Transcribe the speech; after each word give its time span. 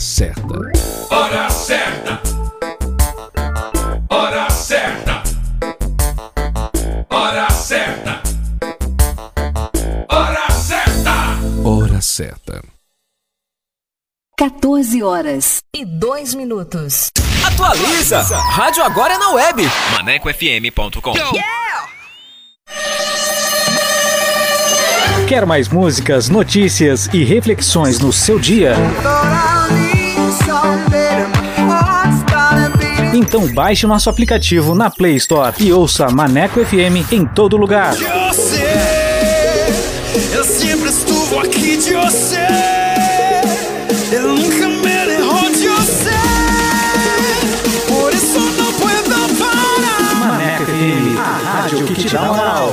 Certa. 0.00 0.42
Hora 1.10 1.50
certa. 1.50 2.20
Hora 4.08 4.50
certa. 4.50 5.22
Hora 7.10 7.50
certa. 7.50 8.22
Hora 10.08 10.50
certa. 10.50 11.12
Hora 11.64 12.00
certa. 12.00 12.62
14 14.38 15.02
horas. 15.02 15.62
E 15.74 15.84
dois 15.84 16.34
minutos. 16.34 17.10
Atualiza! 17.46 18.22
Rádio 18.22 18.82
agora 18.82 19.14
é 19.14 19.18
na 19.18 19.32
web. 19.32 19.62
ManecoFM.com. 19.92 21.12
Quer 25.28 25.46
mais 25.46 25.68
músicas, 25.68 26.28
notícias 26.28 27.06
e 27.12 27.22
reflexões 27.22 28.00
no 28.00 28.12
seu 28.12 28.38
dia? 28.38 28.74
Então 33.12 33.46
baixe 33.52 33.86
nosso 33.86 34.08
aplicativo 34.08 34.74
na 34.74 34.88
Play 34.88 35.16
Store 35.16 35.54
e 35.58 35.72
ouça 35.72 36.08
Maneco 36.08 36.64
FM 36.64 37.12
em 37.12 37.26
todo 37.26 37.56
lugar. 37.56 37.94
Eu 37.94 38.32
sei, 38.32 38.62
eu 40.32 40.44
sempre 40.44 40.88
estuvo 40.90 41.40
aqui 41.40 41.76
de 41.76 41.94
você. 41.94 42.46
Eu 44.12 44.28
nunca 44.36 44.68
me 44.68 45.56
de 45.58 45.68
você. 45.68 46.10
Por 47.88 48.14
isso 48.14 48.38
não 48.38 48.72
puedo 48.74 49.38
parar. 49.38 50.14
Maneco 50.14 50.64
FM, 50.66 51.18
a 51.18 51.60
rádio 51.62 51.84
que 51.86 51.94
te 51.94 52.08
dá 52.08 52.22
moral. 52.22 52.72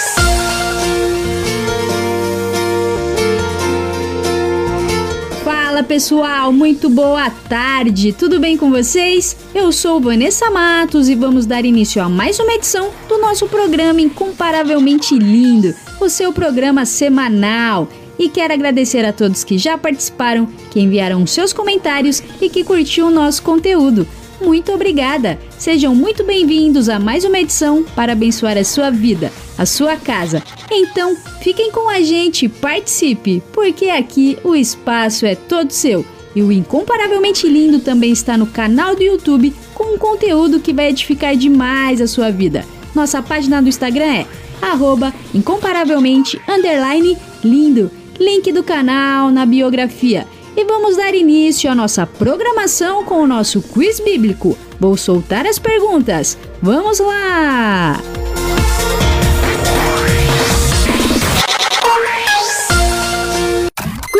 Fala 5.81 5.87
pessoal, 5.87 6.53
muito 6.53 6.91
boa 6.91 7.27
tarde, 7.49 8.13
tudo 8.13 8.39
bem 8.39 8.55
com 8.55 8.69
vocês? 8.69 9.35
Eu 9.51 9.71
sou 9.71 9.99
Vanessa 9.99 10.51
Matos 10.51 11.09
e 11.09 11.15
vamos 11.15 11.47
dar 11.47 11.65
início 11.65 11.99
a 12.03 12.07
mais 12.07 12.39
uma 12.39 12.53
edição 12.53 12.91
do 13.09 13.17
nosso 13.17 13.47
programa 13.47 13.99
Incomparavelmente 13.99 15.17
Lindo, 15.17 15.73
o 15.99 16.07
seu 16.07 16.31
programa 16.31 16.85
semanal. 16.85 17.87
E 18.19 18.29
quero 18.29 18.53
agradecer 18.53 19.03
a 19.03 19.11
todos 19.11 19.43
que 19.43 19.57
já 19.57 19.75
participaram, 19.75 20.47
que 20.69 20.79
enviaram 20.79 21.25
seus 21.25 21.51
comentários 21.51 22.21
e 22.39 22.47
que 22.47 22.63
curtiu 22.63 23.07
o 23.07 23.11
nosso 23.11 23.41
conteúdo. 23.41 24.07
Muito 24.39 24.71
obrigada! 24.71 25.39
Sejam 25.57 25.95
muito 25.95 26.23
bem-vindos 26.23 26.89
a 26.89 26.99
mais 26.99 27.25
uma 27.25 27.39
edição 27.39 27.83
para 27.95 28.13
abençoar 28.13 28.55
a 28.55 28.63
sua 28.63 28.91
vida, 28.91 29.31
a 29.61 29.65
sua 29.65 29.95
casa. 29.95 30.41
Então, 30.71 31.15
fiquem 31.41 31.71
com 31.71 31.87
a 31.87 32.01
gente, 32.01 32.49
participe, 32.49 33.43
porque 33.53 33.85
aqui 33.89 34.37
o 34.43 34.55
espaço 34.55 35.25
é 35.25 35.35
todo 35.35 35.69
seu. 35.69 36.03
E 36.35 36.41
o 36.41 36.51
Incomparavelmente 36.51 37.47
Lindo 37.47 37.79
também 37.79 38.11
está 38.11 38.37
no 38.37 38.47
canal 38.47 38.95
do 38.95 39.03
YouTube 39.03 39.53
com 39.75 39.93
um 39.93 39.97
conteúdo 39.97 40.59
que 40.59 40.73
vai 40.73 40.89
edificar 40.89 41.35
demais 41.35 42.01
a 42.01 42.07
sua 42.07 42.31
vida. 42.31 42.65
Nossa 42.95 43.21
página 43.21 43.61
do 43.61 43.69
Instagram 43.69 44.05
é 44.05 44.25
incomparavelmente 45.33 46.41
lindo. 47.43 47.91
Link 48.19 48.51
do 48.51 48.63
canal 48.63 49.29
na 49.29 49.45
biografia. 49.45 50.27
E 50.55 50.63
vamos 50.65 50.97
dar 50.97 51.13
início 51.13 51.71
à 51.71 51.75
nossa 51.75 52.05
programação 52.05 53.03
com 53.03 53.21
o 53.21 53.27
nosso 53.27 53.61
quiz 53.61 53.99
bíblico. 53.99 54.57
Vou 54.79 54.97
soltar 54.97 55.45
as 55.45 55.59
perguntas. 55.59 56.37
Vamos 56.61 56.99
lá! 56.99 58.20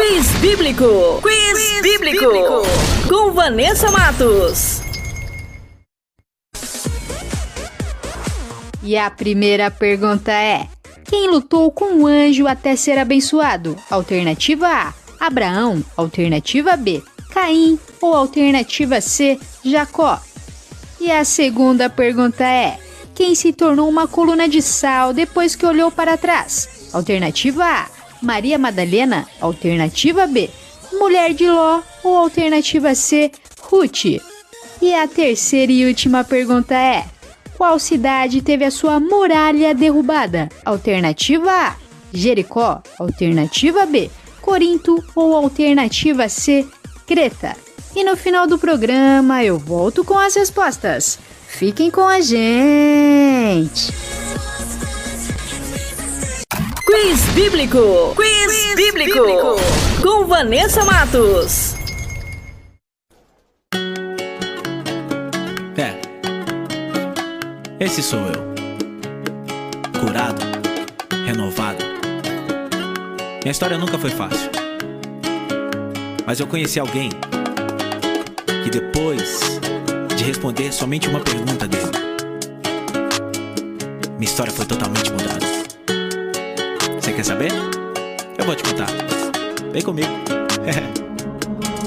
Quiz 0.01 0.27
Bíblico. 0.41 1.21
Quiz, 1.21 1.81
bíblico. 1.83 2.25
Com 3.07 3.33
Vanessa 3.33 3.91
Matos. 3.91 4.81
E 8.81 8.97
a 8.97 9.11
primeira 9.11 9.69
pergunta 9.69 10.31
é: 10.31 10.67
Quem 11.05 11.29
lutou 11.29 11.71
com 11.71 12.01
o 12.01 12.07
anjo 12.07 12.47
até 12.47 12.75
ser 12.75 12.97
abençoado? 12.97 13.77
Alternativa 13.91 14.67
A: 14.67 14.93
Abraão. 15.19 15.85
Alternativa 15.95 16.75
B: 16.75 17.03
Caim. 17.31 17.77
Ou 18.01 18.15
alternativa 18.15 18.99
C: 18.99 19.39
Jacó. 19.63 20.19
E 20.99 21.11
a 21.11 21.23
segunda 21.23 21.91
pergunta 21.91 22.43
é: 22.43 22.79
Quem 23.13 23.35
se 23.35 23.53
tornou 23.53 23.87
uma 23.87 24.07
coluna 24.07 24.49
de 24.49 24.63
sal 24.63 25.13
depois 25.13 25.55
que 25.55 25.65
olhou 25.65 25.91
para 25.91 26.17
trás? 26.17 26.89
Alternativa 26.91 27.63
A: 27.63 28.00
Maria 28.21 28.57
Madalena. 28.57 29.27
Alternativa 29.39 30.27
B: 30.27 30.49
Mulher 30.93 31.33
de 31.33 31.47
Ló. 31.47 31.81
Ou 32.03 32.17
alternativa 32.17 32.93
C: 32.95 33.31
Ruth. 33.61 34.05
E 34.81 34.93
a 34.93 35.07
terceira 35.07 35.71
e 35.71 35.85
última 35.85 36.23
pergunta 36.23 36.75
é: 36.75 37.05
Qual 37.57 37.77
cidade 37.79 38.41
teve 38.41 38.65
a 38.65 38.71
sua 38.71 38.99
muralha 38.99 39.73
derrubada? 39.73 40.49
Alternativa 40.63 41.51
A: 41.51 41.75
Jericó. 42.13 42.81
Alternativa 42.99 43.85
B: 43.85 44.09
Corinto. 44.41 45.03
Ou 45.15 45.35
alternativa 45.35 46.29
C: 46.29 46.65
Creta. 47.05 47.55
E 47.95 48.03
no 48.03 48.15
final 48.15 48.47
do 48.47 48.57
programa 48.57 49.43
eu 49.43 49.57
volto 49.59 50.03
com 50.03 50.17
as 50.17 50.35
respostas. 50.35 51.19
Fiquem 51.47 51.91
com 51.91 52.07
a 52.07 52.21
gente! 52.21 53.91
Quiz 56.91 57.23
Bíblico. 57.33 58.13
Quiz, 58.17 58.75
bíblico. 58.75 59.55
Com 60.03 60.25
Vanessa 60.25 60.83
Matos. 60.83 61.73
É. 65.77 65.95
Esse 67.79 68.03
sou 68.03 68.19
eu. 68.19 68.43
Curado, 70.01 70.41
renovado. 71.25 71.81
Minha 73.41 73.51
história 73.51 73.77
nunca 73.77 73.97
foi 73.97 74.09
fácil. 74.09 74.51
Mas 76.25 76.41
eu 76.41 76.47
conheci 76.47 76.77
alguém 76.77 77.09
que 78.65 78.69
depois 78.69 79.39
de 80.17 80.25
responder 80.25 80.73
somente 80.73 81.07
uma 81.07 81.21
pergunta 81.21 81.65
dele, 81.69 81.89
minha 84.17 84.29
história 84.29 84.51
foi 84.51 84.65
totalmente 84.65 85.09
mudada. 85.09 85.50
Você 87.11 87.15
quer 87.15 87.25
saber? 87.25 87.51
Eu 88.37 88.45
vou 88.45 88.55
te 88.55 88.63
contar. 88.63 88.87
Vem 89.73 89.81
comigo. 89.81 90.07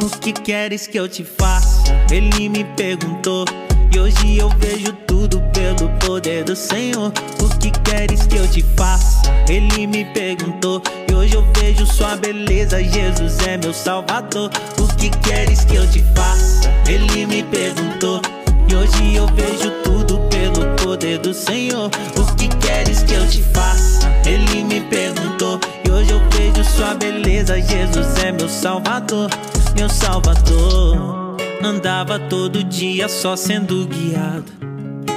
O 0.02 0.18
que 0.20 0.34
queres 0.34 0.86
que 0.86 0.98
eu 0.98 1.08
te 1.08 1.24
faça? 1.24 1.82
Ele 2.10 2.48
me 2.50 2.62
perguntou. 2.76 3.46
E 3.94 3.98
hoje 3.98 4.36
eu 4.36 4.50
vejo 4.58 4.92
tudo 5.06 5.40
pelo 5.54 5.88
poder 6.00 6.44
do 6.44 6.54
Senhor. 6.54 7.10
O 7.40 7.58
que 7.58 7.70
queres 7.70 8.26
que 8.26 8.36
eu 8.36 8.46
te 8.46 8.62
faça? 8.76 9.22
Ele 9.48 9.86
me 9.86 10.04
perguntou. 10.06 10.82
E 11.10 11.14
hoje 11.14 11.34
eu 11.34 11.46
vejo 11.58 11.86
sua 11.86 12.16
beleza. 12.16 12.84
Jesus 12.84 13.38
é 13.46 13.56
meu 13.56 13.72
salvador. 13.72 14.50
O 14.78 14.96
que 14.96 15.08
queres 15.26 15.64
que 15.64 15.76
eu 15.76 15.88
te 15.90 16.04
faça? 16.14 16.70
Ele 16.86 17.24
me 17.24 17.42
perguntou. 17.44 18.20
E 18.68 18.74
hoje 18.74 19.14
eu 19.14 19.26
vejo 19.28 19.70
tudo 19.84 20.18
pelo 20.28 20.74
poder 20.84 21.18
do 21.18 21.32
Senhor. 21.32 21.90
O 22.14 22.34
que 22.34 22.48
queres 22.48 23.02
que 23.04 23.14
eu 23.14 23.26
te 23.26 23.42
faça? 23.42 24.03
Ele 24.26 24.64
me 24.64 24.80
perguntou. 24.80 25.60
E 25.86 25.90
hoje 25.90 26.10
eu 26.10 26.20
vejo 26.30 26.64
sua 26.64 26.94
beleza. 26.94 27.60
Jesus 27.60 28.18
é 28.24 28.32
meu 28.32 28.48
salvador. 28.48 29.30
Meu 29.76 29.88
salvador. 29.88 31.36
Andava 31.62 32.18
todo 32.18 32.62
dia 32.62 33.08
só 33.08 33.36
sendo 33.36 33.86
guiado. 33.86 34.44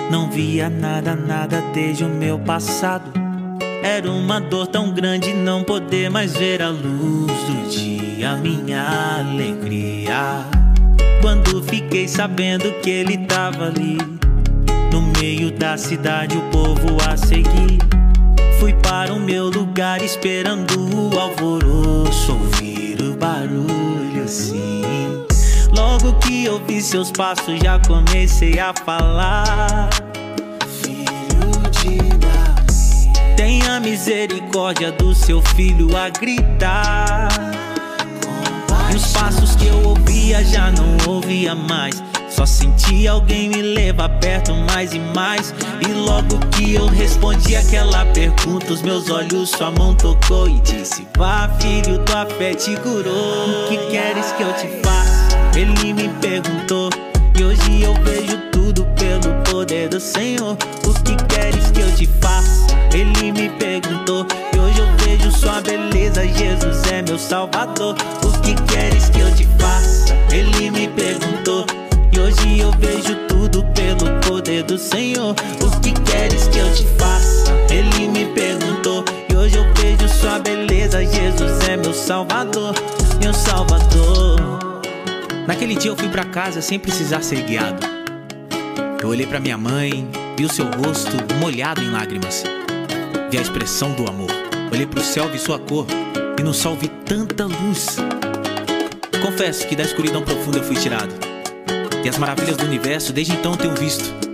Não 0.09 0.30
via 0.30 0.69
nada, 0.69 1.15
nada 1.15 1.62
desde 1.74 2.06
o 2.06 2.09
meu 2.09 2.39
passado. 2.39 3.12
Era 3.83 4.09
uma 4.09 4.39
dor 4.39 4.68
tão 4.68 4.92
grande 4.92 5.33
não 5.33 5.63
poder 5.63 6.10
mais 6.10 6.36
ver 6.36 6.62
a 6.62 6.69
luz 6.69 7.31
do 7.44 7.69
dia, 7.69 8.36
minha 8.38 9.19
alegria. 9.19 10.45
Quando 11.21 11.62
fiquei 11.63 12.07
sabendo 12.07 12.71
que 12.81 12.89
ele 12.89 13.18
tava 13.25 13.65
ali, 13.65 13.98
no 14.92 15.01
meio 15.19 15.51
da 15.51 15.77
cidade, 15.77 16.38
o 16.38 16.42
povo 16.44 16.98
a 17.10 17.18
seguir. 17.18 17.77
Fui 18.59 18.74
para 18.74 19.13
o 19.13 19.19
meu 19.19 19.50
lugar 19.50 20.01
esperando 20.01 20.74
o 20.95 21.19
alvoroço, 21.19 22.33
ouvir 22.33 23.00
o 23.01 23.15
barulho 23.15 24.27
sim. 24.27 24.81
Logo 25.71 26.13
que 26.19 26.50
ouvi 26.50 26.81
seus 26.81 27.12
passos, 27.12 27.59
já 27.59 27.80
comecei 27.80 28.59
a 28.59 28.74
falar. 28.74 29.89
Filho 30.81 31.51
de 31.71 31.98
Davi, 32.18 33.36
tenha 33.36 33.80
misericórdia 33.80 34.92
do 34.92 35.13
seu 35.13 35.42
filho 35.42 35.95
a 35.95 36.10
gritar. 36.10 37.27
E 38.92 38.95
os 38.95 39.13
passos 39.13 39.56
que 39.56 39.68
eu 39.68 39.89
ouvia 39.89 40.44
já 40.44 40.71
não 40.71 40.98
ouvia 41.13 41.53
mais. 41.53 42.06
Só 42.38 42.45
senti 42.45 43.07
alguém 43.07 43.50
me 43.50 43.63
levar 43.63 44.10
perto 44.19 44.54
mais 44.72 44.94
e 44.94 45.00
mais. 45.00 45.56
E 45.81 45.92
logo 45.92 46.38
que 46.51 46.75
eu 46.75 46.86
respondi 46.86 47.56
aquela 47.56 48.06
pergunta, 48.06 48.72
os 48.72 48.84
meus 48.84 49.10
olhos 49.10 49.50
sua 49.50 49.72
mão 49.72 49.95
tocou 49.95 50.48
e 50.48 50.60
disse: 50.60 51.07
Vá, 51.18 51.50
filho, 51.60 51.98
tua 52.06 52.28
fé 52.28 52.54
te 52.54 52.75
curou. 52.75 53.66
O 53.66 53.69
que 53.69 53.78
queres 53.89 54.31
que 54.34 54.44
eu 54.44 54.54
te 54.54 54.68
faça? 54.84 55.36
Ele 55.56 55.94
me 55.94 56.10
perguntou. 56.22 56.92
E 57.39 57.44
hoje 57.44 57.81
eu 57.81 57.95
vejo 58.04 58.38
tudo 58.51 58.86
pelo 59.00 59.34
poder 59.50 59.89
do 59.89 60.00
Senhor. 60.00 60.56
O 60.86 60.94
que 60.94 61.16
queres 61.34 61.72
que 61.72 61.80
eu 61.80 61.92
te 61.95 62.06
faça? 62.22 62.68
Ele 62.94 63.31
me 63.31 63.50
perguntou. 63.50 64.28
E 64.54 64.60
hoje 64.60 64.78
eu 64.78 64.88
vejo 64.98 65.31
sua 65.31 65.60
beleza. 65.62 66.24
Jesus 66.28 66.84
é 66.92 67.01
meu 67.01 67.18
salvador. 67.18 67.95
O 68.24 68.42
que 68.42 68.54
queres 68.72 69.10
que 69.10 69.22
eu 69.22 69.34
te 69.34 69.44
faça? 69.44 69.56
Senhor. 74.77 75.35
O 75.62 75.79
que 75.81 75.91
queres 75.91 76.48
que 76.48 76.60
eu 76.60 76.74
te 76.74 76.86
faça? 76.98 77.51
Ele 77.69 78.07
me 78.07 78.25
perguntou. 78.34 79.03
E 79.29 79.36
hoje 79.36 79.57
eu 79.57 79.65
vejo 79.75 80.07
sua 80.07 80.39
beleza. 80.39 81.03
Jesus 81.05 81.67
é 81.67 81.77
meu 81.77 81.93
salvador. 81.93 82.74
Meu 83.22 83.34
salvador. 83.34 84.38
Naquele 85.48 85.75
dia 85.75 85.91
eu 85.91 85.96
fui 85.96 86.10
pra 86.10 86.25
casa 86.25 86.62
sem 86.62 86.77
precisar 86.77 87.24
ser 87.24 87.41
guiado. 87.43 87.86
Eu 89.01 89.10
olhei 89.10 89.25
pra 89.25 89.39
minha 89.39 89.57
mãe, 89.57 90.07
vi 90.38 90.43
o 90.43 90.51
seu 90.51 90.65
rosto 90.65 91.15
molhado 91.39 91.81
em 91.81 91.89
lágrimas. 91.89 92.43
Vi 93.31 93.38
a 93.38 93.41
expressão 93.41 93.93
do 93.93 94.10
amor. 94.10 94.29
Olhei 94.72 94.86
pro 94.86 95.01
céu, 95.01 95.29
vi 95.29 95.39
sua 95.39 95.57
cor. 95.57 95.88
E 96.38 96.43
no 96.43 96.53
sol 96.53 96.75
vi 96.75 96.88
tanta 96.88 97.46
luz. 97.46 97.98
Confesso 99.24 99.65
que 99.67 99.75
da 99.75 99.84
escuridão 99.84 100.22
profunda 100.22 100.57
eu 100.57 100.63
fui 100.63 100.75
tirado. 100.75 101.13
E 102.03 102.10
as 102.10 102.17
maravilhas 102.17 102.57
do 102.57 102.65
universo 102.65 103.13
desde 103.13 103.34
então 103.34 103.55
tenho 103.55 103.75
visto. 103.75 104.26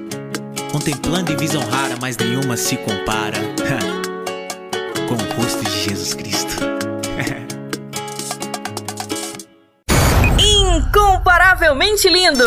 Contemplando 0.73 1.31
em 1.31 1.37
visão 1.37 1.61
rara, 1.61 1.95
mas 2.01 2.17
nenhuma 2.17 2.57
se 2.57 2.75
compara 2.77 3.37
com 5.07 5.13
o 5.13 5.39
rosto 5.39 5.63
de 5.63 5.83
Jesus 5.83 6.15
Cristo. 6.15 6.63
Incomparavelmente 10.41 12.09
lindo. 12.09 12.43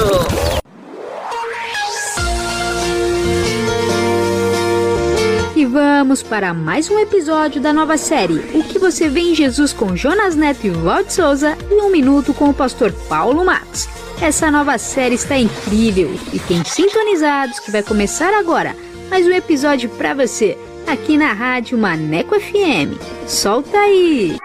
E 5.55 5.65
vamos 5.65 6.25
para 6.25 6.53
mais 6.53 6.91
um 6.91 6.99
episódio 6.99 7.63
da 7.63 7.73
nova 7.73 7.97
série 7.97 8.39
O 8.55 8.65
que 8.65 8.81
você 8.81 9.09
vê 9.09 9.21
em 9.21 9.37
Jesus 9.37 9.73
com 9.73 9.95
Jonas 9.95 10.35
Neto 10.35 10.67
e 10.67 10.71
Walt 10.71 11.11
Souza 11.11 11.57
e 11.71 11.81
um 11.81 11.93
minuto 11.93 12.35
com 12.35 12.51
o 12.51 12.55
pastor 12.55 12.91
Paulo 13.09 13.45
Matos. 13.45 13.89
Essa 14.21 14.51
nova 14.51 14.79
série 14.79 15.15
está 15.15 15.39
incrível. 15.39 16.17
Fiquem 16.31 16.65
sintonizados 16.65 17.61
que 17.61 17.71
vai 17.71 17.83
começar 17.83 18.33
agora 18.33 18.75
mais 19.11 19.27
um 19.27 19.31
episódio 19.31 19.89
para 19.91 20.15
você 20.15 20.59
aqui 20.87 21.17
na 21.19 21.33
rádio 21.33 21.77
Maneco 21.77 22.35
FM. 22.41 22.99
Solta 23.27 23.77
aí! 23.77 24.37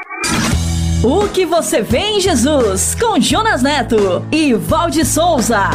O 1.04 1.28
que 1.30 1.46
você 1.46 1.82
vê 1.82 2.00
em 2.00 2.20
Jesus 2.20 2.96
com 2.96 3.20
Jonas 3.20 3.64
Neto 3.64 4.24
e 4.32 4.54
Valde 4.54 5.04
Souza. 5.06 5.70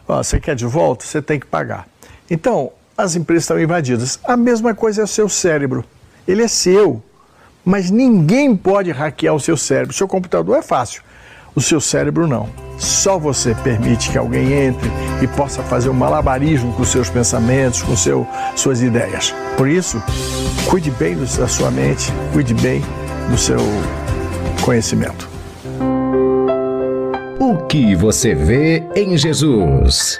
Oh, 0.08 0.16
você 0.16 0.40
quer 0.40 0.56
de 0.56 0.66
volta? 0.66 1.06
Você 1.06 1.22
tem 1.22 1.40
que 1.40 1.46
pagar. 1.46 1.88
Então 2.32 2.72
as 2.98 3.16
empresas 3.16 3.44
estão 3.44 3.62
invadidas. 3.62 4.20
A 4.24 4.36
mesma 4.36 4.74
coisa 4.74 5.02
é 5.02 5.04
o 5.04 5.08
seu 5.08 5.30
cérebro 5.30 5.86
ele 6.28 6.44
é 6.44 6.48
seu. 6.48 7.02
Mas 7.64 7.90
ninguém 7.90 8.56
pode 8.56 8.92
hackear 8.92 9.34
o 9.34 9.40
seu 9.40 9.58
cérebro. 9.58 9.94
Seu 9.94 10.08
computador 10.08 10.58
é 10.58 10.62
fácil, 10.62 11.02
o 11.56 11.62
seu 11.62 11.82
cérebro 11.82 12.28
não. 12.28 12.48
Só 12.78 13.18
você 13.18 13.56
permite 13.56 14.12
que 14.12 14.18
alguém 14.18 14.52
entre 14.52 14.90
e 15.22 15.28
possa 15.28 15.64
fazer 15.64 15.90
um 15.90 15.94
malabarismo 15.94 16.74
com 16.74 16.84
seus 16.84 17.10
pensamentos, 17.10 17.82
com 17.82 17.96
seu, 17.96 18.28
suas 18.56 18.82
ideias. 18.82 19.34
Por 19.58 19.68
isso, 19.68 20.02
cuide 20.70 20.92
bem 20.92 21.16
da 21.16 21.48
sua 21.48 21.72
mente, 21.72 22.12
cuide 22.34 22.54
bem 22.54 22.84
do 23.30 23.38
seu 23.38 23.60
conhecimento. 24.62 25.30
O 27.40 27.66
que 27.68 27.96
você 27.96 28.36
vê 28.36 28.84
em 28.96 29.18
Jesus? 29.18 30.20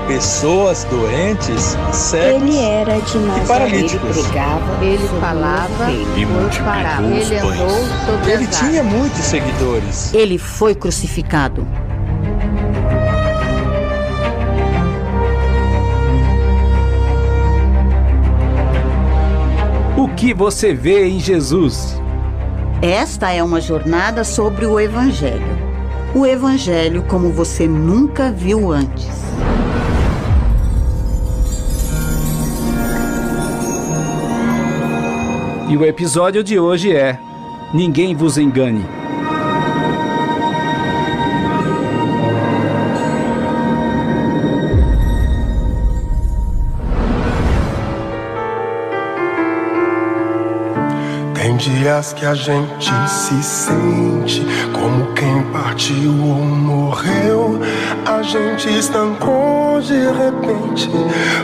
pessoas 0.07 0.83
doentes, 0.85 1.77
cegos 1.91 2.41
Ele 2.43 2.57
era 2.59 2.99
de 2.99 3.17
Nazaré. 3.19 3.43
e 3.43 3.47
paralíticos. 3.47 4.17
Ele 4.17 4.23
pregava, 4.27 4.85
ele 4.85 5.07
falava 5.19 5.91
E 5.91 6.25
multiplicou 6.25 7.05
os 7.19 7.31
Ele 7.31 7.37
andou 7.39 7.67
pães. 7.67 8.05
sobre 8.05 8.31
Ele 8.31 8.47
tinha 8.47 8.83
muitos 8.83 9.19
seguidores. 9.19 10.13
Ele 10.13 10.37
foi 10.37 10.75
crucificado. 10.75 11.65
O 19.97 20.07
que 20.15 20.33
você 20.33 20.73
vê 20.73 21.07
em 21.07 21.19
Jesus? 21.19 21.99
Esta 22.81 23.31
é 23.31 23.43
uma 23.43 23.61
jornada 23.61 24.23
sobre 24.23 24.65
o 24.65 24.79
Evangelho. 24.79 25.45
O 26.15 26.25
Evangelho 26.25 27.03
como 27.03 27.29
você 27.29 27.67
nunca 27.67 28.31
viu 28.31 28.71
antes. 28.71 29.07
E 35.71 35.77
o 35.77 35.85
episódio 35.85 36.43
de 36.43 36.59
hoje 36.59 36.93
é 36.93 37.17
Ninguém 37.73 38.13
vos 38.13 38.37
engane. 38.37 39.00
Dias 51.81 52.13
que 52.13 52.25
a 52.27 52.35
gente 52.35 52.93
se 53.07 53.41
sente 53.41 54.45
como 54.71 55.13
quem 55.13 55.41
partiu 55.51 56.11
ou 56.11 56.35
morreu. 56.35 57.59
A 58.05 58.21
gente 58.21 58.69
estancou 58.69 59.81
de 59.81 59.99
repente, 60.11 60.91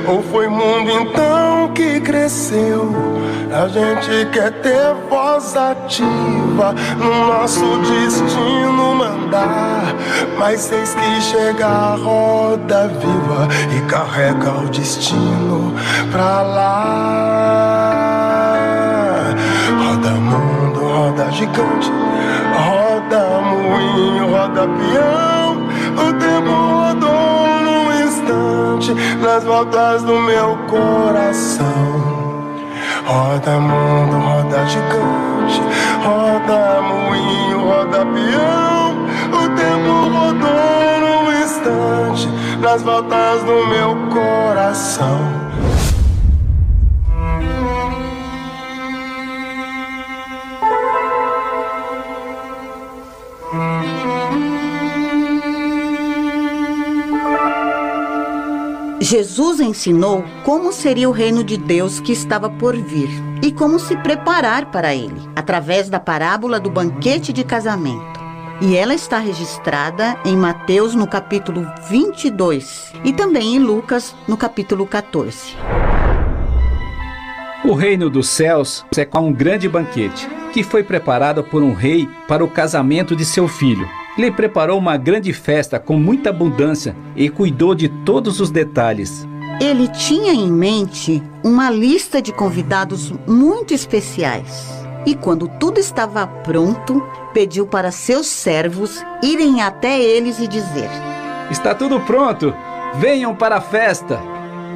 ou 0.08 0.22
foi 0.22 0.48
mundo 0.48 0.92
então 0.92 1.72
que 1.74 2.00
cresceu. 2.02 2.94
A 3.52 3.68
gente 3.68 4.30
quer 4.32 4.52
ter 4.62 4.94
voz 5.10 5.56
ativa 5.56 6.76
no 6.98 7.28
nosso 7.28 7.66
destino 7.80 8.94
mandar. 8.94 9.96
Mas 10.38 10.72
eis 10.72 10.94
que 10.94 11.22
chega 11.22 11.66
a 11.66 11.96
roda 11.96 12.90
viva 12.90 13.48
e 13.76 13.82
carrega 13.90 14.52
o 14.52 14.70
destino 14.70 15.74
pra 16.12 16.42
lá. 16.44 17.97
Gigante, 21.38 21.92
roda 22.66 23.42
moinho, 23.42 24.32
roda 24.32 24.68
peão. 24.68 25.68
O 25.94 26.14
tempo 26.14 26.52
rodou 26.52 27.62
num 27.64 27.92
instante 28.04 28.94
nas 29.22 29.44
voltas 29.44 30.02
do 30.02 30.20
meu 30.20 30.58
coração. 30.68 31.68
Roda 33.06 33.60
mundo, 33.60 34.18
roda 34.18 34.66
gigante, 34.66 35.62
roda 36.04 36.82
moinho, 36.82 37.60
roda 37.68 38.06
peão. 38.06 39.06
O 39.32 39.50
tempo 39.56 39.92
rodou 40.18 41.00
num 41.02 41.44
instante 41.44 42.28
nas 42.60 42.82
voltas 42.82 43.44
do 43.44 43.68
meu 43.68 43.96
coração. 44.12 45.47
Jesus 59.10 59.62
ensinou 59.62 60.22
como 60.44 60.74
seria 60.74 61.08
o 61.08 61.14
reino 61.14 61.42
de 61.42 61.56
Deus 61.56 61.98
que 61.98 62.12
estava 62.12 62.50
por 62.50 62.76
vir 62.76 63.08
e 63.42 63.54
como 63.54 63.80
se 63.80 63.96
preparar 63.96 64.66
para 64.70 64.94
ele, 64.94 65.22
através 65.34 65.90
da 65.90 65.98
parábola 65.98 66.60
do 66.60 66.70
banquete 66.70 67.32
de 67.32 67.46
casamento. 67.46 68.20
E 68.60 68.76
ela 68.76 68.94
está 68.94 69.18
registrada 69.18 70.18
em 70.26 70.36
Mateus 70.36 70.94
no 70.94 71.08
capítulo 71.08 71.66
22 71.90 72.92
e 73.06 73.14
também 73.14 73.56
em 73.56 73.60
Lucas 73.60 74.14
no 74.28 74.36
capítulo 74.36 74.86
14. 74.86 75.56
O 77.64 77.74
reino 77.74 78.10
dos 78.10 78.28
céus 78.28 78.86
é 78.98 79.06
como 79.06 79.30
um 79.30 79.34
grande 79.34 79.70
banquete, 79.70 80.28
que 80.52 80.64
foi 80.64 80.84
preparada 80.84 81.42
por 81.42 81.64
um 81.64 81.74
rei 81.74 82.10
para 82.28 82.44
o 82.44 82.50
casamento 82.50 83.16
de 83.16 83.24
seu 83.24 83.48
filho. 83.48 83.88
Ele 84.18 84.32
preparou 84.32 84.80
uma 84.80 84.98
grande 84.98 85.32
festa 85.32 85.80
com 85.80 86.00
muita 86.00 86.32
abundância 86.32 86.96
e 87.16 87.30
cuidou 87.30 87.76
de 87.76 87.88
todos 87.88 88.40
os 88.40 88.50
detalhes. 88.50 89.28
Ele 89.62 89.88
tinha 89.88 90.34
em 90.34 90.52
mente 90.52 91.22
uma 91.44 91.70
lista 91.70 92.22
de 92.22 92.32
convidados 92.32 93.14
muito 93.28 93.74
especiais. 93.74 94.68
E 95.06 95.16
quando 95.16 95.48
tudo 95.48 95.80
estava 95.80 96.26
pronto, 96.26 97.02
pediu 97.34 97.68
para 97.68 97.92
seus 97.92 98.28
servos 98.28 99.04
irem 99.22 99.62
até 99.62 100.00
eles 100.02 100.40
e 100.40 100.48
dizer: 100.48 100.90
Está 101.52 101.76
tudo 101.76 102.00
pronto, 102.02 102.54
venham 102.96 103.36
para 103.36 103.58
a 103.58 103.62
festa. 103.62 104.20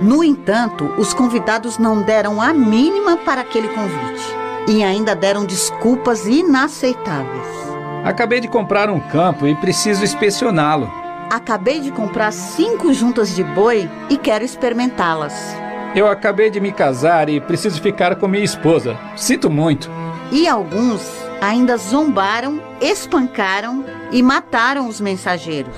No 0.02 0.24
entanto, 0.24 0.86
os 0.98 1.14
convidados 1.14 1.78
não 1.78 2.02
deram 2.02 2.42
a 2.42 2.54
mínima 2.54 3.18
para 3.18 3.42
aquele 3.42 3.68
convite 3.70 4.24
e 4.68 4.84
ainda 4.84 5.16
deram 5.16 5.46
desculpas 5.46 6.26
inaceitáveis. 6.28 7.71
Acabei 8.04 8.40
de 8.40 8.48
comprar 8.48 8.90
um 8.90 9.00
campo 9.00 9.48
e 9.48 9.54
preciso 9.54 10.04
inspecioná-lo. 10.04 10.92
Acabei 11.30 11.80
de 11.80 11.92
comprar 11.92 12.32
cinco 12.34 12.92
juntas 12.94 13.36
de 13.36 13.44
boi 13.44 13.88
e 14.10 14.18
quero 14.18 14.44
experimentá-las. 14.44 15.56
Eu 15.96 16.08
acabei 16.08 16.50
de 16.50 16.60
me 16.60 16.72
casar 16.72 17.30
e 17.30 17.40
preciso 17.40 17.80
ficar 17.80 18.16
com 18.16 18.28
minha 18.28 18.44
esposa. 18.44 18.98
Sinto 19.16 19.52
muito. 19.52 19.90
E 20.32 20.48
alguns 20.48 21.02
ainda 21.40 21.78
zombaram, 21.78 22.60
espancaram 22.82 23.86
e 24.12 24.24
mataram 24.24 24.88
os 24.88 25.00
mensageiros. 25.00 25.76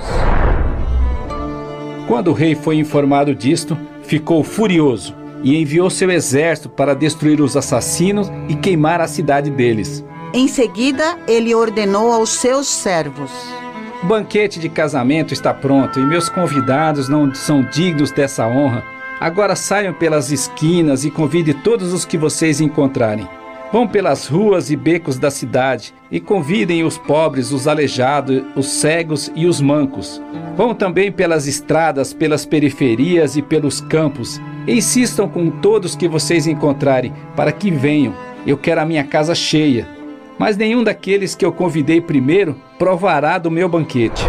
Quando 2.08 2.30
o 2.30 2.34
rei 2.34 2.56
foi 2.56 2.78
informado 2.78 3.36
disto, 3.36 3.78
ficou 4.04 4.44
furioso 4.44 5.14
e 5.44 5.62
enviou 5.62 5.90
seu 5.90 6.10
exército 6.10 6.70
para 6.70 6.96
destruir 6.96 7.42
os 7.42 7.58
assassinos 7.58 8.32
e 8.48 8.56
queimar 8.56 9.02
a 9.02 9.08
cidade 9.08 9.50
deles. 9.50 10.06
Em 10.36 10.48
seguida, 10.48 11.20
ele 11.28 11.54
ordenou 11.54 12.12
aos 12.12 12.32
seus 12.32 12.66
servos: 12.66 13.30
O 14.02 14.08
banquete 14.08 14.60
de 14.60 14.68
casamento 14.68 15.32
está 15.32 15.54
pronto 15.54 16.00
e 16.00 16.04
meus 16.04 16.28
convidados 16.28 17.08
não 17.08 17.34
são 17.36 17.62
dignos 17.62 18.10
dessa 18.10 18.48
honra. 18.48 18.84
Agora 19.20 19.56
saiam 19.56 19.94
pelas 19.94 20.32
esquinas 20.32 21.06
e 21.06 21.12
convide 21.12 21.54
todos 21.54 21.94
os 21.94 22.04
que 22.04 22.18
vocês 22.18 22.60
encontrarem. 22.60 23.30
Vão 23.72 23.88
pelas 23.88 24.26
ruas 24.26 24.72
e 24.72 24.76
becos 24.76 25.20
da 25.20 25.30
cidade 25.30 25.94
e 26.12 26.20
convidem 26.20 26.84
os 26.84 26.98
pobres, 26.98 27.52
os 27.52 27.68
aleijados, 27.68 28.44
os 28.56 28.68
cegos 28.68 29.32
e 29.36 29.46
os 29.46 29.62
mancos. 29.62 30.20
Vão 30.58 30.74
também 30.74 31.12
pelas 31.12 31.46
estradas, 31.46 32.12
pelas 32.12 32.44
periferias 32.44 33.38
e 33.38 33.42
pelos 33.44 33.82
campos. 33.82 34.42
E 34.66 34.74
insistam 34.74 35.28
com 35.28 35.52
todos 35.52 35.96
que 35.96 36.08
vocês 36.08 36.48
encontrarem 36.48 37.14
para 37.36 37.52
que 37.52 37.70
venham. 37.70 38.16
Eu 38.48 38.58
quero 38.58 38.82
a 38.82 38.86
minha 38.86 39.04
casa 39.04 39.36
cheia. 39.36 39.93
Mas 40.38 40.58
nenhum 40.58 40.84
daqueles 40.84 41.36
que 41.36 41.46
eu 41.46 41.52
convidei 41.52 42.02
primeiro 42.02 42.56
provará 42.78 43.38
do 43.38 43.52
meu 43.52 43.70
banquete. 43.70 44.24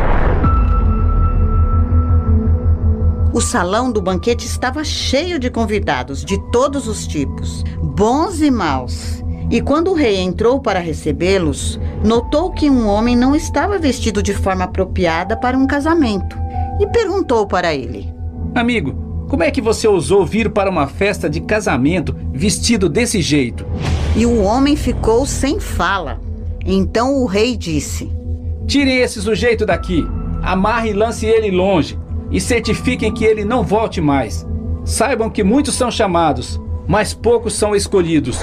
O 3.33 3.41
salão 3.41 3.91
do 3.91 4.01
banquete 4.01 4.47
estava 4.47 4.85
cheio 4.85 5.41
de 5.41 5.51
convidados 5.51 6.25
de 6.25 6.39
todos 6.53 6.87
os 6.87 7.05
tipos, 7.05 7.65
bons 7.83 8.41
e 8.41 8.49
maus. 8.49 9.25
E 9.51 9.61
quando 9.61 9.91
o 9.91 9.95
rei 9.95 10.19
entrou 10.19 10.61
para 10.61 10.79
recebê-los, 10.79 11.81
notou 12.05 12.53
que 12.53 12.71
um 12.71 12.87
homem 12.87 13.17
não 13.17 13.35
estava 13.35 13.77
vestido 13.77 14.23
de 14.23 14.33
forma 14.33 14.65
apropriada 14.65 15.37
para 15.37 15.59
um 15.59 15.67
casamento 15.67 16.37
e 16.81 16.87
perguntou 16.87 17.47
para 17.47 17.75
ele: 17.75 18.15
Amigo, 18.55 19.04
como 19.35 19.43
é 19.43 19.51
que 19.51 19.61
você 19.61 19.89
ousou 19.89 20.25
vir 20.25 20.49
para 20.49 20.71
uma 20.71 20.87
festa 20.87 21.29
de 21.29 21.41
casamento 21.41 22.15
vestido 22.33 22.89
desse 22.89 23.21
jeito? 23.21 23.67
E 24.15 24.25
o 24.25 24.41
homem 24.41 24.77
ficou 24.77 25.27
sem 25.27 25.59
fala. 25.59 26.21
Então 26.65 27.21
o 27.21 27.27
rei 27.27 27.57
disse: 27.57 28.09
Tirem 28.65 28.99
esse 28.99 29.21
sujeito 29.21 29.67
daqui, 29.67 30.07
amarre 30.41 30.91
e 30.91 30.93
lance 30.93 31.27
ele 31.27 31.51
longe, 31.51 31.99
e 32.31 32.41
certifiquem 32.41 33.13
que 33.13 33.25
ele 33.25 33.45
não 33.45 33.65
volte 33.65 34.01
mais. 34.01 34.47
Saibam 34.85 35.29
que 35.29 35.43
muitos 35.43 35.75
são 35.75 35.91
chamados, 35.91 36.61
mas 36.87 37.13
poucos 37.13 37.55
são 37.55 37.75
escolhidos. 37.75 38.39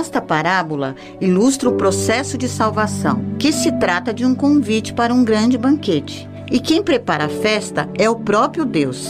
Esta 0.00 0.18
parábola 0.18 0.96
ilustra 1.20 1.68
o 1.68 1.74
processo 1.74 2.38
de 2.38 2.48
salvação, 2.48 3.22
que 3.38 3.52
se 3.52 3.70
trata 3.72 4.14
de 4.14 4.24
um 4.24 4.34
convite 4.34 4.94
para 4.94 5.12
um 5.12 5.22
grande 5.22 5.58
banquete. 5.58 6.26
E 6.50 6.58
quem 6.58 6.82
prepara 6.82 7.26
a 7.26 7.28
festa 7.28 7.86
é 7.98 8.08
o 8.08 8.16
próprio 8.16 8.64
Deus. 8.64 9.06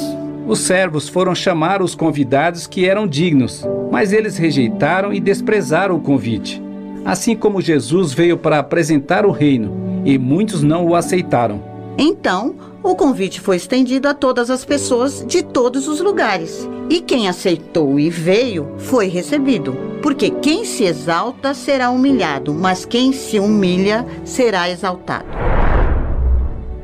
Os 0.48 0.58
servos 0.58 1.08
foram 1.08 1.32
chamar 1.32 1.80
os 1.80 1.94
convidados 1.94 2.66
que 2.66 2.88
eram 2.88 3.06
dignos, 3.06 3.64
mas 3.88 4.12
eles 4.12 4.36
rejeitaram 4.36 5.14
e 5.14 5.20
desprezaram 5.20 5.94
o 5.94 6.00
convite. 6.00 6.60
Assim 7.04 7.36
como 7.36 7.62
Jesus 7.62 8.12
veio 8.12 8.36
para 8.36 8.58
apresentar 8.58 9.24
o 9.24 9.30
reino, 9.30 10.02
e 10.04 10.18
muitos 10.18 10.60
não 10.60 10.84
o 10.86 10.96
aceitaram. 10.96 11.69
Então, 11.98 12.54
o 12.82 12.94
convite 12.94 13.40
foi 13.40 13.56
estendido 13.56 14.08
a 14.08 14.14
todas 14.14 14.48
as 14.48 14.64
pessoas 14.64 15.24
de 15.26 15.42
todos 15.42 15.86
os 15.86 16.00
lugares. 16.00 16.68
E 16.88 17.00
quem 17.00 17.28
aceitou 17.28 18.00
e 18.00 18.08
veio 18.08 18.68
foi 18.78 19.08
recebido. 19.08 19.76
Porque 20.02 20.30
quem 20.30 20.64
se 20.64 20.84
exalta 20.84 21.52
será 21.52 21.90
humilhado, 21.90 22.54
mas 22.54 22.84
quem 22.86 23.12
se 23.12 23.38
humilha 23.38 24.06
será 24.24 24.70
exaltado. 24.70 25.26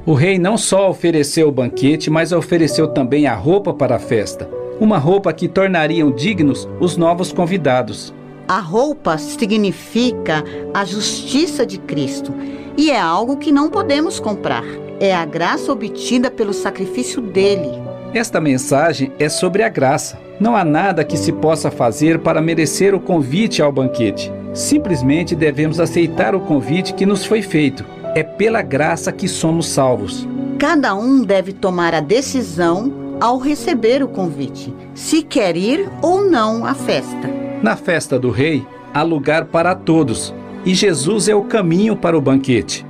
O 0.05 0.13
rei 0.13 0.39
não 0.39 0.57
só 0.57 0.89
ofereceu 0.89 1.49
o 1.49 1.53
banquete, 1.53 2.11
mas 2.11 2.31
ofereceu 2.31 2.87
também 2.87 3.27
a 3.27 3.35
roupa 3.35 3.75
para 3.75 3.97
a 3.97 3.99
festa. 3.99 4.49
Uma 4.79 4.99
roupa 4.99 5.33
que 5.33 5.49
tornariam 5.49 6.13
dignos 6.13 6.69
os 6.79 6.97
novos 6.97 7.33
convidados. 7.33 8.15
A 8.47 8.61
roupa 8.61 9.19
significa 9.19 10.45
a 10.73 10.85
justiça 10.85 11.67
de 11.67 11.79
Cristo 11.79 12.33
e 12.77 12.91
é 12.91 13.01
algo 13.01 13.39
que 13.39 13.51
não 13.51 13.69
podemos 13.69 14.21
comprar. 14.21 14.86
É 14.99 15.15
a 15.15 15.27
graça 15.27 15.71
obtida 15.71 16.31
pelo 16.31 16.55
sacrifício 16.55 17.21
dele. 17.21 17.71
Esta 18.15 18.41
mensagem 18.41 19.13
é 19.19 19.29
sobre 19.29 19.63
a 19.63 19.69
graça. 19.69 20.19
Não 20.41 20.57
há 20.57 20.65
nada 20.65 21.05
que 21.05 21.19
se 21.19 21.33
possa 21.33 21.71
fazer 21.71 22.21
para 22.21 22.41
merecer 22.41 22.95
o 22.95 23.01
convite 23.01 23.61
ao 23.61 23.71
banquete. 23.71 24.33
Simplesmente 24.55 25.35
devemos 25.35 25.81
aceitar 25.81 26.35
o 26.35 26.41
convite 26.41 26.95
que 26.95 27.05
nos 27.05 27.27
foi 27.27 27.43
feito. 27.43 27.85
É 28.15 28.23
pela 28.23 28.63
graça 28.63 29.13
que 29.13 29.29
somos 29.29 29.69
salvos. 29.69 30.27
Cada 30.59 30.95
um 30.95 31.23
deve 31.23 31.53
tomar 31.53 31.93
a 31.93 32.01
decisão 32.01 33.19
ao 33.21 33.37
receber 33.37 34.03
o 34.03 34.09
convite, 34.09 34.75
se 34.95 35.23
quer 35.23 35.57
ir 35.57 35.91
ou 36.01 36.23
não 36.23 36.65
à 36.65 36.75
festa. 36.75 37.31
Na 37.63 37.77
festa 37.77 38.19
do 38.19 38.31
rei, 38.31 38.67
há 38.95 39.03
lugar 39.03 39.47
para 39.47 39.75
todos, 39.75 40.35
e 40.65 40.75
Jesus 40.75 41.29
é 41.29 41.35
o 41.35 41.45
caminho 41.45 41.97
para 41.97 42.17
o 42.17 42.21
banquete. 42.21 42.86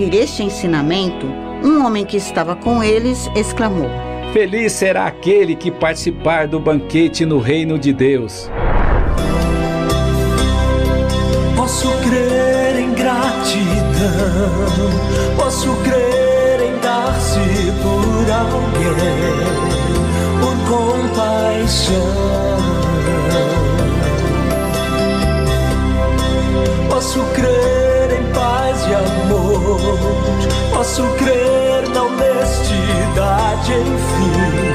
Ouvir 0.00 0.14
este 0.14 0.42
ensinamento, 0.42 1.26
um 1.62 1.84
homem 1.84 2.06
que 2.06 2.16
estava 2.16 2.56
com 2.56 2.82
eles 2.82 3.30
exclamou: 3.36 3.88
Feliz 4.32 4.72
será 4.72 5.06
aquele 5.06 5.54
que 5.54 5.70
participar 5.70 6.48
do 6.48 6.58
banquete 6.58 7.26
no 7.26 7.38
reino 7.38 7.78
de 7.78 7.92
Deus. 7.92 8.50
Posso 11.54 11.90
crer 11.98 12.80
em 12.80 12.94
gratidão, 12.94 13.60
posso 15.36 15.76
crer 15.84 16.62
em 16.62 16.80
dar-se 16.80 17.38
por 17.82 18.30
alguém, 18.32 18.96
por 20.40 20.56
compaixão. 20.66 22.40
Posso 26.88 27.20
crer 27.34 28.18
em 28.18 28.32
paz 28.32 28.86
e 28.86 28.94
amor, 28.94 29.19
posso 30.90 31.04
crer 31.18 31.88
na 31.90 32.02
honestidade, 32.02 33.72
enfim, 33.74 34.69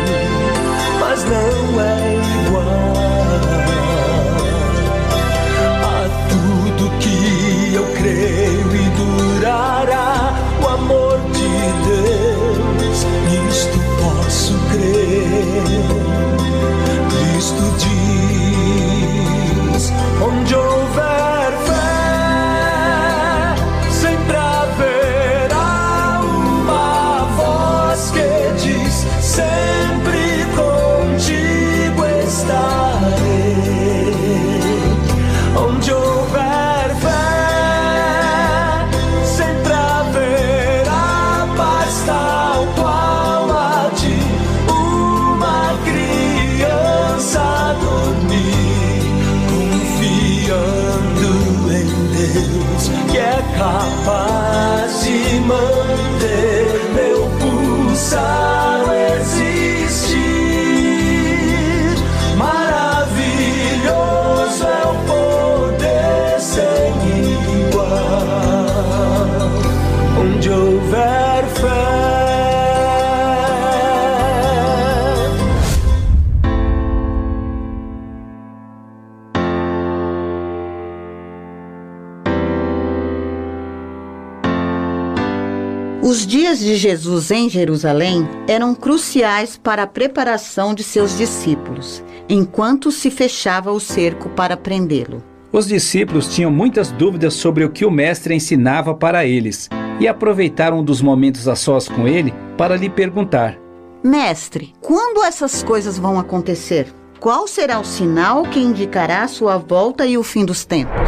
dias 86.36 86.60
de 86.60 86.76
Jesus 86.76 87.32
em 87.32 87.50
Jerusalém 87.50 88.28
eram 88.45 88.76
cruciais 88.76 89.56
para 89.56 89.84
a 89.84 89.88
preparação 89.88 90.74
de 90.74 90.84
seus 90.84 91.17
discípulos, 91.17 92.04
enquanto 92.28 92.91
se 92.91 93.10
fechava 93.10 93.71
o 93.71 93.80
cerco 93.80 94.28
para 94.28 94.58
prendê-lo. 94.58 95.24
Os 95.50 95.65
discípulos 95.65 96.36
tinham 96.36 96.52
muitas 96.52 96.91
dúvidas 96.91 97.36
sobre 97.36 97.63
o 97.63 97.69
que 97.69 97.86
o 97.86 97.89
mestre 97.89 98.36
ensinava 98.36 98.93
para 98.93 99.26
eles 99.26 99.69
e 99.98 100.10
aproveitaram 100.10 100.80
um 100.80 100.84
dos 100.84 101.02
momentos 101.02 101.48
a 101.48 101.56
sós 101.56 101.88
com 101.88 102.06
ele 102.06 102.34
para 102.58 102.76
lhe 102.76 102.89
perguntar: 102.89 103.58
Mestre, 104.04 104.74
quando 104.82 105.24
essas 105.24 105.63
coisas 105.63 105.98
vão 105.98 106.19
acontecer? 106.19 106.93
Qual 107.17 107.48
será 107.48 107.80
o 107.80 107.86
sinal 107.86 108.43
que 108.43 108.60
indicará 108.60 109.24
a 109.24 109.30
sua 109.30 109.58
volta 109.58 110.06
e 110.06 110.17
o 110.17 110.24
fim 110.24 110.43
dos 110.43 110.65
tempos? 110.65 111.00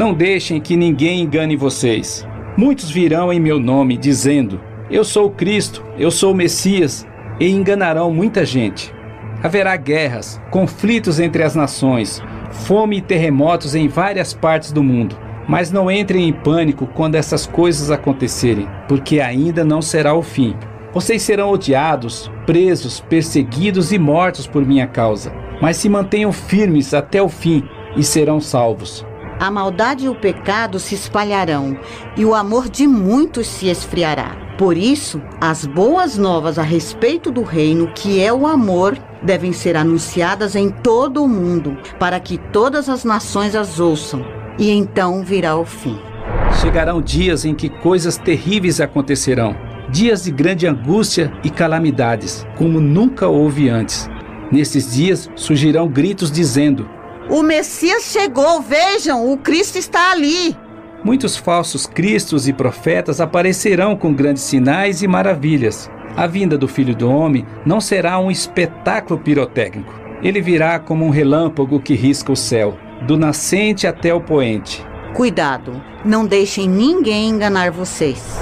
Não 0.00 0.14
deixem 0.14 0.62
que 0.62 0.78
ninguém 0.78 1.20
engane 1.20 1.56
vocês. 1.56 2.26
Muitos 2.56 2.90
virão 2.90 3.30
em 3.30 3.38
meu 3.38 3.60
nome, 3.60 3.98
dizendo: 3.98 4.58
Eu 4.90 5.04
sou 5.04 5.26
o 5.26 5.30
Cristo, 5.30 5.84
eu 5.98 6.10
sou 6.10 6.32
o 6.32 6.34
Messias, 6.34 7.06
e 7.38 7.50
enganarão 7.50 8.10
muita 8.10 8.46
gente. 8.46 8.94
Haverá 9.42 9.76
guerras, 9.76 10.40
conflitos 10.50 11.20
entre 11.20 11.42
as 11.42 11.54
nações, 11.54 12.22
fome 12.50 12.96
e 12.96 13.02
terremotos 13.02 13.74
em 13.74 13.88
várias 13.88 14.32
partes 14.32 14.72
do 14.72 14.82
mundo. 14.82 15.18
Mas 15.46 15.70
não 15.70 15.90
entrem 15.90 16.26
em 16.26 16.32
pânico 16.32 16.86
quando 16.86 17.16
essas 17.16 17.46
coisas 17.46 17.90
acontecerem, 17.90 18.66
porque 18.88 19.20
ainda 19.20 19.66
não 19.66 19.82
será 19.82 20.14
o 20.14 20.22
fim. 20.22 20.56
Vocês 20.94 21.20
serão 21.20 21.50
odiados, 21.50 22.32
presos, 22.46 23.00
perseguidos 23.00 23.92
e 23.92 23.98
mortos 23.98 24.46
por 24.46 24.64
minha 24.64 24.86
causa. 24.86 25.30
Mas 25.60 25.76
se 25.76 25.90
mantenham 25.90 26.32
firmes 26.32 26.94
até 26.94 27.20
o 27.20 27.28
fim 27.28 27.68
e 27.98 28.02
serão 28.02 28.40
salvos. 28.40 29.04
A 29.40 29.50
maldade 29.50 30.04
e 30.04 30.08
o 30.10 30.14
pecado 30.14 30.78
se 30.78 30.94
espalharão, 30.94 31.74
e 32.14 32.26
o 32.26 32.34
amor 32.34 32.68
de 32.68 32.86
muitos 32.86 33.46
se 33.46 33.68
esfriará. 33.68 34.36
Por 34.58 34.76
isso, 34.76 35.18
as 35.40 35.64
boas 35.64 36.18
novas 36.18 36.58
a 36.58 36.62
respeito 36.62 37.30
do 37.30 37.42
reino, 37.42 37.90
que 37.94 38.22
é 38.22 38.30
o 38.30 38.46
amor, 38.46 38.98
devem 39.22 39.54
ser 39.54 39.78
anunciadas 39.78 40.54
em 40.54 40.68
todo 40.68 41.24
o 41.24 41.28
mundo, 41.28 41.74
para 41.98 42.20
que 42.20 42.36
todas 42.36 42.90
as 42.90 43.02
nações 43.02 43.56
as 43.56 43.80
ouçam, 43.80 44.22
e 44.58 44.70
então 44.70 45.24
virá 45.24 45.56
o 45.56 45.64
fim. 45.64 45.98
Chegarão 46.60 47.00
dias 47.00 47.46
em 47.46 47.54
que 47.54 47.70
coisas 47.70 48.18
terríveis 48.18 48.78
acontecerão, 48.78 49.56
dias 49.88 50.24
de 50.24 50.30
grande 50.30 50.66
angústia 50.66 51.32
e 51.42 51.48
calamidades, 51.48 52.46
como 52.58 52.78
nunca 52.78 53.26
houve 53.26 53.70
antes. 53.70 54.06
Nesses 54.52 54.94
dias 54.94 55.30
surgirão 55.34 55.88
gritos 55.88 56.30
dizendo: 56.30 56.86
O 57.30 57.44
Messias 57.44 58.10
chegou, 58.10 58.60
vejam, 58.60 59.32
o 59.32 59.38
Cristo 59.38 59.78
está 59.78 60.10
ali. 60.10 60.56
Muitos 61.04 61.36
falsos 61.36 61.86
cristos 61.86 62.48
e 62.48 62.52
profetas 62.52 63.20
aparecerão 63.20 63.94
com 63.94 64.12
grandes 64.12 64.42
sinais 64.42 65.00
e 65.00 65.06
maravilhas. 65.06 65.88
A 66.16 66.26
vinda 66.26 66.58
do 66.58 66.66
Filho 66.66 66.92
do 66.92 67.08
Homem 67.08 67.46
não 67.64 67.80
será 67.80 68.18
um 68.18 68.32
espetáculo 68.32 69.20
pirotécnico. 69.20 69.94
Ele 70.20 70.40
virá 70.40 70.80
como 70.80 71.06
um 71.06 71.10
relâmpago 71.10 71.78
que 71.78 71.94
risca 71.94 72.32
o 72.32 72.36
céu, 72.36 72.76
do 73.06 73.16
nascente 73.16 73.86
até 73.86 74.12
o 74.12 74.20
poente. 74.20 74.84
Cuidado, 75.14 75.80
não 76.04 76.26
deixem 76.26 76.68
ninguém 76.68 77.28
enganar 77.28 77.70
vocês. 77.70 78.40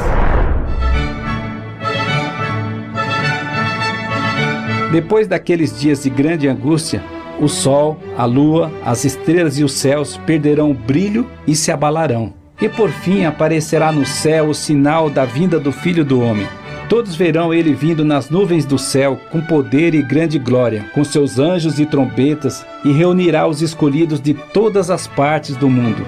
Depois 4.91 5.29
daqueles 5.29 5.79
dias 5.79 6.03
de 6.03 6.09
grande 6.09 6.49
angústia, 6.49 7.03
o 7.41 7.49
sol, 7.49 7.99
a 8.17 8.25
lua, 8.25 8.71
as 8.85 9.05
estrelas 9.05 9.59
e 9.59 9.65
os 9.65 9.73
céus 9.73 10.19
perderão 10.27 10.71
o 10.71 10.75
brilho 10.75 11.27
e 11.47 11.55
se 11.55 11.71
abalarão. 11.71 12.33
E 12.61 12.69
por 12.69 12.91
fim 12.91 13.25
aparecerá 13.25 13.93
no 13.93 14.05
céu 14.05 14.49
o 14.49 14.55
sinal 14.55 15.09
da 15.09 15.25
vinda 15.25 15.61
do 15.61 15.71
Filho 15.71 16.05
do 16.05 16.21
Homem. 16.21 16.47
Todos 16.89 17.15
verão 17.15 17.53
ele 17.53 17.75
vindo 17.75 18.05
nas 18.05 18.31
nuvens 18.31 18.65
do 18.65 18.79
céu 18.79 19.21
com 19.31 19.43
poder 19.43 19.95
e 19.95 20.03
grande 20.03 20.39
glória, 20.39 20.87
com 20.95 21.05
seus 21.05 21.39
anjos 21.39 21.79
e 21.79 21.85
trombetas, 21.85 22.65
e 22.83 22.91
reunirá 22.91 23.47
os 23.47 23.61
escolhidos 23.61 24.21
de 24.21 24.33
todas 24.33 24.91
as 24.91 25.07
partes 25.07 25.55
do 25.55 25.69
mundo. 25.69 26.05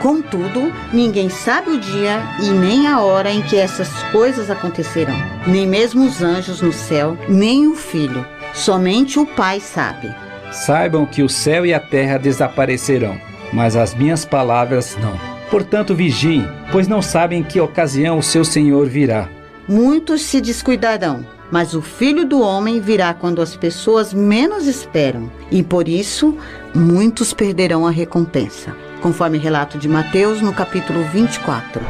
Contudo, 0.00 0.72
ninguém 0.92 1.28
sabe 1.28 1.72
o 1.72 1.80
dia 1.80 2.22
e 2.40 2.48
nem 2.48 2.86
a 2.86 3.00
hora 3.00 3.30
em 3.30 3.42
que 3.42 3.56
essas 3.56 4.02
coisas 4.04 4.48
acontecerão. 4.48 5.16
Nem 5.46 5.66
mesmo 5.66 6.06
os 6.06 6.22
anjos 6.22 6.62
no 6.62 6.72
céu, 6.72 7.18
nem 7.28 7.66
o 7.66 7.74
filho. 7.74 8.24
Somente 8.54 9.18
o 9.18 9.26
Pai 9.26 9.60
sabe. 9.60 10.14
Saibam 10.52 11.06
que 11.06 11.22
o 11.22 11.28
céu 11.28 11.64
e 11.64 11.72
a 11.72 11.80
terra 11.80 12.18
desaparecerão, 12.18 13.20
mas 13.52 13.76
as 13.76 13.94
minhas 13.94 14.24
palavras 14.24 14.96
não. 15.00 15.18
Portanto, 15.50 15.94
vigiem, 15.94 16.46
pois 16.70 16.86
não 16.86 17.00
sabem 17.00 17.40
em 17.40 17.44
que 17.44 17.60
ocasião 17.60 18.18
o 18.18 18.22
seu 18.22 18.44
Senhor 18.44 18.88
virá. 18.88 19.28
Muitos 19.68 20.22
se 20.22 20.40
descuidarão, 20.40 21.24
mas 21.50 21.74
o 21.74 21.82
filho 21.82 22.24
do 22.24 22.40
homem 22.40 22.80
virá 22.80 23.14
quando 23.14 23.42
as 23.42 23.56
pessoas 23.56 24.12
menos 24.12 24.66
esperam, 24.66 25.30
e 25.50 25.62
por 25.62 25.88
isso 25.88 26.36
muitos 26.74 27.32
perderão 27.32 27.86
a 27.86 27.90
recompensa. 27.90 28.76
Conforme 29.00 29.38
relato 29.38 29.78
de 29.78 29.88
Mateus 29.88 30.40
no 30.40 30.52
capítulo 30.52 31.02
24. 31.12 31.80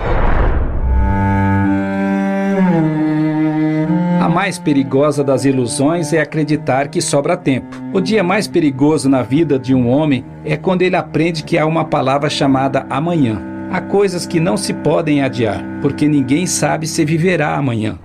A 4.20 4.28
mais 4.28 4.58
perigosa 4.58 5.24
das 5.24 5.46
ilusões 5.46 6.12
é 6.12 6.20
acreditar 6.20 6.88
que 6.88 7.00
sobra 7.00 7.38
tempo. 7.38 7.74
O 7.90 8.02
dia 8.02 8.22
mais 8.22 8.46
perigoso 8.46 9.08
na 9.08 9.22
vida 9.22 9.58
de 9.58 9.74
um 9.74 9.88
homem 9.88 10.26
é 10.44 10.58
quando 10.58 10.82
ele 10.82 10.94
aprende 10.94 11.42
que 11.42 11.56
há 11.56 11.64
uma 11.64 11.86
palavra 11.86 12.28
chamada 12.28 12.84
amanhã. 12.90 13.40
Há 13.72 13.80
coisas 13.80 14.26
que 14.26 14.38
não 14.38 14.58
se 14.58 14.74
podem 14.74 15.22
adiar, 15.22 15.64
porque 15.80 16.06
ninguém 16.06 16.46
sabe 16.46 16.86
se 16.86 17.02
viverá 17.02 17.56
amanhã. 17.56 17.98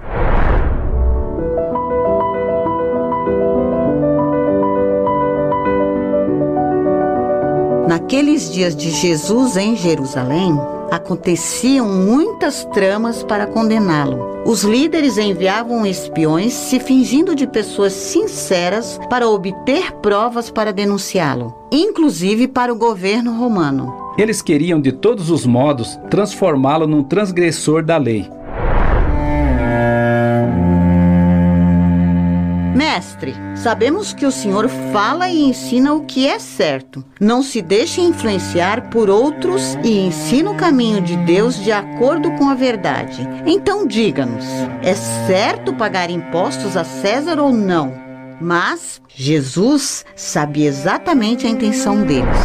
Naqueles 7.89 8.49
dias 8.53 8.73
de 8.73 8.89
Jesus 8.89 9.57
em 9.57 9.75
Jerusalém, 9.75 10.57
aconteciam 10.91 11.87
muitas 11.87 12.65
tramas 12.65 13.23
para 13.23 13.47
condená-lo. 13.47 14.43
Os 14.45 14.63
líderes 14.63 15.17
enviavam 15.17 15.85
espiões 15.85 16.53
se 16.53 16.79
fingindo 16.79 17.33
de 17.35 17.47
pessoas 17.47 17.93
sinceras 17.93 18.99
para 19.09 19.27
obter 19.27 19.91
provas 20.01 20.51
para 20.51 20.71
denunciá-lo, 20.71 21.53
inclusive 21.71 22.47
para 22.47 22.71
o 22.71 22.77
governo 22.77 23.33
romano. 23.37 24.13
Eles 24.17 24.41
queriam 24.41 24.79
de 24.79 24.91
todos 24.91 25.29
os 25.29 25.45
modos 25.45 25.99
transformá-lo 26.09 26.87
num 26.87 27.03
transgressor 27.03 27.83
da 27.83 27.97
lei. 27.97 28.29
Mestre, 32.75 33.33
sabemos 33.65 34.13
que 34.13 34.27
o 34.27 34.31
senhor 34.31 34.69
fala 34.93 35.27
e 35.27 35.41
ensina 35.41 35.91
o 35.91 36.05
que 36.05 36.27
é 36.27 36.37
certo. 36.37 37.03
Não 37.19 37.41
se 37.41 37.63
deixe 37.63 37.99
influenciar 37.99 38.91
por 38.91 39.09
outros 39.09 39.75
e 39.83 40.05
ensina 40.05 40.51
o 40.51 40.55
caminho 40.55 41.01
de 41.01 41.17
Deus 41.17 41.55
de 41.55 41.71
acordo 41.71 42.29
com 42.33 42.47
a 42.47 42.53
verdade. 42.53 43.27
Então 43.43 43.87
diga-nos: 43.87 44.45
é 44.83 44.93
certo 45.25 45.73
pagar 45.73 46.11
impostos 46.11 46.77
a 46.77 46.83
César 46.83 47.39
ou 47.39 47.51
não? 47.51 47.91
Mas 48.39 49.01
Jesus 49.07 50.05
sabia 50.15 50.67
exatamente 50.67 51.47
a 51.47 51.49
intenção 51.49 52.03
deles. 52.03 52.37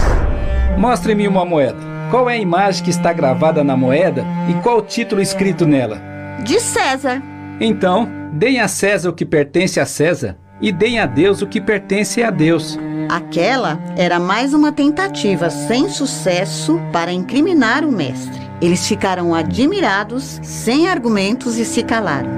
Mostre-me 0.79 1.29
uma 1.29 1.45
moeda. 1.45 1.81
Qual 2.11 2.31
é 2.31 2.37
a 2.37 2.39
imagem 2.39 2.83
que 2.83 2.91
está 2.91 3.13
gravada 3.13 3.63
na 3.63 3.77
moeda 3.77 4.25
e 4.49 4.55
qual 4.63 4.79
o 4.79 4.83
título 4.83 5.21
escrito 5.21 5.67
nela? 5.67 6.01
De 6.43 6.59
César. 6.59 7.23
Então, 7.61 8.09
deem 8.33 8.59
a 8.59 8.69
César 8.69 9.11
o 9.11 9.13
que 9.13 9.27
pertence 9.27 9.79
a 9.79 9.85
César 9.85 10.39
e 10.61 10.71
deem 10.71 10.99
a 10.99 11.07
Deus 11.07 11.43
o 11.43 11.47
que 11.47 11.61
pertence 11.61 12.23
a 12.23 12.31
Deus. 12.31 12.79
Aquela 13.09 13.79
era 13.97 14.21
mais 14.21 14.55
uma 14.55 14.71
tentativa 14.71 15.51
sem 15.51 15.89
sucesso 15.89 16.81
para 16.93 17.13
incriminar 17.13 17.85
o 17.85 17.91
mestre. 17.91 18.41
Eles 18.61 18.87
ficaram 18.87 19.35
admirados, 19.35 20.39
sem 20.43 20.87
argumentos 20.87 21.57
e 21.57 21.65
se 21.65 21.83
calaram. 21.83 22.31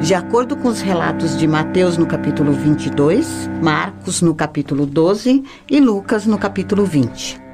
De 0.00 0.14
acordo 0.14 0.56
com 0.56 0.68
os 0.68 0.80
relatos 0.80 1.36
de 1.36 1.46
Mateus 1.46 1.96
no 1.96 2.06
capítulo 2.06 2.52
22, 2.52 3.48
Marcos 3.62 4.22
no 4.22 4.34
capítulo 4.34 4.86
12 4.86 5.42
e 5.68 5.80
Lucas 5.80 6.26
no 6.26 6.38
capítulo 6.38 6.84
20. 6.84 7.47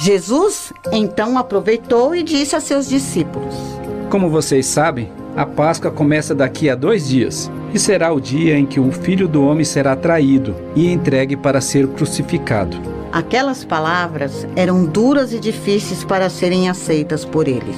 Jesus 0.00 0.72
então 0.92 1.36
aproveitou 1.36 2.14
e 2.14 2.22
disse 2.22 2.54
a 2.54 2.60
seus 2.60 2.88
discípulos: 2.88 3.52
Como 4.08 4.30
vocês 4.30 4.64
sabem, 4.64 5.10
a 5.36 5.44
Páscoa 5.44 5.90
começa 5.90 6.36
daqui 6.36 6.70
a 6.70 6.76
dois 6.76 7.08
dias 7.08 7.50
e 7.74 7.80
será 7.80 8.12
o 8.12 8.20
dia 8.20 8.56
em 8.56 8.64
que 8.64 8.78
o 8.78 8.92
Filho 8.92 9.26
do 9.26 9.42
Homem 9.42 9.64
será 9.64 9.96
traído 9.96 10.54
e 10.76 10.90
entregue 10.92 11.36
para 11.36 11.60
ser 11.60 11.88
crucificado. 11.88 12.76
Aquelas 13.10 13.64
palavras 13.64 14.46
eram 14.54 14.84
duras 14.84 15.32
e 15.32 15.40
difíceis 15.40 16.04
para 16.04 16.30
serem 16.30 16.68
aceitas 16.68 17.24
por 17.24 17.48
eles. 17.48 17.76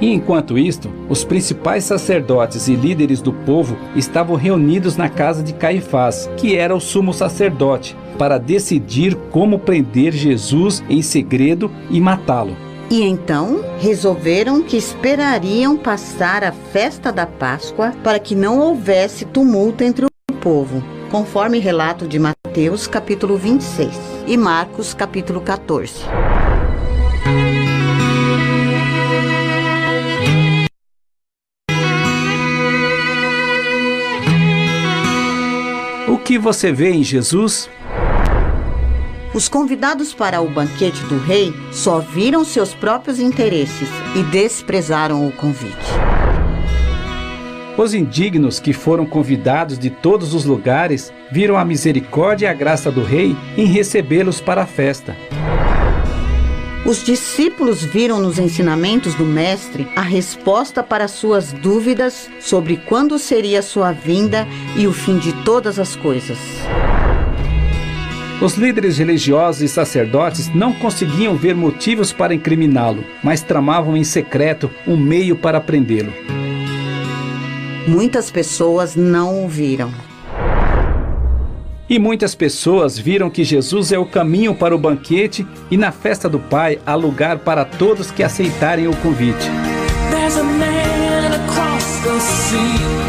E 0.00 0.12
enquanto 0.12 0.58
isto, 0.58 0.90
os 1.08 1.24
principais 1.24 1.84
sacerdotes 1.84 2.66
e 2.66 2.74
líderes 2.74 3.22
do 3.22 3.32
povo 3.32 3.76
estavam 3.94 4.36
reunidos 4.36 4.96
na 4.96 5.08
casa 5.08 5.42
de 5.42 5.54
Caifás, 5.54 6.28
que 6.36 6.56
era 6.56 6.74
o 6.74 6.80
sumo 6.80 7.14
sacerdote, 7.14 7.96
para 8.16 8.38
decidir 8.38 9.14
como 9.30 9.58
prender 9.58 10.12
Jesus 10.12 10.82
em 10.88 11.02
segredo 11.02 11.70
e 11.90 12.00
matá-lo. 12.00 12.56
E 12.90 13.02
então 13.02 13.64
resolveram 13.78 14.62
que 14.62 14.76
esperariam 14.76 15.76
passar 15.76 16.44
a 16.44 16.52
festa 16.52 17.12
da 17.12 17.26
Páscoa 17.26 17.92
para 18.02 18.18
que 18.18 18.34
não 18.34 18.60
houvesse 18.60 19.24
tumulto 19.24 19.82
entre 19.82 20.06
o 20.06 20.34
povo, 20.40 20.82
conforme 21.10 21.58
relato 21.58 22.06
de 22.06 22.18
Mateus 22.18 22.86
capítulo 22.86 23.36
26 23.36 23.92
e 24.26 24.36
Marcos 24.36 24.94
capítulo 24.94 25.40
14. 25.40 26.04
O 36.08 36.18
que 36.18 36.38
você 36.38 36.72
vê 36.72 36.92
em 36.92 37.02
Jesus? 37.02 37.68
Os 39.36 39.50
convidados 39.50 40.14
para 40.14 40.40
o 40.40 40.48
banquete 40.48 41.04
do 41.04 41.18
rei 41.18 41.52
só 41.70 41.98
viram 41.98 42.42
seus 42.42 42.72
próprios 42.72 43.20
interesses 43.20 43.86
e 44.14 44.22
desprezaram 44.22 45.28
o 45.28 45.30
convite. 45.30 45.76
Os 47.76 47.92
indignos 47.92 48.58
que 48.58 48.72
foram 48.72 49.04
convidados 49.04 49.78
de 49.78 49.90
todos 49.90 50.32
os 50.32 50.46
lugares 50.46 51.12
viram 51.30 51.58
a 51.58 51.66
misericórdia 51.66 52.46
e 52.46 52.48
a 52.48 52.54
graça 52.54 52.90
do 52.90 53.04
rei 53.04 53.36
em 53.58 53.66
recebê-los 53.66 54.40
para 54.40 54.62
a 54.62 54.66
festa. 54.66 55.14
Os 56.86 57.04
discípulos 57.04 57.84
viram 57.84 58.18
nos 58.18 58.38
ensinamentos 58.38 59.14
do 59.16 59.26
Mestre 59.26 59.86
a 59.94 60.00
resposta 60.00 60.82
para 60.82 61.08
suas 61.08 61.52
dúvidas 61.52 62.30
sobre 62.40 62.78
quando 62.78 63.18
seria 63.18 63.60
sua 63.60 63.92
vinda 63.92 64.48
e 64.78 64.86
o 64.86 64.94
fim 64.94 65.18
de 65.18 65.34
todas 65.44 65.78
as 65.78 65.94
coisas. 65.94 66.38
Os 68.40 68.54
líderes 68.54 68.98
religiosos 68.98 69.62
e 69.62 69.68
sacerdotes 69.68 70.54
não 70.54 70.70
conseguiam 70.74 71.34
ver 71.34 71.54
motivos 71.54 72.12
para 72.12 72.34
incriminá-lo, 72.34 73.02
mas 73.22 73.40
tramavam 73.40 73.96
em 73.96 74.04
secreto 74.04 74.70
um 74.86 74.94
meio 74.94 75.36
para 75.36 75.58
prendê-lo. 75.58 76.12
Muitas 77.88 78.30
pessoas 78.30 78.94
não 78.94 79.44
o 79.44 79.48
viram. 79.48 79.90
E 81.88 81.98
muitas 81.98 82.34
pessoas 82.34 82.98
viram 82.98 83.30
que 83.30 83.42
Jesus 83.42 83.90
é 83.90 83.98
o 83.98 84.04
caminho 84.04 84.54
para 84.54 84.74
o 84.74 84.78
banquete 84.78 85.46
e 85.70 85.76
na 85.78 85.90
festa 85.90 86.28
do 86.28 86.38
Pai 86.38 86.78
há 86.84 86.94
lugar 86.94 87.38
para 87.38 87.64
todos 87.64 88.10
que 88.10 88.22
aceitarem 88.22 88.86
o 88.86 88.96
convite. 88.96 89.46
There's 90.10 90.36
a 90.36 90.44
man 90.44 91.32
across 91.32 91.84
the 92.02 92.20
sea. 92.20 93.05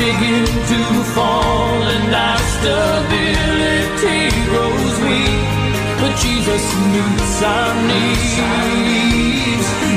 Begin 0.00 0.46
to 0.46 0.80
fall 1.14 1.82
and 1.94 2.14
our 2.14 2.38
stability 2.56 4.32
grows 4.48 4.94
weak. 5.04 5.44
But 6.00 6.16
Jesus 6.16 6.64
meets 6.92 7.42
our 7.42 7.74
needs. 7.86 9.89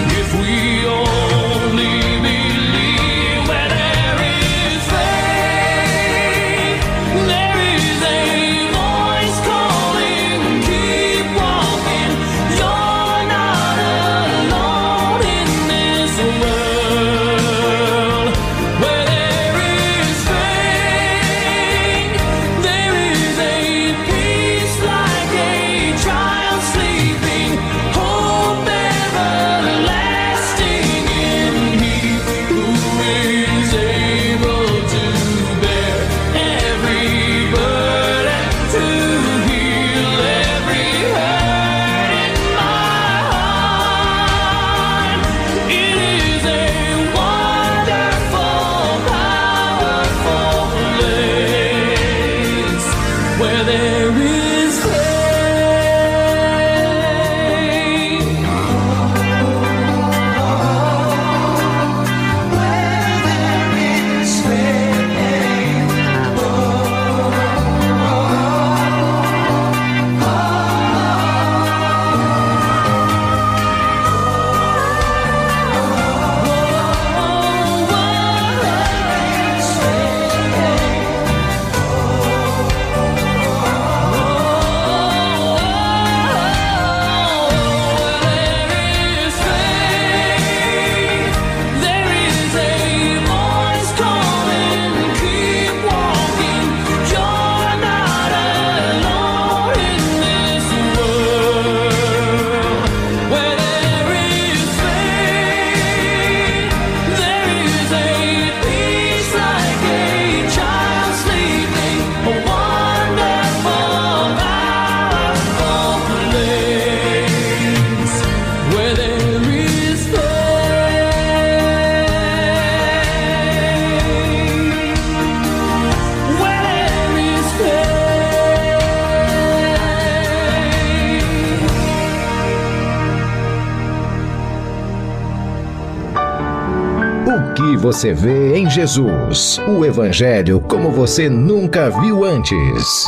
Você 137.93 138.11
vê 138.11 138.57
em 138.57 138.67
Jesus? 138.67 139.59
O 139.67 139.85
Evangelho 139.85 140.59
como 140.59 140.89
você 140.89 141.29
nunca 141.29 141.91
viu 141.91 142.23
antes. 142.23 143.05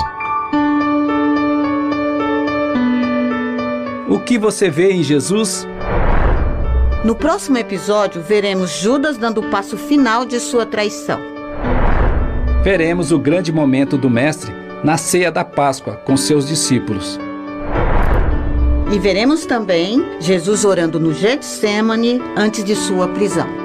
O 4.07 4.19
que 4.19 4.37
você 4.37 4.69
vê 4.69 4.91
em 4.91 5.01
Jesus? 5.01 5.67
No 7.03 7.15
próximo 7.15 7.57
episódio, 7.57 8.21
veremos 8.21 8.69
Judas 8.69 9.17
dando 9.17 9.41
o 9.41 9.49
passo 9.49 9.75
final 9.75 10.23
de 10.23 10.39
sua 10.39 10.67
traição. 10.67 11.19
Veremos 12.63 13.11
o 13.11 13.17
grande 13.17 13.51
momento 13.51 13.97
do 13.97 14.07
Mestre 14.07 14.53
na 14.83 14.97
ceia 14.97 15.31
da 15.31 15.43
Páscoa 15.43 15.95
com 15.95 16.15
seus 16.15 16.47
discípulos. 16.47 17.19
E 18.93 18.99
veremos 18.99 19.47
também 19.47 20.05
Jesus 20.19 20.63
orando 20.63 20.99
no 20.99 21.11
Getsemane 21.11 22.21
antes 22.37 22.63
de 22.63 22.75
sua 22.75 23.07
prisão. 23.07 23.64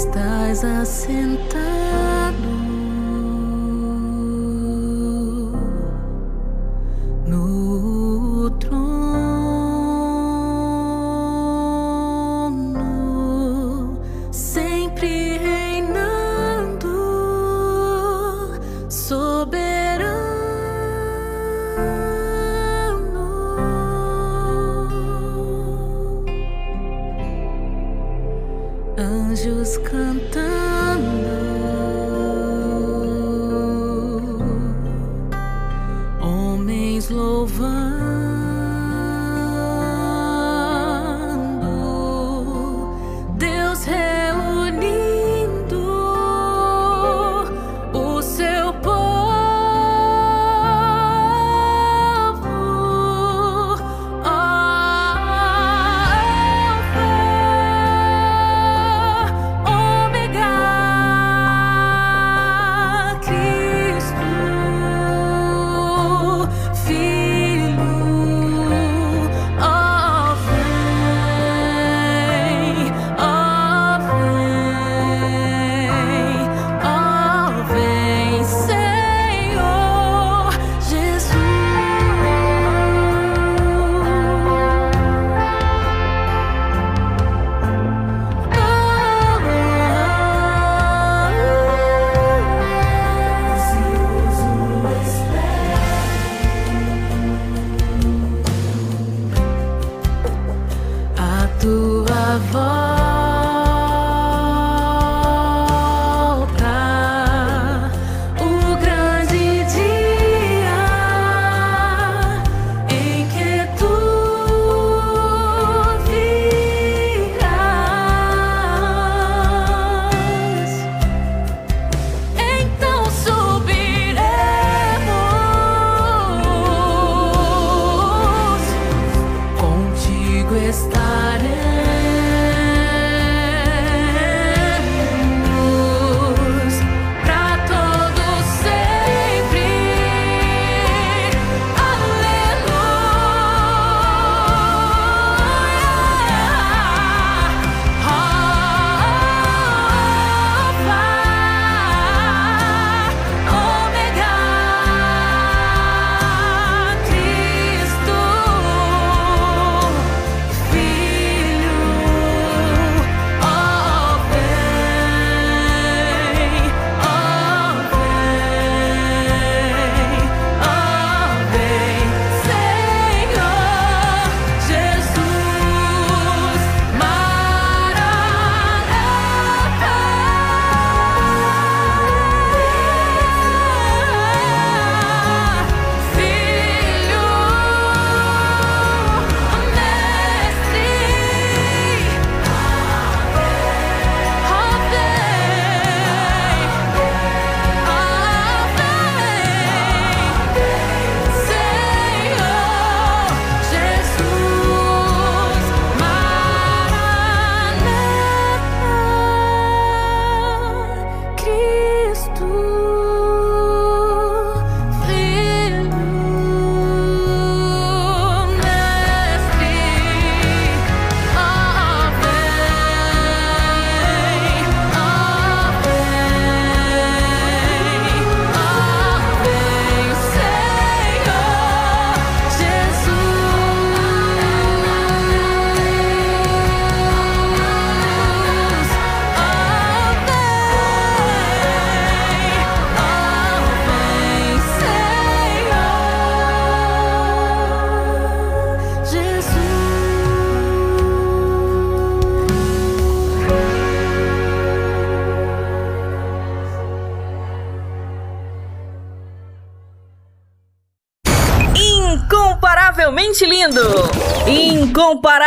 Estás 0.00 0.64
assentado 0.64 1.79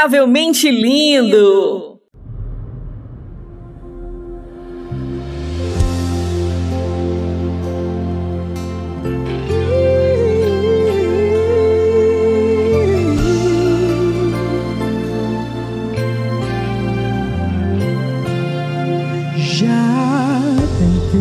Inexplicavelmente 0.04 0.70
lindo! 0.70 1.99
Já 19.38 20.41
tentei 20.78 21.20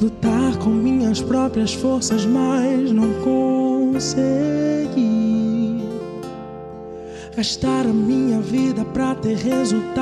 lutar 0.00 0.56
com 0.58 0.70
minhas 0.70 1.20
próprias 1.20 1.72
forças, 1.72 2.26
mas. 2.26 2.51
gastar 7.42 7.86
a 7.86 7.92
minha 7.92 8.40
vida 8.40 8.84
pra 8.84 9.16
ter 9.16 9.36
resultado. 9.36 10.01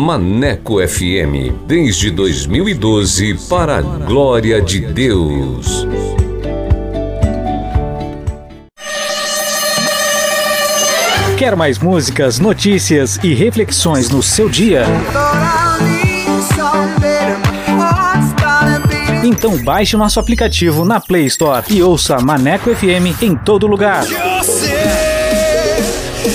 Maneco 0.00 0.78
FM, 0.80 1.52
desde 1.66 2.10
2012, 2.10 3.34
para 3.50 3.76
a 3.76 3.82
glória 3.82 4.58
de 4.62 4.80
Deus. 4.80 5.86
Quer 11.36 11.54
mais 11.54 11.78
músicas, 11.78 12.38
notícias 12.38 13.20
e 13.22 13.34
reflexões 13.34 14.08
no 14.08 14.22
seu 14.22 14.48
dia? 14.48 14.86
Então 19.22 19.62
baixe 19.62 19.98
nosso 19.98 20.18
aplicativo 20.18 20.86
na 20.86 20.98
Play 20.98 21.26
Store 21.26 21.62
e 21.68 21.82
ouça 21.82 22.18
Maneco 22.18 22.74
FM 22.74 23.20
em 23.20 23.36
todo 23.36 23.66
lugar. 23.66 24.06
Você, 24.06 24.72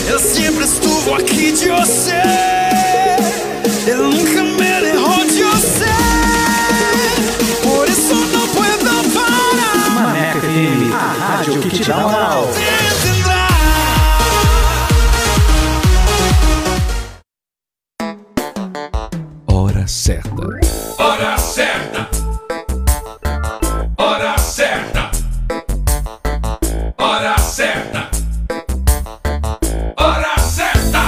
eu 0.08 0.20
sempre 0.20 0.66
estuve 0.66 1.14
aqui 1.14 1.52
de 1.52 1.70
você. 1.72 2.35
Dá 11.88 11.98
moral. 11.98 12.46
Hora 19.48 19.88
certa. 19.88 20.32
Hora 20.98 21.38
certa. 21.38 22.10
Hora 23.98 24.38
certa. 24.38 25.12
Hora 26.98 27.38
certa. 27.38 28.10
Hora 29.98 30.40
certa. 30.40 31.02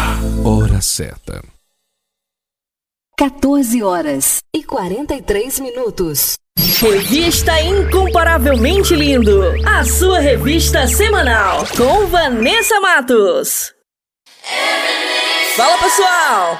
Hora 0.46 0.82
certa. 0.82 1.42
14 3.18 3.82
horas 3.82 4.44
e 4.54 4.64
43 4.64 5.60
minutos. 5.60 6.38
Revista 6.58 7.62
Incomparavelmente 7.62 8.96
Lindo, 8.96 9.54
a 9.64 9.84
sua 9.84 10.18
revista 10.18 10.88
semanal 10.88 11.68
com 11.78 12.08
Vanessa 12.08 12.80
Matos. 12.82 13.74
Fala 15.56 15.78
pessoal, 15.78 16.60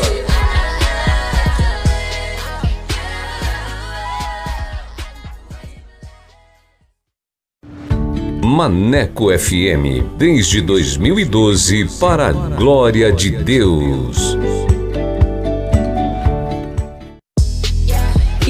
Maneco 8.61 9.31
FM, 9.31 10.03
desde 10.17 10.61
2012, 10.61 11.87
para 11.99 12.27
a 12.27 12.31
glória 12.31 13.11
de 13.11 13.31
Deus. 13.31 14.37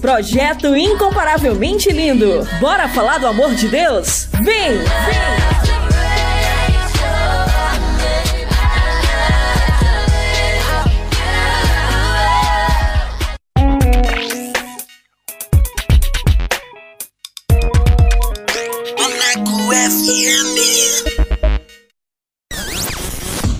Projeto 0.00 0.74
Incomparavelmente 0.74 1.90
Lindo. 1.92 2.46
Bora 2.60 2.88
falar 2.88 3.18
do 3.18 3.26
amor 3.26 3.54
de 3.54 3.68
Deus? 3.68 4.28
Vem! 4.42 4.78
Vem! 4.78 5.44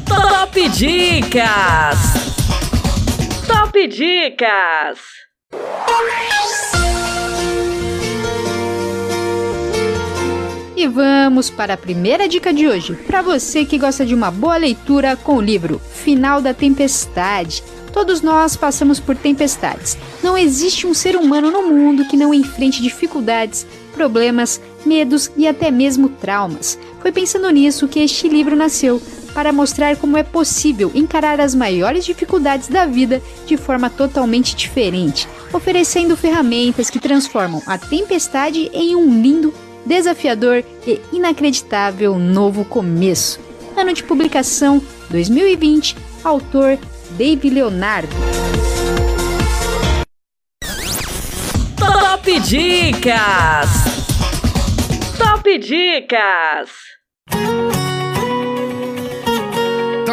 Top 0.07 0.69
Dicas! 0.69 1.99
Top 3.47 3.89
Dicas! 3.89 5.24
E 10.77 10.87
vamos 10.87 11.49
para 11.49 11.75
a 11.75 11.79
primeira 11.79 12.29
dica 12.29 12.53
de 12.53 12.69
hoje. 12.69 12.95
Para 13.07 13.23
você 13.23 13.65
que 13.65 13.79
gosta 13.79 14.05
de 14.05 14.15
uma 14.15 14.31
boa 14.31 14.59
leitura 14.59 15.17
com 15.17 15.37
o 15.37 15.41
livro 15.41 15.81
Final 15.93 16.43
da 16.43 16.53
Tempestade. 16.53 17.63
Todos 17.91 18.21
nós 18.21 18.55
passamos 18.55 19.01
por 19.01 19.17
tempestades. 19.17 19.97
Não 20.23 20.37
existe 20.37 20.87
um 20.87 20.93
ser 20.93 21.17
humano 21.17 21.51
no 21.51 21.63
mundo 21.63 22.05
que 22.07 22.17
não 22.19 22.35
enfrente 22.35 22.83
dificuldades, 22.83 23.67
problemas, 23.95 24.61
medos 24.85 25.31
e 25.37 25.49
até 25.49 25.71
mesmo 25.71 26.09
traumas. 26.09 26.79
Foi 27.01 27.11
pensando 27.11 27.49
nisso 27.51 27.89
que 27.89 28.01
este 28.01 28.29
livro 28.29 28.55
nasceu 28.55 29.01
para 29.35 29.53
mostrar 29.53 29.97
como 29.97 30.17
é 30.17 30.23
possível 30.23 30.91
encarar 30.95 31.41
as 31.41 31.55
maiores 31.55 32.05
dificuldades 32.05 32.69
da 32.69 32.87
vida 32.87 33.21
de 33.45 33.57
forma 33.57 33.91
totalmente 33.91 34.55
diferente, 34.55 35.29
oferecendo 35.53 36.17
ferramentas 36.17 36.89
que 36.89 37.01
transformam 37.01 37.61
a 37.67 37.77
tempestade 37.77 38.71
em 38.73 38.95
um 38.95 39.21
lindo, 39.21 39.53
desafiador 39.85 40.65
e 40.87 41.01
inacreditável 41.13 42.17
novo 42.19 42.65
começo. 42.65 43.41
Ano 43.77 43.93
de 43.93 44.05
publicação 44.05 44.81
2020, 45.11 45.97
autor 46.23 46.79
Dave 47.19 47.51
Leonardo. 47.51 48.15
Top 52.25 52.41
Dicas! 52.41 53.69
Top 55.19 55.59
Dicas! 55.59 56.71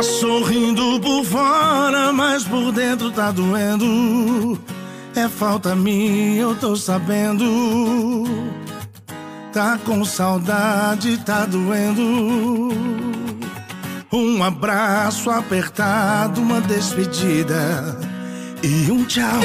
Tá 0.01 0.05
sorrindo 0.05 0.99
por 0.99 1.23
fora, 1.23 2.11
mas 2.11 2.43
por 2.43 2.71
dentro 2.71 3.11
tá 3.11 3.29
doendo. 3.29 4.59
É 5.15 5.29
falta 5.29 5.75
minha, 5.75 6.41
eu 6.41 6.55
tô 6.55 6.75
sabendo. 6.75 8.23
Tá 9.53 9.77
com 9.85 10.03
saudade, 10.03 11.19
tá 11.19 11.45
doendo. 11.45 12.71
Um 14.11 14.43
abraço 14.43 15.29
apertado, 15.29 16.41
uma 16.41 16.59
despedida 16.61 17.95
e 18.63 18.91
um 18.91 19.03
tchau. 19.03 19.39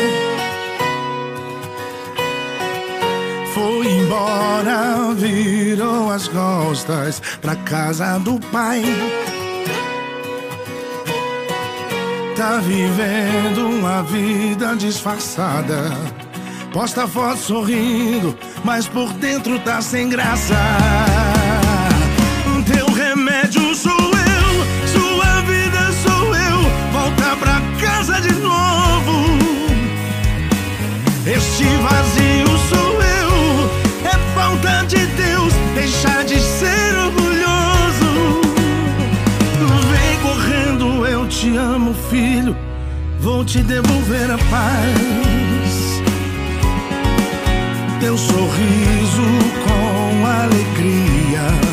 Foi 3.53 3.87
embora, 3.87 5.13
virou 5.15 6.11
as 6.11 6.27
costas 6.29 7.21
pra 7.43 7.55
casa 7.57 8.19
do 8.21 8.41
pai. 8.51 8.83
Tá 12.37 12.59
vivendo 12.59 13.67
uma 13.67 14.03
vida 14.03 14.77
disfarçada. 14.77 15.91
Posta 16.71 17.09
foto 17.09 17.39
sorrindo, 17.39 18.37
mas 18.63 18.87
por 18.87 19.11
dentro 19.15 19.59
tá 19.61 19.81
sem 19.81 20.11
graça. 20.11 20.55
Teu 22.71 22.93
remédio 22.93 23.75
sou 23.75 23.91
eu, 23.91 24.67
sua 24.87 25.41
vida 25.43 25.93
sou 26.05 26.37
eu. 26.37 26.59
Volta 26.93 27.37
pra 27.37 27.63
casa 27.81 28.21
de 28.21 28.35
novo. 28.35 29.39
Este 31.25 31.65
vazio 31.65 32.59
sou 32.69 33.03
eu, 33.03 33.71
é 34.05 34.35
falta 34.35 34.85
de 34.87 35.07
Deus. 35.07 35.55
Deixar 35.75 36.23
filho. 42.37 42.57
Vou 43.21 43.45
te 43.45 43.63
devolver 43.63 44.31
a 44.31 44.39
paz. 44.39 46.03
Teu 48.01 48.17
sorriso 48.17 49.23
com 49.65 50.27
alegria 50.27 51.66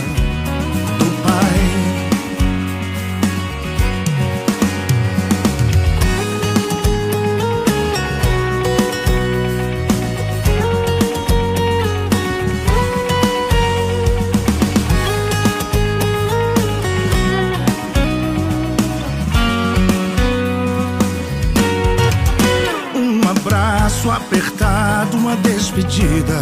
abraço 23.94 24.12
apertado, 24.12 25.18
uma 25.18 25.36
despedida 25.38 26.40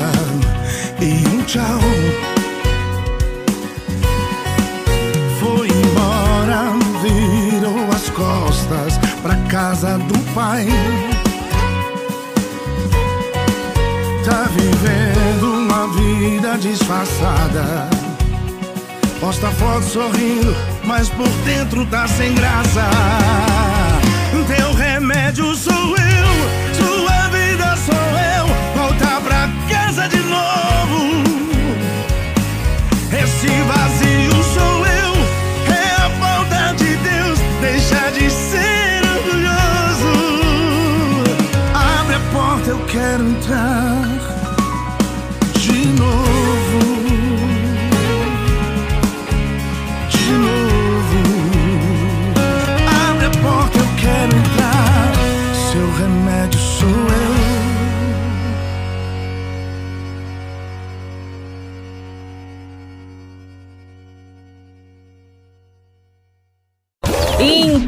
e 0.99 1.27
um 1.27 1.43
tchau. 1.43 1.79
Foi 5.39 5.67
embora, 5.67 6.71
virou 7.01 7.89
as 7.93 8.09
costas 8.09 8.97
pra 9.21 9.35
casa 9.49 9.97
do 9.97 10.17
pai. 10.33 10.65
Tá 14.23 14.47
vivendo 14.55 15.53
uma 15.53 15.87
vida 15.87 16.57
disfarçada. 16.57 17.89
Posta 19.19 19.49
foto 19.51 19.83
sorrindo, 19.83 20.55
mas 20.83 21.09
por 21.09 21.29
dentro 21.45 21.85
tá 21.85 22.07
sem 22.07 22.33
graça. 22.33 22.89
Teu 24.47 24.73
remédio 24.73 25.55
sou 25.55 25.73
eu, 25.73 26.75
sua 26.75 27.30
sou 27.85 27.95
eu. 28.37 28.45
Voltar 28.75 29.21
pra 29.21 29.49
casa 29.69 30.07
de 30.07 30.17
novo. 30.17 31.23
Esse 33.11 33.47
vazio 33.47 34.43
sou 34.53 34.85
eu, 34.85 35.13
é 35.73 35.85
a 36.05 36.09
falta 36.19 36.73
de 36.75 36.95
Deus. 36.97 37.39
Deixa 37.59 38.11
de 38.11 38.29
ser 38.29 39.01
orgulhoso. 39.17 40.13
Abre 41.73 42.15
a 42.15 42.19
porta, 42.31 42.69
eu 42.69 42.79
quero 42.85 43.23
entrar 43.27 44.10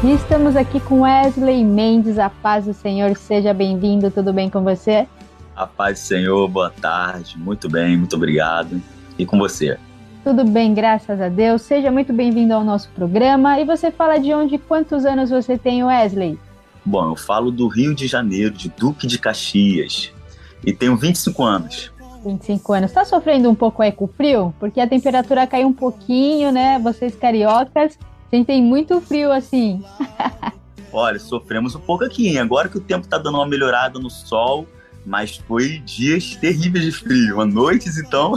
E 0.00 0.12
estamos 0.12 0.54
aqui 0.54 0.78
com 0.78 1.00
Wesley 1.00 1.64
Mendes, 1.64 2.20
a 2.20 2.30
paz 2.30 2.66
do 2.66 2.72
Senhor, 2.72 3.16
seja 3.16 3.52
bem-vindo, 3.52 4.12
tudo 4.12 4.32
bem 4.32 4.48
com 4.48 4.62
você? 4.62 5.08
A 5.56 5.66
paz 5.66 5.98
do 5.98 6.02
Senhor, 6.04 6.46
boa 6.46 6.70
tarde, 6.70 7.36
muito 7.36 7.68
bem, 7.68 7.96
muito 7.96 8.14
obrigado. 8.14 8.80
E 9.18 9.26
com 9.26 9.36
você? 9.36 9.76
Tudo 10.22 10.44
bem, 10.44 10.72
graças 10.72 11.20
a 11.20 11.28
Deus. 11.28 11.62
Seja 11.62 11.90
muito 11.90 12.12
bem-vindo 12.12 12.54
ao 12.54 12.62
nosso 12.62 12.88
programa. 12.90 13.58
E 13.58 13.64
você 13.64 13.90
fala 13.90 14.18
de 14.18 14.32
onde, 14.32 14.56
quantos 14.56 15.04
anos 15.04 15.30
você 15.30 15.58
tem, 15.58 15.82
Wesley? 15.82 16.38
Bom, 16.84 17.10
eu 17.10 17.16
falo 17.16 17.50
do 17.50 17.66
Rio 17.66 17.92
de 17.92 18.06
Janeiro, 18.06 18.54
de 18.54 18.68
Duque 18.68 19.04
de 19.04 19.18
Caxias, 19.18 20.12
e 20.64 20.72
tenho 20.72 20.96
25 20.96 21.42
anos. 21.42 21.92
25 22.24 22.72
anos. 22.72 22.92
Tá 22.92 23.04
sofrendo 23.04 23.50
um 23.50 23.54
pouco 23.54 23.82
aí 23.82 23.90
com 23.90 24.04
o 24.04 24.08
frio? 24.08 24.54
Porque 24.60 24.80
a 24.80 24.86
temperatura 24.86 25.44
caiu 25.44 25.66
um 25.66 25.72
pouquinho, 25.72 26.52
né? 26.52 26.78
Vocês 26.78 27.16
cariocas 27.16 27.98
sentem 28.30 28.62
muito 28.62 29.00
frio 29.00 29.32
assim. 29.32 29.82
Olha, 30.92 31.18
sofremos 31.18 31.74
um 31.74 31.80
pouco 31.80 32.04
aqui, 32.04 32.28
hein? 32.28 32.38
Agora 32.38 32.68
que 32.68 32.78
o 32.78 32.80
tempo 32.80 33.06
tá 33.06 33.18
dando 33.18 33.36
uma 33.36 33.46
melhorada 33.46 33.98
no 33.98 34.10
sol, 34.10 34.66
mas 35.04 35.36
foi 35.36 35.78
dias 35.78 36.36
terríveis 36.36 36.84
de 36.84 36.92
frio. 36.92 37.44
Noites, 37.44 37.98
então. 37.98 38.34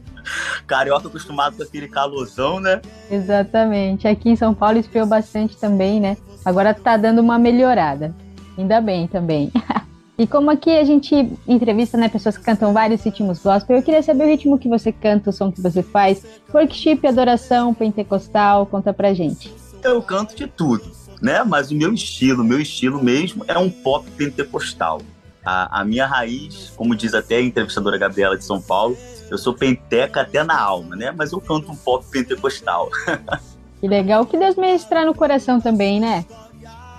Carioca 0.66 1.06
acostumado 1.06 1.56
com 1.56 1.62
aquele 1.62 1.86
calorzão, 1.86 2.58
né? 2.58 2.80
Exatamente. 3.10 4.08
Aqui 4.08 4.30
em 4.30 4.36
São 4.36 4.52
Paulo 4.52 4.78
esfriou 4.78 5.06
bastante 5.06 5.56
também, 5.56 6.00
né? 6.00 6.16
Agora 6.44 6.74
tá 6.74 6.96
dando 6.96 7.20
uma 7.20 7.38
melhorada. 7.38 8.14
Ainda 8.58 8.80
bem 8.80 9.06
também. 9.06 9.52
e 10.18 10.26
como 10.26 10.50
aqui 10.50 10.70
a 10.70 10.84
gente 10.84 11.14
entrevista 11.46 11.98
né, 11.98 12.08
pessoas 12.08 12.38
que 12.38 12.44
cantam 12.44 12.72
vários 12.72 13.02
ritmos 13.02 13.42
gospel, 13.42 13.76
eu 13.76 13.82
queria 13.82 14.02
saber 14.02 14.24
o 14.24 14.26
ritmo 14.28 14.58
que 14.58 14.68
você 14.68 14.90
canta, 14.90 15.30
o 15.30 15.32
som 15.32 15.52
que 15.52 15.60
você 15.60 15.82
faz, 15.82 16.24
workshop, 16.52 17.06
adoração, 17.06 17.74
pentecostal, 17.74 18.64
conta 18.66 18.94
pra 18.94 19.12
gente. 19.12 19.52
Eu 19.82 20.00
canto 20.00 20.34
de 20.34 20.46
tudo, 20.46 20.90
né? 21.20 21.44
Mas 21.44 21.70
o 21.70 21.74
meu 21.74 21.92
estilo, 21.92 22.42
o 22.42 22.46
meu 22.46 22.60
estilo 22.60 23.02
mesmo 23.02 23.44
é 23.46 23.58
um 23.58 23.70
pop 23.70 24.10
pentecostal. 24.12 25.02
A, 25.44 25.80
a, 25.80 25.84
minha 25.84 26.06
raiz, 26.06 26.72
como 26.74 26.96
diz 26.96 27.14
até 27.14 27.36
a 27.36 27.42
entrevistadora 27.42 27.98
Gabriela 27.98 28.36
de 28.36 28.44
São 28.44 28.60
Paulo, 28.60 28.96
eu 29.30 29.38
sou 29.38 29.54
penteca 29.54 30.22
até 30.22 30.42
na 30.42 30.58
alma, 30.58 30.96
né? 30.96 31.12
Mas 31.16 31.30
eu 31.30 31.40
canto 31.40 31.70
um 31.70 31.76
pop 31.76 32.04
pentecostal. 32.10 32.88
Que 33.78 33.86
legal. 33.86 34.24
Que 34.24 34.38
Deus 34.38 34.56
ministrar 34.56 35.04
no 35.04 35.14
coração 35.14 35.60
também, 35.60 36.00
né? 36.00 36.24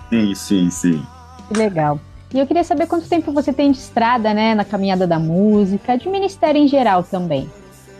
Sim, 0.09 0.35
sim, 0.35 0.69
sim. 0.69 1.05
Que 1.47 1.57
legal. 1.57 1.99
E 2.33 2.39
eu 2.39 2.45
queria 2.45 2.63
saber 2.63 2.87
quanto 2.87 3.07
tempo 3.07 3.31
você 3.31 3.53
tem 3.53 3.71
de 3.71 3.77
estrada, 3.77 4.33
né? 4.33 4.53
Na 4.53 4.65
caminhada 4.65 5.07
da 5.07 5.17
música, 5.17 5.97
de 5.97 6.09
ministério 6.09 6.61
em 6.61 6.67
geral 6.67 7.03
também. 7.03 7.49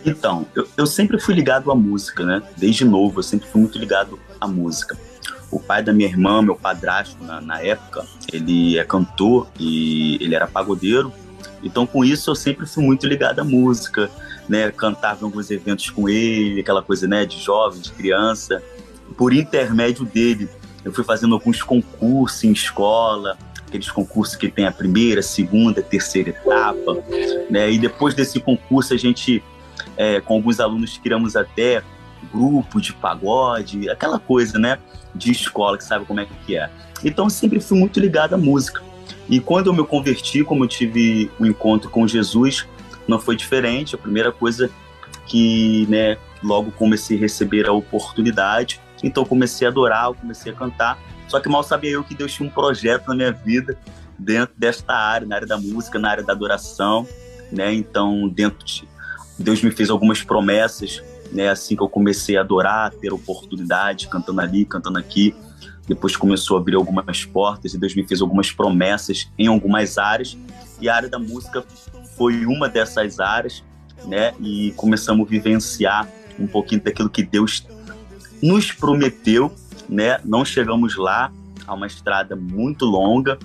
Então, 0.04 0.46
eu, 0.54 0.68
eu 0.76 0.86
sempre 0.86 1.18
fui 1.18 1.34
ligado 1.34 1.70
à 1.70 1.74
música, 1.74 2.24
né? 2.24 2.42
Desde 2.56 2.84
novo, 2.84 3.20
eu 3.20 3.22
sempre 3.22 3.48
fui 3.48 3.60
muito 3.60 3.78
ligado 3.78 4.18
à 4.40 4.46
música. 4.46 4.96
O 5.50 5.58
pai 5.58 5.82
da 5.82 5.94
minha 5.94 6.08
irmã, 6.08 6.42
meu 6.42 6.54
padrasto, 6.54 7.22
na, 7.24 7.40
na 7.40 7.62
época, 7.62 8.04
ele 8.30 8.78
é 8.78 8.84
cantor 8.84 9.48
e 9.58 10.22
ele 10.22 10.34
era 10.34 10.46
pagodeiro. 10.46 11.10
Então, 11.62 11.86
com 11.86 12.04
isso, 12.04 12.30
eu 12.30 12.34
sempre 12.34 12.66
fui 12.66 12.84
muito 12.84 13.06
ligado 13.06 13.40
à 13.40 13.44
música, 13.44 14.10
né? 14.46 14.70
Cantava 14.70 15.22
em 15.22 15.24
alguns 15.24 15.50
eventos 15.50 15.88
com 15.88 16.06
ele, 16.06 16.60
aquela 16.60 16.82
coisa, 16.82 17.08
né? 17.08 17.24
De 17.24 17.38
jovem, 17.38 17.80
de 17.80 17.92
criança. 17.92 18.62
Por 19.16 19.32
intermédio 19.32 20.04
dele, 20.04 20.50
eu 20.84 20.92
fui 20.92 21.02
fazendo 21.02 21.34
alguns 21.34 21.62
concursos 21.62 22.44
em 22.44 22.52
escola, 22.52 23.38
aqueles 23.68 23.90
concursos 23.90 24.34
que 24.34 24.50
tem 24.50 24.66
a 24.66 24.72
primeira, 24.72 25.22
segunda, 25.22 25.82
terceira 25.82 26.30
etapa, 26.30 26.98
né? 27.48 27.70
E 27.70 27.78
depois 27.78 28.14
desse 28.14 28.40
concurso 28.40 28.94
a 28.94 28.96
gente, 28.96 29.42
é, 29.96 30.20
com 30.20 30.34
alguns 30.34 30.58
alunos, 30.58 30.98
criamos 30.98 31.36
até 31.36 31.82
grupo 32.32 32.80
de 32.80 32.92
pagode, 32.92 33.88
aquela 33.88 34.18
coisa, 34.18 34.58
né? 34.58 34.78
De 35.14 35.30
escola, 35.30 35.78
que 35.78 35.84
sabe 35.84 36.04
como 36.04 36.20
é 36.20 36.26
que 36.46 36.56
é. 36.56 36.68
Então 37.04 37.28
sempre 37.28 37.60
fui 37.60 37.78
muito 37.78 38.00
ligado 38.00 38.34
à 38.34 38.38
música. 38.38 38.82
E 39.28 39.38
quando 39.40 39.68
eu 39.68 39.72
me 39.72 39.84
converti, 39.84 40.42
como 40.42 40.64
eu 40.64 40.68
tive 40.68 41.30
um 41.38 41.46
encontro 41.46 41.90
com 41.90 42.06
Jesus, 42.06 42.66
não 43.06 43.18
foi 43.18 43.36
diferente. 43.36 43.94
A 43.94 43.98
primeira 43.98 44.32
coisa 44.32 44.70
que, 45.26 45.86
né, 45.88 46.16
logo 46.42 46.70
comecei 46.72 47.16
a 47.16 47.20
receber 47.20 47.66
a 47.66 47.72
oportunidade, 47.72 48.80
então 49.02 49.24
comecei 49.24 49.66
a 49.66 49.70
adorar, 49.70 50.12
comecei 50.14 50.52
a 50.52 50.54
cantar. 50.54 50.98
Só 51.28 51.38
que 51.38 51.48
mal 51.48 51.62
sabia 51.62 51.90
eu 51.90 52.02
que 52.02 52.14
Deus 52.14 52.32
tinha 52.32 52.48
um 52.48 52.52
projeto 52.52 53.08
na 53.08 53.14
minha 53.14 53.32
vida 53.32 53.78
dentro 54.18 54.54
desta 54.56 54.94
área, 54.94 55.26
na 55.26 55.36
área 55.36 55.46
da 55.46 55.58
música, 55.58 55.98
na 55.98 56.10
área 56.10 56.24
da 56.24 56.32
adoração, 56.32 57.06
né? 57.52 57.72
Então, 57.72 58.28
dentro 58.28 58.64
de 58.64 58.88
Deus 59.38 59.62
me 59.62 59.70
fez 59.70 59.90
algumas 59.90 60.22
promessas, 60.22 61.02
né? 61.30 61.48
Assim 61.48 61.76
que 61.76 61.82
eu 61.82 61.88
comecei 61.88 62.36
a 62.36 62.40
adorar, 62.40 62.90
ter 62.92 63.12
oportunidade, 63.12 64.08
cantando 64.08 64.40
ali, 64.40 64.64
cantando 64.64 64.98
aqui. 64.98 65.34
Depois 65.86 66.16
começou 66.16 66.56
a 66.56 66.60
abrir 66.60 66.74
algumas 66.74 67.24
portas 67.24 67.72
e 67.72 67.78
Deus 67.78 67.94
me 67.94 68.06
fez 68.06 68.20
algumas 68.20 68.50
promessas 68.50 69.30
em 69.38 69.46
algumas 69.46 69.96
áreas. 69.96 70.36
E 70.80 70.88
a 70.88 70.96
área 70.96 71.08
da 71.08 71.18
música 71.18 71.64
foi 72.16 72.44
uma 72.44 72.68
dessas 72.68 73.20
áreas, 73.20 73.62
né? 74.06 74.34
E 74.40 74.72
começamos 74.76 75.26
a 75.26 75.30
vivenciar 75.30 76.08
um 76.38 76.46
pouquinho 76.46 76.82
daquilo 76.82 77.08
que 77.08 77.22
Deus 77.22 77.66
nos 78.42 78.70
prometeu, 78.72 79.52
né? 79.88 80.20
Não 80.24 80.44
chegamos 80.44 80.96
lá, 80.96 81.32
a 81.66 81.74
uma 81.74 81.86
estrada 81.86 82.34
muito 82.34 82.84
longa 82.84 83.38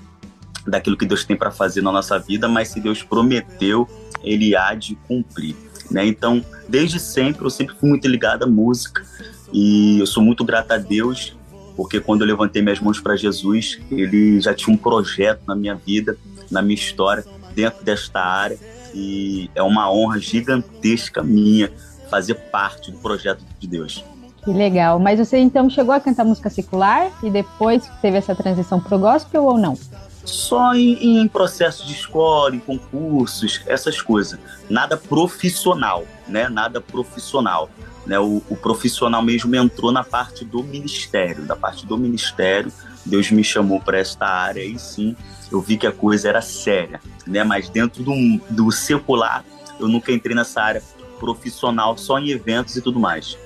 daquilo 0.66 0.96
que 0.96 1.06
Deus 1.06 1.26
tem 1.26 1.36
para 1.36 1.52
fazer 1.52 1.82
na 1.82 1.92
nossa 1.92 2.18
vida, 2.18 2.48
mas 2.48 2.70
se 2.70 2.80
Deus 2.80 3.04
prometeu, 3.04 3.88
Ele 4.24 4.56
há 4.56 4.74
de 4.74 4.96
cumprir, 5.08 5.56
né? 5.92 6.06
Então, 6.06 6.44
desde 6.68 7.00
sempre 7.00 7.46
eu 7.46 7.50
sempre 7.50 7.76
fui 7.76 7.90
muito 7.90 8.08
ligado 8.08 8.44
à 8.44 8.48
música 8.48 9.06
e 9.52 10.00
eu 10.00 10.06
sou 10.06 10.24
muito 10.24 10.44
grato 10.44 10.72
a 10.72 10.78
Deus 10.78 11.36
porque 11.76 12.00
quando 12.00 12.22
eu 12.22 12.28
levantei 12.28 12.62
minhas 12.62 12.80
mãos 12.80 13.00
para 13.00 13.16
Jesus, 13.16 13.80
Ele 13.92 14.40
já 14.40 14.54
tinha 14.54 14.74
um 14.74 14.78
projeto 14.78 15.42
na 15.48 15.56
minha 15.56 15.76
vida, 15.76 16.18
na 16.50 16.62
minha 16.62 16.76
história, 16.76 17.26
dentro 17.56 17.84
desta 17.84 18.20
área 18.20 18.58
e 18.94 19.50
é 19.56 19.64
uma 19.64 19.92
honra 19.92 20.20
gigantesca 20.20 21.24
minha 21.24 21.72
fazer 22.10 22.36
parte 22.36 22.92
do 22.92 23.00
projeto 23.00 23.44
de 23.60 23.68
Deus. 23.68 24.04
Que 24.44 24.52
legal. 24.52 25.00
Mas 25.00 25.20
você 25.20 25.38
então 25.38 25.70
chegou 25.70 25.94
a 25.94 26.00
cantar 26.00 26.26
música 26.26 26.50
secular 26.50 27.12
e 27.24 27.30
depois 27.30 27.90
teve 28.02 28.18
essa 28.18 28.36
transição 28.36 28.80
pro 28.80 29.00
gospel 29.00 29.44
ou 29.44 29.58
não? 29.58 29.78
Só 30.26 30.74
em, 30.74 31.22
em 31.22 31.28
processo 31.28 31.86
de 31.86 31.94
escola, 31.94 32.56
em 32.56 32.60
concursos, 32.60 33.62
essas 33.66 34.02
coisas. 34.02 34.40
Nada 34.70 34.98
profissional, 34.98 36.06
né? 36.28 36.50
Nada 36.50 36.82
profissional. 36.82 37.70
Né? 38.06 38.20
O, 38.20 38.42
o 38.50 38.56
profissional 38.56 39.22
mesmo 39.22 39.56
entrou 39.56 39.92
na 39.92 40.04
parte 40.04 40.44
do 40.44 40.62
ministério. 40.62 41.44
Da 41.44 41.56
parte 41.56 41.86
do 41.86 41.98
ministério, 41.98 42.72
Deus 43.06 43.32
me 43.32 43.44
chamou 43.44 43.80
para 43.80 43.98
esta 43.98 44.26
área 44.26 44.64
e 44.64 44.78
sim, 44.78 45.16
eu 45.52 45.62
vi 45.62 45.78
que 45.78 45.88
a 45.88 45.92
coisa 45.92 46.30
era 46.30 46.42
séria, 46.42 47.00
né? 47.28 47.44
Mas 47.44 47.70
dentro 47.70 48.04
do, 48.04 48.14
do 48.50 48.72
secular, 48.72 49.44
eu 49.80 49.88
nunca 49.88 50.12
entrei 50.12 50.36
nessa 50.36 50.62
área 50.62 50.84
profissional, 51.20 51.98
só 51.98 52.20
em 52.20 52.30
eventos 52.30 52.76
e 52.76 52.82
tudo 52.82 53.00
mais. 53.00 53.38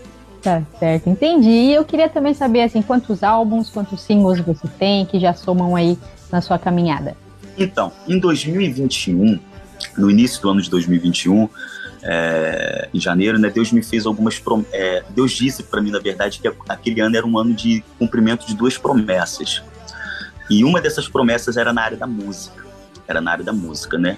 Tá 0.48 0.64
certo, 0.80 1.10
entendi. 1.10 1.50
E 1.50 1.74
eu 1.74 1.84
queria 1.84 2.08
também 2.08 2.34
saber 2.34 2.62
assim, 2.62 2.82
quantos 2.82 3.22
álbuns, 3.22 3.70
quantos 3.70 4.00
singles 4.00 4.40
você 4.40 4.66
tem 4.80 5.06
que 5.06 5.20
já 5.20 5.34
somam 5.34 5.76
aí 5.76 5.98
na 6.32 6.40
sua 6.40 6.58
caminhada. 6.58 7.18
Então, 7.58 7.92
em 8.08 8.18
2021, 8.18 9.38
no 9.98 10.10
início 10.10 10.42
do 10.42 10.50
ano 10.50 10.62
de 10.62 10.70
2021, 10.70 11.50
é, 12.02 12.88
em 12.94 13.00
janeiro, 13.00 13.38
né, 13.38 13.50
Deus 13.50 13.74
me 13.74 13.84
fez 13.84 14.06
algumas 14.06 14.42
é, 14.72 15.04
Deus 15.10 15.34
disse 15.34 15.64
para 15.64 15.82
mim, 15.82 15.92
na 15.92 16.00
verdade, 16.00 16.40
que 16.40 16.50
aquele 16.70 17.02
ano 17.02 17.18
era 17.18 17.28
um 17.28 17.38
ano 17.38 17.54
de 17.54 17.84
cumprimento 18.00 18.48
de 18.48 18.56
duas 18.56 18.78
promessas. 18.78 19.62
E 20.50 20.64
uma 20.64 20.80
dessas 20.80 21.10
promessas 21.10 21.58
era 21.58 21.74
na 21.74 21.82
área 21.82 21.98
da 21.98 22.08
música. 22.08 22.64
Era 23.06 23.20
na 23.20 23.32
área 23.32 23.44
da 23.44 23.52
música, 23.52 23.98
né? 23.98 24.18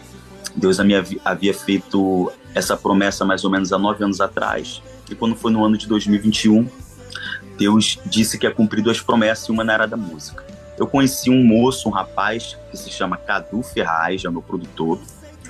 Deus 0.55 0.77
havia 1.25 1.53
feito 1.55 2.31
essa 2.53 2.77
promessa 2.77 3.25
mais 3.25 3.43
ou 3.43 3.49
menos 3.49 3.73
há 3.73 3.79
nove 3.79 4.03
anos 4.03 4.21
atrás. 4.21 4.79
E 5.09 5.15
quando 5.15 5.35
foi 5.35 5.51
no 5.51 5.63
ano 5.63 5.77
de 5.77 5.87
2021, 5.87 6.67
Deus 7.57 7.99
disse 8.05 8.37
que 8.37 8.45
ia 8.45 8.51
cumprir 8.51 8.81
duas 8.81 9.01
promessas 9.01 9.47
e 9.47 9.51
uma 9.51 9.63
na 9.63 9.73
área 9.73 9.87
da 9.87 9.97
música. 9.97 10.45
Eu 10.77 10.87
conheci 10.87 11.29
um 11.29 11.43
moço, 11.43 11.89
um 11.89 11.91
rapaz, 11.91 12.57
que 12.71 12.77
se 12.77 12.89
chama 12.89 13.17
Cadu 13.17 13.61
Ferraz, 13.61 14.23
é 14.23 14.29
meu 14.29 14.41
produtor, 14.41 14.99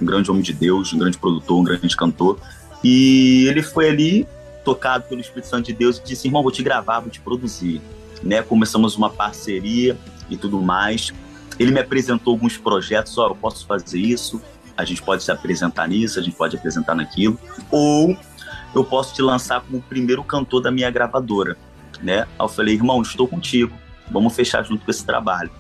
um 0.01 0.05
grande 0.05 0.31
homem 0.31 0.41
de 0.41 0.53
Deus, 0.53 0.91
um 0.91 0.97
grande 0.97 1.17
produtor, 1.17 1.59
um 1.59 1.63
grande 1.63 1.95
cantor. 1.95 2.39
E 2.83 3.45
ele 3.47 3.61
foi 3.61 3.89
ali, 3.89 4.27
tocado 4.65 5.05
pelo 5.07 5.21
Espírito 5.21 5.47
Santo 5.47 5.67
de 5.67 5.73
Deus, 5.73 5.99
e 5.99 6.03
disse: 6.03 6.27
Irmão, 6.27 6.41
vou 6.41 6.51
te 6.51 6.63
gravar, 6.63 6.99
vou 6.99 7.11
te 7.11 7.19
produzir. 7.19 7.79
Né? 8.23 8.41
Começamos 8.41 8.95
uma 8.95 9.09
parceria 9.09 9.95
e 10.29 10.35
tudo 10.35 10.59
mais. 10.61 11.13
Ele 11.59 11.71
me 11.71 11.79
apresentou 11.79 12.33
alguns 12.33 12.57
projetos: 12.57 13.15
Ó, 13.17 13.27
oh, 13.27 13.31
eu 13.31 13.35
posso 13.35 13.67
fazer 13.67 13.99
isso, 13.99 14.41
a 14.75 14.83
gente 14.83 15.01
pode 15.01 15.23
se 15.23 15.31
apresentar 15.31 15.87
nisso, 15.87 16.17
a 16.17 16.23
gente 16.23 16.35
pode 16.35 16.57
apresentar 16.57 16.95
naquilo. 16.95 17.37
Ou 17.69 18.17
eu 18.73 18.83
posso 18.83 19.13
te 19.13 19.21
lançar 19.21 19.61
como 19.61 19.77
o 19.77 19.81
primeiro 19.81 20.23
cantor 20.23 20.61
da 20.61 20.71
minha 20.71 20.89
gravadora, 20.91 21.57
né? 22.01 22.21
Aí 22.21 22.27
eu 22.39 22.47
falei, 22.47 22.75
irmão, 22.75 23.01
estou 23.01 23.27
contigo, 23.27 23.75
vamos 24.11 24.35
fechar 24.35 24.63
junto 24.63 24.85
com 24.85 24.91
esse 24.91 25.05
trabalho. 25.05 25.51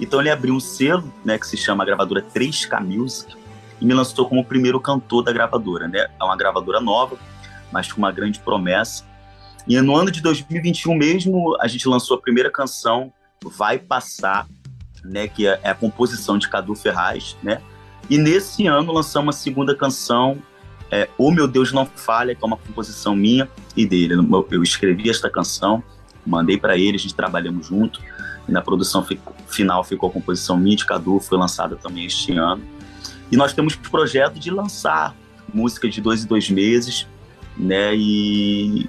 Então 0.00 0.20
ele 0.20 0.30
abriu 0.30 0.54
um 0.54 0.60
selo, 0.60 1.12
né, 1.24 1.38
que 1.38 1.46
se 1.46 1.56
chama 1.56 1.82
a 1.82 1.86
gravadora 1.86 2.22
3K 2.22 2.80
Music, 2.80 3.36
e 3.80 3.84
me 3.84 3.94
lançou 3.94 4.28
como 4.28 4.40
o 4.40 4.44
primeiro 4.44 4.80
cantor 4.80 5.22
da 5.22 5.32
gravadora, 5.32 5.86
né? 5.86 6.08
É 6.20 6.24
uma 6.24 6.36
gravadora 6.36 6.80
nova, 6.80 7.16
mas 7.70 7.92
com 7.92 7.98
uma 7.98 8.10
grande 8.10 8.40
promessa. 8.40 9.04
E 9.66 9.80
no 9.80 9.94
ano 9.94 10.10
de 10.10 10.20
2021 10.20 10.94
mesmo, 10.94 11.56
a 11.60 11.68
gente 11.68 11.88
lançou 11.88 12.16
a 12.16 12.20
primeira 12.20 12.50
canção, 12.50 13.12
Vai 13.44 13.78
Passar, 13.78 14.48
né, 15.04 15.28
que 15.28 15.46
é 15.46 15.60
a 15.62 15.74
composição 15.74 16.38
de 16.38 16.48
Cadu 16.48 16.74
Ferraz, 16.74 17.36
né? 17.42 17.60
E 18.10 18.18
nesse 18.18 18.66
ano 18.66 18.92
lançamos 18.92 19.36
a 19.36 19.38
segunda 19.38 19.74
canção, 19.74 20.38
é, 20.90 21.08
O 21.18 21.30
Meu 21.30 21.46
Deus 21.46 21.72
Não 21.72 21.86
Falha, 21.86 22.34
que 22.34 22.42
é 22.42 22.46
uma 22.46 22.56
composição 22.56 23.14
minha 23.14 23.48
e 23.76 23.86
dele. 23.86 24.14
Eu 24.50 24.62
escrevi 24.62 25.10
esta 25.10 25.30
canção, 25.30 25.82
mandei 26.26 26.58
para 26.58 26.76
ele, 26.76 26.96
a 26.96 27.00
gente 27.00 27.14
trabalhamos 27.14 27.66
junto. 27.66 28.00
Na 28.48 28.62
produção 28.62 29.06
final 29.46 29.84
ficou 29.84 30.08
a 30.08 30.12
composição 30.12 30.56
minha 30.56 30.76
de 30.76 30.86
Cadu, 30.86 31.20
foi 31.20 31.36
lançada 31.36 31.76
também 31.76 32.06
este 32.06 32.32
ano. 32.32 32.62
E 33.30 33.36
nós 33.36 33.52
temos 33.52 33.74
o 33.74 33.90
projeto 33.90 34.38
de 34.38 34.50
lançar 34.50 35.14
música 35.52 35.88
de 35.88 36.00
dois 36.00 36.24
em 36.24 36.26
dois 36.26 36.48
meses, 36.48 37.06
né? 37.56 37.94
E 37.94 38.88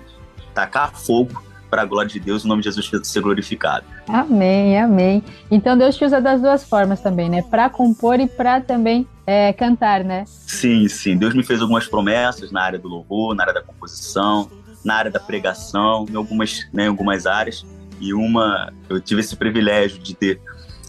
tacar 0.54 0.94
fogo 0.94 1.44
para 1.70 1.84
a 1.84 1.86
glória 1.86 2.10
de 2.10 2.20
Deus, 2.20 2.44
o 2.44 2.48
nome 2.48 2.62
de 2.62 2.70
Jesus 2.70 2.90
ser 3.04 3.22
glorificado. 3.22 3.86
Amém, 4.08 4.80
amém. 4.80 5.24
Então 5.50 5.78
Deus 5.78 5.96
te 5.96 6.04
usa 6.04 6.20
das 6.20 6.42
duas 6.42 6.64
formas 6.64 7.02
também, 7.02 7.30
né? 7.30 7.42
Para 7.42 7.70
compor 7.70 8.20
e 8.20 8.28
para 8.28 8.60
também 8.62 9.08
é, 9.26 9.54
cantar, 9.54 10.04
né? 10.04 10.24
Sim, 10.26 10.88
sim. 10.88 11.16
Deus 11.16 11.34
me 11.34 11.44
fez 11.44 11.62
algumas 11.62 11.88
promessas 11.88 12.52
na 12.52 12.62
área 12.62 12.80
do 12.80 12.88
louvor, 12.88 13.36
na 13.36 13.44
área 13.44 13.54
da 13.54 13.62
composição, 13.62 14.50
na 14.84 14.96
área 14.96 15.12
da 15.12 15.20
pregação, 15.20 16.06
em 16.10 16.16
algumas, 16.16 16.68
né, 16.74 16.88
algumas 16.88 17.26
áreas. 17.26 17.66
E 18.00 18.14
uma, 18.14 18.74
eu 18.88 19.00
tive 19.00 19.22
esse 19.22 19.36
privilégio 19.36 20.00
de 20.00 20.16
ter 20.16 20.42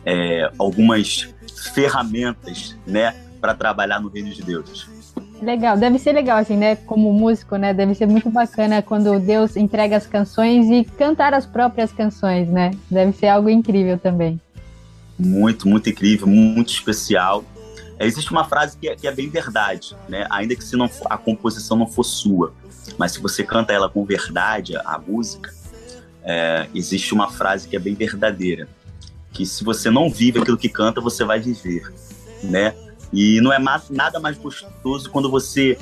é, 0.04 0.50
algumas 0.58 1.28
ferramentas, 1.74 2.76
né, 2.86 3.14
para 3.40 3.54
trabalhar 3.54 4.00
no 4.00 4.08
reino 4.08 4.30
de 4.30 4.42
Deus. 4.42 4.88
Legal, 5.42 5.76
deve 5.76 5.98
ser 5.98 6.12
legal 6.12 6.38
assim, 6.38 6.56
né? 6.56 6.76
Como 6.76 7.12
músico, 7.12 7.56
né? 7.56 7.72
Deve 7.72 7.94
ser 7.94 8.06
muito 8.06 8.30
bacana 8.30 8.82
quando 8.82 9.18
Deus 9.18 9.56
entrega 9.56 9.96
as 9.96 10.06
canções 10.06 10.68
e 10.68 10.84
cantar 10.84 11.34
as 11.34 11.46
próprias 11.46 11.92
canções, 11.92 12.48
né? 12.48 12.70
Deve 12.90 13.12
ser 13.12 13.28
algo 13.28 13.48
incrível 13.48 13.98
também. 13.98 14.40
Muito, 15.18 15.68
muito 15.68 15.88
incrível, 15.88 16.26
muito 16.26 16.72
especial. 16.72 17.44
É, 17.98 18.06
existe 18.06 18.30
uma 18.30 18.44
frase 18.44 18.78
que 18.78 18.88
é, 18.88 18.96
que 18.96 19.06
é, 19.06 19.12
bem 19.12 19.28
verdade, 19.28 19.94
né? 20.08 20.26
Ainda 20.30 20.56
que 20.56 20.64
se 20.64 20.76
não 20.76 20.88
a 21.06 21.18
composição 21.18 21.76
não 21.76 21.86
for 21.86 22.04
sua, 22.04 22.54
mas 22.98 23.12
se 23.12 23.20
você 23.20 23.44
canta 23.44 23.72
ela 23.72 23.88
com 23.88 24.04
verdade, 24.04 24.74
a 24.76 24.98
música, 24.98 25.52
é, 26.22 26.66
existe 26.74 27.12
uma 27.12 27.30
frase 27.30 27.68
que 27.68 27.76
é 27.76 27.78
bem 27.78 27.94
verdadeira, 27.94 28.68
que 29.32 29.44
se 29.44 29.62
você 29.62 29.90
não 29.90 30.10
vive 30.10 30.40
aquilo 30.40 30.56
que 30.56 30.68
canta, 30.68 31.00
você 31.00 31.24
vai 31.24 31.40
viver, 31.40 31.92
né? 32.42 32.74
E 33.12 33.40
não 33.40 33.52
é 33.52 33.58
nada 33.90 34.20
mais 34.20 34.38
gostoso 34.38 35.10
quando 35.10 35.30
você 35.30 35.76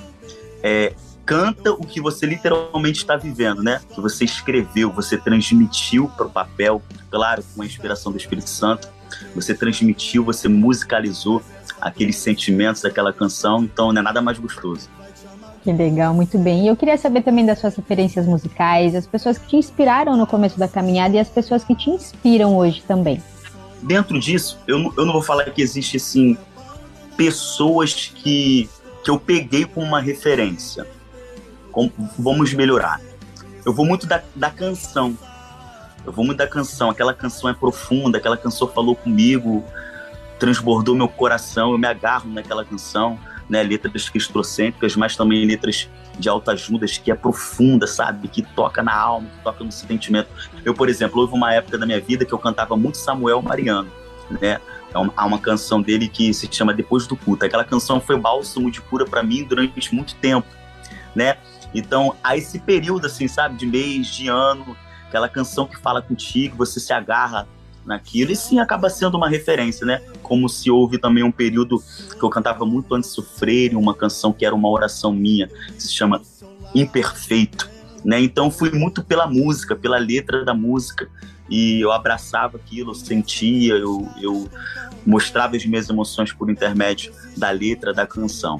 é, 0.63 0.95
canta 1.29 1.73
o 1.73 1.85
que 1.85 2.01
você 2.01 2.25
literalmente 2.25 2.99
está 2.99 3.15
vivendo, 3.15 3.63
né? 3.63 3.81
Que 3.95 4.01
você 4.01 4.25
escreveu, 4.25 4.91
você 4.91 5.17
transmitiu 5.19 6.11
para 6.17 6.27
o 6.27 6.31
papel, 6.31 6.83
claro, 7.11 7.45
com 7.55 7.63
a 7.63 7.67
inspiração 7.67 8.11
do 8.11 8.17
Espírito 8.17 8.49
Santo. 8.49 8.89
Você 9.35 9.55
transmitiu, 9.55 10.25
você 10.25 10.49
musicalizou 10.49 11.43
aqueles 11.81 12.17
sentimentos 12.17 12.83
daquela 12.83 13.13
canção, 13.13 13.63
então 13.63 13.93
não 13.93 14.01
é 14.01 14.03
nada 14.03 14.23
mais 14.23 14.39
gostoso. 14.39 14.89
Que 15.63 15.73
legal, 15.73 16.15
muito 16.15 16.39
bem. 16.39 16.65
E 16.65 16.69
eu 16.69 16.77
queria 16.77 16.97
saber 16.97 17.23
também 17.23 17.45
das 17.45 17.59
suas 17.59 17.77
referências 17.77 18.25
musicais, 18.25 18.95
as 18.95 19.07
pessoas 19.07 19.37
que 19.37 19.49
te 19.49 19.57
inspiraram 19.57 20.17
no 20.17 20.27
começo 20.27 20.59
da 20.59 20.67
caminhada 20.67 21.17
e 21.17 21.19
as 21.19 21.29
pessoas 21.29 21.63
que 21.63 21.75
te 21.75 21.91
inspiram 21.91 22.57
hoje 22.57 22.83
também. 22.89 23.23
Dentro 23.83 24.19
disso, 24.19 24.59
eu, 24.67 24.93
eu 24.97 25.05
não 25.05 25.13
vou 25.13 25.23
falar 25.23 25.45
que 25.51 25.61
existe 25.61 25.99
assim 25.99 26.39
pessoas 27.19 28.13
que, 28.15 28.71
que 29.03 29.11
eu 29.11 29.19
peguei 29.19 29.65
como 29.65 29.85
uma 29.85 30.01
referência. 30.01 30.87
Vamos 32.17 32.55
melhorar. 32.55 33.01
Eu 33.67 33.75
vou 33.75 33.85
muito 33.85 34.07
da, 34.07 34.23
da 34.37 34.51
canção. 34.51 35.19
Eu 36.07 36.13
vou 36.13 36.25
muito 36.25 36.39
da 36.39 36.47
canção. 36.47 36.91
Aquela 36.91 37.13
canção 37.13 37.51
é 37.51 37.55
profunda, 37.55 38.19
aquela 38.19 38.37
canção 38.37 38.69
falou 38.69 38.95
comigo, 38.95 39.65
transbordou 40.39 40.95
meu 40.95 41.09
coração. 41.09 41.73
Eu 41.73 41.79
me 41.79 41.89
agarro 41.89 42.31
naquela 42.31 42.65
canção, 42.65 43.19
né? 43.49 43.65
Letras 43.65 44.09
cristocêntricas, 44.09 44.95
mas 44.95 45.17
também 45.17 45.45
letras 45.45 45.89
de 46.17 46.29
autoajudas 46.29 46.99
que 46.99 47.11
é 47.11 47.17
profunda, 47.17 47.89
sabe? 47.89 48.29
Que 48.29 48.43
toca 48.43 48.81
na 48.81 48.95
alma, 48.95 49.29
que 49.29 49.43
toca 49.43 49.65
no 49.65 49.73
sentimento. 49.73 50.29
Eu, 50.65 50.73
por 50.73 50.89
exemplo, 50.89 51.21
houve 51.21 51.35
uma 51.35 51.53
época 51.53 51.77
da 51.79 51.85
minha 51.85 52.01
vida 52.01 52.25
que 52.25 52.33
eu 52.33 52.39
cantava 52.39 52.77
muito 52.77 52.97
Samuel 52.97 53.43
Mariano, 53.43 53.91
né? 54.31 54.39
É 54.43 54.61
Há 54.95 55.27
uma 55.27 55.39
canção 55.39 55.83
dele 55.83 56.09
que 56.09 56.33
se 56.33 56.49
chama 56.51 56.73
Depois 56.73 57.07
do 57.07 57.15
Culto. 57.15 57.45
Aquela 57.45 57.65
canção 57.65 58.01
foi 58.01 58.19
bálsamo 58.19 58.71
de 58.71 58.81
cura 58.81 59.05
para 59.05 59.23
mim 59.23 59.45
durante 59.45 59.95
muito 59.95 60.15
tempo, 60.15 60.49
né? 61.15 61.37
Então, 61.75 62.17
há 62.25 62.37
esse 62.37 62.59
período, 62.59 63.07
assim, 63.07 63.29
sabe? 63.29 63.57
De 63.57 63.67
mês, 63.67 64.07
de 64.07 64.29
ano, 64.29 64.77
aquela 65.07 65.29
canção 65.29 65.67
que 65.67 65.77
fala 65.77 66.01
contigo, 66.01 66.57
você 66.57 66.81
se 66.81 66.93
agarra 66.93 67.47
naquilo 67.85 68.33
e 68.33 68.37
sim 68.37 68.59
acaba 68.59 68.89
sendo 68.89 69.17
uma 69.17 69.29
referência, 69.29 69.87
né? 69.87 70.03
Como 70.23 70.49
se 70.49 70.71
houve 70.71 70.99
também 70.99 71.23
um 71.23 71.33
período 71.33 71.83
que 72.19 72.23
eu 72.23 72.31
cantava 72.31 72.65
muito 72.65 72.95
antes 72.95 73.11
de 73.11 73.17
sofrer, 73.17 73.77
uma 73.77 73.95
canção 73.95 74.33
que 74.33 74.45
era 74.45 74.55
uma 74.55 74.69
oração 74.69 75.13
minha, 75.13 75.49
que 75.49 75.83
se 75.83 75.93
chama 75.93 76.21
Imperfeito, 76.75 77.69
né? 78.05 78.21
Então 78.21 78.51
fui 78.51 78.71
muito 78.71 79.03
pela 79.03 79.27
música, 79.27 79.77
pela 79.77 79.99
letra 79.99 80.45
da 80.45 80.55
música 80.55 81.11
e 81.49 81.81
eu 81.81 81.93
abraçava 81.93 82.57
aquilo, 82.57 82.91
eu 82.91 82.95
sentia, 82.95 83.75
eu, 83.75 84.07
eu 84.21 84.49
mostrava 85.07 85.57
as 85.57 85.65
minhas 85.65 85.89
emoções 85.89 86.33
por 86.33 86.51
intermédio 86.51 87.13
da 87.37 87.51
letra 87.51 87.93
da 87.93 88.07
canção. 88.07 88.59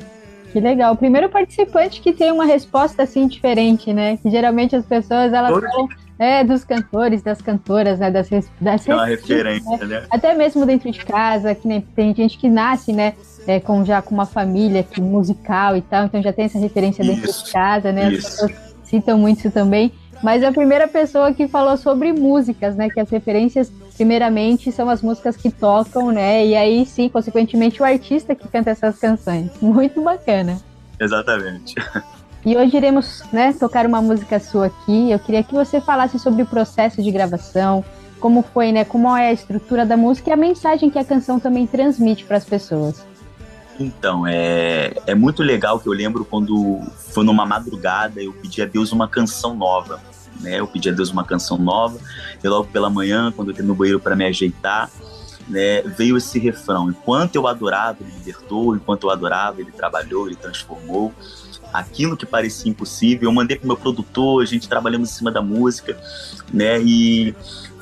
Que 0.53 0.61
legal. 0.61 0.95
O 0.95 0.97
primeiro 0.97 1.29
participante 1.29 2.01
que 2.01 2.13
tem 2.13 2.33
uma 2.33 2.47
resposta 2.47 3.03
assim 3.03 3.29
diferente, 3.29 3.93
né? 3.93 4.17
Que 4.17 4.31
geralmente 4.31 4.75
as 4.75 4.85
pessoas 4.85 5.33
elas 5.33 5.51
falam 5.51 5.89
é, 6.19 6.43
dos 6.43 6.65
cantores, 6.65 7.23
das 7.23 7.41
cantoras, 7.41 7.99
né? 7.99 8.11
Das, 8.11 8.29
das 8.61 8.89
É 8.89 8.95
uma 8.95 9.05
receitas, 9.05 9.29
referência, 9.29 9.87
né? 9.87 10.07
Até 10.11 10.35
mesmo 10.35 10.65
dentro 10.67 10.91
de 10.91 11.05
casa, 11.05 11.55
que 11.55 11.69
nem 11.69 11.81
tem 11.81 12.15
gente 12.15 12.39
que 12.39 12.49
nasce, 12.49 12.93
né? 12.93 13.15
É, 13.47 13.61
com 13.61 13.85
já 13.85 14.03
com 14.03 14.15
uma 14.15 14.27
família 14.27 14.83
que, 14.83 15.01
musical 15.01 15.77
e 15.77 15.81
tal, 15.81 16.07
então 16.07 16.23
já 16.23 16.33
tem 16.33 16.47
essa 16.47 16.59
referência 16.59 17.05
dentro 17.05 17.31
Isso, 17.31 17.47
de 17.47 17.53
casa, 17.53 17.93
né? 17.93 18.07
As 18.07 18.15
isso. 18.15 18.31
pessoas 18.31 18.53
citam 18.85 19.19
muito 19.19 19.41
isso 19.41 19.51
também. 19.51 19.93
Mas 20.23 20.43
a 20.43 20.53
primeira 20.53 20.89
pessoa 20.89 21.33
que 21.33 21.47
falou 21.47 21.77
sobre 21.77 22.13
músicas, 22.13 22.75
né? 22.75 22.91
Que 22.91 23.01
as 23.01 23.09
referências, 23.09 23.71
primeiramente, 23.97 24.73
são 24.73 24.89
as 24.91 25.01
músicas 25.01 25.37
que 25.37 25.51
tocam, 25.51 26.11
né? 26.11 26.45
E 26.45 26.57
aí 26.57 26.85
sim, 26.85 27.09
consequentemente, 27.09 27.81
o 27.81 27.85
artista 27.85 28.35
que 28.35 28.49
canta 28.49 28.71
essas 28.71 28.99
canções. 28.99 29.51
Muito 29.63 30.03
bacana. 30.03 30.59
Exatamente. 30.99 31.75
E 32.45 32.57
hoje 32.57 32.77
iremos 32.77 33.23
né, 33.33 33.53
tocar 33.53 33.87
uma 33.87 34.01
música 34.01 34.41
sua 34.41 34.67
aqui. 34.67 35.11
Eu 35.11 35.19
queria 35.19 35.43
que 35.43 35.55
você 35.55 35.81
falasse 35.81 36.19
sobre 36.19 36.43
o 36.43 36.47
processo 36.47 37.03
de 37.03 37.11
gravação, 37.11 37.85
como 38.19 38.43
foi, 38.43 38.73
né? 38.73 38.85
Como 38.85 39.17
é 39.17 39.29
a 39.29 39.33
estrutura 39.33 39.87
da 39.87 39.97
música 39.97 40.31
e 40.31 40.33
a 40.33 40.37
mensagem 40.37 40.91
que 40.91 40.99
a 40.99 41.05
canção 41.05 41.39
também 41.39 41.67
transmite 41.67 42.25
para 42.25 42.37
as 42.37 42.45
pessoas. 42.45 43.05
Então, 43.79 44.27
é, 44.27 44.93
é 45.07 45.15
muito 45.15 45.43
legal 45.43 45.79
que 45.79 45.89
eu 45.89 45.93
lembro 45.93 46.25
quando 46.25 46.81
foi 47.13 47.25
numa 47.25 47.47
madrugada, 47.47 48.21
eu 48.21 48.33
pedi 48.33 48.61
a 48.61 48.67
Deus 48.67 48.91
uma 48.91 49.07
canção 49.07 49.55
nova. 49.55 50.01
Né? 50.41 50.59
Eu 50.59 50.67
pedi 50.67 50.89
a 50.89 50.93
Deus 50.93 51.11
uma 51.11 51.25
canção 51.25 51.57
nova, 51.57 51.99
e 52.43 52.49
logo 52.49 52.69
pela 52.69 52.91
manhã, 52.91 53.33
quando 53.35 53.49
eu 53.49 53.53
entrei 53.53 53.67
no 53.67 53.75
banheiro 53.75 54.01
para 54.01 54.17
me 54.17 54.25
ajeitar, 54.27 54.91
né, 55.49 55.83
veio 55.83 56.17
esse 56.17 56.39
refrão: 56.39 56.91
Enquanto 56.91 57.37
eu 57.37 57.47
adorava, 57.47 57.99
ele 58.01 58.13
libertou, 58.19 58.77
enquanto 58.77 59.05
eu 59.05 59.11
adorava, 59.11 59.61
ele 59.61 59.73
trabalhou, 59.73 60.27
ele 60.27 60.37
transformou. 60.37 61.13
Aquilo 61.73 62.17
que 62.17 62.25
parecia 62.25 62.71
impossível, 62.71 63.29
eu 63.29 63.33
mandei 63.33 63.59
pro 63.59 63.67
meu 63.67 63.77
produtor, 63.77 64.43
a 64.43 64.47
gente 64.47 64.69
trabalhamos 64.69 65.11
em 65.11 65.13
cima 65.13 65.31
da 65.31 65.43
música, 65.43 65.99
né? 66.53 66.81
E 66.81 67.35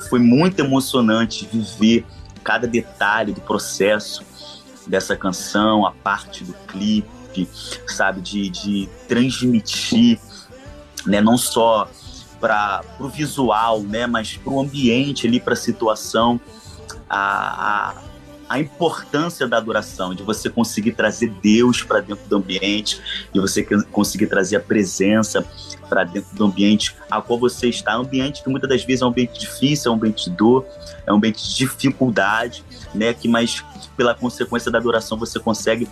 foi 0.09 0.19
muito 0.19 0.59
emocionante 0.59 1.47
viver 1.51 2.05
cada 2.43 2.67
detalhe 2.67 3.33
do 3.33 3.41
processo 3.41 4.23
dessa 4.87 5.15
canção, 5.15 5.85
a 5.85 5.91
parte 5.91 6.43
do 6.43 6.53
clipe, 6.67 7.47
sabe, 7.85 8.21
de, 8.21 8.49
de 8.49 8.89
transmitir, 9.07 10.19
né, 11.05 11.21
não 11.21 11.37
só 11.37 11.89
para 12.39 12.83
o 12.99 13.07
visual, 13.07 13.81
né, 13.81 14.07
mas 14.07 14.37
para 14.37 14.53
o 14.53 14.59
ambiente 14.59 15.27
ali, 15.27 15.39
para 15.39 15.53
a 15.53 15.57
situação, 15.57 16.39
a, 17.09 17.95
a, 18.47 18.59
importância 18.59 19.47
da 19.47 19.57
adoração, 19.57 20.13
de 20.13 20.23
você 20.23 20.49
conseguir 20.49 20.93
trazer 20.93 21.29
Deus 21.41 21.81
para 21.81 21.99
dentro 21.99 22.27
do 22.27 22.37
ambiente, 22.37 23.01
de 23.33 23.39
você 23.39 23.63
conseguir 23.91 24.27
trazer 24.27 24.57
a 24.57 24.59
presença 24.59 25.45
para 25.89 26.03
dentro 26.03 26.35
do 26.35 26.45
ambiente 26.45 26.95
a 27.09 27.21
qual 27.21 27.39
você 27.39 27.69
está, 27.69 27.95
ambiente 27.95 28.43
que 28.43 28.49
muitas 28.49 28.69
das 28.69 28.83
vezes 28.83 29.01
é 29.01 29.05
um 29.05 29.09
ambiente 29.09 29.39
difícil, 29.39 29.91
é 29.91 29.93
um 29.93 29.97
ambiente 29.97 30.29
de 30.29 30.35
dor, 30.35 30.65
é 31.05 31.11
um 31.11 31.15
ambiente 31.15 31.43
de 31.43 31.55
dificuldade, 31.55 32.63
né, 32.93 33.13
que 33.13 33.27
mas 33.27 33.63
pela 33.97 34.13
consequência 34.13 34.71
da 34.71 34.77
adoração 34.77 35.17
você 35.17 35.39
consegue 35.39 35.89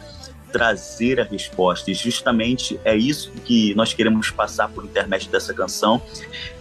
trazer 0.52 1.20
a 1.20 1.26
resposta. 1.26 1.92
E 1.92 1.94
justamente 1.94 2.80
é 2.86 2.96
isso 2.96 3.30
que 3.44 3.76
nós 3.76 3.94
queremos 3.94 4.30
passar 4.30 4.70
por 4.70 4.86
intermédio 4.86 5.30
dessa 5.30 5.54
canção, 5.54 6.02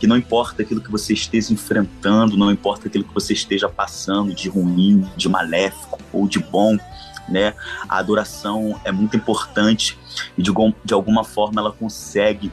que 0.01 0.07
não 0.07 0.16
importa 0.16 0.62
aquilo 0.62 0.80
que 0.80 0.90
você 0.90 1.12
esteja 1.12 1.53
enfrentando, 1.53 2.36
não 2.36 2.51
importa 2.51 2.88
aquilo 2.88 3.05
que 3.05 3.14
você 3.14 3.34
esteja 3.34 3.68
passando 3.68 4.34
de 4.34 4.49
ruim, 4.49 5.09
de 5.16 5.28
maléfico 5.28 6.01
ou 6.12 6.26
de 6.26 6.40
bom, 6.40 6.76
né? 7.28 7.55
A 7.88 7.99
adoração 7.99 8.80
é 8.84 8.90
muito 8.90 9.16
importante 9.16 9.97
e 10.36 10.42
de, 10.42 10.51
de 10.84 10.92
alguma 10.92 11.22
forma 11.22 11.61
ela 11.61 11.70
consegue 11.70 12.51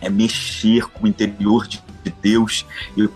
é, 0.00 0.10
mexer 0.10 0.86
com 0.88 1.04
o 1.04 1.08
interior 1.08 1.66
de, 1.66 1.82
de 2.04 2.10
Deus 2.20 2.66
e 2.96 3.08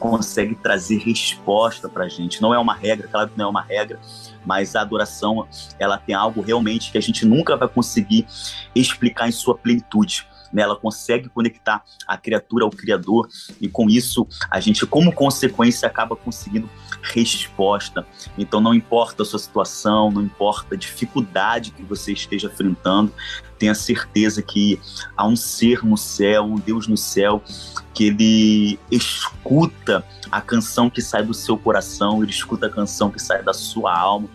consegue 0.00 0.54
trazer 0.54 0.98
resposta 0.98 1.88
para 1.88 2.04
a 2.04 2.08
gente. 2.08 2.42
Não 2.42 2.52
é 2.52 2.58
uma 2.58 2.74
regra, 2.74 3.06
claro 3.06 3.28
que 3.28 3.38
não 3.38 3.46
é 3.46 3.48
uma 3.48 3.62
regra, 3.62 4.00
mas 4.44 4.74
a 4.76 4.80
adoração 4.80 5.46
ela 5.78 5.98
tem 5.98 6.14
algo 6.14 6.40
realmente 6.40 6.90
que 6.90 6.98
a 6.98 7.00
gente 7.00 7.24
nunca 7.24 7.56
vai 7.56 7.68
conseguir 7.68 8.26
explicar 8.74 9.28
em 9.28 9.32
sua 9.32 9.56
plenitude. 9.56 10.26
Né? 10.52 10.62
Ela 10.62 10.76
consegue 10.76 11.28
conectar 11.28 11.82
a 12.06 12.16
criatura 12.16 12.64
ao 12.64 12.70
Criador 12.70 13.28
e 13.60 13.68
com 13.68 13.88
isso 13.88 14.26
a 14.50 14.60
gente, 14.60 14.86
como 14.86 15.12
consequência, 15.12 15.86
acaba 15.86 16.16
conseguindo 16.16 16.68
resposta. 17.02 18.06
Então 18.36 18.60
não 18.60 18.74
importa 18.74 19.22
a 19.22 19.26
sua 19.26 19.38
situação, 19.38 20.10
não 20.10 20.22
importa 20.22 20.74
a 20.74 20.78
dificuldade 20.78 21.70
que 21.70 21.82
você 21.82 22.12
esteja 22.12 22.48
enfrentando, 22.48 23.12
tenha 23.60 23.74
certeza 23.74 24.40
que 24.40 24.80
há 25.14 25.26
um 25.26 25.36
ser 25.36 25.84
no 25.84 25.96
céu, 25.96 26.44
um 26.44 26.56
Deus 26.56 26.88
no 26.88 26.96
céu, 26.96 27.42
que 27.92 28.04
ele 28.04 28.80
escuta 28.90 30.02
a 30.30 30.40
canção 30.40 30.88
que 30.88 31.02
sai 31.02 31.22
do 31.22 31.34
seu 31.34 31.58
coração, 31.58 32.22
ele 32.22 32.32
escuta 32.32 32.66
a 32.66 32.70
canção 32.70 33.10
que 33.10 33.20
sai 33.20 33.42
da 33.42 33.52
sua 33.52 33.94
alma, 33.96 34.28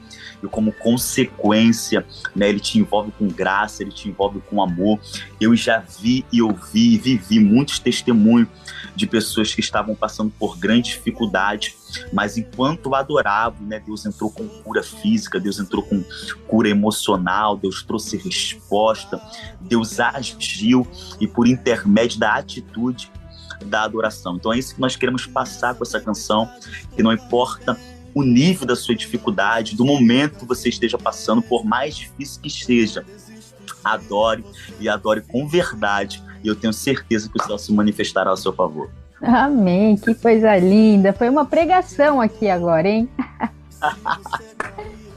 e 0.45 0.49
como 0.49 0.71
consequência, 0.71 2.05
né, 2.35 2.49
ele 2.49 2.59
te 2.59 2.79
envolve 2.79 3.11
com 3.11 3.27
graça, 3.27 3.83
ele 3.83 3.91
te 3.91 4.09
envolve 4.09 4.41
com 4.49 4.61
amor. 4.61 4.99
Eu 5.39 5.55
já 5.55 5.79
vi 5.79 6.25
e 6.31 6.41
ouvi 6.41 6.93
e 6.93 6.97
vivi 6.97 7.39
muitos 7.39 7.79
testemunhos 7.79 8.47
de 8.95 9.05
pessoas 9.05 9.53
que 9.53 9.59
estavam 9.59 9.93
passando 9.95 10.31
por 10.39 10.57
grande 10.57 10.89
dificuldade, 10.89 11.75
mas 12.13 12.37
enquanto 12.37 12.95
adoravam, 12.95 13.65
né, 13.67 13.79
Deus 13.79 14.05
entrou 14.05 14.31
com 14.31 14.47
cura 14.47 14.81
física, 14.83 15.39
Deus 15.39 15.59
entrou 15.59 15.83
com 15.83 16.03
cura 16.47 16.69
emocional, 16.69 17.57
Deus 17.57 17.83
trouxe 17.83 18.17
resposta, 18.17 19.21
Deus 19.59 19.99
agiu 19.99 20.87
e 21.19 21.27
por 21.27 21.47
intermédio 21.47 22.19
da 22.19 22.35
atitude 22.35 23.11
da 23.65 23.83
adoração. 23.83 24.35
Então 24.35 24.53
é 24.53 24.57
isso 24.57 24.75
que 24.75 24.81
nós 24.81 24.95
queremos 24.95 25.25
passar 25.25 25.75
com 25.75 25.83
essa 25.83 25.99
canção, 25.99 26.49
que 26.95 27.03
não 27.03 27.11
importa 27.11 27.77
o 28.15 28.23
nível 28.23 28.65
da 28.65 28.77
sua 28.77 28.95
dificuldade, 28.95 29.75
do 29.75 29.83
momento 29.83 30.39
que 30.39 30.45
você 30.45 30.69
esteja 30.69 30.97
passando, 30.97 31.41
por 31.41 31.65
mais 31.65 31.97
difícil 31.97 32.41
que 32.41 32.49
seja, 32.49 33.05
adore 33.83 34.43
e 34.79 34.87
adore 34.87 35.21
com 35.21 35.45
verdade. 35.45 36.23
E 36.41 36.47
eu 36.47 36.55
tenho 36.55 36.71
certeza 36.71 37.29
que 37.29 37.37
o 37.37 37.43
céu 37.43 37.57
se 37.57 37.73
manifestará 37.73 38.29
ao 38.29 38.37
seu 38.37 38.53
favor. 38.53 38.89
Amém, 39.21 39.97
que 39.97 40.15
coisa 40.15 40.55
linda. 40.57 41.11
Foi 41.11 41.29
uma 41.29 41.45
pregação 41.45 42.21
aqui 42.21 42.49
agora, 42.49 42.87
hein? 42.87 43.09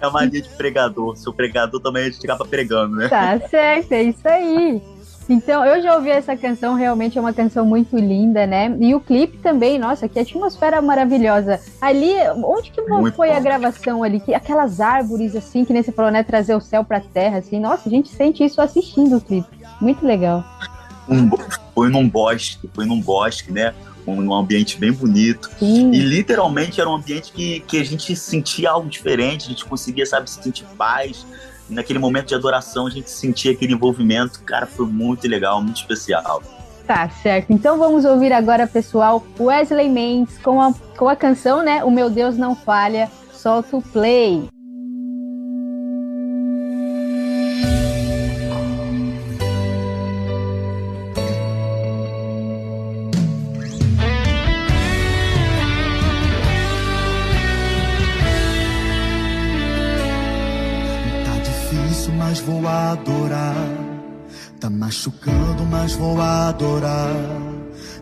É 0.01 0.07
uma 0.07 0.25
linha 0.25 0.43
de 0.43 0.49
pregador. 0.51 1.17
Seu 1.17 1.33
pregador 1.33 1.81
também 1.81 2.05
a 2.05 2.11
gente 2.11 2.25
acaba 2.25 2.45
pregando, 2.45 2.95
né? 2.95 3.09
Tá 3.09 3.41
certo, 3.49 3.91
é 3.91 4.05
isso 4.05 4.29
aí. 4.29 4.81
Então, 5.29 5.63
eu 5.65 5.83
já 5.83 5.95
ouvi 5.95 6.09
essa 6.09 6.35
canção, 6.35 6.75
realmente 6.75 7.19
é 7.19 7.21
uma 7.21 7.35
canção 7.35 7.67
muito 7.67 7.97
linda, 7.97 8.47
né? 8.47 8.75
E 8.81 8.95
o 8.95 9.01
clipe 9.01 9.37
também, 9.39 9.79
nossa, 9.79 10.09
que 10.09 10.19
atmosfera 10.19 10.81
maravilhosa. 10.81 11.61
Ali, 11.81 12.15
onde 12.43 12.71
que 12.71 12.81
Muito 12.81 13.15
foi 13.15 13.31
a 13.31 13.35
bom. 13.35 13.43
gravação 13.43 14.03
ali? 14.03 14.21
Que, 14.21 14.33
aquelas 14.35 14.81
árvores, 14.81 15.37
assim, 15.37 15.67
que 15.67 15.73
você 15.83 15.93
falou, 15.93 16.11
né? 16.11 16.23
Trazer 16.23 16.55
o 16.55 16.61
céu 16.61 16.83
pra 16.83 17.01
terra, 17.01 17.39
assim. 17.39 17.61
Nossa, 17.61 17.89
a 17.89 17.91
gente 17.91 18.09
sente 18.09 18.43
isso 18.43 18.59
assistindo 18.61 19.19
o 19.19 19.21
clipe. 19.21 19.49
Muito 19.81 20.07
legal. 20.07 20.43
Um, 21.07 21.31
foi 21.75 21.91
num 21.91 22.09
bosque, 22.09 22.69
foi 22.73 22.87
num 22.87 23.01
bosque, 23.01 23.53
né? 23.53 23.75
Um, 24.07 24.23
num 24.23 24.35
ambiente 24.35 24.79
bem 24.79 24.93
bonito. 24.93 25.51
Sim. 25.59 25.93
E 25.93 25.99
literalmente 25.99 26.81
era 26.81 26.89
um 26.89 26.95
ambiente 26.95 27.33
que, 27.33 27.61
que 27.61 27.79
a 27.79 27.85
gente 27.85 28.17
sentia 28.17 28.71
algo 28.71 28.89
diferente, 28.89 29.45
a 29.45 29.49
gente 29.51 29.67
conseguia, 29.67 30.07
sabe, 30.07 30.31
sentir 30.31 30.65
paz. 30.79 31.27
Naquele 31.69 31.99
momento 31.99 32.29
de 32.29 32.35
adoração, 32.35 32.87
a 32.87 32.91
gente 32.91 33.11
sentia 33.11 33.53
aquele 33.53 33.73
envolvimento. 33.73 34.43
Cara, 34.45 34.67
foi 34.67 34.87
muito 34.87 35.27
legal, 35.29 35.63
muito 35.63 35.77
especial. 35.77 36.43
Tá 36.87 37.09
certo. 37.11 37.53
Então 37.53 37.79
vamos 37.79 38.07
ouvir 38.07 38.33
agora, 38.33 38.67
pessoal, 38.67 39.23
Wesley 39.39 39.91
Mendes 39.91 40.39
com 40.39 40.61
a, 40.63 40.73
com 40.97 41.09
a 41.09 41.15
canção, 41.15 41.63
né? 41.63 41.85
O 41.85 41.91
Meu 41.91 42.09
Deus 42.09 42.39
Não 42.39 42.55
Falha. 42.57 43.11
Solta 43.33 43.77
o 43.77 43.83
play. 43.83 44.49
Adorar. 66.49 67.15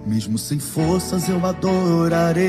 Mesmo 0.06 0.38
sem 0.38 0.58
forças, 0.58 1.28
eu 1.28 1.44
adorarei. 1.44 2.48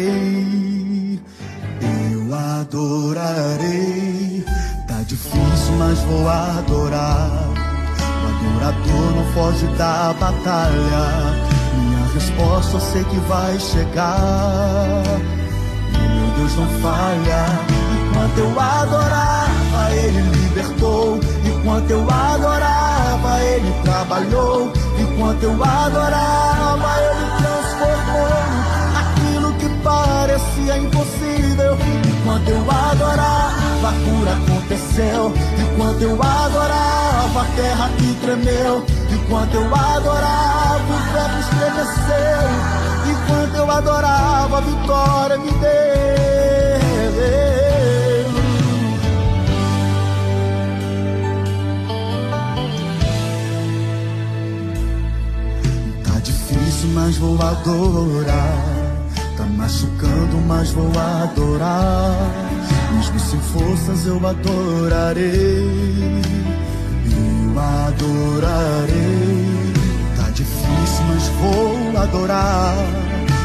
Eu 1.82 2.34
adorarei. 2.36 4.46
Tá 4.88 5.02
difícil, 5.08 5.74
mas 5.80 6.00
vou 6.00 6.30
adorar. 6.30 7.30
O 8.24 8.28
adorador 8.30 9.12
não 9.16 9.26
foge 9.34 9.68
da 9.78 10.14
batalha. 10.14 11.06
Minha 11.76 12.06
resposta 12.14 12.78
eu 12.78 12.82
sei 12.82 13.04
que 13.04 13.18
vai 13.28 13.60
chegar. 13.60 15.04
Meu 15.92 16.32
Deus 16.38 16.56
não 16.56 16.70
falha. 16.82 17.46
Enquanto 18.10 18.38
eu 18.38 18.60
adorava, 18.60 19.92
Ele 19.94 20.22
libertou. 20.22 21.20
Enquanto 21.44 21.92
eu 21.92 22.10
adorava, 22.10 22.97
Ele 23.42 23.74
trabalhou. 23.84 24.72
Enquanto 25.00 25.44
eu 25.44 25.64
adorava, 25.64 26.90
Ele 27.02 27.26
transformou 27.38 28.28
aquilo 29.00 29.54
que 29.54 29.70
parecia 29.84 30.78
impossível. 30.78 31.78
Enquanto 32.08 32.50
eu 32.50 32.72
adorava, 32.72 33.88
a 33.88 33.94
cura 34.04 34.32
aconteceu. 34.34 35.34
Enquanto 35.58 36.02
eu 36.02 36.22
adorava, 36.22 37.42
a 37.42 37.46
terra 37.56 37.90
que 37.98 38.14
tremeu. 38.22 38.86
Enquanto 39.12 39.54
eu 39.56 39.76
adorava, 39.76 40.84
o 40.84 41.14
verbo 41.14 41.40
estremeceu. 41.40 42.48
Enquanto 43.12 43.56
eu 43.56 43.72
adorava, 43.72 44.58
a 44.58 44.62
vitória 44.62 45.38
me 45.38 45.52
deu. 45.52 45.98
Mas 56.94 57.18
vou 57.18 57.36
adorar. 57.42 58.64
Tá 59.36 59.44
machucando, 59.46 60.38
mas 60.48 60.72
vou 60.72 60.90
adorar. 61.24 62.16
Mesmo 62.94 63.20
sem 63.20 63.40
forças, 63.40 64.06
eu 64.06 64.16
adorarei. 64.26 66.22
Eu 67.06 67.60
adorarei. 67.60 69.64
Tá 70.16 70.30
difícil, 70.32 71.04
mas 71.08 71.28
vou 71.40 71.98
adorar. 72.02 72.76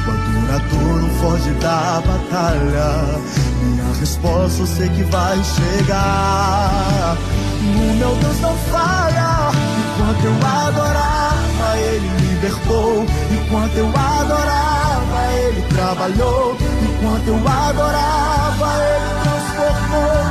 O 0.06 0.10
adorador 0.10 1.02
não 1.02 1.10
foge 1.20 1.50
da 1.60 2.02
batalha. 2.06 3.20
Minha 3.62 3.92
resposta 4.00 4.62
eu 4.62 4.66
sei 4.66 4.88
que 4.88 5.02
vai 5.04 5.38
chegar. 5.44 7.16
O 7.60 7.94
meu 7.94 8.14
Deus 8.16 8.40
não 8.40 8.56
falha. 8.70 9.50
Enquanto 9.94 10.24
eu 10.24 10.34
adorava, 10.48 11.78
Ele 11.78 12.21
libertou. 12.42 13.06
Enquanto 13.30 13.76
eu 13.76 13.88
adorava, 13.88 15.32
Ele 15.34 15.62
trabalhou. 15.68 16.56
Enquanto 16.82 17.28
eu 17.28 17.36
adorava, 17.48 18.68
Ele 18.82 19.10
transformou 19.22 20.22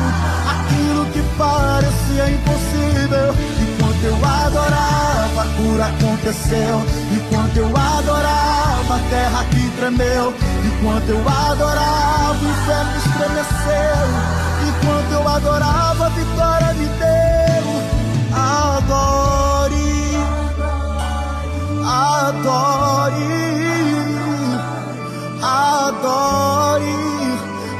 aquilo 0.51 1.05
que 1.05 1.21
parecia 1.37 2.29
impossível. 2.31 3.33
Enquanto 3.61 4.03
eu 4.03 4.15
adorava, 4.15 5.41
a 5.41 5.45
cura 5.55 5.85
aconteceu. 5.85 6.83
Enquanto 7.13 7.57
eu 7.57 7.67
adorava, 7.67 8.95
a 8.95 9.09
terra 9.09 9.45
que 9.45 9.69
tremeu. 9.77 10.33
Enquanto 10.65 11.09
eu 11.09 11.19
adorava, 11.29 12.37
o 12.41 12.49
inferno 12.49 12.97
estremeceu. 12.97 14.07
Enquanto 14.67 15.11
eu 15.13 15.27
adorava, 15.27 16.05
a 16.05 16.09
vitória 16.09 16.73
me 16.73 16.85
deu. 16.85 17.51
Adore, 18.33 19.40
adore, 21.83 23.13
adore, 25.41 26.95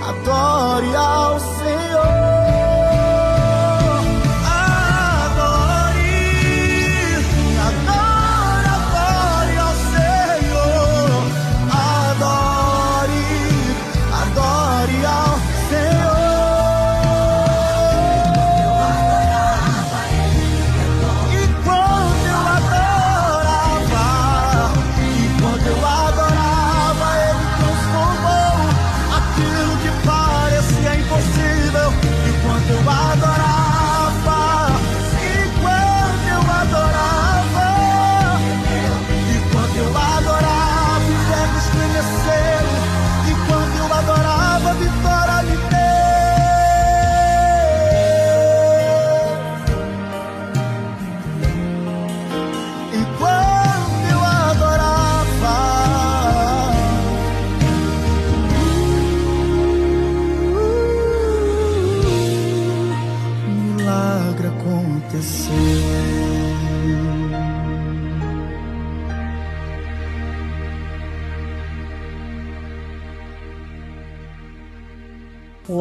adore 0.10 0.96
ao 0.96 1.40
Senhor. 1.40 1.61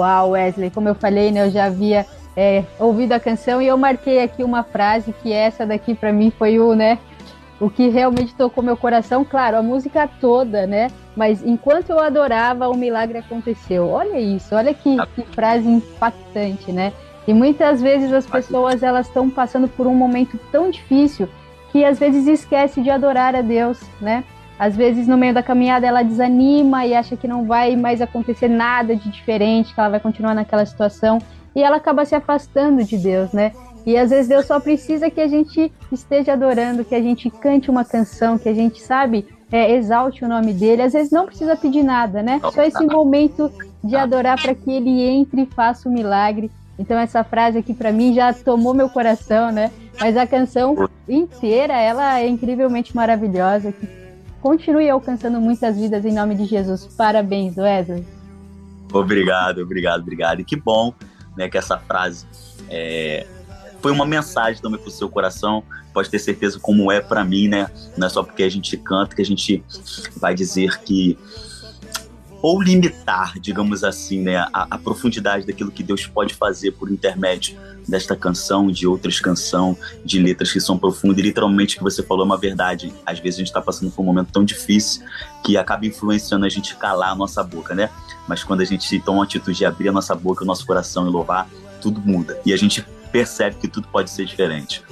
Uau, 0.00 0.30
Wesley, 0.30 0.70
como 0.70 0.88
eu 0.88 0.94
falei, 0.94 1.30
né, 1.30 1.46
eu 1.46 1.50
já 1.50 1.66
havia 1.66 2.06
é, 2.36 2.64
ouvido 2.78 3.12
a 3.12 3.20
canção 3.20 3.60
e 3.60 3.66
eu 3.66 3.76
marquei 3.76 4.22
aqui 4.22 4.42
uma 4.42 4.62
frase 4.62 5.14
que 5.22 5.32
essa 5.32 5.66
daqui 5.66 5.94
para 5.94 6.12
mim 6.12 6.32
foi 6.38 6.58
o, 6.58 6.74
né, 6.74 6.98
o 7.60 7.68
que 7.68 7.88
realmente 7.88 8.34
tocou 8.34 8.64
meu 8.64 8.76
coração. 8.76 9.24
Claro, 9.24 9.58
a 9.58 9.62
música 9.62 10.08
toda, 10.20 10.66
né? 10.66 10.90
Mas 11.14 11.44
enquanto 11.44 11.90
eu 11.90 12.00
adorava, 12.00 12.68
o 12.68 12.74
milagre 12.74 13.18
aconteceu. 13.18 13.88
Olha 13.88 14.18
isso, 14.18 14.54
olha 14.54 14.72
que, 14.72 14.96
que 15.14 15.22
frase 15.34 15.68
impactante, 15.68 16.72
né? 16.72 16.92
E 17.28 17.34
muitas 17.34 17.82
vezes 17.82 18.12
as 18.12 18.26
pessoas 18.26 18.82
elas 18.82 19.06
estão 19.06 19.28
passando 19.28 19.68
por 19.68 19.86
um 19.86 19.94
momento 19.94 20.40
tão 20.50 20.70
difícil 20.70 21.28
que 21.70 21.84
às 21.84 21.98
vezes 21.98 22.26
esquece 22.26 22.80
de 22.80 22.90
adorar 22.90 23.36
a 23.36 23.42
Deus, 23.42 23.78
né? 24.00 24.24
Às 24.60 24.76
vezes 24.76 25.08
no 25.08 25.16
meio 25.16 25.32
da 25.32 25.42
caminhada 25.42 25.86
ela 25.86 26.02
desanima 26.02 26.84
e 26.84 26.94
acha 26.94 27.16
que 27.16 27.26
não 27.26 27.46
vai 27.46 27.74
mais 27.76 28.02
acontecer 28.02 28.46
nada 28.46 28.94
de 28.94 29.08
diferente, 29.08 29.72
que 29.72 29.80
ela 29.80 29.88
vai 29.88 30.00
continuar 30.00 30.34
naquela 30.34 30.66
situação 30.66 31.18
e 31.56 31.62
ela 31.62 31.76
acaba 31.78 32.04
se 32.04 32.14
afastando 32.14 32.84
de 32.84 32.98
Deus, 32.98 33.32
né? 33.32 33.52
E 33.86 33.96
às 33.96 34.10
vezes 34.10 34.28
Deus 34.28 34.44
só 34.44 34.60
precisa 34.60 35.08
que 35.08 35.18
a 35.18 35.26
gente 35.26 35.72
esteja 35.90 36.34
adorando, 36.34 36.84
que 36.84 36.94
a 36.94 37.00
gente 37.00 37.30
cante 37.30 37.70
uma 37.70 37.86
canção, 37.86 38.36
que 38.36 38.50
a 38.50 38.52
gente, 38.52 38.82
sabe, 38.82 39.26
é, 39.50 39.74
exalte 39.74 40.26
o 40.26 40.28
nome 40.28 40.52
dele. 40.52 40.82
Às 40.82 40.92
vezes 40.92 41.10
não 41.10 41.24
precisa 41.24 41.56
pedir 41.56 41.82
nada, 41.82 42.22
né? 42.22 42.38
Só 42.52 42.62
esse 42.62 42.84
momento 42.84 43.50
de 43.82 43.96
adorar 43.96 44.38
para 44.38 44.54
que 44.54 44.70
ele 44.70 45.00
entre 45.00 45.40
e 45.40 45.46
faça 45.46 45.88
o 45.88 45.92
milagre. 45.92 46.50
Então 46.78 46.98
essa 46.98 47.24
frase 47.24 47.56
aqui 47.56 47.72
para 47.72 47.92
mim 47.92 48.12
já 48.12 48.30
tomou 48.34 48.74
meu 48.74 48.90
coração, 48.90 49.50
né? 49.50 49.70
Mas 49.98 50.18
a 50.18 50.26
canção 50.26 50.86
inteira, 51.08 51.80
ela 51.80 52.20
é 52.20 52.28
incrivelmente 52.28 52.94
maravilhosa. 52.94 53.72
Que 53.72 53.99
continue 54.40 54.88
alcançando 54.88 55.40
muitas 55.40 55.76
vidas 55.76 56.04
em 56.04 56.12
nome 56.12 56.34
de 56.34 56.44
Jesus. 56.44 56.86
Parabéns, 56.96 57.56
Wesley. 57.56 58.04
Obrigado, 58.92 59.62
obrigado, 59.62 60.00
obrigado. 60.00 60.40
E 60.40 60.44
que 60.44 60.56
bom 60.56 60.92
né, 61.36 61.48
que 61.48 61.56
essa 61.56 61.78
frase 61.78 62.26
é, 62.68 63.26
foi 63.80 63.92
uma 63.92 64.04
mensagem 64.04 64.60
também 64.60 64.78
para 64.78 64.88
o 64.88 64.92
seu 64.92 65.08
coração. 65.08 65.62
Pode 65.92 66.10
ter 66.10 66.18
certeza 66.18 66.58
como 66.58 66.90
é 66.90 67.00
para 67.00 67.24
mim, 67.24 67.48
né? 67.48 67.68
Não 67.96 68.06
é 68.06 68.10
só 68.10 68.22
porque 68.22 68.42
a 68.42 68.48
gente 68.48 68.76
canta 68.76 69.14
que 69.14 69.22
a 69.22 69.24
gente 69.24 69.64
vai 70.16 70.34
dizer 70.34 70.80
que 70.82 71.18
ou 72.42 72.60
limitar, 72.62 73.38
digamos 73.38 73.84
assim, 73.84 74.20
né, 74.20 74.38
a, 74.38 74.66
a, 74.70 74.78
profundidade 74.78 75.46
daquilo 75.46 75.70
que 75.70 75.82
Deus 75.82 76.06
pode 76.06 76.34
fazer 76.34 76.72
por 76.72 76.90
intermédio 76.90 77.58
desta 77.86 78.16
canção, 78.16 78.70
de 78.70 78.86
outras 78.86 79.20
canções, 79.20 79.76
de 80.04 80.18
letras 80.18 80.52
que 80.52 80.60
são 80.60 80.78
profundas. 80.78 81.18
E 81.18 81.22
literalmente 81.22 81.74
o 81.74 81.78
que 81.78 81.84
você 81.84 82.02
falou 82.02 82.24
é 82.24 82.26
uma 82.26 82.38
verdade. 82.38 82.92
Às 83.04 83.18
vezes 83.18 83.36
a 83.36 83.40
gente 83.40 83.48
está 83.48 83.60
passando 83.60 83.90
por 83.90 84.02
um 84.02 84.06
momento 84.06 84.32
tão 84.32 84.44
difícil 84.44 85.02
que 85.44 85.56
acaba 85.56 85.84
influenciando 85.86 86.46
a 86.46 86.48
gente 86.48 86.76
calar 86.76 87.10
a 87.10 87.14
nossa 87.14 87.42
boca, 87.42 87.74
né? 87.74 87.90
Mas 88.26 88.42
quando 88.42 88.60
a 88.60 88.64
gente 88.64 88.98
toma 89.00 89.22
a 89.22 89.24
atitude 89.24 89.58
de 89.58 89.64
abrir 89.64 89.88
a 89.88 89.92
nossa 89.92 90.14
boca, 90.14 90.44
o 90.44 90.46
nosso 90.46 90.66
coração 90.66 91.06
e 91.06 91.10
louvar, 91.10 91.48
tudo 91.80 92.00
muda. 92.00 92.40
E 92.46 92.52
a 92.52 92.56
gente 92.56 92.84
percebe 93.10 93.56
que 93.56 93.68
tudo 93.68 93.88
pode 93.88 94.10
ser 94.10 94.24
diferente. 94.24 94.82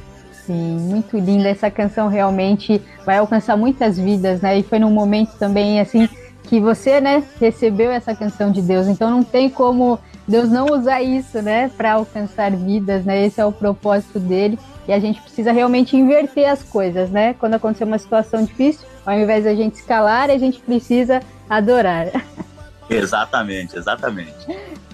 Sim, 0.44 0.78
muito 0.78 1.18
linda. 1.18 1.48
Essa 1.48 1.70
canção 1.70 2.08
realmente 2.08 2.82
vai 3.04 3.18
alcançar 3.18 3.56
muitas 3.56 3.98
vidas, 3.98 4.40
né? 4.40 4.58
E 4.58 4.62
foi 4.62 4.78
num 4.78 4.90
momento 4.90 5.36
também, 5.38 5.78
assim, 5.78 6.08
que 6.48 6.58
você, 6.58 7.00
né, 7.00 7.22
recebeu 7.38 7.90
essa 7.90 8.14
canção 8.14 8.50
de 8.50 8.62
Deus. 8.62 8.86
Então 8.86 9.10
não 9.10 9.22
tem 9.22 9.50
como 9.50 9.98
Deus 10.26 10.48
não 10.48 10.66
usar 10.66 11.02
isso, 11.02 11.42
né, 11.42 11.70
para 11.76 11.92
alcançar 11.92 12.50
vidas, 12.50 13.04
né? 13.04 13.26
Esse 13.26 13.40
é 13.40 13.44
o 13.44 13.52
propósito 13.52 14.18
dele. 14.18 14.58
E 14.86 14.92
a 14.92 14.98
gente 14.98 15.20
precisa 15.20 15.52
realmente 15.52 15.94
inverter 15.94 16.50
as 16.50 16.62
coisas, 16.62 17.10
né? 17.10 17.34
Quando 17.34 17.54
acontecer 17.54 17.84
uma 17.84 17.98
situação 17.98 18.42
difícil, 18.42 18.86
ao 19.04 19.18
invés 19.18 19.44
da 19.44 19.54
gente 19.54 19.74
escalar, 19.74 20.30
a 20.30 20.38
gente 20.38 20.58
precisa 20.60 21.20
adorar. 21.48 22.06
Exatamente, 22.88 23.76
exatamente. 23.76 24.32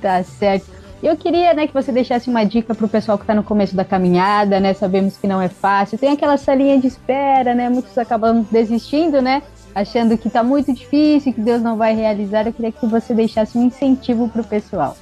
tá 0.02 0.20
certo. 0.24 0.66
Eu 1.00 1.16
queria, 1.16 1.54
né, 1.54 1.68
que 1.68 1.72
você 1.72 1.92
deixasse 1.92 2.28
uma 2.28 2.42
dica 2.44 2.74
para 2.74 2.86
o 2.86 2.88
pessoal 2.88 3.16
que 3.16 3.22
está 3.22 3.34
no 3.34 3.44
começo 3.44 3.76
da 3.76 3.84
caminhada, 3.84 4.58
né? 4.58 4.74
Sabemos 4.74 5.16
que 5.16 5.28
não 5.28 5.40
é 5.40 5.48
fácil. 5.48 5.96
Tem 5.96 6.10
aquela 6.10 6.36
salinha 6.36 6.80
de 6.80 6.88
espera, 6.88 7.54
né? 7.54 7.68
Muitos 7.68 7.96
acabam 7.96 8.44
desistindo, 8.50 9.22
né? 9.22 9.42
Achando 9.74 10.16
que 10.16 10.28
está 10.28 10.42
muito 10.42 10.72
difícil, 10.72 11.32
que 11.32 11.40
Deus 11.40 11.60
não 11.60 11.76
vai 11.76 11.94
realizar, 11.94 12.46
eu 12.46 12.52
queria 12.52 12.70
que 12.70 12.86
você 12.86 13.12
deixasse 13.12 13.58
um 13.58 13.64
incentivo 13.64 14.28
para 14.28 14.42
o 14.42 14.44
pessoal. 14.44 14.96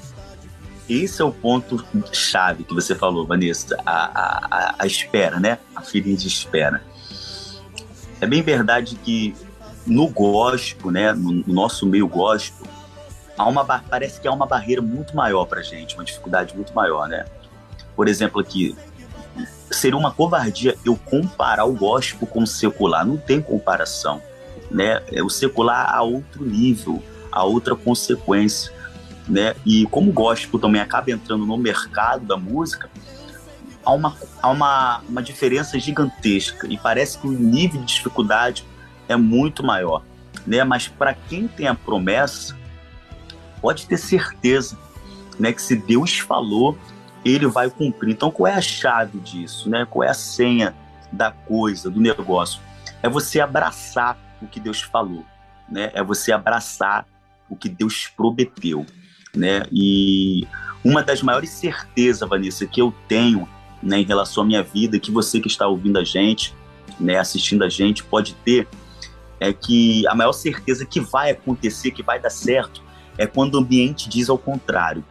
Esse 0.89 1.23
é 1.23 1.25
o 1.25 1.31
ponto 1.31 1.85
chave 2.12 2.64
que 2.64 2.74
você 2.74 2.94
falou, 2.94 3.27
Vanessa, 3.27 3.77
a, 3.85 4.49
a, 4.51 4.74
a 4.78 4.86
espera, 4.86 5.39
né? 5.39 5.59
A 5.77 5.82
filhinha 5.82 6.16
de 6.16 6.27
espera. 6.27 6.82
É 8.20 8.27
bem 8.27 8.43
verdade 8.43 8.97
que 8.97 9.35
no 9.86 10.09
gospel, 10.09 10.90
né, 10.90 11.12
no, 11.12 11.44
nosso 11.47 11.86
meio 11.86 12.09
gospel, 12.09 12.66
há 13.36 13.47
uma, 13.47 13.65
parece 13.65 14.20
que 14.20 14.28
há 14.28 14.32
uma 14.32 14.47
barreira 14.47 14.81
muito 14.81 15.15
maior 15.15 15.44
para 15.44 15.62
gente, 15.62 15.94
uma 15.94 16.05
dificuldade 16.05 16.55
muito 16.55 16.74
maior, 16.74 17.09
né? 17.09 17.24
Por 17.94 18.09
exemplo, 18.09 18.40
aqui, 18.40 18.77
seria 19.70 19.97
uma 19.97 20.12
covardia 20.12 20.77
eu 20.85 20.97
comparar 20.97 21.65
o 21.65 21.73
gospel 21.73 22.27
com 22.27 22.43
o 22.43 22.47
secular, 22.47 23.07
não 23.07 23.16
tem 23.16 23.40
comparação 23.40 24.20
né? 24.73 25.03
É 25.09 25.23
o 25.23 25.28
secular 25.28 25.94
a 25.94 26.03
outro 26.03 26.44
nível, 26.44 27.03
a 27.31 27.44
outra 27.44 27.77
consequência, 27.77 28.73
né? 29.28 29.55
E 29.65 29.86
como 29.86 30.11
o 30.11 30.12
gospel 30.12 30.59
também 30.59 30.81
acaba 30.81 31.11
entrando 31.11 31.47
no 31.47 31.57
mercado 31.57 32.24
da 32.24 32.36
música, 32.36 32.90
há 33.85 33.93
uma, 33.93 34.16
há 34.40 34.51
uma, 34.51 35.01
uma 35.09 35.23
diferença 35.23 35.78
gigantesca 35.78 36.66
e 36.66 36.78
parece 36.78 37.19
que 37.19 37.27
o 37.27 37.32
nível 37.32 37.81
de 37.81 37.86
dificuldade 37.86 38.65
é 39.09 39.16
muito 39.16 39.65
maior, 39.65 40.03
né? 40.47 40.65
Mas 40.65 40.89
para 40.89 41.15
quem 41.15 41.47
tem 41.47 41.66
a 41.66 41.74
promessa, 41.74 42.57
pode 43.61 43.86
ter 43.86 43.99
certeza, 43.99 44.78
né? 45.39 45.53
Que 45.53 45.62
se 45.62 45.77
Deus 45.77 46.19
falou, 46.19 46.77
ele 47.24 47.47
vai 47.47 47.70
cumprir. 47.70 48.12
Então, 48.12 48.31
qual 48.31 48.47
é 48.47 48.55
a 48.55 48.61
chave 48.61 49.19
disso, 49.20 49.69
né? 49.69 49.86
Qual 49.89 50.03
é 50.03 50.11
a 50.11 50.15
senha 50.15 50.74
da 51.12 51.31
coisa, 51.31 51.90
do 51.90 52.01
negócio? 52.01 52.61
É 53.03 53.09
você 53.09 53.40
abraçar 53.40 54.19
o 54.43 54.48
que 54.48 54.60
Deus 54.60 54.82
falou, 54.82 55.24
né? 55.70 55.90
É 55.94 56.02
você 56.02 56.32
abraçar 56.32 57.06
o 57.48 57.56
que 57.56 57.69
Deus 57.69 58.09
prometeu, 58.16 58.85
né? 59.35 59.62
E 59.70 60.47
uma 60.85 61.02
das 61.02 61.23
maiores 61.23 61.51
certezas, 61.51 62.28
Vanessa, 62.28 62.66
que 62.66 62.81
eu 62.81 62.93
tenho 63.06 63.48
né, 63.82 63.98
em 63.98 64.05
relação 64.05 64.43
à 64.43 64.47
minha 64.47 64.62
vida, 64.62 64.98
que 64.98 65.10
você 65.10 65.40
que 65.40 65.48
está 65.48 65.66
ouvindo 65.66 65.98
a 65.98 66.05
gente, 66.05 66.55
né, 66.98 67.19
assistindo 67.19 67.64
a 67.64 67.69
gente, 67.69 68.05
pode 68.05 68.35
ter, 68.44 68.69
é 69.40 69.52
que 69.52 70.06
a 70.06 70.14
maior 70.14 70.32
certeza 70.32 70.86
que 70.86 71.01
vai 71.01 71.31
acontecer, 71.31 71.90
que 71.90 72.02
vai 72.02 72.20
dar 72.20 72.31
certo, 72.31 72.82
é 73.19 73.27
quando 73.27 73.55
o 73.55 73.59
ambiente 73.59 74.09
diz 74.09 74.28
ao 74.28 74.39
contrário. 74.39 75.05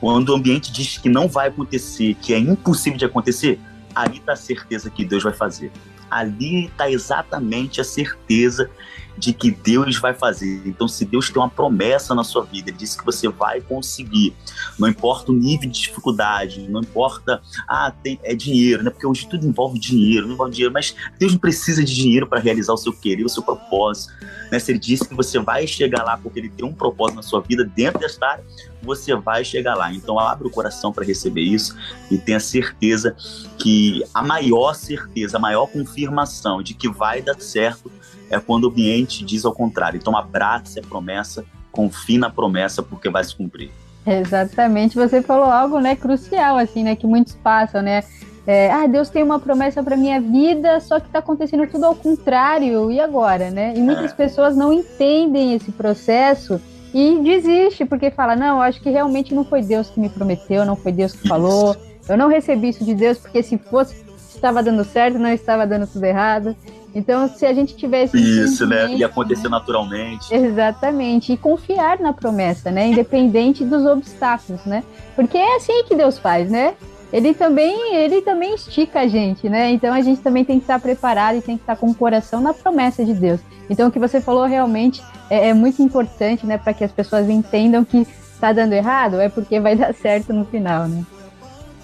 Quando 0.00 0.30
o 0.30 0.34
ambiente 0.34 0.72
diz 0.72 0.98
que 0.98 1.08
não 1.08 1.28
vai 1.28 1.48
acontecer, 1.48 2.14
que 2.14 2.34
é 2.34 2.38
impossível 2.38 2.98
de 2.98 3.04
acontecer, 3.04 3.60
ali 3.94 4.18
está 4.18 4.32
a 4.32 4.36
certeza 4.36 4.90
que 4.90 5.04
Deus 5.04 5.22
vai 5.22 5.32
fazer 5.32 5.70
ali 6.12 6.66
está 6.66 6.90
exatamente 6.90 7.80
a 7.80 7.84
certeza 7.84 8.68
de 9.16 9.32
que 9.32 9.50
Deus 9.50 9.98
vai 9.98 10.14
fazer. 10.14 10.62
Então, 10.64 10.88
se 10.88 11.04
Deus 11.04 11.30
tem 11.30 11.40
uma 11.40 11.48
promessa 11.48 12.14
na 12.14 12.24
sua 12.24 12.44
vida, 12.44 12.70
Ele 12.70 12.78
disse 12.78 12.98
que 12.98 13.04
você 13.04 13.28
vai 13.28 13.60
conseguir, 13.60 14.34
não 14.78 14.88
importa 14.88 15.30
o 15.30 15.34
nível 15.34 15.68
de 15.68 15.80
dificuldade, 15.80 16.68
não 16.68 16.80
importa, 16.80 17.40
ah, 17.68 17.92
tem, 18.02 18.18
é 18.22 18.34
dinheiro, 18.34 18.82
né? 18.82 18.90
Porque 18.90 19.06
hoje 19.06 19.26
tudo 19.28 19.46
envolve 19.46 19.78
dinheiro, 19.78 20.26
não 20.26 20.34
envolve 20.34 20.52
dinheiro, 20.52 20.72
mas 20.72 20.94
Deus 21.18 21.32
não 21.32 21.38
precisa 21.38 21.84
de 21.84 21.94
dinheiro 21.94 22.26
para 22.26 22.40
realizar 22.40 22.72
o 22.72 22.76
seu 22.76 22.92
querer, 22.92 23.24
o 23.24 23.28
seu 23.28 23.42
propósito. 23.42 24.12
Né? 24.50 24.58
Se 24.58 24.72
Ele 24.72 24.78
disse 24.78 25.08
que 25.08 25.14
você 25.14 25.38
vai 25.38 25.66
chegar 25.66 26.02
lá 26.04 26.16
porque 26.16 26.38
Ele 26.38 26.48
tem 26.48 26.66
um 26.66 26.74
propósito 26.74 27.16
na 27.16 27.22
sua 27.22 27.40
vida 27.40 27.64
dentro 27.64 28.00
desta 28.00 28.26
área, 28.26 28.44
você 28.82 29.14
vai 29.14 29.44
chegar 29.44 29.74
lá. 29.74 29.92
Então, 29.92 30.18
abre 30.18 30.46
o 30.46 30.50
coração 30.50 30.92
para 30.92 31.04
receber 31.04 31.42
isso 31.42 31.76
e 32.10 32.18
tenha 32.18 32.40
certeza 32.40 33.14
que 33.58 34.02
a 34.12 34.22
maior 34.22 34.74
certeza, 34.74 35.36
a 35.36 35.40
maior 35.40 35.66
confirmação 35.66 36.62
de 36.62 36.74
que 36.74 36.88
vai 36.88 37.22
dar 37.22 37.40
certo 37.40 37.90
é 38.32 38.40
quando 38.40 38.64
o 38.64 38.68
ambiente 38.68 39.24
diz 39.24 39.44
ao 39.44 39.52
contrário. 39.52 39.98
Então 39.98 40.16
abrace 40.16 40.80
a 40.80 40.82
promessa, 40.82 41.44
confie 41.70 42.18
na 42.18 42.30
promessa 42.30 42.82
porque 42.82 43.08
vai 43.08 43.22
se 43.22 43.34
cumprir. 43.36 43.70
Exatamente, 44.04 44.96
você 44.96 45.22
falou 45.22 45.44
algo, 45.44 45.78
né, 45.78 45.94
crucial 45.94 46.58
assim, 46.58 46.82
né, 46.82 46.96
que 46.96 47.06
muitos 47.06 47.34
passam, 47.36 47.80
né? 47.80 48.02
É, 48.46 48.70
ah, 48.72 48.86
Deus 48.88 49.08
tem 49.08 49.22
uma 49.22 49.38
promessa 49.38 49.82
para 49.82 49.96
minha 49.96 50.20
vida, 50.20 50.80
só 50.80 50.98
que 50.98 51.06
está 51.06 51.20
acontecendo 51.20 51.66
tudo 51.68 51.86
ao 51.86 51.94
contrário. 51.94 52.90
E 52.90 52.98
agora, 52.98 53.50
né? 53.50 53.72
E 53.76 53.80
muitas 53.80 54.10
é. 54.10 54.14
pessoas 54.14 54.56
não 54.56 54.72
entendem 54.72 55.54
esse 55.54 55.70
processo 55.70 56.60
e 56.92 57.20
desiste 57.20 57.84
porque 57.84 58.10
fala: 58.10 58.34
"Não, 58.34 58.60
acho 58.60 58.80
que 58.80 58.90
realmente 58.90 59.32
não 59.32 59.44
foi 59.44 59.62
Deus 59.62 59.90
que 59.90 60.00
me 60.00 60.08
prometeu, 60.08 60.64
não 60.64 60.74
foi 60.74 60.90
Deus 60.90 61.12
que 61.12 61.28
falou. 61.28 61.76
Eu 62.08 62.16
não 62.16 62.28
recebi 62.28 62.70
isso 62.70 62.84
de 62.84 62.94
Deus 62.94 63.18
porque 63.18 63.42
se 63.44 63.56
fosse 63.56 64.02
estava 64.34 64.60
dando 64.60 64.82
certo, 64.82 65.20
não 65.20 65.30
estava 65.30 65.64
dando 65.64 65.86
tudo 65.86 66.04
errado". 66.04 66.56
Então, 66.94 67.26
se 67.28 67.46
a 67.46 67.54
gente 67.54 67.74
tivesse. 67.74 68.16
Isso, 68.16 68.66
né? 68.66 68.92
E 68.94 69.02
acontecer 69.02 69.48
naturalmente. 69.48 70.32
Exatamente. 70.32 71.32
E 71.32 71.36
confiar 71.36 71.98
na 71.98 72.12
promessa, 72.12 72.70
né? 72.70 72.88
Independente 72.88 73.64
dos 73.64 73.84
obstáculos, 73.86 74.64
né? 74.64 74.84
Porque 75.16 75.38
é 75.38 75.56
assim 75.56 75.84
que 75.84 75.94
Deus 75.94 76.18
faz, 76.18 76.50
né? 76.50 76.74
Ele 77.12 77.34
também, 77.34 77.94
ele 77.94 78.22
também 78.22 78.54
estica 78.54 79.00
a 79.00 79.06
gente, 79.06 79.48
né? 79.48 79.70
Então 79.70 79.92
a 79.92 80.00
gente 80.00 80.22
também 80.22 80.44
tem 80.44 80.58
que 80.58 80.64
estar 80.64 80.80
preparado 80.80 81.36
e 81.36 81.42
tem 81.42 81.56
que 81.56 81.62
estar 81.62 81.76
com 81.76 81.90
o 81.90 81.94
coração 81.94 82.40
na 82.40 82.54
promessa 82.54 83.04
de 83.04 83.12
Deus. 83.12 83.38
Então 83.68 83.88
o 83.88 83.92
que 83.92 83.98
você 83.98 84.20
falou 84.20 84.46
realmente 84.46 85.02
é, 85.28 85.50
é 85.50 85.54
muito 85.54 85.82
importante, 85.82 86.46
né? 86.46 86.56
Para 86.56 86.72
que 86.72 86.82
as 86.82 86.90
pessoas 86.90 87.28
entendam 87.28 87.84
que 87.84 88.06
está 88.34 88.52
dando 88.52 88.72
errado 88.72 89.20
é 89.20 89.28
porque 89.28 89.60
vai 89.60 89.76
dar 89.76 89.92
certo 89.92 90.32
no 90.32 90.44
final, 90.46 90.88
né? 90.88 91.04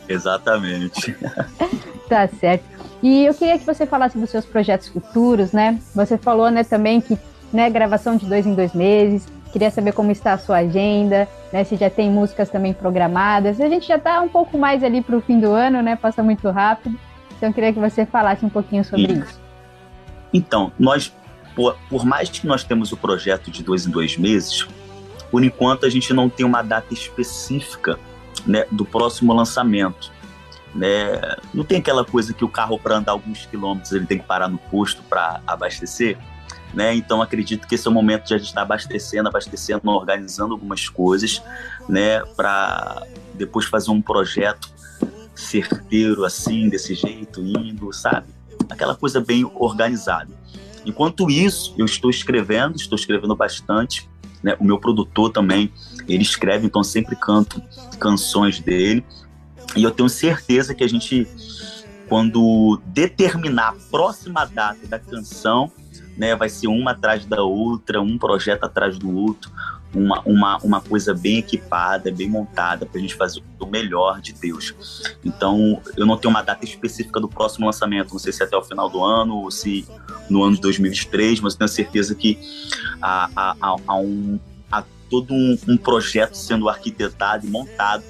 Exatamente. 0.08 1.14
tá 2.08 2.26
certo. 2.26 2.77
E 3.02 3.24
eu 3.24 3.34
queria 3.34 3.58
que 3.58 3.64
você 3.64 3.86
falasse 3.86 4.18
dos 4.18 4.30
seus 4.30 4.44
projetos 4.44 4.88
futuros, 4.88 5.52
né? 5.52 5.78
Você 5.94 6.18
falou, 6.18 6.50
né, 6.50 6.64
também 6.64 7.00
que, 7.00 7.18
né, 7.52 7.70
gravação 7.70 8.16
de 8.16 8.26
dois 8.26 8.46
em 8.46 8.54
dois 8.54 8.72
meses. 8.72 9.26
Queria 9.52 9.70
saber 9.70 9.92
como 9.92 10.10
está 10.10 10.32
a 10.32 10.38
sua 10.38 10.58
agenda, 10.58 11.28
né? 11.52 11.64
Se 11.64 11.76
já 11.76 11.88
tem 11.88 12.10
músicas 12.10 12.50
também 12.50 12.72
programadas. 12.72 13.60
A 13.60 13.68
gente 13.68 13.86
já 13.86 13.96
está 13.96 14.20
um 14.20 14.28
pouco 14.28 14.58
mais 14.58 14.82
ali 14.82 15.00
para 15.00 15.16
o 15.16 15.20
fim 15.20 15.38
do 15.38 15.52
ano, 15.52 15.80
né? 15.80 15.96
Passa 15.96 16.22
muito 16.22 16.50
rápido. 16.50 16.98
Então 17.36 17.48
eu 17.48 17.52
queria 17.54 17.72
que 17.72 17.78
você 17.78 18.04
falasse 18.04 18.44
um 18.44 18.50
pouquinho 18.50 18.84
sobre 18.84 19.12
isso. 19.12 19.40
Então, 20.32 20.72
nós, 20.78 21.12
por, 21.54 21.76
por 21.88 22.04
mais 22.04 22.28
que 22.28 22.46
nós 22.46 22.64
temos 22.64 22.92
o 22.92 22.96
projeto 22.96 23.50
de 23.50 23.62
dois 23.62 23.86
em 23.86 23.90
dois 23.90 24.18
meses, 24.18 24.66
por 25.30 25.42
enquanto 25.42 25.86
a 25.86 25.90
gente 25.90 26.12
não 26.12 26.28
tem 26.28 26.44
uma 26.44 26.62
data 26.62 26.92
específica 26.92 27.98
né, 28.46 28.66
do 28.70 28.84
próximo 28.84 29.32
lançamento. 29.32 30.12
Né? 30.74 31.20
Não 31.52 31.64
tem 31.64 31.78
aquela 31.78 32.04
coisa 32.04 32.32
que 32.32 32.44
o 32.44 32.48
carro, 32.48 32.78
para 32.78 32.96
andar 32.96 33.12
alguns 33.12 33.46
quilômetros, 33.46 33.92
ele 33.92 34.06
tem 34.06 34.18
que 34.18 34.24
parar 34.24 34.48
no 34.48 34.58
posto 34.58 35.02
para 35.02 35.40
abastecer. 35.46 36.18
Né? 36.72 36.94
Então 36.94 37.22
acredito 37.22 37.66
que 37.66 37.74
esse 37.74 37.86
é 37.86 37.90
o 37.90 37.94
momento 37.94 38.26
de 38.26 38.34
a 38.34 38.38
gente 38.38 38.48
estar 38.48 38.60
tá 38.60 38.66
abastecendo, 38.66 39.28
abastecendo, 39.28 39.88
organizando 39.88 40.52
algumas 40.52 40.88
coisas, 40.88 41.42
né, 41.88 42.20
para 42.36 43.06
depois 43.34 43.64
fazer 43.64 43.90
um 43.90 44.02
projeto 44.02 44.68
certeiro 45.34 46.24
assim, 46.24 46.68
desse 46.68 46.94
jeito, 46.94 47.40
indo, 47.40 47.92
sabe? 47.92 48.26
Aquela 48.68 48.94
coisa 48.94 49.20
bem 49.20 49.50
organizada. 49.54 50.28
Enquanto 50.84 51.30
isso, 51.30 51.74
eu 51.78 51.84
estou 51.84 52.10
escrevendo, 52.10 52.76
estou 52.76 52.96
escrevendo 52.96 53.34
bastante. 53.36 54.08
Né? 54.42 54.56
O 54.58 54.64
meu 54.64 54.78
produtor 54.78 55.30
também, 55.30 55.72
ele 56.08 56.22
escreve, 56.22 56.66
então 56.66 56.82
sempre 56.82 57.16
canto 57.16 57.62
canções 57.98 58.60
dele. 58.60 59.04
E 59.76 59.82
eu 59.82 59.90
tenho 59.90 60.08
certeza 60.08 60.74
que 60.74 60.82
a 60.82 60.88
gente, 60.88 61.26
quando 62.08 62.80
determinar 62.86 63.68
a 63.68 63.90
próxima 63.90 64.44
data 64.44 64.86
da 64.86 64.98
canção, 64.98 65.70
né, 66.16 66.34
vai 66.34 66.48
ser 66.48 66.66
uma 66.66 66.90
atrás 66.90 67.24
da 67.24 67.42
outra, 67.42 68.00
um 68.00 68.18
projeto 68.18 68.64
atrás 68.64 68.98
do 68.98 69.14
outro, 69.14 69.50
uma, 69.94 70.20
uma, 70.22 70.58
uma 70.58 70.80
coisa 70.80 71.14
bem 71.14 71.38
equipada, 71.38 72.10
bem 72.12 72.28
montada, 72.28 72.84
para 72.84 72.98
a 72.98 73.00
gente 73.00 73.14
fazer 73.14 73.42
o 73.58 73.66
melhor 73.66 74.20
de 74.20 74.32
Deus. 74.32 74.74
Então, 75.24 75.80
eu 75.96 76.04
não 76.04 76.16
tenho 76.16 76.30
uma 76.30 76.42
data 76.42 76.64
específica 76.64 77.20
do 77.20 77.28
próximo 77.28 77.66
lançamento, 77.66 78.10
não 78.12 78.18
sei 78.18 78.32
se 78.32 78.42
é 78.42 78.46
até 78.46 78.56
o 78.56 78.62
final 78.62 78.90
do 78.90 79.02
ano 79.02 79.36
ou 79.36 79.50
se 79.50 79.86
no 80.28 80.42
ano 80.42 80.56
de 80.56 80.62
2023, 80.62 81.40
mas 81.40 81.54
tenho 81.54 81.68
certeza 81.68 82.14
que 82.14 82.38
há, 83.00 83.30
há, 83.34 83.56
há, 83.60 83.76
há 83.86 83.96
um, 83.96 84.38
há 84.70 84.84
todo 85.08 85.32
um, 85.32 85.58
um 85.68 85.76
projeto 85.76 86.34
sendo 86.34 86.68
arquitetado 86.68 87.46
e 87.46 87.50
montado, 87.50 88.04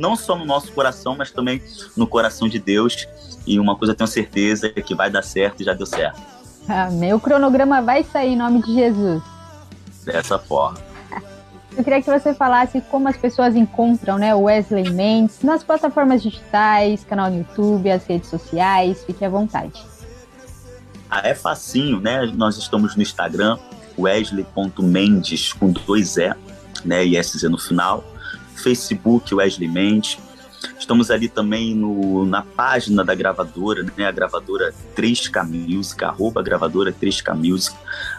não 0.00 0.16
só 0.16 0.36
no 0.36 0.44
nosso 0.44 0.72
coração, 0.72 1.14
mas 1.16 1.30
também 1.30 1.62
no 1.96 2.06
coração 2.06 2.48
de 2.48 2.58
Deus. 2.58 3.06
E 3.46 3.60
uma 3.60 3.76
coisa 3.76 3.92
eu 3.92 3.96
tenho 3.96 4.08
certeza 4.08 4.72
é 4.74 4.80
que 4.80 4.94
vai 4.94 5.10
dar 5.10 5.22
certo 5.22 5.60
e 5.60 5.64
já 5.64 5.74
deu 5.74 5.86
certo. 5.86 6.20
Amém. 6.68 7.12
O 7.12 7.20
cronograma 7.20 7.82
vai 7.82 8.02
sair 8.02 8.32
em 8.32 8.36
nome 8.36 8.62
de 8.62 8.74
Jesus. 8.74 9.22
Dessa 10.04 10.38
forma. 10.38 10.78
Eu 11.76 11.84
queria 11.84 12.02
que 12.02 12.10
você 12.10 12.34
falasse 12.34 12.80
como 12.80 13.08
as 13.08 13.16
pessoas 13.16 13.54
encontram 13.54 14.18
né, 14.18 14.34
o 14.34 14.42
Wesley 14.42 14.90
Mendes 14.90 15.42
nas 15.42 15.62
plataformas 15.62 16.22
digitais, 16.22 17.04
canal 17.04 17.30
no 17.30 17.38
YouTube, 17.38 17.90
as 17.90 18.04
redes 18.04 18.28
sociais. 18.28 19.04
Fique 19.04 19.24
à 19.24 19.28
vontade. 19.28 19.80
Ah, 21.08 21.22
é 21.24 21.34
facinho, 21.34 22.00
né? 22.00 22.26
Nós 22.34 22.56
estamos 22.56 22.96
no 22.96 23.02
Instagram, 23.02 23.58
wesley.mendes 23.98 25.52
com 25.52 25.70
dois 25.70 26.16
E, 26.16 26.34
né? 26.84 27.04
E 27.04 27.20
SZ 27.22 27.44
no 27.44 27.58
final. 27.58 28.04
Facebook, 28.60 29.34
Wesley 29.34 29.68
Mendes. 29.68 30.18
Estamos 30.78 31.10
ali 31.10 31.28
também 31.28 31.74
no, 31.74 32.26
na 32.26 32.42
página 32.42 33.04
da 33.04 33.14
gravadora, 33.14 33.84
né? 33.96 34.06
A 34.06 34.12
gravadora 34.12 34.74
3K 34.94 35.46
Music, 35.46 36.04
arroba 36.04 36.42
gravadora 36.42 36.92
3K 36.92 37.34
Music. 37.34 37.76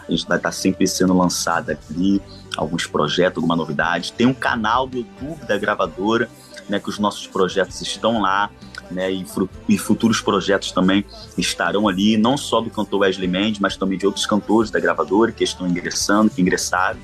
A 0.08 0.10
gente 0.10 0.26
vai 0.26 0.38
estar 0.38 0.52
sempre 0.52 0.86
sendo 0.86 1.16
lançada 1.16 1.78
ali, 1.90 2.20
alguns 2.56 2.86
projetos, 2.86 3.36
alguma 3.36 3.54
novidade. 3.54 4.12
Tem 4.12 4.26
um 4.26 4.34
canal 4.34 4.86
do 4.86 4.98
YouTube 4.98 5.46
da 5.46 5.56
gravadora, 5.56 6.28
né? 6.68 6.80
Que 6.80 6.88
os 6.88 6.98
nossos 6.98 7.26
projetos 7.26 7.80
estão 7.80 8.20
lá, 8.20 8.50
né? 8.90 9.12
E, 9.12 9.24
e 9.68 9.78
futuros 9.78 10.20
projetos 10.20 10.72
também 10.72 11.04
estarão 11.38 11.86
ali, 11.86 12.16
não 12.16 12.36
só 12.36 12.60
do 12.60 12.70
cantor 12.70 13.00
Wesley 13.00 13.28
Mendes, 13.28 13.60
mas 13.60 13.76
também 13.76 13.98
de 13.98 14.06
outros 14.06 14.26
cantores 14.26 14.70
da 14.70 14.80
gravadora 14.80 15.30
que 15.30 15.44
estão 15.44 15.66
ingressando, 15.66 16.30
que 16.30 16.42
ingressaram, 16.42 16.98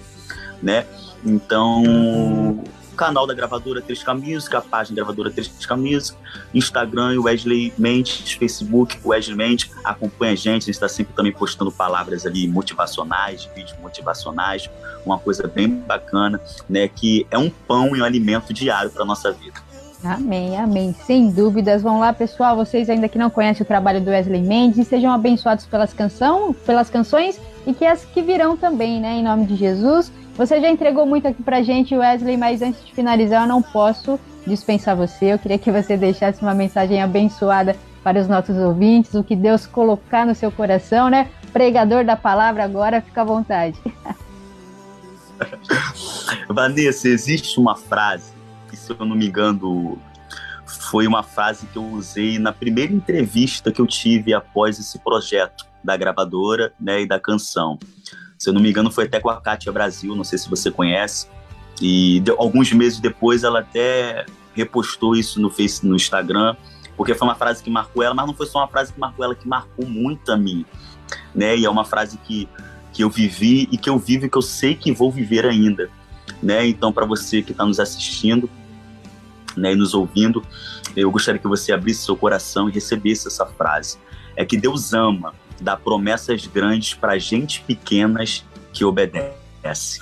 né? 0.61 0.85
Então, 1.25 2.63
canal 2.99 3.29
da 3.29 3.33
gravadora 3.33 3.81
3K 3.81 4.13
Music, 4.15 4.55
a 4.57 4.61
página 4.61 4.97
gravadora 4.97 5.31
3K 5.31 5.77
Music, 5.77 6.19
Instagram 6.53 7.23
Wesley 7.23 7.73
Mendes, 7.79 8.33
Facebook 8.33 8.99
Wesley 9.05 9.37
Mendes, 9.37 9.71
acompanha 9.85 10.33
a 10.33 10.37
gente, 10.37 10.49
a 10.49 10.67
gente 10.67 10.71
está 10.71 10.89
sempre 10.89 11.15
também 11.15 11.33
postando 11.33 11.71
palavras 11.71 12.27
ali 12.27 12.49
motivacionais, 12.49 13.49
vídeos 13.55 13.79
motivacionais, 13.81 14.69
uma 15.07 15.17
coisa 15.17 15.47
bem 15.47 15.69
bacana, 15.69 16.41
né, 16.69 16.89
que 16.89 17.25
é 17.31 17.39
um 17.39 17.49
pão 17.49 17.95
e 17.95 18.03
um 18.03 18.05
alimento 18.05 18.53
diário 18.53 18.91
para 18.91 19.05
nossa 19.05 19.31
vida. 19.31 19.69
Amém, 20.05 20.57
amém. 20.57 20.95
Sem 21.07 21.29
dúvidas. 21.29 21.83
Vão 21.83 21.99
lá, 21.99 22.13
pessoal. 22.13 22.55
Vocês 22.55 22.89
ainda 22.89 23.09
que 23.09 23.19
não 23.19 23.29
conhecem 23.29 23.65
o 23.65 23.67
trabalho 23.67 24.01
do 24.01 24.11
Wesley 24.11 24.43
Mendes, 24.43 24.87
sejam 24.87 25.13
abençoados 25.13 25.67
pelas, 25.67 25.93
canção, 25.93 26.53
pelas 26.53 26.89
canções 26.89 27.41
e 27.67 27.75
que 27.75 27.85
as 27.85 28.05
que 28.05 28.23
virão 28.23 28.57
também, 28.57 29.01
né? 29.01 29.17
Em 29.17 29.25
nome 29.25 29.45
de 29.45 29.57
Jesus. 29.57 30.13
Você 30.39 30.61
já 30.61 30.71
entregou 30.71 31.05
muito 31.05 31.27
aqui 31.27 31.43
pra 31.43 31.65
gente, 31.65 31.97
Wesley, 31.97 32.37
mas 32.37 32.63
antes 32.63 32.87
de 32.87 32.95
finalizar, 32.95 33.43
eu 33.43 33.49
não 33.49 33.61
posso 33.61 34.21
dispensar 34.47 34.95
você. 34.95 35.33
Eu 35.33 35.39
queria 35.39 35.59
que 35.59 35.69
você 35.69 35.97
deixasse 35.97 36.41
uma 36.41 36.55
mensagem 36.55 37.03
abençoada 37.03 37.77
para 38.05 38.21
os 38.21 38.29
nossos 38.29 38.57
ouvintes, 38.57 39.15
o 39.15 39.25
que 39.25 39.35
Deus 39.35 39.67
colocar 39.67 40.25
no 40.25 40.37
seu 40.37 40.53
coração, 40.53 41.11
né? 41.11 41.29
Pregador 41.53 42.05
da 42.05 42.15
palavra 42.15 42.63
agora, 42.63 43.01
fica 43.03 43.23
à 43.23 43.25
vontade. 43.25 43.77
Vanessa, 46.49 47.09
existe 47.09 47.59
uma 47.59 47.75
frase, 47.75 48.31
que 48.71 48.77
se 48.77 48.93
eu 48.93 49.05
não 49.05 49.17
me 49.17 49.27
engano, 49.27 49.99
foi 50.65 51.09
uma 51.09 51.25
frase 51.25 51.67
que 51.67 51.79
eu 51.79 51.85
usei 51.85 52.39
na 52.39 52.53
primeira 52.53 52.93
entrevista 52.93 53.73
que 53.73 53.81
eu 53.81 53.89
tive 53.89 54.33
após 54.33 54.79
esse 54.79 55.01
projeto 55.01 55.67
da 55.83 55.97
gravadora 55.97 56.73
né, 56.79 57.03
e 57.03 57.09
da 57.09 57.19
canção. 57.19 57.77
Se 58.39 58.49
eu 58.49 58.55
não 58.55 58.61
me 58.61 58.71
engano, 58.71 58.91
foi 58.91 59.05
até 59.05 59.19
com 59.19 59.29
a 59.29 59.41
Kátia 59.41 59.73
Brasil, 59.73 60.15
não 60.15 60.23
sei 60.23 60.39
se 60.39 60.49
você 60.49 60.71
conhece. 60.71 61.27
E 61.83 62.21
de, 62.21 62.31
alguns 62.31 62.73
meses 62.73 63.01
depois 63.01 63.43
ela 63.43 63.61
até 63.61 64.25
repostou 64.55 65.17
isso 65.17 65.41
no 65.41 65.51
Face, 65.51 65.85
no 65.85 65.97
Instagram, 65.97 66.57
porque 66.97 67.15
foi 67.15 67.27
uma 67.27 67.35
frase 67.35 67.63
que 67.63 67.71
marcou 67.71 68.03
ela, 68.03 68.15
mas 68.15 68.27
não 68.27 68.35
foi 68.35 68.47
só 68.47 68.61
uma 68.61 68.69
frase 68.69 68.93
que 68.93 69.01
marcou 69.01 69.25
ela, 69.25 69.35
que 69.35 69.47
marcou 69.47 69.87
muito 69.87 70.31
a 70.31 70.37
mim, 70.37 70.65
né? 71.35 71.57
E 71.57 71.65
é 71.65 71.71
uma 71.71 71.85
frase 71.85 72.17
que, 72.19 72.49
que 72.93 73.03
eu 73.03 73.11
vivi 73.11 73.69
e 73.73 73.77
que 73.77 73.91
eu 73.91 73.99
vivo 73.99 74.27
e 74.27 74.31
que 74.31 74.39
eu 74.39 74.43
sei 74.43 74.75
que 74.75 74.93
vou 74.93 75.11
viver 75.11 75.45
ainda, 75.45 75.91
né? 76.43 76.67
Então, 76.67 76.93
para 76.93 77.07
você 77.07 77.43
que 77.43 77.53
está 77.53 77.65
nos 77.65 77.81
assistindo, 77.81 78.49
né, 79.57 79.73
e 79.73 79.77
nos 79.77 79.95
ouvindo, 79.95 80.43
eu 80.95 81.11
gostaria 81.11 81.41
que 81.41 81.49
você 81.49 81.73
abrisse 81.73 82.05
seu 82.05 82.17
coração 82.17 82.69
e 82.69 82.73
recebesse 82.73 83.27
essa 83.27 83.45
frase. 83.45 83.99
É 84.37 84.45
que 84.45 84.57
Deus 84.57 84.93
ama 84.93 85.35
dar 85.61 85.77
promessas 85.77 86.47
grandes 86.47 86.95
para 86.95 87.19
gente 87.19 87.61
pequenas 87.63 88.45
que 88.73 88.85
obedece. 88.85 90.01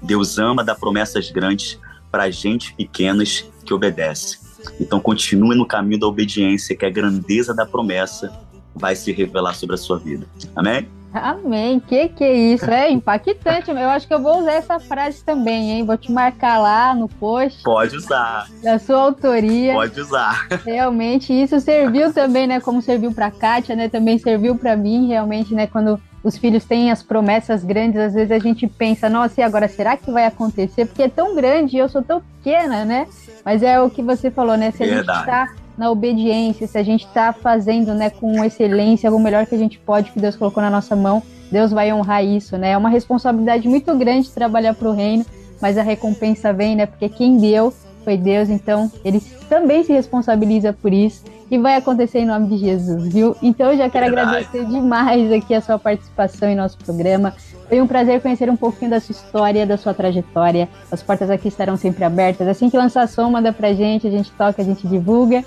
Deus 0.00 0.38
ama 0.38 0.64
dar 0.64 0.74
promessas 0.74 1.30
grandes 1.30 1.78
para 2.10 2.30
gente 2.30 2.74
pequenas 2.74 3.44
que 3.64 3.72
obedece. 3.72 4.40
Então 4.80 5.00
continue 5.00 5.56
no 5.56 5.66
caminho 5.66 6.00
da 6.00 6.06
obediência, 6.06 6.76
que 6.76 6.86
a 6.86 6.90
grandeza 6.90 7.54
da 7.54 7.66
promessa 7.66 8.32
vai 8.74 8.94
se 8.94 9.12
revelar 9.12 9.54
sobre 9.54 9.74
a 9.74 9.78
sua 9.78 9.98
vida. 9.98 10.26
Amém? 10.54 10.88
Amém. 11.12 11.78
Que 11.80 12.08
que 12.08 12.24
é 12.24 12.32
isso? 12.32 12.70
É 12.70 12.90
impactante. 12.90 13.70
Eu 13.70 13.90
acho 13.90 14.06
que 14.06 14.14
eu 14.14 14.22
vou 14.22 14.40
usar 14.40 14.52
essa 14.52 14.80
frase 14.80 15.22
também, 15.24 15.72
hein? 15.72 15.84
Vou 15.84 15.96
te 15.96 16.10
marcar 16.10 16.58
lá 16.58 16.94
no 16.94 17.08
post. 17.08 17.62
Pode 17.62 17.96
usar. 17.96 18.48
Da 18.62 18.78
sua 18.78 19.00
autoria. 19.02 19.74
Pode 19.74 20.00
usar. 20.00 20.46
Realmente 20.64 21.32
isso 21.32 21.60
serviu 21.60 22.12
também, 22.12 22.46
né? 22.46 22.60
Como 22.60 22.80
serviu 22.80 23.12
para 23.12 23.30
Kátia, 23.30 23.76
né? 23.76 23.88
Também 23.88 24.18
serviu 24.18 24.56
para 24.56 24.76
mim, 24.76 25.08
realmente, 25.08 25.54
né? 25.54 25.66
Quando 25.66 26.00
os 26.22 26.36
filhos 26.38 26.64
têm 26.64 26.90
as 26.90 27.02
promessas 27.02 27.64
grandes, 27.64 28.00
às 28.00 28.14
vezes 28.14 28.30
a 28.30 28.38
gente 28.38 28.66
pensa, 28.66 29.08
nossa, 29.08 29.40
e 29.40 29.44
agora 29.44 29.66
será 29.68 29.96
que 29.96 30.10
vai 30.10 30.24
acontecer? 30.24 30.86
Porque 30.86 31.02
é 31.02 31.08
tão 31.08 31.34
grande 31.34 31.76
e 31.76 31.80
eu 31.80 31.88
sou 31.88 32.02
tão 32.02 32.20
pequena, 32.20 32.84
né? 32.84 33.06
Mas 33.44 33.62
é 33.62 33.80
o 33.80 33.90
que 33.90 34.02
você 34.02 34.30
falou, 34.30 34.56
né? 34.56 34.70
Se 34.70 34.84
a 34.84 34.86
Verdade. 34.86 35.18
gente 35.18 35.26
tá 35.26 35.54
na 35.76 35.90
obediência, 35.90 36.66
se 36.66 36.76
a 36.76 36.82
gente 36.82 37.06
está 37.06 37.32
fazendo 37.32 37.94
né, 37.94 38.10
com 38.10 38.44
excelência 38.44 39.10
o 39.10 39.18
melhor 39.18 39.46
que 39.46 39.54
a 39.54 39.58
gente 39.58 39.78
pode, 39.78 40.10
que 40.10 40.20
Deus 40.20 40.36
colocou 40.36 40.62
na 40.62 40.70
nossa 40.70 40.94
mão, 40.94 41.22
Deus 41.50 41.70
vai 41.70 41.92
honrar 41.92 42.24
isso, 42.24 42.56
né? 42.56 42.70
É 42.70 42.78
uma 42.78 42.88
responsabilidade 42.88 43.68
muito 43.68 43.94
grande 43.94 44.30
trabalhar 44.30 44.74
para 44.74 44.88
o 44.88 44.92
reino, 44.92 45.24
mas 45.60 45.76
a 45.76 45.82
recompensa 45.82 46.52
vem, 46.52 46.74
né? 46.74 46.86
Porque 46.86 47.08
quem 47.08 47.36
deu 47.36 47.72
foi 48.04 48.16
Deus, 48.16 48.48
então 48.48 48.90
ele 49.04 49.20
também 49.48 49.84
se 49.84 49.92
responsabiliza 49.92 50.72
por 50.72 50.92
isso 50.92 51.22
e 51.50 51.58
vai 51.58 51.76
acontecer 51.76 52.20
em 52.20 52.24
nome 52.24 52.48
de 52.48 52.56
Jesus, 52.56 53.12
viu? 53.12 53.36
Então 53.42 53.70
eu 53.72 53.76
já 53.76 53.90
quero 53.90 54.06
agradecer 54.06 54.64
demais 54.64 55.30
aqui 55.30 55.54
a 55.54 55.60
sua 55.60 55.78
participação 55.78 56.48
em 56.48 56.56
nosso 56.56 56.78
programa. 56.78 57.34
Foi 57.68 57.80
um 57.80 57.86
prazer 57.86 58.22
conhecer 58.22 58.48
um 58.48 58.56
pouquinho 58.56 58.90
da 58.90 59.00
sua 59.00 59.12
história, 59.12 59.66
da 59.66 59.76
sua 59.76 59.92
trajetória. 59.92 60.68
As 60.90 61.02
portas 61.02 61.30
aqui 61.30 61.48
estarão 61.48 61.76
sempre 61.76 62.04
abertas. 62.04 62.48
Assim 62.48 62.70
que 62.70 62.76
lançar 62.76 63.06
som, 63.06 63.30
manda 63.30 63.52
pra 63.52 63.74
gente, 63.74 64.06
a 64.06 64.10
gente 64.10 64.30
toca, 64.32 64.62
a 64.62 64.64
gente 64.64 64.86
divulga. 64.86 65.44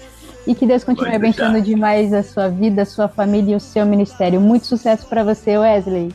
E 0.47 0.53
que 0.53 0.65
Deus 0.65 0.84
continue 0.84 1.15
abençoando 1.15 1.61
demais 1.61 2.13
a 2.13 2.22
sua 2.22 2.47
vida, 2.47 2.84
a 2.84 2.85
sua 2.85 3.07
família 3.07 3.53
e 3.53 3.55
o 3.55 3.59
seu 3.59 3.85
ministério. 3.85 4.39
Muito 4.39 4.67
sucesso 4.67 5.07
para 5.07 5.23
você, 5.23 5.57
Wesley. 5.57 6.13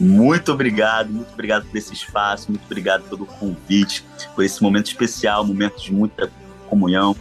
Muito 0.00 0.50
obrigado, 0.50 1.10
muito 1.10 1.30
obrigado 1.30 1.66
por 1.66 1.76
esse 1.76 1.92
espaço, 1.92 2.50
muito 2.50 2.64
obrigado 2.64 3.02
pelo 3.02 3.26
convite, 3.26 4.02
por 4.34 4.42
esse 4.42 4.62
momento 4.62 4.86
especial, 4.86 5.44
momento 5.44 5.78
de 5.78 5.92
muita 5.92 6.32
comunhão. 6.70 7.14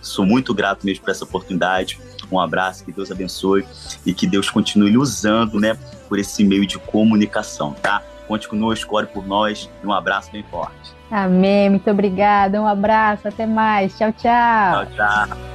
Sou 0.00 0.24
muito 0.24 0.54
grato 0.54 0.86
mesmo 0.86 1.04
por 1.04 1.10
essa 1.10 1.24
oportunidade. 1.24 1.98
Um 2.30 2.38
abraço, 2.38 2.84
que 2.84 2.92
Deus 2.92 3.10
abençoe 3.10 3.66
e 4.06 4.14
que 4.14 4.28
Deus 4.28 4.48
continue 4.48 4.96
usando, 4.96 5.58
né, 5.58 5.76
por 6.08 6.20
esse 6.20 6.44
meio 6.44 6.64
de 6.64 6.78
comunicação, 6.78 7.72
tá? 7.72 8.00
Conte 8.28 8.46
conosco, 8.46 8.94
ore 8.94 9.08
por 9.08 9.26
nós 9.26 9.68
e 9.82 9.86
um 9.86 9.92
abraço 9.92 10.30
bem 10.30 10.44
forte. 10.44 10.99
Amém, 11.10 11.70
muito 11.70 11.90
obrigada. 11.90 12.60
Um 12.60 12.66
abraço, 12.66 13.26
até 13.26 13.46
mais. 13.46 13.96
Tchau, 13.98 14.12
tchau. 14.12 14.86
Tchau, 14.86 15.26
tchau. 15.26 15.50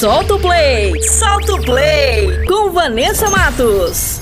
Solta 0.00 0.34
o 0.34 0.40
play, 0.40 1.02
solta 1.02 1.52
o 1.52 1.62
play 1.62 2.46
com 2.46 2.70
Vanessa 2.70 3.28
Matos. 3.28 4.19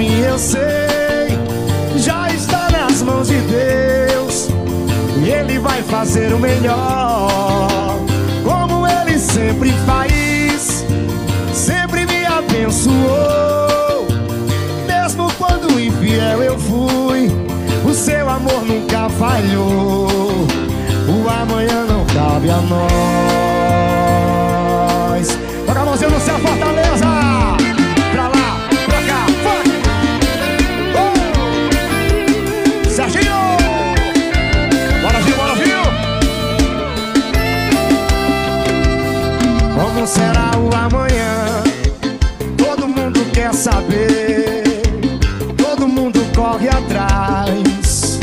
Mim, 0.00 0.20
eu 0.22 0.38
sei. 0.38 0.60
Já 1.96 2.30
está 2.30 2.70
nas 2.70 3.02
mãos 3.02 3.28
de 3.28 3.38
Deus. 3.40 4.48
E 5.22 5.28
Ele 5.28 5.58
vai 5.58 5.82
fazer 5.82 6.32
o 6.32 6.38
melhor. 6.38 7.98
Como 8.42 8.86
Ele 8.86 9.18
sempre 9.18 9.72
faz. 9.84 10.86
Sempre 11.52 12.06
me 12.06 12.24
abençoou. 12.24 14.06
Mesmo 14.86 15.30
quando 15.34 15.78
infiel 15.78 16.42
eu 16.42 16.58
fui. 16.58 17.30
O 17.84 17.92
seu 17.92 18.26
amor 18.28 18.64
nunca 18.64 19.10
falhou. 19.10 20.08
O 21.08 21.28
amanhã 21.28 21.84
não 21.84 22.06
cabe 22.06 22.48
a 22.48 22.56
nós. 22.56 22.80
Toca 25.66 25.80
a 25.80 25.84
mãozinha 25.84 26.10
no 26.10 26.20
céu, 26.20 26.38
Fortaleza! 26.38 27.09
Será 40.10 40.50
o 40.58 40.74
amanhã? 40.74 41.62
Todo 42.56 42.88
mundo 42.88 43.24
quer 43.32 43.54
saber. 43.54 44.82
Todo 45.56 45.86
mundo 45.86 46.20
corre 46.34 46.68
atrás. 46.68 48.18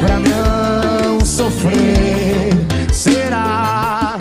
Pra 0.00 0.18
não 0.20 1.20
sofrer. 1.24 2.50
Será 2.92 4.16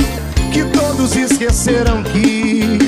que 0.51 0.65
todos 0.65 1.15
esqueceram 1.15 2.01
que 2.03 2.79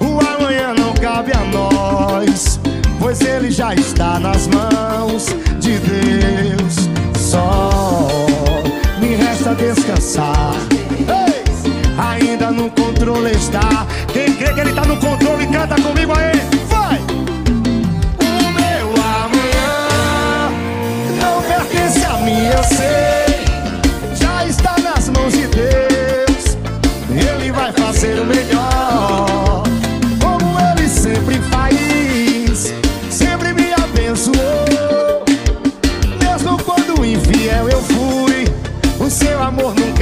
o 0.00 0.18
amanhã 0.34 0.74
não 0.74 0.94
cabe 0.94 1.32
a 1.32 1.44
nós? 1.44 2.58
Pois 2.98 3.20
ele 3.20 3.50
já 3.50 3.74
está 3.74 4.18
nas 4.18 4.48
mãos 4.48 5.26
de 5.60 5.78
Deus. 5.78 6.88
Só 7.18 7.70
me 8.98 9.14
resta 9.14 9.54
descansar. 9.54 10.71
Controle 12.76 13.32
está. 13.32 13.86
Quem 14.12 14.34
crê 14.34 14.52
que 14.52 14.60
ele 14.60 14.72
tá 14.72 14.84
no 14.84 14.96
controle, 14.96 15.46
canta 15.46 15.74
comigo 15.80 16.12
aí. 16.16 16.40
Vai! 16.68 16.98
O 18.20 18.52
meu 18.52 18.88
amanhã 19.16 20.50
não 21.20 21.42
pertence 21.42 22.04
a 22.04 22.16
mim, 22.18 22.46
eu 22.46 22.64
sei. 22.64 24.16
Já 24.16 24.46
está 24.46 24.76
nas 24.78 25.08
mãos 25.08 25.32
de 25.32 25.46
Deus. 25.48 26.56
Ele 27.10 27.52
vai 27.52 27.72
fazer 27.72 28.18
o 28.20 28.24
melhor. 28.24 29.62
Como 30.20 30.58
ele 30.60 30.88
sempre 30.88 31.38
faz. 31.50 32.72
Sempre 33.10 33.52
me 33.52 33.72
abençoou. 33.72 35.24
Mesmo 36.22 36.62
quando 36.62 37.04
infiel 37.04 37.68
eu 37.68 37.82
fui. 37.82 38.46
O 38.98 39.10
seu 39.10 39.42
amor 39.42 39.74
nunca 39.74 40.01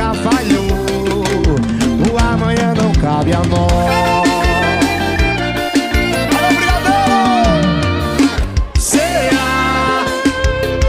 Brigadeiro! 3.31 3.61
Será 8.79 10.05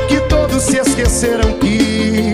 que 0.07 0.19
todos 0.27 0.63
se 0.63 0.77
esqueceram 0.77 1.53
que 1.59 2.33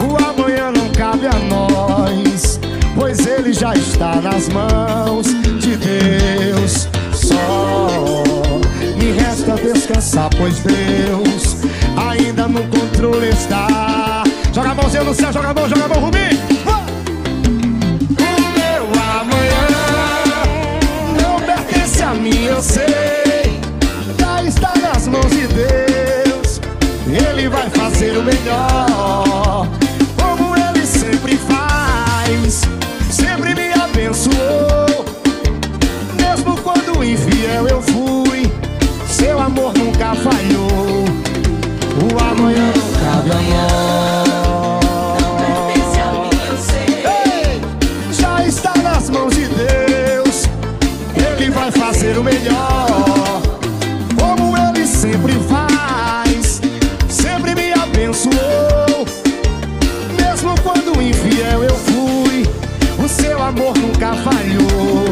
o 0.00 0.16
amanhã 0.16 0.72
não 0.72 0.88
cabe 0.90 1.26
a 1.26 1.38
nós? 1.48 2.58
Pois 2.96 3.24
ele 3.24 3.52
já 3.52 3.72
está 3.74 4.16
nas 4.16 4.48
mãos 4.48 5.26
de 5.60 5.76
Deus. 5.76 6.88
Só 7.14 7.88
me 8.96 9.12
resta 9.12 9.54
descansar, 9.54 10.30
pois 10.36 10.58
Deus 10.60 11.58
ainda 11.96 12.48
no 12.48 12.64
controle 12.64 13.28
está. 13.28 14.24
Joga 14.52 14.70
a 14.70 14.74
mãozinha 14.74 15.04
no 15.04 15.14
céu, 15.14 15.32
joga 15.32 15.50
a 15.50 15.54
mão, 15.54 15.68
joga 15.68 15.84
a 15.84 15.88
mão, 15.88 16.00
Rubim! 16.00 16.59
Pertence 22.10 22.12
a 22.12 22.14
mim, 22.14 22.44
eu 22.44 22.62
sei. 22.62 23.60
Já 24.18 24.42
está 24.42 24.72
nas 24.80 25.06
mãos 25.06 25.30
de 25.30 25.46
Deus. 25.46 26.60
Ele 27.06 27.48
vai 27.48 27.68
fazer 27.70 28.16
o 28.16 28.22
melhor. 28.22 29.68
Como 30.20 30.56
ele 30.56 30.86
sempre 30.86 31.36
faz. 31.36 32.62
Sempre 33.10 33.54
me 33.54 33.72
abençoou. 33.72 35.04
Mesmo 36.16 36.56
quando 36.62 37.04
infiel 37.04 37.68
eu 37.68 37.82
fui. 37.82 38.50
Seu 39.08 39.38
amor 39.40 39.72
nunca 39.76 40.14
falhou. 40.14 41.04
O 42.02 42.18
amanhã 42.18 42.72
não 42.74 42.92
cabe 43.00 43.30
a 43.32 44.29
nunca. 64.00 65.09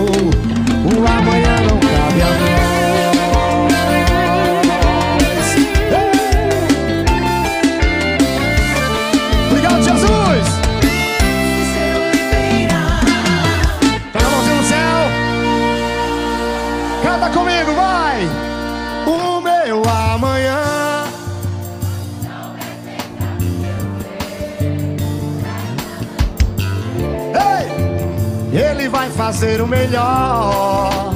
Fazer 29.39 29.62
o 29.62 29.69
melhor, 29.69 31.15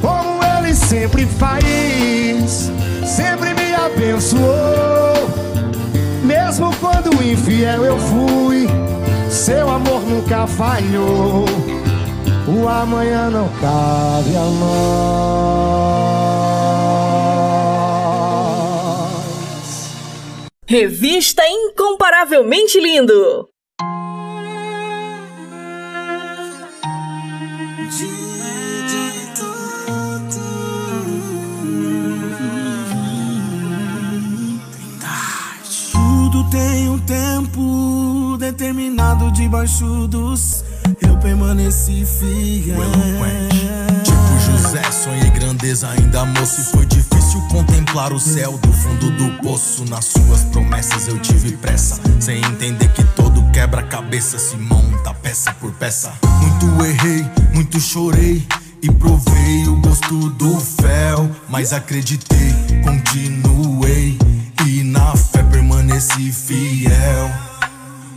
como 0.00 0.40
ele 0.42 0.74
sempre 0.74 1.26
faz. 1.26 2.72
Sempre 3.04 3.52
me 3.52 3.74
abençoou, 3.74 5.28
mesmo 6.24 6.74
quando 6.76 7.22
infiel 7.22 7.84
eu 7.84 7.98
fui. 7.98 8.66
Seu 9.28 9.68
amor 9.68 10.00
nunca 10.00 10.46
falhou. 10.46 11.44
O 12.46 12.66
amanhã 12.66 13.28
não 13.28 13.48
cabe 13.60 14.34
a 14.34 14.44
nós. 14.44 14.88
Revista 20.66 21.42
Incomparavelmente 21.46 22.80
Lindo. 22.80 23.47
Determinado 38.58 39.30
debaixo 39.30 40.08
dos. 40.08 40.64
Eu 41.00 41.16
permaneci 41.18 42.04
fiel. 42.04 42.76
Tipo 44.02 44.50
José, 44.50 44.82
sonhei 44.90 45.30
grandeza 45.30 45.88
ainda 45.88 46.24
moço 46.24 46.60
e 46.60 46.64
foi 46.64 46.86
difícil 46.86 47.40
contemplar 47.52 48.12
o 48.12 48.18
céu 48.18 48.58
do 48.58 48.72
fundo 48.72 49.10
do 49.12 49.42
poço. 49.42 49.84
Nas 49.84 50.06
suas 50.06 50.42
promessas 50.46 51.06
eu 51.06 51.20
tive 51.20 51.52
pressa, 51.52 52.00
sem 52.18 52.38
entender 52.38 52.88
que 52.88 53.04
todo 53.14 53.48
quebra-cabeça 53.52 54.38
se 54.40 54.56
monta 54.56 55.14
peça 55.14 55.52
por 55.54 55.70
peça. 55.74 56.12
Muito 56.40 56.84
errei, 56.84 57.24
muito 57.54 57.78
chorei 57.78 58.44
e 58.82 58.90
provei 58.90 59.68
o 59.68 59.80
gosto 59.80 60.30
do 60.30 60.58
fel, 60.58 61.30
mas 61.48 61.72
acreditei, 61.72 62.54
continuei 62.82 64.18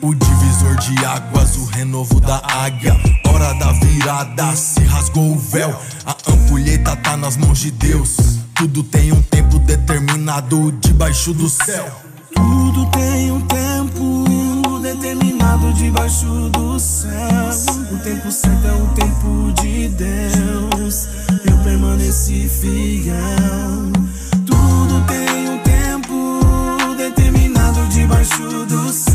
O 0.02 0.16
divisor 0.16 0.76
de 0.78 1.06
águas, 1.06 1.56
o 1.58 1.66
renovo 1.66 2.20
da 2.20 2.42
águia. 2.44 2.98
Hora 3.28 3.54
da 3.54 3.72
virada, 3.74 4.56
se 4.56 4.80
rasgou 4.84 5.34
o 5.34 5.38
véu. 5.38 5.80
A 6.06 6.16
ampulheta 6.32 6.96
tá 6.96 7.16
nas 7.16 7.38
mãos 7.38 7.60
de 7.60 7.70
Deus. 7.70 8.18
tudo 8.56 8.82
tem 8.82 9.12
um 9.12 9.22
tempo 9.22 9.60
determinado 9.60 10.72
debaixo 10.82 11.34
do 11.34 11.48
céu. 11.48 11.88
Tudo 12.34 12.86
tem 12.88 13.32
um 13.32 13.42
tempo 13.42 14.80
determinado 14.82 15.72
debaixo 15.74 16.50
do 16.50 16.80
céu. 16.80 17.12
O 17.92 17.98
tempo 18.00 18.32
certo 18.32 18.68
é 18.68 18.74
o 18.74 18.88
tempo 18.96 19.54
de 19.62 19.88
Deus. 19.90 21.08
Eu 21.46 21.58
permaneci 21.64 22.50
fiel. 22.50 23.92
Tudo 24.48 25.06
tem 25.06 25.50
um 25.50 25.60
tempo 25.60 26.96
determinado 26.98 27.88
debaixo 27.88 28.66
do 28.66 28.92
céu. 28.92 29.11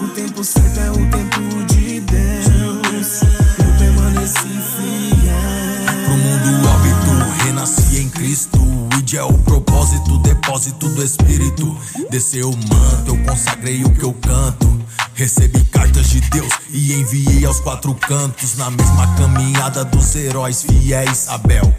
O 0.00 0.08
tempo 0.08 0.44
certo 0.44 0.80
é 0.80 0.90
o 0.90 0.94
tempo 0.94 1.64
de 1.66 2.00
Deus. 2.00 3.22
Eu 3.58 3.78
permaneci 3.78 4.38
fiel. 4.76 6.04
Pro 6.04 6.16
mundo 6.16 6.68
óbito, 6.68 7.44
renasci 7.44 7.98
em 7.98 8.08
Cristo. 8.08 8.58
Id 8.98 9.14
é 9.14 9.22
o 9.22 9.32
propósito, 9.38 10.18
depósito 10.18 10.88
do 10.88 11.02
Espírito. 11.02 11.76
Desceu 12.10 12.50
o 12.50 12.56
manto, 12.56 13.08
eu 13.08 13.18
consagrei 13.24 13.84
o 13.84 13.90
que 13.90 14.04
eu 14.04 14.12
canto. 14.12 14.78
Recebi 15.14 15.64
cartas 15.64 16.10
de 16.10 16.20
Deus 16.20 16.52
e 16.70 16.92
enviei 16.92 17.44
aos 17.44 17.60
quatro 17.60 17.94
cantos. 17.94 18.56
Na 18.56 18.70
mesma 18.70 19.06
caminhada 19.16 19.84
dos 19.84 20.14
heróis 20.14 20.62
fiéis. 20.62 21.28
Abel, 21.28 21.74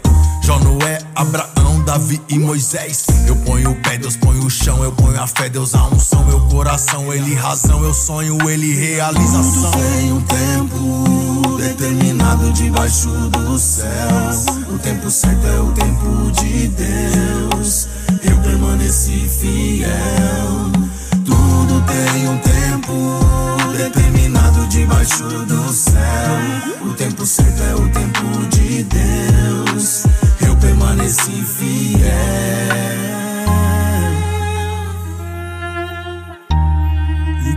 Jó, 0.50 0.58
Noé, 0.58 0.98
Abraão, 1.14 1.80
Davi 1.84 2.20
e 2.28 2.36
Moisés. 2.36 3.06
Eu 3.24 3.36
ponho 3.36 3.70
o 3.70 3.74
pé, 3.82 3.96
Deus 3.96 4.16
põe 4.16 4.36
o 4.40 4.50
chão. 4.50 4.82
Eu 4.82 4.90
ponho 4.90 5.22
a 5.22 5.24
fé, 5.24 5.48
Deus 5.48 5.76
a 5.76 5.86
unção. 5.86 6.24
Meu 6.24 6.40
coração, 6.48 7.12
ele 7.14 7.34
razão. 7.34 7.84
Eu 7.84 7.94
sonho, 7.94 8.36
ele 8.50 8.74
realização. 8.74 9.70
Tudo 9.70 9.78
tem 9.78 10.12
um 10.12 10.20
tempo 10.22 11.56
determinado 11.56 12.52
debaixo 12.52 13.08
do 13.28 13.56
céu. 13.56 13.86
O 14.74 14.78
tempo 14.80 15.08
certo 15.08 15.46
é 15.46 15.60
o 15.60 15.70
tempo 15.70 16.32
de 16.32 16.66
Deus. 16.66 17.86
Eu 18.20 18.36
permaneci 18.38 19.28
fiel. 19.28 20.72
Tudo 21.24 21.80
tem 21.86 22.28
um 22.28 22.38
tempo 22.38 23.72
determinado 23.76 24.66
debaixo 24.66 25.22
do 25.22 25.72
céu. 25.72 26.00
O 26.84 26.92
tempo 26.94 27.24
certo 27.24 27.62
é 27.62 27.74
o 27.76 27.88
tempo 27.90 28.46
de 28.48 28.82
Deus. 28.82 30.19
Eu 30.90 30.96
permaneci 30.96 31.44
fiel. 31.44 32.00
E 37.46 37.56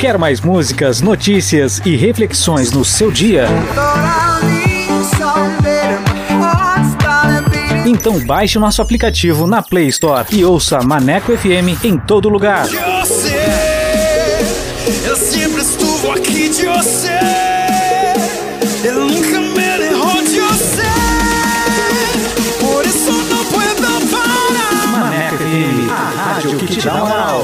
Quer 0.00 0.18
mais 0.18 0.42
músicas, 0.42 1.00
notícias 1.00 1.80
e 1.84 1.96
reflexões 1.96 2.70
no 2.70 2.84
seu 2.84 3.10
dia? 3.10 3.46
Então 7.86 8.20
baixe 8.20 8.58
o 8.58 8.60
nosso 8.60 8.82
aplicativo 8.82 9.46
na 9.46 9.62
Play 9.62 9.88
Store 9.88 10.26
e 10.30 10.44
ouça 10.44 10.80
Maneco 10.82 11.36
FM 11.36 11.82
em 11.82 11.96
todo 11.96 12.28
lugar. 12.28 12.66
Você, 12.66 13.36
eu 15.06 15.16
sempre 15.16 15.62
estuvo 15.62 16.12
aqui 16.12 16.50
de 16.50 16.66
você. 16.66 17.18
Eu 18.84 19.06
nunca 19.06 19.40
me 19.40 19.86
errou 19.86 20.22
de 20.22 20.40
você. 20.40 20.82
Por 22.60 22.84
isso 22.84 23.12
não 23.12 23.44
puedo 23.46 24.10
parar. 24.10 24.86
Maneco 24.88 25.36
FM, 25.38 25.90
a 25.90 26.32
rádio 26.32 26.58
que 26.58 26.66
te 26.66 26.82
dá 26.82 26.94
moral. 26.94 27.35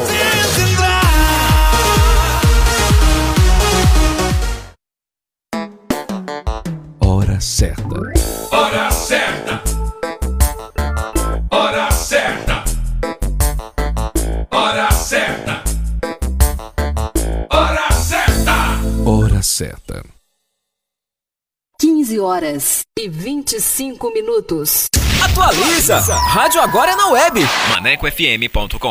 Horas 22.52 22.84
e 22.98 23.08
25 23.08 24.12
minutos. 24.12 24.86
Atualiza! 25.24 25.98
Rádio 25.98 26.60
agora 26.60 26.92
é 26.92 26.96
na 26.96 27.08
web. 27.08 27.40
ManecoFM.com 27.70 28.90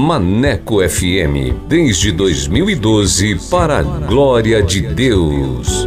Maneco 0.00 0.82
FM, 0.82 1.54
desde 1.68 2.10
2012, 2.10 3.36
para 3.50 3.80
a 3.80 3.82
glória 3.82 4.62
de 4.62 4.80
Deus. 4.80 5.86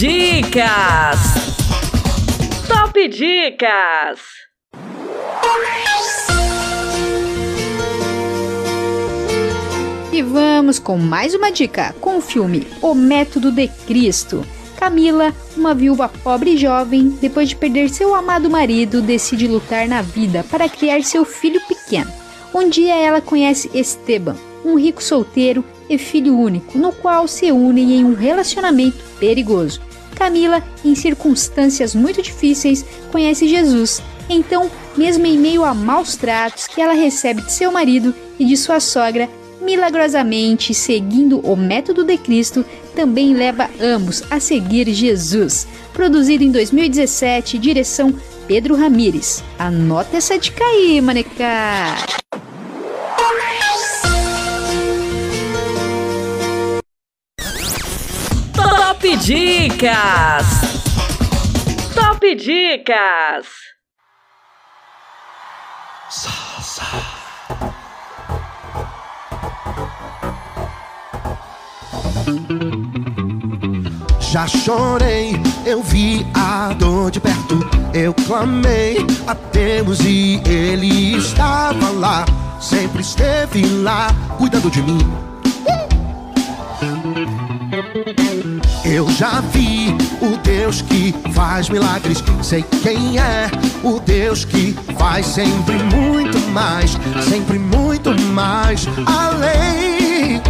Dicas! 0.00 1.20
Top 2.66 3.06
Dicas! 3.06 4.20
E 10.10 10.22
vamos 10.22 10.78
com 10.78 10.96
mais 10.96 11.34
uma 11.34 11.52
dica 11.52 11.94
com 12.00 12.16
o 12.16 12.22
filme 12.22 12.66
O 12.80 12.94
Método 12.94 13.52
de 13.52 13.68
Cristo. 13.86 14.42
Camila, 14.78 15.34
uma 15.54 15.74
viúva 15.74 16.08
pobre 16.08 16.54
e 16.54 16.56
jovem, 16.56 17.10
depois 17.20 17.50
de 17.50 17.56
perder 17.56 17.90
seu 17.90 18.14
amado 18.14 18.48
marido, 18.48 19.02
decide 19.02 19.46
lutar 19.46 19.86
na 19.86 20.00
vida 20.00 20.42
para 20.50 20.66
criar 20.66 21.02
seu 21.02 21.26
filho 21.26 21.60
pequeno. 21.68 22.10
Um 22.54 22.70
dia 22.70 22.94
ela 22.94 23.20
conhece 23.20 23.70
Esteban, 23.74 24.38
um 24.64 24.78
rico 24.78 25.02
solteiro 25.02 25.62
e 25.90 25.98
filho 25.98 26.38
único, 26.38 26.78
no 26.78 26.90
qual 26.90 27.28
se 27.28 27.52
unem 27.52 27.98
em 27.98 28.04
um 28.06 28.14
relacionamento 28.14 29.04
perigoso. 29.18 29.89
Camila, 30.20 30.62
em 30.84 30.94
circunstâncias 30.94 31.94
muito 31.94 32.20
difíceis, 32.20 32.84
conhece 33.10 33.48
Jesus. 33.48 34.02
Então, 34.28 34.70
mesmo 34.94 35.24
em 35.24 35.38
meio 35.38 35.64
a 35.64 35.72
maus 35.72 36.14
tratos 36.14 36.66
que 36.66 36.78
ela 36.78 36.92
recebe 36.92 37.40
de 37.40 37.50
seu 37.50 37.72
marido 37.72 38.14
e 38.38 38.44
de 38.44 38.54
sua 38.54 38.80
sogra, 38.80 39.30
milagrosamente 39.62 40.74
seguindo 40.74 41.40
o 41.40 41.56
método 41.56 42.04
de 42.04 42.18
Cristo, 42.18 42.66
também 42.94 43.32
leva 43.32 43.70
ambos 43.80 44.22
a 44.30 44.38
seguir 44.38 44.92
Jesus. 44.92 45.66
Produzido 45.94 46.44
em 46.44 46.50
2017, 46.50 47.56
direção 47.56 48.14
Pedro 48.46 48.76
Ramires. 48.76 49.42
Anota 49.58 50.18
essa 50.18 50.38
dica 50.38 50.62
aí, 50.62 51.00
maneca! 51.00 51.96
Top 59.00 59.16
Dicas! 59.16 60.44
Top 61.94 62.34
Dicas! 62.36 63.46
Já 74.20 74.46
chorei, 74.46 75.32
eu 75.64 75.82
vi 75.82 76.26
a 76.34 76.74
dor 76.74 77.10
de 77.10 77.20
perto. 77.20 77.58
Eu 77.94 78.12
clamei 78.12 78.98
a 79.26 79.32
Deus 79.32 80.00
e 80.00 80.42
Ele 80.46 81.16
estava 81.16 81.88
lá. 81.88 82.26
Sempre 82.60 83.00
esteve 83.00 83.64
lá, 83.82 84.08
cuidando 84.36 84.70
de 84.70 84.82
mim. 84.82 85.30
Eu 88.90 89.08
já 89.08 89.40
vi 89.40 89.96
o 90.20 90.36
Deus 90.38 90.82
que 90.82 91.14
faz 91.32 91.68
milagres. 91.68 92.24
Sei 92.42 92.64
quem 92.82 93.18
é 93.18 93.48
o 93.84 94.00
Deus 94.00 94.44
que 94.44 94.76
faz 94.98 95.26
sempre 95.26 95.74
muito 95.74 96.36
mais, 96.50 96.98
sempre 97.28 97.56
muito 97.56 98.10
mais 98.32 98.88
além. 99.06 100.42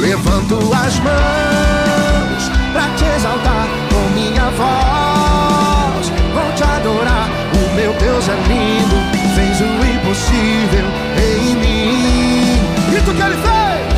Levanto 0.00 0.56
as 0.74 0.98
mãos 0.98 2.50
pra 2.72 2.88
te 2.96 3.04
exaltar 3.16 3.68
com 3.88 4.02
minha 4.18 4.50
voz. 4.50 6.08
Vou 6.34 6.52
te 6.56 6.64
adorar, 6.64 7.28
o 7.54 7.74
meu 7.76 7.92
Deus 8.00 8.28
é 8.28 8.34
lindo, 8.48 8.96
fez 9.36 9.60
o 9.60 9.70
impossível 9.94 10.86
em 11.16 11.54
mim. 11.54 12.58
E 12.88 13.00
que 13.00 13.10
ele 13.10 13.36
fez? 13.36 13.90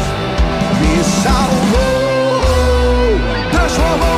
Me 0.81 1.05
salvou, 1.23 1.92
transformou 3.73 4.12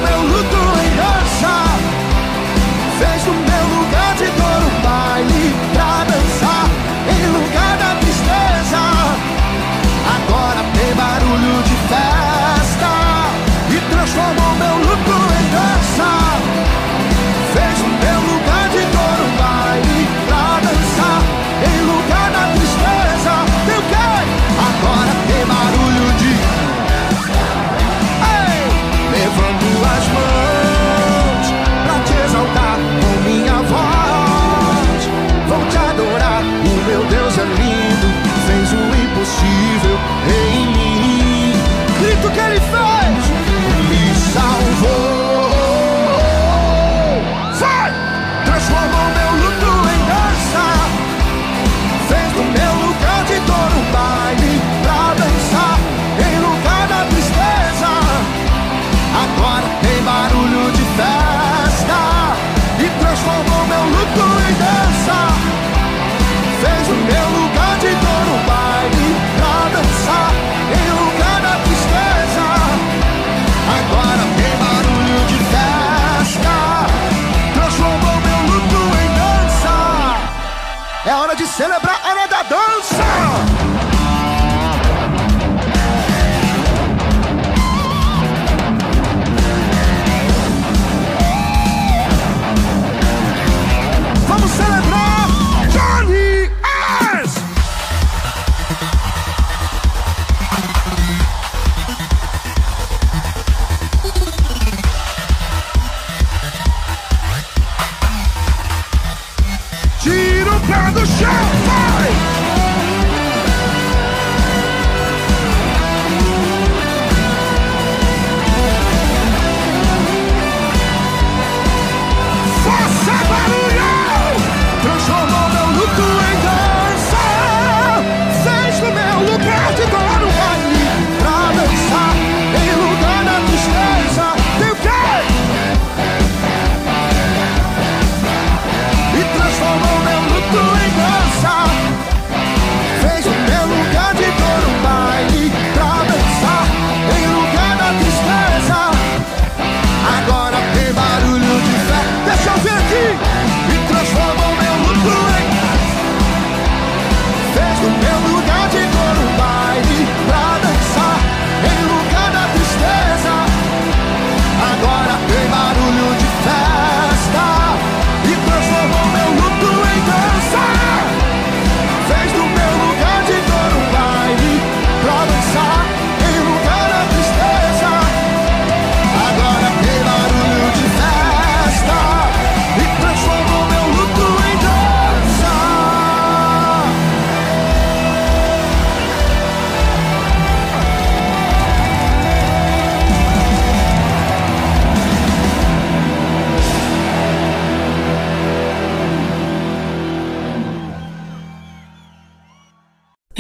que 42.35 42.41
ele 42.41 42.61
fez, 42.61 42.94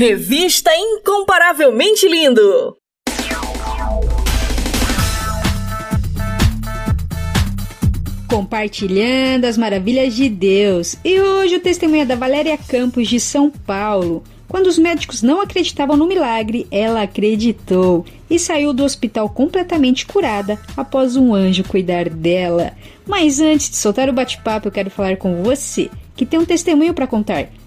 Revista 0.06 0.70
Incomparavelmente 0.76 2.06
Lindo. 2.06 2.76
Compartilhando 8.28 9.46
as 9.46 9.56
maravilhas 9.56 10.14
de 10.14 10.28
Deus. 10.28 10.94
E 11.02 11.18
hoje 11.18 11.56
o 11.56 11.60
testemunho 11.60 12.02
é 12.02 12.04
da 12.04 12.16
Valéria 12.16 12.58
Campos 12.58 13.08
de 13.08 13.18
São 13.18 13.48
Paulo. 13.48 14.22
Quando 14.46 14.66
os 14.66 14.76
médicos 14.76 15.22
não 15.22 15.40
acreditavam 15.40 15.96
no 15.96 16.06
milagre, 16.06 16.66
ela 16.70 17.00
acreditou 17.00 18.04
e 18.28 18.38
saiu 18.38 18.74
do 18.74 18.84
hospital 18.84 19.30
completamente 19.30 20.04
curada 20.04 20.60
após 20.76 21.16
um 21.16 21.34
anjo 21.34 21.64
cuidar 21.64 22.10
dela. 22.10 22.74
Mas 23.06 23.40
antes 23.40 23.70
de 23.70 23.76
soltar 23.76 24.10
o 24.10 24.12
bate-papo, 24.12 24.68
eu 24.68 24.72
quero 24.72 24.90
falar 24.90 25.16
com 25.16 25.42
você 25.42 25.88
que 26.14 26.26
tem 26.26 26.38
um 26.38 26.44
testemunho 26.44 26.92
para 26.92 27.06
contar. 27.06 27.48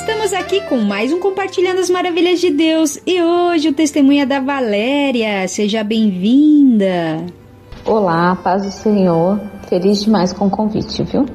Estamos 0.00 0.32
aqui 0.32 0.60
com 0.68 0.78
mais 0.78 1.12
um 1.12 1.18
Compartilhando 1.18 1.80
as 1.80 1.90
Maravilhas 1.90 2.40
de 2.40 2.50
Deus. 2.50 3.00
E 3.04 3.20
hoje 3.20 3.68
o 3.68 3.72
testemunho 3.72 4.22
é 4.22 4.26
da 4.26 4.38
Valéria. 4.38 5.46
Seja 5.48 5.82
bem-vinda. 5.82 7.26
Olá, 7.84 8.36
paz 8.36 8.64
do 8.64 8.70
Senhor. 8.70 9.40
Feliz 9.68 10.04
demais 10.04 10.32
com 10.32 10.46
o 10.46 10.50
convite, 10.50 11.02
viu? 11.02 11.26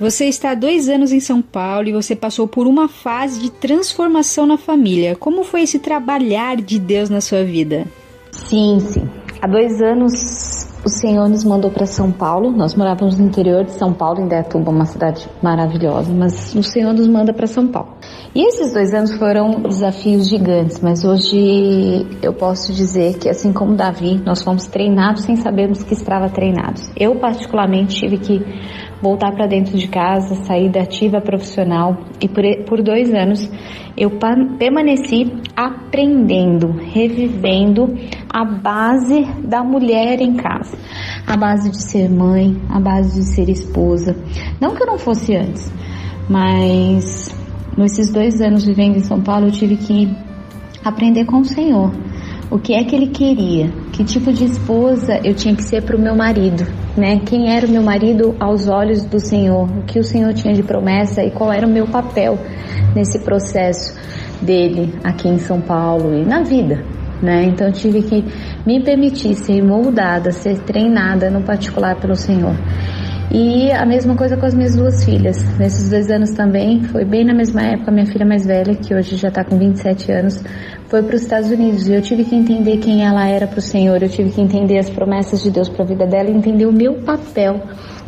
Você 0.00 0.24
está 0.24 0.50
há 0.50 0.54
dois 0.54 0.88
anos 0.88 1.12
em 1.12 1.20
São 1.20 1.40
Paulo 1.40 1.88
e 1.88 1.92
você 1.92 2.16
passou 2.16 2.48
por 2.48 2.66
uma 2.66 2.88
fase 2.88 3.38
de 3.38 3.48
transformação 3.48 4.44
na 4.44 4.58
família. 4.58 5.14
Como 5.14 5.44
foi 5.44 5.62
esse 5.62 5.78
trabalhar 5.78 6.56
de 6.56 6.80
Deus 6.80 7.08
na 7.08 7.20
sua 7.20 7.44
vida? 7.44 7.86
Sim, 8.32 8.80
sim. 8.80 9.08
Há 9.40 9.46
dois 9.46 9.80
anos 9.80 10.69
o 10.84 10.88
Senhor 10.88 11.28
nos 11.28 11.44
mandou 11.44 11.70
para 11.70 11.86
São 11.86 12.10
Paulo. 12.10 12.50
Nós 12.50 12.74
morávamos 12.74 13.18
no 13.18 13.26
interior 13.26 13.64
de 13.64 13.72
São 13.72 13.92
Paulo, 13.92 14.20
em 14.20 14.28
Dayatuba, 14.28 14.70
uma 14.70 14.86
cidade 14.86 15.28
maravilhosa, 15.42 16.12
mas 16.12 16.54
o 16.54 16.62
Senhor 16.62 16.92
nos 16.92 17.06
manda 17.06 17.32
para 17.32 17.46
São 17.46 17.66
Paulo. 17.68 17.96
E 18.34 18.46
esses 18.46 18.72
dois 18.72 18.94
anos 18.94 19.12
foram 19.14 19.62
desafios 19.62 20.28
gigantes, 20.28 20.80
mas 20.80 21.04
hoje 21.04 22.06
eu 22.22 22.32
posso 22.32 22.72
dizer 22.72 23.18
que, 23.18 23.28
assim 23.28 23.52
como 23.52 23.74
Davi, 23.74 24.20
nós 24.24 24.42
fomos 24.42 24.66
treinados 24.66 25.22
sem 25.22 25.36
sabermos 25.36 25.82
que 25.82 25.92
estava 25.92 26.28
treinados. 26.28 26.90
Eu, 26.96 27.16
particularmente, 27.16 27.96
tive 27.96 28.18
que 28.18 28.40
voltar 29.02 29.32
para 29.32 29.46
dentro 29.46 29.76
de 29.76 29.88
casa, 29.88 30.34
sair 30.44 30.70
da 30.70 30.82
ativa 30.82 31.20
profissional 31.20 31.96
e 32.20 32.28
por, 32.28 32.44
por 32.66 32.82
dois 32.82 33.12
anos 33.12 33.50
eu 33.96 34.12
permaneci 34.58 35.30
aprendendo, 35.54 36.72
revivendo 36.72 37.94
a 38.32 38.44
base 38.44 39.26
da 39.44 39.62
mulher 39.62 40.20
em 40.20 40.36
casa, 40.36 40.69
a 41.26 41.36
base 41.36 41.70
de 41.70 41.82
ser 41.82 42.08
mãe, 42.08 42.60
a 42.68 42.80
base 42.80 43.20
de 43.20 43.26
ser 43.26 43.48
esposa. 43.48 44.16
Não 44.60 44.74
que 44.74 44.82
eu 44.82 44.86
não 44.86 44.98
fosse 44.98 45.36
antes, 45.36 45.72
mas 46.28 47.34
nesses 47.76 48.10
dois 48.10 48.40
anos 48.40 48.64
vivendo 48.64 48.96
em 48.96 49.04
São 49.04 49.20
Paulo 49.20 49.46
eu 49.46 49.52
tive 49.52 49.76
que 49.76 50.08
aprender 50.84 51.24
com 51.24 51.40
o 51.40 51.44
Senhor 51.44 51.92
o 52.50 52.58
que 52.58 52.74
é 52.74 52.82
que 52.82 52.96
ele 52.96 53.06
queria, 53.06 53.70
que 53.92 54.02
tipo 54.02 54.32
de 54.32 54.44
esposa 54.44 55.20
eu 55.22 55.32
tinha 55.34 55.54
que 55.54 55.62
ser 55.62 55.82
para 55.82 55.96
o 55.96 56.00
meu 56.00 56.16
marido, 56.16 56.66
né? 56.96 57.20
Quem 57.20 57.54
era 57.54 57.64
o 57.64 57.70
meu 57.70 57.82
marido 57.82 58.34
aos 58.40 58.68
olhos 58.68 59.04
do 59.04 59.20
Senhor, 59.20 59.70
o 59.70 59.82
que 59.84 60.00
o 60.00 60.04
Senhor 60.04 60.34
tinha 60.34 60.52
de 60.52 60.62
promessa 60.62 61.22
e 61.22 61.30
qual 61.30 61.52
era 61.52 61.64
o 61.64 61.70
meu 61.70 61.86
papel 61.86 62.36
nesse 62.94 63.20
processo 63.20 63.94
dele 64.42 64.92
aqui 65.04 65.28
em 65.28 65.38
São 65.38 65.60
Paulo 65.60 66.12
e 66.12 66.24
na 66.24 66.42
vida, 66.42 66.84
né? 67.22 67.44
Então 67.44 67.70
tive 67.70 68.02
que 68.02 68.24
me 68.66 68.82
permitir 68.82 69.34
ser 69.34 69.62
moldada, 69.62 70.32
ser 70.32 70.58
treinada 70.60 71.30
no 71.30 71.42
particular 71.42 71.96
pelo 71.96 72.16
Senhor. 72.16 72.54
E 73.32 73.70
a 73.70 73.86
mesma 73.86 74.16
coisa 74.16 74.36
com 74.36 74.44
as 74.44 74.54
minhas 74.54 74.74
duas 74.74 75.04
filhas. 75.04 75.36
Nesses 75.56 75.88
dois 75.88 76.10
anos 76.10 76.30
também, 76.30 76.82
foi 76.82 77.04
bem 77.04 77.24
na 77.24 77.32
mesma 77.32 77.62
época, 77.62 77.92
minha 77.92 78.06
filha 78.06 78.26
mais 78.26 78.44
velha, 78.44 78.74
que 78.74 78.92
hoje 78.92 79.14
já 79.14 79.28
está 79.28 79.44
com 79.44 79.56
27 79.56 80.10
anos, 80.10 80.42
foi 80.88 81.00
para 81.00 81.14
os 81.14 81.22
Estados 81.22 81.48
Unidos. 81.48 81.86
E 81.86 81.94
eu 81.94 82.02
tive 82.02 82.24
que 82.24 82.34
entender 82.34 82.78
quem 82.78 83.04
ela 83.04 83.28
era 83.28 83.46
para 83.46 83.60
o 83.60 83.62
Senhor, 83.62 84.02
eu 84.02 84.08
tive 84.08 84.30
que 84.30 84.40
entender 84.40 84.78
as 84.78 84.90
promessas 84.90 85.40
de 85.44 85.50
Deus 85.52 85.68
para 85.68 85.84
a 85.84 85.86
vida 85.86 86.06
dela 86.06 86.28
entender 86.28 86.66
o 86.66 86.72
meu 86.72 86.94
papel 87.02 87.62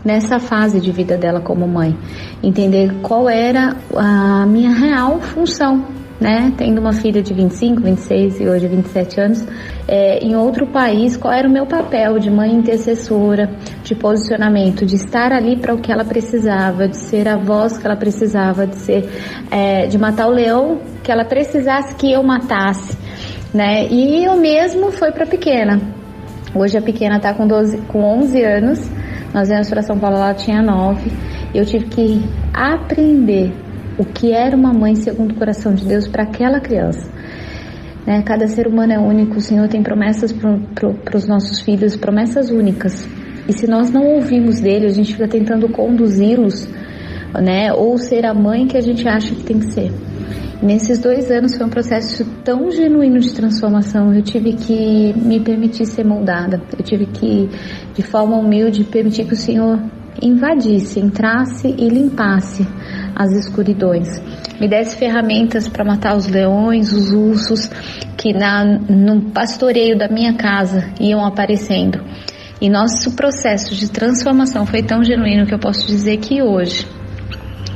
nessa 0.04 0.40
fase 0.40 0.80
de 0.80 0.90
vida 0.90 1.16
dela 1.16 1.40
como 1.40 1.68
mãe. 1.68 1.96
Entender 2.42 2.92
qual 3.02 3.28
era 3.28 3.76
a 3.94 4.44
minha 4.44 4.72
real 4.72 5.20
função 5.20 6.01
né? 6.22 6.52
Tendo 6.56 6.80
uma 6.80 6.92
filha 6.92 7.20
de 7.20 7.34
25, 7.34 7.82
26 7.82 8.40
e 8.40 8.48
hoje 8.48 8.68
27 8.68 9.20
anos, 9.20 9.44
é, 9.88 10.20
em 10.20 10.36
outro 10.36 10.68
país, 10.68 11.16
qual 11.16 11.34
era 11.34 11.48
o 11.48 11.50
meu 11.50 11.66
papel 11.66 12.18
de 12.20 12.30
mãe 12.30 12.54
intercessora, 12.54 13.50
de 13.82 13.96
posicionamento, 13.96 14.86
de 14.86 14.94
estar 14.94 15.32
ali 15.32 15.56
para 15.56 15.74
o 15.74 15.78
que 15.78 15.90
ela 15.90 16.04
precisava, 16.04 16.86
de 16.86 16.96
ser 16.96 17.28
a 17.28 17.36
voz 17.36 17.76
que 17.76 17.84
ela 17.84 17.96
precisava, 17.96 18.66
de 18.66 18.76
ser, 18.76 19.10
é, 19.50 19.86
de 19.88 19.98
matar 19.98 20.28
o 20.28 20.30
leão 20.30 20.80
que 21.02 21.10
ela 21.10 21.24
precisasse 21.24 21.96
que 21.96 22.12
eu 22.12 22.22
matasse, 22.22 22.96
né? 23.52 23.88
E 23.90 24.28
o 24.28 24.36
mesmo 24.40 24.92
foi 24.92 25.10
para 25.10 25.24
a 25.24 25.26
pequena. 25.26 25.80
Hoje 26.54 26.78
a 26.78 26.82
pequena 26.82 27.16
está 27.16 27.34
com, 27.34 27.46
12, 27.46 27.78
com 27.88 28.04
11 28.20 28.42
anos, 28.44 28.90
nós 29.34 29.48
viemos 29.48 29.68
para 29.68 29.82
São 29.82 29.98
Paulo, 29.98 30.16
ela 30.16 30.34
tinha 30.34 30.62
9. 30.62 31.10
Eu 31.52 31.66
tive 31.66 31.86
que 31.86 32.22
aprender 32.54 33.52
o 33.98 34.04
que 34.04 34.32
era 34.32 34.56
uma 34.56 34.72
mãe 34.72 34.94
segundo 34.94 35.32
o 35.32 35.34
coração 35.34 35.74
de 35.74 35.86
Deus 35.86 36.08
para 36.08 36.22
aquela 36.22 36.60
criança. 36.60 37.10
Né? 38.06 38.22
Cada 38.22 38.46
ser 38.48 38.66
humano 38.66 38.92
é 38.92 38.98
único, 38.98 39.36
o 39.36 39.40
Senhor 39.40 39.68
tem 39.68 39.82
promessas 39.82 40.32
para 40.32 41.16
os 41.16 41.26
nossos 41.28 41.60
filhos, 41.60 41.96
promessas 41.96 42.50
únicas. 42.50 43.08
E 43.48 43.52
se 43.52 43.66
nós 43.66 43.90
não 43.90 44.04
ouvimos 44.14 44.60
dele, 44.60 44.86
a 44.86 44.90
gente 44.90 45.12
fica 45.12 45.28
tentando 45.28 45.68
conduzi-los, 45.68 46.68
né? 47.42 47.72
Ou 47.72 47.98
ser 47.98 48.24
a 48.24 48.32
mãe 48.32 48.66
que 48.66 48.76
a 48.76 48.80
gente 48.80 49.06
acha 49.08 49.34
que 49.34 49.42
tem 49.42 49.58
que 49.58 49.66
ser. 49.66 49.90
Nesses 50.62 51.00
dois 51.00 51.28
anos 51.28 51.56
foi 51.56 51.66
um 51.66 51.70
processo 51.70 52.24
tão 52.44 52.70
genuíno 52.70 53.18
de 53.18 53.34
transformação. 53.34 54.14
Eu 54.14 54.22
tive 54.22 54.52
que 54.52 55.12
me 55.16 55.40
permitir 55.40 55.86
ser 55.86 56.04
moldada. 56.04 56.62
Eu 56.78 56.84
tive 56.84 57.06
que, 57.06 57.48
de 57.94 58.02
forma 58.02 58.36
humilde, 58.36 58.84
permitir 58.84 59.24
que 59.24 59.32
o 59.32 59.36
Senhor 59.36 59.80
invadisse, 60.22 61.00
entrasse 61.00 61.66
e 61.66 61.88
limpasse 61.88 62.64
as 63.14 63.30
escuridões. 63.32 64.08
Me 64.60 64.68
desse 64.68 64.96
ferramentas 64.96 65.68
para 65.68 65.84
matar 65.84 66.16
os 66.16 66.26
leões, 66.26 66.92
os 66.92 67.12
ursos 67.12 67.68
que 68.16 68.32
na, 68.32 68.64
no 68.64 69.30
pastoreio 69.30 69.96
da 69.96 70.08
minha 70.08 70.34
casa 70.34 70.90
iam 71.00 71.24
aparecendo. 71.24 72.02
E 72.60 72.70
nosso 72.70 73.16
processo 73.16 73.74
de 73.74 73.90
transformação 73.90 74.64
foi 74.64 74.82
tão 74.82 75.02
genuíno 75.02 75.46
que 75.46 75.54
eu 75.54 75.58
posso 75.58 75.86
dizer 75.86 76.18
que 76.18 76.42
hoje 76.42 76.86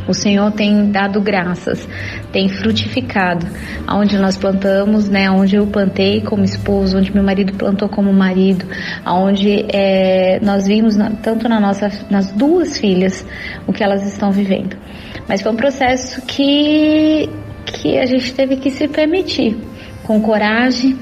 o 0.09 0.15
Senhor 0.15 0.51
tem 0.53 0.91
dado 0.91 1.21
graças, 1.21 1.89
tem 2.33 2.49
frutificado. 2.49 3.47
Onde 3.89 4.17
nós 4.19 4.37
plantamos, 4.37 5.09
né? 5.09 5.31
Onde 5.31 5.57
eu 5.57 5.67
plantei 5.67 6.21
como 6.21 6.45
esposo, 6.45 6.99
onde 6.99 7.13
meu 7.13 7.23
marido 7.23 7.53
plantou 7.55 7.89
como 7.89 8.13
marido, 8.13 8.67
onde 9.07 9.67
é, 9.73 10.39
nós 10.43 10.67
vimos 10.67 10.97
na, 10.97 11.11
tanto 11.11 11.49
na 11.49 11.61
nossa, 11.61 11.91
nas 12.11 12.31
duas 12.33 12.79
filhas 12.79 13.27
o 13.67 13.73
que 13.73 13.83
elas 13.83 14.07
estão 14.07 14.31
vivendo. 14.31 14.77
Mas 15.29 15.43
foi 15.43 15.53
um 15.53 15.57
processo 15.57 16.23
que 16.23 17.29
que 17.67 17.99
a 17.99 18.07
gente 18.07 18.33
teve 18.33 18.57
que 18.57 18.71
se 18.71 18.87
permitir, 18.87 19.57
com 20.07 20.21
coragem, 20.21 20.97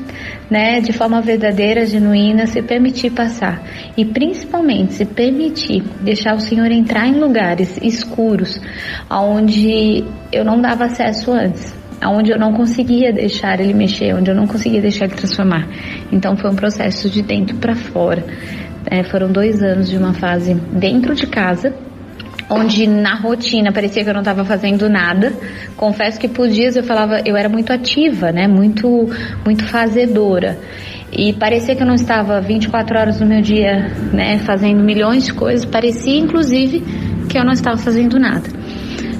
né, 0.50 0.80
de 0.80 0.92
forma 0.92 1.20
verdadeira, 1.20 1.84
genuína, 1.84 2.46
se 2.46 2.62
permitir 2.62 3.10
passar 3.10 3.62
e 3.96 4.04
principalmente 4.04 4.94
se 4.94 5.04
permitir 5.04 5.82
deixar 6.00 6.34
o 6.34 6.40
Senhor 6.40 6.70
entrar 6.70 7.06
em 7.06 7.18
lugares 7.18 7.78
escuros, 7.82 8.60
aonde 9.08 10.04
eu 10.32 10.44
não 10.44 10.60
dava 10.60 10.86
acesso 10.86 11.32
antes, 11.32 11.74
aonde 12.00 12.30
eu 12.30 12.38
não 12.38 12.52
conseguia 12.52 13.12
deixar 13.12 13.60
ele 13.60 13.74
mexer, 13.74 14.14
onde 14.14 14.30
eu 14.30 14.34
não 14.34 14.46
conseguia 14.46 14.80
deixar 14.80 15.04
ele 15.04 15.14
transformar. 15.14 15.68
Então 16.10 16.36
foi 16.36 16.50
um 16.50 16.56
processo 16.56 17.10
de 17.10 17.22
dentro 17.22 17.56
para 17.56 17.74
fora. 17.74 18.24
É, 18.90 19.02
foram 19.04 19.32
dois 19.32 19.62
anos 19.62 19.88
de 19.88 19.96
uma 19.96 20.12
fase 20.12 20.54
dentro 20.54 21.14
de 21.14 21.26
casa 21.26 21.74
onde 22.48 22.86
na 22.86 23.14
rotina 23.14 23.72
parecia 23.72 24.02
que 24.02 24.10
eu 24.10 24.14
não 24.14 24.20
estava 24.20 24.44
fazendo 24.44 24.88
nada. 24.88 25.32
Confesso 25.76 26.18
que 26.18 26.28
por 26.28 26.48
dias 26.48 26.76
eu 26.76 26.82
falava, 26.82 27.20
eu 27.24 27.36
era 27.36 27.48
muito 27.48 27.72
ativa, 27.72 28.30
né? 28.32 28.46
Muito, 28.46 29.08
muito 29.44 29.64
fazedora. 29.64 30.58
E 31.16 31.32
parecia 31.32 31.76
que 31.76 31.82
eu 31.82 31.86
não 31.86 31.94
estava 31.94 32.40
24 32.40 32.98
horas 32.98 33.18
do 33.20 33.26
meu 33.26 33.40
dia, 33.40 33.88
né, 34.12 34.38
fazendo 34.38 34.82
milhões 34.82 35.24
de 35.24 35.32
coisas. 35.32 35.64
Parecia, 35.64 36.18
inclusive, 36.18 36.82
que 37.28 37.38
eu 37.38 37.44
não 37.44 37.52
estava 37.52 37.76
fazendo 37.76 38.18
nada. 38.18 38.48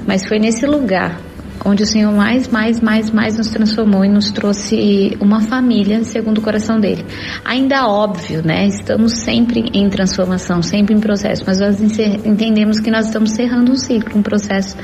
Mas 0.05 0.25
foi 0.25 0.37
nesse 0.37 0.65
lugar 0.65 1.17
onde 1.65 1.81
o 1.81 1.85
Senhor 1.85 2.13
mais, 2.13 2.47
mais, 2.47 2.79
mais, 2.79 3.09
mais 3.09 3.37
nos 3.37 3.49
transformou 3.49 4.05
e 4.05 4.07
nos 4.07 4.31
trouxe 4.31 5.17
uma 5.19 5.41
família 5.41 6.03
segundo 6.03 6.37
o 6.37 6.41
coração 6.41 6.79
dele. 6.79 7.03
Ainda 7.43 7.87
óbvio, 7.87 8.45
né? 8.45 8.67
Estamos 8.67 9.13
sempre 9.13 9.71
em 9.73 9.89
transformação, 9.89 10.61
sempre 10.61 10.93
em 10.93 10.99
processo, 10.99 11.43
mas 11.45 11.59
nós 11.59 11.81
entendemos 11.81 12.79
que 12.79 12.91
nós 12.91 13.07
estamos 13.07 13.31
cerrando 13.31 13.71
um 13.71 13.75
ciclo, 13.75 14.19
um 14.19 14.21
processo 14.21 14.77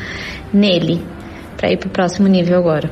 nele, 0.51 1.05
para 1.55 1.71
ir 1.71 1.77
para 1.77 1.87
o 1.87 1.91
próximo 1.91 2.27
nível 2.27 2.57
agora. 2.57 2.89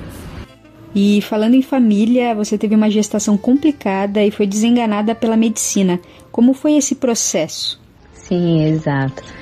E 0.93 1.21
falando 1.21 1.55
em 1.55 1.61
família, 1.61 2.33
você 2.33 2.57
teve 2.57 2.75
uma 2.75 2.89
gestação 2.89 3.37
complicada 3.37 4.23
e 4.23 4.31
foi 4.31 4.47
desenganada 4.47 5.13
pela 5.15 5.37
medicina. 5.37 5.99
Como 6.31 6.53
foi 6.53 6.73
esse 6.73 6.95
processo? 6.95 7.79
Sim, 8.13 8.63
exato. 8.65 9.38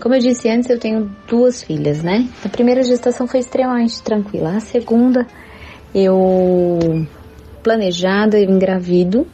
Como 0.00 0.14
eu 0.14 0.20
disse 0.20 0.48
antes, 0.48 0.70
eu 0.70 0.78
tenho 0.78 1.10
duas 1.26 1.62
filhas, 1.62 2.02
né? 2.02 2.28
A 2.44 2.48
primeira 2.48 2.82
gestação 2.84 3.26
foi 3.26 3.40
extremamente 3.40 4.00
tranquila. 4.02 4.56
A 4.56 4.60
segunda, 4.60 5.26
eu 5.94 7.06
planejada, 7.62 8.38
eu 8.38 8.48
engravido 8.48 9.26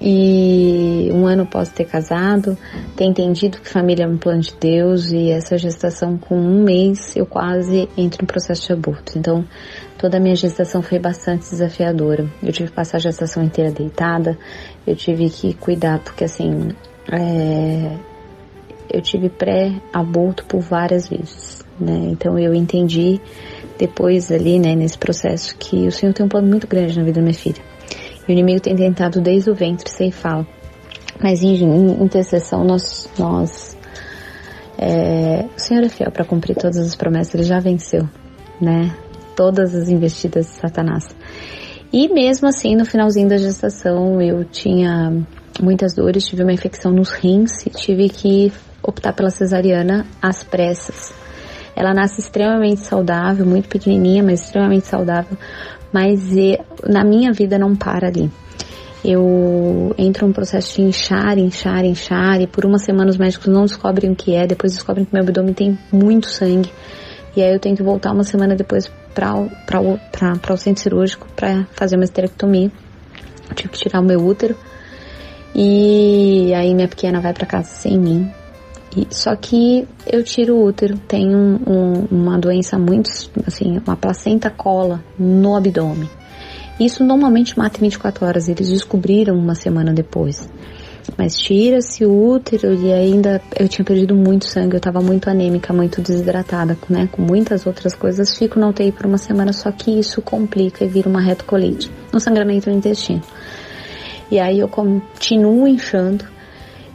e 0.00 1.08
um 1.12 1.26
ano 1.26 1.44
após 1.44 1.68
ter 1.68 1.84
casado, 1.84 2.58
ter 2.96 3.04
entendido 3.04 3.58
que 3.58 3.68
família 3.68 4.04
é 4.04 4.08
um 4.08 4.18
plano 4.18 4.40
de 4.40 4.52
Deus 4.60 5.10
e 5.12 5.30
essa 5.30 5.56
gestação 5.56 6.18
com 6.18 6.34
um 6.36 6.64
mês 6.64 7.16
eu 7.16 7.24
quase 7.24 7.88
entro 7.96 8.24
em 8.24 8.26
processo 8.26 8.66
de 8.66 8.72
aborto. 8.72 9.16
Então 9.16 9.44
toda 9.96 10.16
a 10.16 10.20
minha 10.20 10.34
gestação 10.34 10.82
foi 10.82 10.98
bastante 10.98 11.48
desafiadora. 11.48 12.28
Eu 12.42 12.52
tive 12.52 12.70
que 12.70 12.74
passar 12.74 12.96
a 12.96 13.00
gestação 13.00 13.42
inteira 13.42 13.70
deitada, 13.70 14.36
eu 14.86 14.96
tive 14.96 15.30
que 15.30 15.54
cuidar 15.54 16.00
porque 16.00 16.24
assim 16.24 16.70
é, 17.10 17.96
eu 18.90 19.00
tive 19.00 19.28
pré-aborto 19.28 20.44
por 20.44 20.60
várias 20.60 21.08
vezes, 21.08 21.64
né? 21.78 22.08
Então 22.10 22.38
eu 22.38 22.54
entendi 22.54 23.20
depois 23.78 24.30
ali, 24.30 24.58
né, 24.58 24.74
nesse 24.74 24.96
processo 24.96 25.56
que 25.56 25.86
o 25.86 25.92
Senhor 25.92 26.12
tem 26.12 26.24
um 26.24 26.28
plano 26.28 26.48
muito 26.48 26.66
grande 26.66 26.96
na 26.96 27.04
vida 27.04 27.20
da 27.20 27.22
minha 27.22 27.34
filha. 27.34 27.62
E 28.26 28.30
o 28.30 28.32
inimigo 28.32 28.60
tem 28.60 28.76
tentado 28.76 29.20
desde 29.20 29.50
o 29.50 29.54
ventre 29.54 29.90
ceifá-la. 29.90 30.46
Mas 31.22 31.42
em, 31.42 31.54
em 31.54 32.02
intercessão 32.02 32.64
nós, 32.64 33.08
nós 33.18 33.76
é, 34.78 35.44
o 35.56 35.60
Senhor 35.60 35.82
é 35.84 35.88
fiel 35.88 36.10
para 36.10 36.24
cumprir 36.24 36.56
todas 36.56 36.78
as 36.78 36.94
promessas, 36.94 37.34
ele 37.34 37.44
já 37.44 37.60
venceu, 37.60 38.08
né? 38.60 38.94
Todas 39.36 39.74
as 39.74 39.88
investidas 39.88 40.46
de 40.46 40.52
Satanás. 40.52 41.14
E 41.92 42.08
mesmo 42.08 42.48
assim, 42.48 42.74
no 42.74 42.84
finalzinho 42.84 43.28
da 43.28 43.36
gestação, 43.36 44.20
eu 44.20 44.44
tinha 44.44 45.12
muitas 45.62 45.94
dores, 45.94 46.24
tive 46.24 46.42
uma 46.42 46.52
infecção 46.52 46.92
nos 46.92 47.12
rins 47.12 47.64
e 47.66 47.70
tive 47.70 48.08
que 48.08 48.52
optar 48.86 49.12
pela 49.12 49.30
cesariana 49.30 50.06
às 50.20 50.44
pressas. 50.44 51.14
Ela 51.74 51.92
nasce 51.92 52.20
extremamente 52.20 52.82
saudável, 52.82 53.44
muito 53.44 53.68
pequenininha, 53.68 54.22
mas 54.22 54.42
extremamente 54.42 54.86
saudável, 54.86 55.36
mas 55.92 56.20
na 56.86 57.02
minha 57.02 57.32
vida 57.32 57.58
não 57.58 57.74
para 57.74 58.08
ali. 58.08 58.30
Eu 59.04 59.94
entro 59.98 60.26
num 60.26 60.32
processo 60.32 60.76
de 60.76 60.82
inchar, 60.82 61.36
inchar, 61.36 61.84
inchar, 61.84 62.40
e 62.40 62.46
por 62.46 62.64
uma 62.64 62.78
semana 62.78 63.10
os 63.10 63.18
médicos 63.18 63.48
não 63.48 63.64
descobrem 63.64 64.12
o 64.12 64.16
que 64.16 64.34
é, 64.34 64.46
depois 64.46 64.72
descobrem 64.72 65.04
que 65.04 65.12
meu 65.12 65.22
abdômen 65.22 65.52
tem 65.52 65.78
muito 65.92 66.26
sangue, 66.26 66.72
e 67.36 67.42
aí 67.42 67.52
eu 67.52 67.58
tenho 67.58 67.76
que 67.76 67.82
voltar 67.82 68.12
uma 68.12 68.22
semana 68.22 68.54
depois 68.54 68.90
para 69.14 69.34
o 69.80 70.56
centro 70.56 70.82
cirúrgico 70.82 71.26
para 71.34 71.66
fazer 71.72 71.96
uma 71.96 72.04
esterectomia. 72.04 72.70
Eu 73.48 73.54
tive 73.54 73.70
que 73.70 73.78
tirar 73.78 74.00
o 74.00 74.04
meu 74.04 74.24
útero. 74.24 74.56
E 75.54 76.52
aí 76.54 76.74
minha 76.74 76.88
pequena 76.88 77.20
vai 77.20 77.32
para 77.32 77.46
casa 77.46 77.68
sem 77.68 77.98
mim. 77.98 78.30
Só 79.10 79.34
que 79.34 79.86
eu 80.06 80.22
tiro 80.22 80.56
o 80.56 80.66
útero, 80.66 80.98
tenho 80.98 81.36
um, 81.36 81.58
um, 81.66 82.06
uma 82.10 82.38
doença 82.38 82.78
muito, 82.78 83.10
assim, 83.46 83.78
uma 83.84 83.96
placenta 83.96 84.50
cola 84.50 85.02
no 85.18 85.56
abdômen. 85.56 86.08
Isso 86.78 87.04
normalmente 87.04 87.56
mata 87.56 87.78
em 87.78 87.82
24 87.82 88.26
horas, 88.26 88.48
eles 88.48 88.68
descobriram 88.68 89.36
uma 89.36 89.54
semana 89.54 89.92
depois. 89.92 90.48
Mas 91.16 91.38
tira-se 91.38 92.04
o 92.04 92.30
útero 92.32 92.74
e 92.74 92.92
ainda 92.92 93.40
eu 93.58 93.68
tinha 93.68 93.84
perdido 93.84 94.14
muito 94.14 94.46
sangue, 94.46 94.74
eu 94.74 94.78
estava 94.78 95.00
muito 95.00 95.28
anêmica, 95.28 95.72
muito 95.72 96.00
desidratada, 96.00 96.76
né? 96.88 97.08
Com 97.12 97.22
muitas 97.22 97.66
outras 97.66 97.94
coisas, 97.94 98.36
fico 98.36 98.58
na 98.58 98.68
UTI 98.68 98.90
por 98.90 99.06
uma 99.06 99.18
semana, 99.18 99.52
só 99.52 99.70
que 99.70 99.98
isso 99.98 100.22
complica 100.22 100.84
e 100.84 100.88
vira 100.88 101.08
uma 101.08 101.20
retocolite, 101.20 101.90
um 102.12 102.18
sangramento 102.18 102.70
no 102.70 102.76
intestino. 102.76 103.22
E 104.30 104.40
aí 104.40 104.58
eu 104.58 104.68
continuo 104.68 105.68
inchando, 105.68 106.24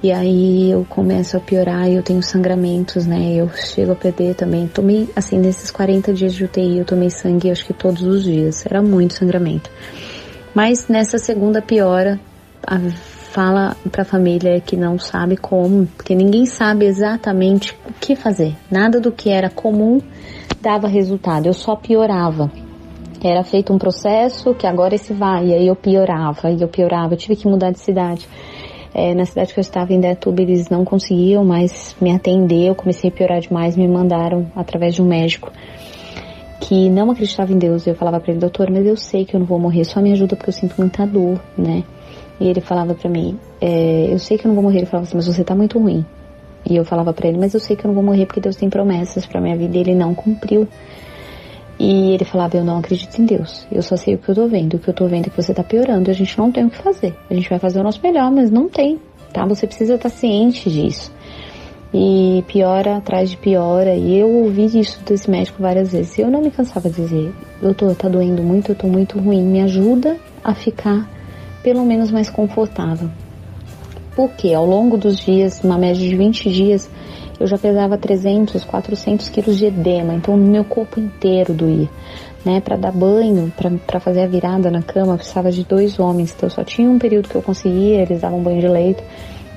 e 0.01 0.11
aí 0.11 0.71
eu 0.71 0.85
começo 0.87 1.35
a 1.35 1.39
piorar 1.41 1.89
e 1.89 1.95
eu 1.95 2.03
tenho 2.03 2.23
sangramentos, 2.23 3.05
né? 3.05 3.33
Eu 3.33 3.49
chego 3.49 3.91
a 3.91 3.95
perder 3.95 4.33
também. 4.33 4.65
Tomei, 4.67 5.09
assim, 5.13 5.37
nesses 5.37 5.69
40 5.71 6.13
dias 6.13 6.33
de 6.33 6.45
UTI, 6.45 6.77
eu 6.77 6.85
tomei 6.85 7.09
sangue 7.09 7.51
acho 7.51 7.65
que 7.65 7.73
todos 7.73 8.01
os 8.03 8.23
dias. 8.23 8.65
Era 8.65 8.81
muito 8.81 9.15
sangramento. 9.15 9.69
Mas 10.55 10.87
nessa 10.87 11.17
segunda 11.17 11.61
piora, 11.61 12.17
a, 12.65 12.79
fala 13.31 13.75
pra 13.91 14.05
família 14.05 14.59
que 14.61 14.75
não 14.75 14.97
sabe 14.97 15.37
como, 15.37 15.85
porque 15.97 16.15
ninguém 16.15 16.45
sabe 16.45 16.85
exatamente 16.85 17.77
o 17.87 17.93
que 17.93 18.15
fazer. 18.15 18.55
Nada 18.71 18.99
do 18.99 19.11
que 19.11 19.29
era 19.29 19.49
comum 19.49 19.99
dava 20.61 20.87
resultado, 20.87 21.45
eu 21.45 21.53
só 21.53 21.75
piorava. 21.75 22.51
Era 23.21 23.43
feito 23.43 23.73
um 23.73 23.77
processo 23.77 24.53
que 24.55 24.65
agora 24.65 24.95
esse 24.95 25.13
vai, 25.13 25.47
e 25.47 25.53
aí 25.53 25.67
eu 25.67 25.75
piorava, 25.75 26.49
e 26.49 26.61
eu 26.61 26.69
piorava, 26.69 27.13
eu 27.13 27.17
tive 27.17 27.35
que 27.35 27.47
mudar 27.47 27.71
de 27.71 27.79
cidade. 27.79 28.27
É, 28.93 29.13
na 29.13 29.25
cidade 29.25 29.53
que 29.53 29.59
eu 29.59 29.61
estava 29.61 29.93
em 29.93 29.99
Detuba, 29.99 30.41
eles 30.41 30.69
não 30.69 30.83
conseguiam 30.83 31.45
mais 31.45 31.95
me 32.01 32.11
atender, 32.11 32.67
eu 32.67 32.75
comecei 32.75 33.09
a 33.09 33.13
piorar 33.13 33.39
demais, 33.39 33.77
me 33.77 33.87
mandaram 33.87 34.51
através 34.55 34.95
de 34.95 35.01
um 35.01 35.05
médico 35.05 35.51
que 36.59 36.89
não 36.89 37.09
acreditava 37.09 37.53
em 37.53 37.57
Deus. 37.57 37.87
Eu 37.87 37.95
falava 37.95 38.19
para 38.19 38.31
ele, 38.31 38.39
doutor, 38.39 38.69
mas 38.69 38.85
eu 38.85 38.97
sei 38.97 39.25
que 39.25 39.35
eu 39.35 39.39
não 39.39 39.47
vou 39.47 39.59
morrer, 39.59 39.85
só 39.85 40.01
me 40.01 40.11
ajuda 40.11 40.35
porque 40.35 40.49
eu 40.49 40.53
sinto 40.53 40.75
muita 40.77 41.05
dor, 41.05 41.39
né? 41.57 41.83
E 42.39 42.47
ele 42.47 42.61
falava 42.61 42.93
para 42.93 43.09
mim, 43.09 43.37
é, 43.59 44.07
eu 44.11 44.17
sei 44.17 44.37
que 44.37 44.45
eu 44.45 44.49
não 44.49 44.55
vou 44.55 44.63
morrer. 44.63 44.79
Ele 44.79 44.85
falava 44.85 45.07
assim, 45.07 45.17
mas 45.17 45.27
você 45.27 45.43
tá 45.43 45.53
muito 45.53 45.77
ruim. 45.77 46.05
E 46.69 46.75
eu 46.75 46.85
falava 46.85 47.13
para 47.13 47.27
ele, 47.27 47.37
mas 47.37 47.53
eu 47.53 47.59
sei 47.59 47.75
que 47.75 47.85
eu 47.85 47.89
não 47.89 47.95
vou 47.95 48.03
morrer 48.03 48.25
porque 48.25 48.39
Deus 48.39 48.55
tem 48.55 48.69
promessas 48.69 49.25
para 49.25 49.41
minha 49.41 49.57
vida 49.57 49.77
e 49.77 49.81
ele 49.81 49.95
não 49.95 50.13
cumpriu. 50.15 50.67
E 51.79 52.11
ele 52.11 52.25
falava, 52.25 52.57
eu 52.57 52.65
não 52.65 52.79
acredito 52.79 53.21
em 53.21 53.25
Deus. 53.25 53.65
Eu 53.71 53.81
só 53.81 53.95
sei 53.95 54.15
o 54.15 54.17
que 54.17 54.27
eu 54.29 54.35
tô 54.35 54.47
vendo. 54.47 54.73
O 54.73 54.79
que 54.79 54.89
eu 54.89 54.93
tô 54.93 55.07
vendo 55.07 55.27
é 55.27 55.29
que 55.29 55.41
você 55.41 55.53
tá 55.53 55.63
piorando. 55.63 56.11
A 56.11 56.13
gente 56.13 56.37
não 56.37 56.51
tem 56.51 56.65
o 56.65 56.69
que 56.69 56.77
fazer. 56.77 57.15
A 57.29 57.33
gente 57.33 57.49
vai 57.49 57.57
fazer 57.57 57.79
o 57.79 57.83
nosso 57.83 58.01
melhor, 58.03 58.29
mas 58.29 58.51
não 58.51 58.67
tem, 58.67 58.99
tá? 59.31 59.45
Você 59.45 59.65
precisa 59.65 59.95
estar 59.95 60.09
tá 60.09 60.15
ciente 60.15 60.69
disso. 60.69 61.09
E 61.93 62.43
piora 62.47 62.97
atrás 62.97 63.29
de 63.29 63.37
piora. 63.37 63.95
E 63.95 64.19
eu 64.19 64.29
ouvi 64.29 64.65
isso 64.77 65.01
desse 65.05 65.31
médico 65.31 65.61
várias 65.61 65.93
vezes. 65.93 66.19
Eu 66.19 66.29
não 66.29 66.41
me 66.41 66.51
cansava 66.51 66.89
de 66.89 66.97
dizer, 66.97 67.33
doutor, 67.61 67.95
tá 67.95 68.09
doendo 68.09 68.43
muito, 68.43 68.73
eu 68.73 68.75
tô 68.75 68.87
muito 68.87 69.17
ruim. 69.17 69.41
Me 69.41 69.61
ajuda 69.61 70.17
a 70.43 70.53
ficar 70.53 71.09
pelo 71.63 71.85
menos 71.85 72.11
mais 72.11 72.29
confortável. 72.29 73.09
Porque 74.17 74.53
ao 74.53 74.65
longo 74.65 74.97
dos 74.97 75.17
dias, 75.17 75.63
uma 75.63 75.77
média 75.77 76.05
de 76.05 76.13
20 76.13 76.51
dias, 76.51 76.89
eu 77.39 77.47
já 77.47 77.57
pesava 77.57 77.97
300, 77.97 78.63
400 78.65 79.29
quilos 79.29 79.57
de 79.57 79.67
edema, 79.67 80.13
então 80.13 80.35
meu 80.35 80.63
corpo 80.63 80.99
inteiro 80.99 81.53
doía. 81.53 81.89
Né, 82.45 82.61
para 82.61 82.77
dar 82.77 82.93
banho, 82.93 83.51
para 83.85 83.99
fazer 83.99 84.21
a 84.21 84.27
virada 84.27 84.71
na 84.71 84.81
cama, 84.81 85.17
precisava 85.17 85.51
de 85.51 85.65
dois 85.65 85.99
homens. 85.99 86.33
Então 86.35 86.49
só 86.49 86.63
tinha 86.63 86.89
um 86.89 86.97
período 86.97 87.27
que 87.27 87.35
eu 87.35 87.41
conseguia, 87.41 88.01
eles 88.01 88.21
davam 88.21 88.41
banho 88.41 88.61
de 88.61 88.67
leito, 88.67 89.03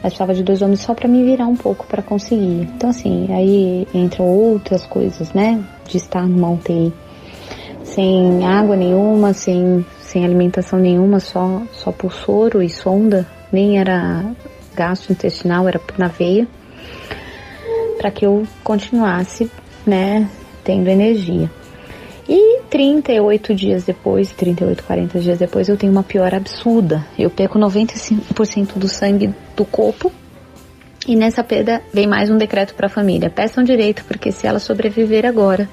mas 0.03 0.13
precisava 0.13 0.35
de 0.35 0.43
dois 0.43 0.63
homens 0.63 0.81
só 0.81 0.93
para 0.93 1.07
me 1.07 1.23
virar 1.23 1.47
um 1.47 1.55
pouco 1.55 1.87
para 1.87 2.03
conseguir. 2.03 2.69
Então 2.75 2.91
assim, 2.91 3.33
aí 3.33 3.87
entram 3.95 4.27
outras 4.27 4.85
coisas, 4.85 5.33
né, 5.33 5.63
de 5.89 5.97
estar 5.97 6.27
numa 6.27 6.51
UTI 6.51 6.93
sem 7.85 8.45
água 8.45 8.75
nenhuma, 8.75 9.33
sem, 9.33 9.85
sem 10.01 10.25
alimentação 10.25 10.79
nenhuma, 10.79 11.21
só 11.21 11.63
só 11.73 11.93
por 11.93 12.13
soro 12.13 12.63
e 12.63 12.69
sonda, 12.71 13.27
nem 13.53 13.79
era 13.79 14.25
gasto 14.75 15.11
intestinal, 15.11 15.69
era 15.69 15.81
na 15.99 16.09
veia 16.09 16.49
para 18.03 18.11
que 18.11 18.27
eu 18.27 18.45
continuasse, 18.65 19.49
né, 19.87 20.29
tendo 20.65 20.89
energia. 20.89 21.49
E 22.29 22.63
38 22.69 23.55
dias 23.55 23.85
depois, 23.85 24.33
38, 24.33 24.83
40 24.83 25.21
dias 25.21 25.39
depois, 25.39 25.69
eu 25.69 25.77
tenho 25.77 25.93
uma 25.93 26.03
pior 26.03 26.35
absurda. 26.35 27.07
Eu 27.17 27.31
perco 27.31 27.61
95% 27.61 28.77
do 28.77 28.89
sangue 28.89 29.33
do 29.57 29.65
corpo. 29.65 30.11
E 31.07 31.15
nessa 31.15 31.45
perda 31.45 31.81
vem 31.95 32.09
mais 32.09 32.29
um 32.29 32.37
decreto 32.37 32.75
para 32.75 32.87
a 32.87 32.91
família. 32.91 33.31
Peçam 33.31 33.63
direito, 33.63 34.05
porque 34.05 34.33
se 34.33 34.49
ela 34.49 34.59
sobreviver 34.59 35.25
agora, 35.25 35.69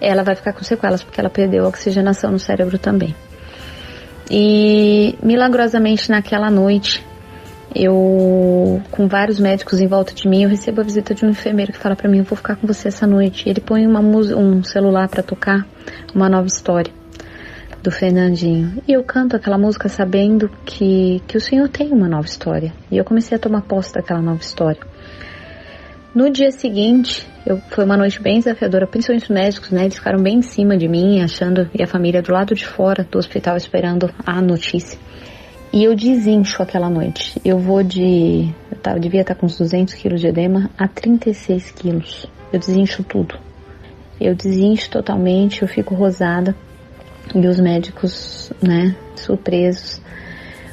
ela 0.00 0.22
vai 0.22 0.36
ficar 0.36 0.54
com 0.54 0.64
sequelas, 0.64 1.02
porque 1.02 1.20
ela 1.20 1.28
perdeu 1.28 1.66
a 1.66 1.68
oxigenação 1.68 2.32
no 2.32 2.38
cérebro 2.38 2.78
também. 2.78 3.14
E 4.30 5.18
milagrosamente 5.22 6.10
naquela 6.10 6.50
noite, 6.50 7.04
eu, 7.78 8.82
com 8.90 9.06
vários 9.06 9.38
médicos 9.38 9.80
em 9.80 9.86
volta 9.86 10.14
de 10.14 10.28
mim, 10.28 10.44
eu 10.44 10.48
recebo 10.48 10.80
a 10.80 10.84
visita 10.84 11.14
de 11.14 11.24
um 11.24 11.30
enfermeiro 11.30 11.72
que 11.72 11.78
fala 11.78 11.94
para 11.94 12.08
mim: 12.08 12.18
Eu 12.18 12.24
vou 12.24 12.36
ficar 12.36 12.56
com 12.56 12.66
você 12.66 12.88
essa 12.88 13.06
noite. 13.06 13.48
Ele 13.48 13.60
põe 13.60 13.86
uma 13.86 14.00
um 14.00 14.62
celular 14.62 15.08
para 15.08 15.22
tocar 15.22 15.66
uma 16.14 16.28
nova 16.28 16.46
história 16.46 16.92
do 17.82 17.90
Fernandinho. 17.90 18.82
E 18.88 18.92
eu 18.92 19.04
canto 19.04 19.36
aquela 19.36 19.58
música 19.58 19.88
sabendo 19.88 20.50
que, 20.64 21.22
que 21.28 21.36
o 21.36 21.40
Senhor 21.40 21.68
tem 21.68 21.92
uma 21.92 22.08
nova 22.08 22.26
história. 22.26 22.72
E 22.90 22.96
eu 22.96 23.04
comecei 23.04 23.36
a 23.36 23.38
tomar 23.38 23.62
posse 23.62 23.92
daquela 23.92 24.20
nova 24.20 24.40
história. 24.40 24.80
No 26.14 26.30
dia 26.30 26.50
seguinte, 26.50 27.26
eu, 27.44 27.58
foi 27.70 27.84
uma 27.84 27.96
noite 27.96 28.20
bem 28.20 28.38
desafiadora, 28.38 28.86
principalmente 28.86 29.24
os 29.24 29.28
médicos, 29.28 29.70
né? 29.70 29.82
Eles 29.82 29.96
ficaram 29.96 30.20
bem 30.22 30.38
em 30.38 30.42
cima 30.42 30.76
de 30.76 30.88
mim, 30.88 31.20
achando, 31.20 31.68
e 31.74 31.82
a 31.82 31.86
família 31.86 32.22
do 32.22 32.32
lado 32.32 32.54
de 32.54 32.66
fora 32.66 33.06
do 33.08 33.18
hospital 33.18 33.56
esperando 33.56 34.10
a 34.24 34.40
notícia. 34.40 34.98
E 35.76 35.84
eu 35.84 35.94
desincho 35.94 36.62
aquela 36.62 36.88
noite. 36.88 37.38
Eu 37.44 37.58
vou 37.58 37.82
de. 37.82 38.48
Eu 38.72 38.78
tava, 38.78 38.98
devia 38.98 39.20
estar 39.20 39.34
com 39.34 39.44
uns 39.44 39.58
200 39.58 39.92
quilos 39.92 40.22
de 40.22 40.26
edema 40.26 40.70
a 40.78 40.88
36 40.88 41.70
quilos. 41.72 42.26
Eu 42.50 42.58
desincho 42.58 43.04
tudo. 43.04 43.38
Eu 44.18 44.34
desincho 44.34 44.88
totalmente, 44.88 45.60
eu 45.60 45.68
fico 45.68 45.94
rosada. 45.94 46.56
E 47.34 47.46
os 47.46 47.60
médicos, 47.60 48.50
né, 48.62 48.96
surpresos. 49.16 50.00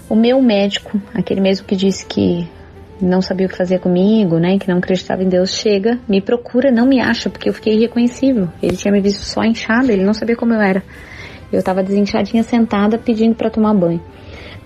O 0.10 0.16
meu 0.16 0.42
médico, 0.42 0.98
aquele 1.14 1.42
mesmo 1.42 1.68
que 1.68 1.76
disse 1.76 2.06
que 2.06 2.48
não 3.02 3.22
sabia 3.22 3.48
o 3.48 3.50
que 3.50 3.58
fazer 3.58 3.80
comigo, 3.80 4.40
né, 4.40 4.58
que 4.58 4.70
não 4.70 4.78
acreditava 4.78 5.22
em 5.22 5.28
Deus, 5.28 5.54
chega, 5.54 6.00
me 6.08 6.22
procura, 6.22 6.72
não 6.72 6.86
me 6.86 7.02
acha, 7.02 7.30
porque 7.30 7.50
eu 7.50 7.54
fiquei 7.54 7.74
irreconhecível. 7.74 8.48
Ele 8.62 8.78
tinha 8.78 8.94
me 8.94 9.02
visto 9.02 9.20
só 9.20 9.44
inchada, 9.44 9.92
ele 9.92 10.06
não 10.06 10.14
sabia 10.14 10.38
como 10.38 10.54
eu 10.54 10.62
era. 10.62 10.82
Eu 11.52 11.62
tava 11.62 11.84
desinchadinha 11.84 12.42
sentada 12.42 12.98
pedindo 12.98 13.36
para 13.36 13.50
tomar 13.50 13.74
banho. 13.74 14.02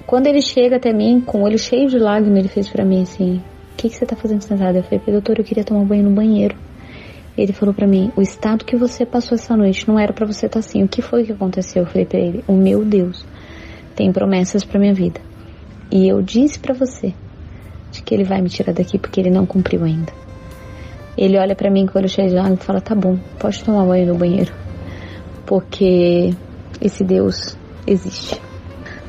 Quando 0.07 0.27
ele 0.27 0.41
chega 0.41 0.77
até 0.77 0.93
mim, 0.93 1.19
com 1.19 1.39
o 1.39 1.43
olho 1.43 1.59
cheio 1.59 1.89
de 1.89 1.99
lágrimas, 1.99 2.39
ele 2.39 2.47
fez 2.47 2.69
para 2.69 2.85
mim 2.85 3.01
assim: 3.01 3.43
O 3.73 3.75
que, 3.75 3.89
que 3.89 3.95
você 3.95 4.05
tá 4.05 4.15
fazendo 4.15 4.41
sentada? 4.41 4.77
Eu 4.77 4.83
falei: 4.83 5.01
Doutor, 5.05 5.37
eu 5.37 5.43
queria 5.43 5.65
tomar 5.65 5.83
banho 5.83 6.03
no 6.03 6.15
banheiro. 6.15 6.55
Ele 7.37 7.51
falou 7.51 7.75
para 7.75 7.85
mim: 7.85 8.09
O 8.15 8.21
estado 8.21 8.63
que 8.63 8.77
você 8.77 9.05
passou 9.05 9.35
essa 9.35 9.57
noite 9.57 9.85
não 9.85 9.99
era 9.99 10.13
para 10.13 10.25
você 10.25 10.45
estar 10.45 10.61
tá 10.61 10.65
assim. 10.65 10.81
O 10.81 10.87
que 10.87 11.01
foi 11.01 11.25
que 11.25 11.33
aconteceu? 11.33 11.83
Eu 11.83 11.87
falei 11.89 12.05
para 12.05 12.21
ele: 12.21 12.41
O 12.47 12.53
meu 12.53 12.85
Deus 12.85 13.25
tem 13.97 14.09
promessas 14.13 14.63
para 14.63 14.79
minha 14.79 14.93
vida. 14.93 15.19
E 15.91 16.07
eu 16.07 16.21
disse 16.21 16.57
para 16.57 16.73
você 16.73 17.13
de 17.91 18.01
que 18.01 18.15
ele 18.15 18.23
vai 18.23 18.41
me 18.41 18.47
tirar 18.47 18.73
daqui 18.73 18.97
porque 18.97 19.19
ele 19.19 19.29
não 19.29 19.45
cumpriu 19.45 19.83
ainda. 19.83 20.13
Ele 21.17 21.37
olha 21.37 21.53
para 21.53 21.69
mim 21.69 21.85
com 21.85 21.97
o 21.97 22.01
olho 22.01 22.07
cheio 22.07 22.29
de 22.29 22.35
lágrimas 22.35 22.61
e 22.61 22.65
fala: 22.65 22.79
Tá 22.79 22.95
bom, 22.95 23.19
pode 23.37 23.61
tomar 23.61 23.85
banho 23.85 24.07
no 24.07 24.15
banheiro. 24.17 24.53
Porque 25.45 26.33
esse 26.79 27.03
Deus 27.03 27.57
existe. 27.85 28.46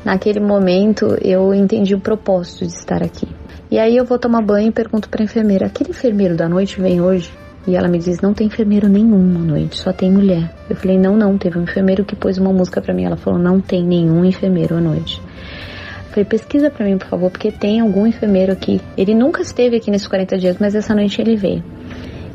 Naquele 0.09 0.41
momento 0.41 1.19
eu 1.21 1.53
entendi 1.53 1.95
o 1.95 2.01
propósito 2.01 2.65
de 2.65 2.73
estar 2.73 3.03
aqui. 3.03 3.29
E 3.71 3.79
aí 3.79 3.95
eu 3.95 4.07
vou 4.07 4.19
tomar 4.19 4.41
banho 4.41 4.69
e 4.69 4.73
pergunto 4.73 5.07
para 5.07 5.23
a 5.23 5.27
enfermeira: 5.27 5.67
aquele 5.67 5.91
enfermeiro 5.91 6.35
da 6.35 6.49
noite 6.49 6.81
vem 6.81 6.99
hoje? 6.99 7.31
E 7.67 7.77
ela 7.77 7.89
me 7.89 7.99
diz: 7.99 8.19
não 8.23 8.33
tem 8.33 8.47
enfermeiro 8.47 8.89
nenhum 8.89 9.37
à 9.37 9.41
noite, 9.41 9.77
só 9.77 9.93
tem 9.93 10.11
mulher. 10.11 10.51
Eu 10.71 10.77
falei: 10.77 10.99
não, 10.99 11.15
não, 11.15 11.37
teve 11.37 11.59
um 11.59 11.65
enfermeiro 11.65 12.07
que 12.07 12.17
pôs 12.17 12.39
uma 12.39 12.51
música 12.51 12.81
para 12.81 12.95
mim. 12.95 13.05
Ela 13.05 13.19
falou: 13.19 13.39
não 13.39 13.61
tem 13.61 13.85
nenhum 13.85 14.25
enfermeiro 14.25 14.77
à 14.77 14.81
noite. 14.81 15.21
Eu 15.21 16.11
falei: 16.11 16.25
pesquisa 16.25 16.71
para 16.71 16.87
mim, 16.87 16.97
por 16.97 17.09
favor, 17.09 17.31
porque 17.31 17.53
tem 17.53 17.81
algum 17.81 18.07
enfermeiro 18.07 18.51
aqui. 18.51 18.81
Ele 18.97 19.15
nunca 19.15 19.43
esteve 19.43 19.77
aqui 19.77 19.91
nesses 19.91 20.09
40 20.09 20.39
dias, 20.39 20.57
mas 20.59 20.75
essa 20.75 20.95
noite 20.95 21.21
ele 21.21 21.37
veio. 21.37 21.63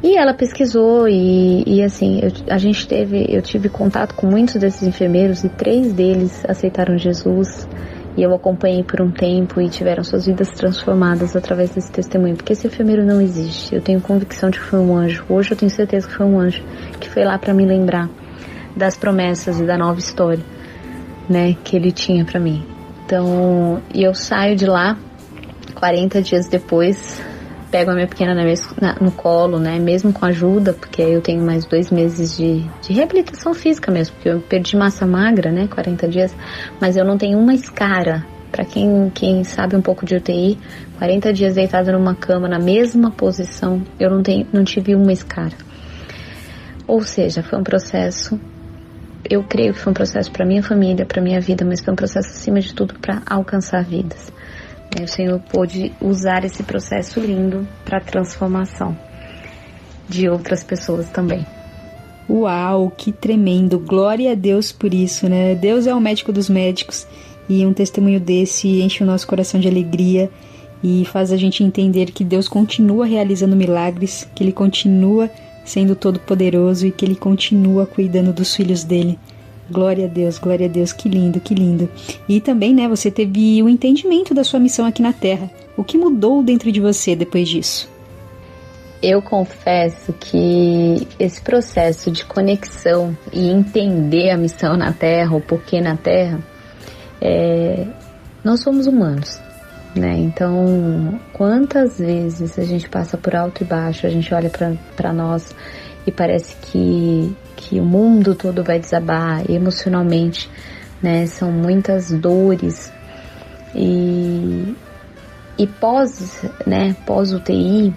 E 0.03 0.17
ela 0.17 0.33
pesquisou 0.33 1.07
e, 1.07 1.63
e 1.65 1.81
assim, 1.81 2.19
eu, 2.21 2.29
a 2.53 2.57
gente 2.57 2.85
teve, 2.85 3.25
eu 3.29 3.41
tive 3.41 3.69
contato 3.69 4.13
com 4.15 4.27
muitos 4.27 4.55
desses 4.55 4.85
enfermeiros 4.85 5.45
e 5.45 5.49
três 5.49 5.93
deles 5.93 6.43
aceitaram 6.45 6.97
Jesus 6.97 7.65
e 8.17 8.21
eu 8.21 8.33
acompanhei 8.35 8.83
por 8.83 9.01
um 9.01 9.09
tempo 9.09 9.61
e 9.61 9.69
tiveram 9.69 10.03
suas 10.03 10.25
vidas 10.25 10.49
transformadas 10.49 11.37
através 11.37 11.69
desse 11.71 11.89
testemunho, 11.89 12.35
porque 12.35 12.51
esse 12.51 12.67
enfermeiro 12.67 13.05
não 13.05 13.21
existe. 13.21 13.73
Eu 13.73 13.81
tenho 13.81 14.01
convicção 14.01 14.49
de 14.49 14.59
que 14.59 14.65
foi 14.65 14.79
um 14.79 14.93
anjo. 14.93 15.23
Hoje 15.29 15.51
eu 15.51 15.57
tenho 15.57 15.71
certeza 15.71 16.05
que 16.05 16.13
foi 16.13 16.25
um 16.25 16.37
anjo 16.37 16.61
que 16.99 17.09
foi 17.09 17.23
lá 17.23 17.39
para 17.39 17.53
me 17.53 17.65
lembrar 17.65 18.09
das 18.75 18.97
promessas 18.97 19.57
e 19.57 19.65
da 19.65 19.77
nova 19.77 19.99
história, 19.99 20.43
né, 21.29 21.55
que 21.63 21.77
ele 21.77 21.93
tinha 21.93 22.25
para 22.25 22.41
mim. 22.41 22.61
Então, 23.05 23.81
eu 23.95 24.13
saio 24.13 24.57
de 24.57 24.65
lá 24.65 24.97
40 25.75 26.21
dias 26.21 26.47
depois 26.49 27.21
pego 27.73 27.89
a 27.89 27.95
minha 27.95 28.07
pequena 28.07 28.35
na, 28.35 28.43
na, 28.79 28.95
no 29.01 29.11
colo, 29.11 29.57
né? 29.57 29.79
Mesmo 29.79 30.13
com 30.13 30.23
ajuda, 30.27 30.73
porque 30.73 31.01
eu 31.01 31.21
tenho 31.21 31.43
mais 31.43 31.65
dois 31.65 31.89
meses 31.89 32.37
de, 32.37 32.63
de 32.83 32.93
reabilitação 32.93 33.51
física 33.51 33.91
mesmo, 33.91 34.15
porque 34.15 34.29
eu 34.29 34.41
perdi 34.41 34.77
massa 34.77 35.07
magra, 35.07 35.51
né? 35.51 35.67
40 35.67 36.07
dias, 36.07 36.35
mas 36.79 36.95
eu 36.95 37.03
não 37.03 37.17
tenho 37.17 37.39
uma 37.39 37.51
escara. 37.55 38.23
Para 38.51 38.63
quem, 38.63 39.11
quem 39.15 39.43
sabe 39.43 39.75
um 39.75 39.81
pouco 39.81 40.05
de 40.05 40.15
UTI, 40.15 40.59
40 40.99 41.33
dias 41.33 41.55
deitada 41.55 41.91
numa 41.91 42.13
cama 42.13 42.47
na 42.47 42.59
mesma 42.59 43.09
posição, 43.09 43.81
eu 43.99 44.11
não, 44.11 44.21
tenho, 44.21 44.45
não 44.53 44.63
tive 44.63 44.93
uma 44.93 45.11
escara. 45.11 45.55
Ou 46.85 47.01
seja, 47.01 47.41
foi 47.41 47.57
um 47.57 47.63
processo 47.63 48.39
eu 49.27 49.41
creio 49.41 49.73
que 49.73 49.79
foi 49.79 49.91
um 49.91 49.93
processo 49.93 50.29
para 50.31 50.45
minha 50.45 50.61
família, 50.61 51.05
para 51.05 51.21
minha 51.21 51.39
vida, 51.39 51.65
mas 51.65 51.79
foi 51.79 51.93
um 51.93 51.95
processo 51.95 52.29
acima 52.29 52.59
de 52.59 52.73
tudo 52.73 52.93
para 52.99 53.21
alcançar 53.25 53.81
vidas. 53.81 54.31
O 55.01 55.07
Senhor 55.07 55.39
pôde 55.39 55.91
usar 55.99 56.45
esse 56.45 56.61
processo 56.63 57.19
lindo 57.19 57.67
para 57.83 57.99
transformação 57.99 58.95
de 60.07 60.29
outras 60.29 60.63
pessoas 60.63 61.09
também. 61.09 61.45
Uau, 62.29 62.91
que 62.95 63.11
tremendo! 63.11 63.79
Glória 63.79 64.31
a 64.31 64.35
Deus 64.35 64.71
por 64.71 64.93
isso, 64.93 65.27
né? 65.27 65.55
Deus 65.55 65.87
é 65.87 65.93
o 65.93 65.99
médico 65.99 66.31
dos 66.31 66.49
médicos 66.49 67.07
e 67.49 67.65
um 67.65 67.73
testemunho 67.73 68.19
desse 68.19 68.81
enche 68.81 69.03
o 69.03 69.07
nosso 69.07 69.27
coração 69.27 69.59
de 69.59 69.67
alegria 69.67 70.29
e 70.83 71.05
faz 71.05 71.31
a 71.31 71.37
gente 71.37 71.63
entender 71.63 72.11
que 72.11 72.23
Deus 72.23 72.47
continua 72.47 73.05
realizando 73.05 73.55
milagres, 73.55 74.27
que 74.35 74.43
Ele 74.43 74.51
continua 74.51 75.29
sendo 75.65 75.95
todo-poderoso 75.95 76.85
e 76.85 76.91
que 76.91 77.05
Ele 77.05 77.15
continua 77.15 77.85
cuidando 77.85 78.33
dos 78.33 78.55
filhos 78.55 78.83
dele. 78.83 79.17
Glória 79.71 80.05
a 80.05 80.09
Deus, 80.09 80.37
glória 80.37 80.67
a 80.67 80.69
Deus, 80.69 80.91
que 80.91 81.07
lindo, 81.07 81.39
que 81.39 81.55
lindo. 81.55 81.89
E 82.27 82.41
também, 82.41 82.73
né, 82.73 82.87
você 82.87 83.09
teve 83.09 83.63
o 83.63 83.69
entendimento 83.69 84.33
da 84.33 84.43
sua 84.43 84.59
missão 84.59 84.85
aqui 84.85 85.01
na 85.01 85.13
Terra. 85.13 85.49
O 85.77 85.83
que 85.83 85.97
mudou 85.97 86.43
dentro 86.43 86.71
de 86.71 86.79
você 86.79 87.15
depois 87.15 87.47
disso? 87.47 87.89
Eu 89.01 89.21
confesso 89.21 90.13
que 90.13 91.07
esse 91.19 91.41
processo 91.41 92.11
de 92.11 92.23
conexão 92.25 93.17
e 93.31 93.49
entender 93.49 94.29
a 94.29 94.37
missão 94.37 94.77
na 94.77 94.93
Terra, 94.93 95.35
o 95.35 95.41
porquê 95.41 95.81
na 95.81 95.97
Terra, 95.97 96.39
é... 97.21 97.85
nós 98.43 98.61
somos 98.61 98.87
humanos, 98.87 99.41
né? 99.95 100.15
Então, 100.17 101.19
quantas 101.33 101.99
vezes 101.99 102.57
a 102.59 102.63
gente 102.63 102.87
passa 102.89 103.17
por 103.17 103.35
alto 103.35 103.63
e 103.63 103.65
baixo, 103.65 104.07
a 104.07 104.09
gente 104.09 104.33
olha 104.33 104.49
para 104.95 105.11
nós 105.11 105.53
e 106.05 106.11
parece 106.11 106.55
que 106.61 107.35
que 107.55 107.79
o 107.79 107.85
mundo 107.85 108.35
todo 108.35 108.63
vai 108.63 108.79
desabar 108.79 109.49
emocionalmente, 109.49 110.49
né? 111.01 111.25
São 111.27 111.51
muitas 111.51 112.11
dores. 112.11 112.91
E 113.75 114.75
e 115.57 115.67
pós, 115.67 116.43
né, 116.65 116.95
pós 117.05 117.31
UTI, 117.31 117.93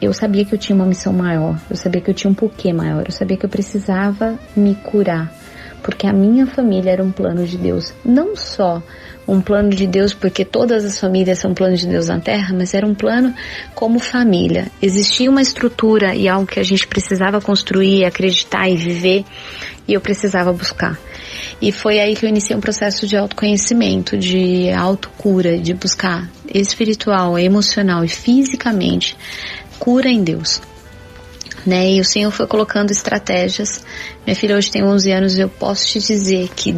eu 0.00 0.12
sabia 0.12 0.44
que 0.44 0.54
eu 0.54 0.58
tinha 0.58 0.76
uma 0.76 0.84
missão 0.84 1.12
maior, 1.12 1.58
eu 1.70 1.76
sabia 1.76 2.00
que 2.00 2.10
eu 2.10 2.14
tinha 2.14 2.30
um 2.30 2.34
porquê 2.34 2.72
maior, 2.72 3.04
eu 3.06 3.12
sabia 3.12 3.36
que 3.36 3.46
eu 3.46 3.50
precisava 3.50 4.38
me 4.54 4.74
curar, 4.74 5.32
porque 5.82 6.06
a 6.06 6.12
minha 6.12 6.46
família 6.46 6.90
era 6.90 7.02
um 7.02 7.10
plano 7.10 7.46
de 7.46 7.56
Deus, 7.56 7.92
não 8.04 8.36
só 8.36 8.82
um 9.26 9.42
plano 9.42 9.70
de 9.70 9.86
Deus, 9.86 10.14
porque 10.14 10.42
todas 10.44 10.84
as 10.84 10.98
famílias 10.98 11.38
são 11.38 11.52
planos 11.52 11.80
de 11.80 11.86
Deus 11.86 12.08
na 12.08 12.18
Terra, 12.18 12.54
mas 12.56 12.72
era 12.72 12.86
um 12.86 12.94
plano 12.94 13.34
como 13.74 13.98
família. 13.98 14.68
Existia 14.80 15.30
uma 15.30 15.42
estrutura 15.42 16.14
e 16.14 16.26
algo 16.26 16.46
que 16.46 16.58
a 16.58 16.62
gente 16.62 16.86
precisava 16.86 17.38
construir, 17.40 18.06
acreditar 18.06 18.68
e 18.68 18.76
viver, 18.76 19.24
e 19.86 19.92
eu 19.92 20.00
precisava 20.00 20.50
buscar. 20.52 20.98
E 21.60 21.70
foi 21.70 22.00
aí 22.00 22.16
que 22.16 22.24
eu 22.24 22.28
iniciei 22.28 22.56
um 22.56 22.60
processo 22.60 23.06
de 23.06 23.16
autoconhecimento, 23.16 24.16
de 24.16 24.70
autocura, 24.70 25.58
de 25.58 25.74
buscar 25.74 26.28
espiritual, 26.52 27.38
emocional 27.38 28.04
e 28.04 28.08
fisicamente 28.08 29.16
cura 29.78 30.08
em 30.08 30.22
Deus. 30.22 30.60
Né? 31.66 31.92
E 31.92 32.00
o 32.00 32.04
Senhor 32.04 32.30
foi 32.30 32.46
colocando 32.46 32.90
estratégias. 32.90 33.84
Minha 34.26 34.36
filha 34.36 34.56
hoje 34.56 34.70
tem 34.70 34.82
11 34.82 35.12
anos 35.12 35.36
e 35.36 35.40
eu 35.40 35.48
posso 35.48 35.86
te 35.86 35.98
dizer 36.00 36.48
que 36.54 36.74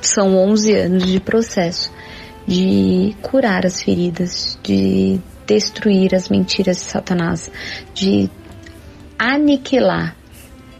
são 0.00 0.36
11 0.36 0.74
anos 0.74 1.06
de 1.06 1.20
processo 1.20 1.92
de 2.46 3.14
curar 3.22 3.64
as 3.64 3.82
feridas, 3.82 4.58
de 4.62 5.20
destruir 5.46 6.14
as 6.14 6.28
mentiras 6.28 6.78
de 6.78 6.82
Satanás, 6.84 7.50
de 7.94 8.30
aniquilar 9.18 10.16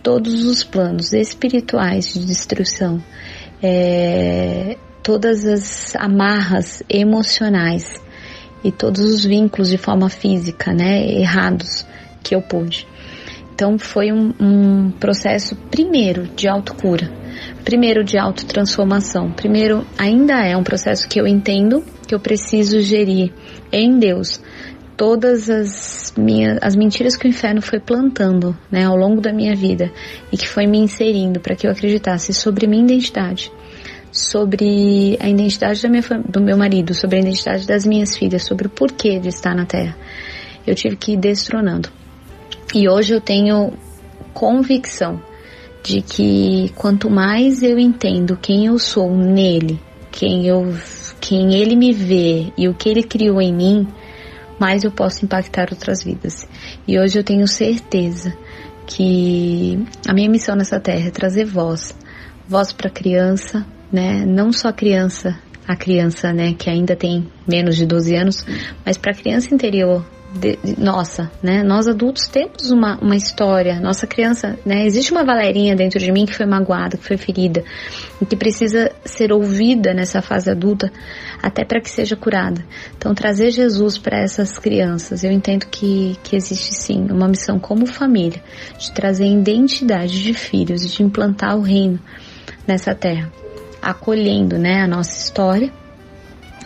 todos 0.03 0.45
os 0.45 0.65
planos 0.65 1.13
espirituais 1.13 2.13
de 2.13 2.25
destruição, 2.25 3.03
é, 3.63 4.77
todas 5.03 5.45
as 5.45 5.95
amarras 5.97 6.83
emocionais 6.89 8.01
e 8.65 8.73
todos 8.73 9.03
os 9.03 9.25
vínculos 9.25 9.69
de 9.71 9.79
forma 9.79 10.09
física, 10.09 10.73
né, 10.73 11.07
errados 11.07 11.87
que 12.23 12.35
eu 12.35 12.43
pude. 12.43 12.87
Então 13.61 13.79
foi 13.79 14.11
um, 14.11 14.33
um 14.41 14.91
processo 14.91 15.55
primeiro 15.71 16.27
de 16.29 16.49
autocura, 16.49 17.13
primeiro 17.63 18.03
de 18.03 18.17
autotransformação. 18.17 19.31
Primeiro, 19.33 19.87
ainda 19.99 20.47
é 20.47 20.57
um 20.57 20.65
processo 20.65 21.07
que 21.07 21.21
eu 21.21 21.27
entendo 21.27 21.85
que 22.09 22.15
eu 22.15 22.19
preciso 22.19 22.81
gerir 22.81 23.31
em 23.71 23.99
Deus 23.99 24.41
todas 24.97 25.51
as 25.51 26.15
minhas 26.17 26.59
as 26.63 26.75
mentiras 26.75 27.17
que 27.17 27.27
o 27.27 27.29
inferno 27.29 27.61
foi 27.61 27.79
plantando, 27.79 28.57
né, 28.73 28.87
ao 28.87 28.97
longo 28.97 29.21
da 29.21 29.31
minha 29.31 29.55
vida 29.55 29.93
e 30.33 30.39
que 30.39 30.49
foi 30.49 30.67
me 30.67 30.79
inserindo 30.79 31.39
para 31.39 31.55
que 31.55 31.67
eu 31.67 31.71
acreditasse 31.71 32.33
sobre 32.33 32.67
minha 32.67 32.83
identidade, 32.83 33.53
sobre 34.11 35.19
a 35.21 35.29
identidade 35.29 35.83
da 35.83 35.89
minha, 35.91 36.03
do 36.27 36.41
meu 36.41 36.57
marido, 36.57 36.95
sobre 36.95 37.19
a 37.19 37.21
identidade 37.21 37.67
das 37.67 37.85
minhas 37.85 38.17
filhas, 38.17 38.43
sobre 38.43 38.69
o 38.69 38.71
porquê 38.71 39.19
de 39.19 39.29
estar 39.29 39.55
na 39.55 39.67
Terra. 39.67 39.95
Eu 40.67 40.75
tive 40.75 40.97
que 40.97 41.13
ir 41.13 41.19
destronando. 41.19 42.00
E 42.73 42.89
hoje 42.89 43.15
eu 43.15 43.21
tenho 43.21 43.73
convicção 44.33 45.21
de 45.83 46.03
que 46.03 46.73
quanto 46.77 47.11
mais 47.11 47.63
eu 47.63 47.79
entendo 47.79 48.37
quem 48.37 48.67
eu 48.67 48.79
sou 48.79 49.15
nele, 49.15 49.81
quem 50.13 50.47
eu 50.47 50.75
quem 51.21 51.55
ele 51.55 51.77
me 51.77 51.93
vê 51.93 52.53
e 52.57 52.69
o 52.69 52.75
que 52.75 52.89
ele 52.89 53.03
criou 53.03 53.43
em 53.43 53.53
mim, 53.53 53.89
mais 54.59 54.85
eu 54.85 54.91
posso 54.91 55.25
impactar 55.25 55.69
outras 55.71 56.03
vidas. 56.03 56.49
E 56.87 56.99
hoje 56.99 57.19
eu 57.19 57.25
tenho 57.25 57.47
certeza 57.47 58.33
que 58.87 59.79
a 60.09 60.15
minha 60.15 60.29
missão 60.29 60.55
nessa 60.57 60.81
terra 60.81 61.09
é 61.09 61.11
trazer 61.11 61.45
voz, 61.45 61.95
voz 62.49 62.73
para 62.73 62.89
criança, 62.89 63.67
né? 63.93 64.25
Não 64.25 64.53
só 64.53 64.69
a 64.69 64.73
criança, 64.73 65.39
a 65.67 65.77
criança, 65.77 66.33
né, 66.33 66.55
que 66.59 66.71
ainda 66.71 66.97
tem 66.97 67.27
menos 67.47 67.77
de 67.77 67.87
12 67.87 68.15
anos, 68.15 68.47
mas 68.85 68.97
para 68.97 69.13
a 69.13 69.15
criança 69.15 69.55
interior 69.55 70.05
de, 70.33 70.57
de, 70.63 70.81
nossa, 70.81 71.31
né? 71.43 71.63
Nós 71.63 71.89
adultos 71.89 72.29
temos 72.29 72.71
uma, 72.71 72.97
uma 72.99 73.17
história. 73.17 73.81
Nossa 73.81 74.07
criança, 74.07 74.59
né? 74.65 74.87
Existe 74.87 75.11
uma 75.13 75.25
Valerinha 75.25 75.75
dentro 75.75 75.99
de 75.99 76.11
mim 76.13 76.25
que 76.25 76.35
foi 76.35 76.47
magoada, 76.47 76.97
que 76.97 77.05
foi 77.05 77.17
ferida 77.17 77.65
e 78.21 78.27
que 78.27 78.37
precisa 78.37 78.93
ser 79.05 79.33
ouvida 79.33 79.93
nessa 79.93 80.23
fase 80.23 80.51
adulta 80.51 80.93
até 81.43 81.65
para 81.65 81.81
que 81.81 81.91
seja 81.91 82.15
curada. 82.15 82.65
Então, 82.97 83.15
trazer 83.15 83.51
Jesus 83.51 83.99
para 83.99 84.19
essas 84.19 84.59
crianças, 84.59 85.25
eu 85.25 85.33
entendo 85.33 85.67
que, 85.67 86.17
que 86.23 86.37
existe 86.37 86.75
sim 86.75 87.07
uma 87.11 87.27
missão 87.27 87.59
como 87.59 87.87
família 87.87 88.43
de 88.79 88.93
trazer 88.93 89.27
identidade 89.27 90.23
de 90.23 90.33
filhos 90.33 90.85
e 90.85 90.89
de 90.89 91.03
implantar 91.03 91.57
o 91.57 91.63
reino 91.63 91.99
nessa 92.67 92.95
terra, 92.95 93.33
acolhendo, 93.83 94.59
né? 94.59 94.83
A 94.83 94.87
nossa 94.87 95.19
história 95.19 95.73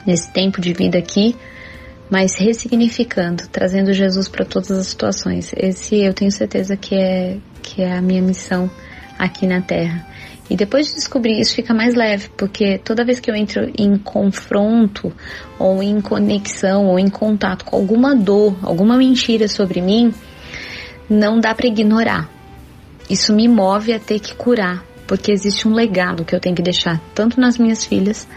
nesse 0.06 0.30
tempo 0.32 0.60
de 0.60 0.74
vida 0.74 0.98
aqui 0.98 1.34
mas 2.14 2.36
ressignificando, 2.36 3.42
trazendo 3.50 3.92
Jesus 3.92 4.28
para 4.28 4.44
todas 4.44 4.70
as 4.70 4.86
situações. 4.86 5.52
Esse 5.56 5.96
eu 5.96 6.14
tenho 6.14 6.30
certeza 6.30 6.76
que 6.76 6.94
é 6.94 7.38
que 7.60 7.82
é 7.82 7.92
a 7.92 8.00
minha 8.00 8.22
missão 8.22 8.70
aqui 9.18 9.48
na 9.48 9.60
Terra. 9.60 10.06
E 10.48 10.54
depois 10.54 10.86
de 10.86 10.94
descobrir 10.94 11.40
isso 11.40 11.56
fica 11.56 11.74
mais 11.74 11.96
leve, 11.96 12.28
porque 12.36 12.78
toda 12.78 13.04
vez 13.04 13.18
que 13.18 13.28
eu 13.28 13.34
entro 13.34 13.68
em 13.76 13.98
confronto 13.98 15.12
ou 15.58 15.82
em 15.82 16.00
conexão 16.00 16.86
ou 16.86 17.00
em 17.00 17.08
contato 17.08 17.64
com 17.64 17.74
alguma 17.74 18.14
dor, 18.14 18.56
alguma 18.62 18.96
mentira 18.96 19.48
sobre 19.48 19.80
mim, 19.80 20.14
não 21.10 21.40
dá 21.40 21.52
para 21.52 21.66
ignorar. 21.66 22.30
Isso 23.10 23.34
me 23.34 23.48
move 23.48 23.92
a 23.92 23.98
ter 23.98 24.20
que 24.20 24.36
curar, 24.36 24.84
porque 25.08 25.32
existe 25.32 25.66
um 25.66 25.74
legado 25.74 26.24
que 26.24 26.32
eu 26.32 26.38
tenho 26.38 26.54
que 26.54 26.62
deixar 26.62 27.00
tanto 27.12 27.40
nas 27.40 27.58
minhas 27.58 27.84
filhas, 27.84 28.28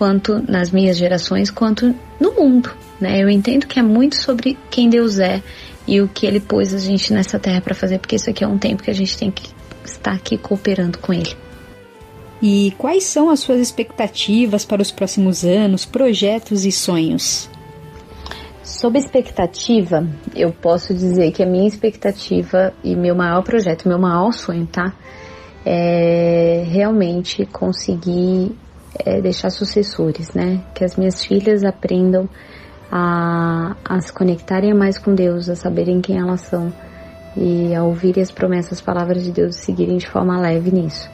quanto 0.00 0.42
nas 0.50 0.70
minhas 0.70 0.96
gerações, 0.96 1.50
quanto 1.50 1.94
no 2.18 2.32
mundo. 2.32 2.70
Né? 2.98 3.22
Eu 3.22 3.28
entendo 3.28 3.66
que 3.66 3.78
é 3.78 3.82
muito 3.82 4.16
sobre 4.16 4.56
quem 4.70 4.88
Deus 4.88 5.18
é 5.18 5.42
e 5.86 6.00
o 6.00 6.08
que 6.08 6.24
Ele 6.24 6.40
pôs 6.40 6.72
a 6.72 6.78
gente 6.78 7.12
nessa 7.12 7.38
terra 7.38 7.60
para 7.60 7.74
fazer, 7.74 7.98
porque 7.98 8.16
isso 8.16 8.30
aqui 8.30 8.42
é 8.42 8.48
um 8.48 8.56
tempo 8.56 8.82
que 8.82 8.90
a 8.90 8.94
gente 8.94 9.18
tem 9.18 9.30
que 9.30 9.50
estar 9.84 10.12
aqui 10.12 10.38
cooperando 10.38 10.96
com 10.96 11.12
Ele. 11.12 11.36
E 12.40 12.74
quais 12.78 13.04
são 13.04 13.28
as 13.28 13.40
suas 13.40 13.60
expectativas 13.60 14.64
para 14.64 14.80
os 14.80 14.90
próximos 14.90 15.44
anos, 15.44 15.84
projetos 15.84 16.64
e 16.64 16.72
sonhos? 16.72 17.50
Sob 18.62 18.98
expectativa, 18.98 20.08
eu 20.34 20.50
posso 20.50 20.94
dizer 20.94 21.30
que 21.32 21.42
a 21.42 21.46
minha 21.46 21.68
expectativa 21.68 22.72
e 22.82 22.96
meu 22.96 23.14
maior 23.14 23.42
projeto, 23.42 23.86
meu 23.86 23.98
maior 23.98 24.32
sonho, 24.32 24.66
tá? 24.66 24.94
É 25.62 26.64
realmente 26.66 27.44
conseguir 27.44 28.56
é, 29.04 29.20
deixar 29.20 29.50
sucessores, 29.50 30.32
né? 30.34 30.60
Que 30.74 30.84
as 30.84 30.96
minhas 30.96 31.22
filhas 31.22 31.64
aprendam 31.64 32.28
a, 32.90 33.76
a 33.84 34.00
se 34.00 34.12
conectarem 34.12 34.74
mais 34.74 34.98
com 34.98 35.14
Deus, 35.14 35.48
a 35.48 35.54
saberem 35.54 36.00
quem 36.00 36.18
elas 36.18 36.42
são 36.42 36.72
e 37.36 37.74
a 37.74 37.84
ouvirem 37.84 38.22
as 38.22 38.30
promessas, 38.30 38.74
as 38.74 38.80
palavras 38.80 39.22
de 39.22 39.30
Deus 39.30 39.56
seguirem 39.56 39.96
de 39.96 40.08
forma 40.08 40.40
leve 40.40 40.70
nisso. 40.70 41.08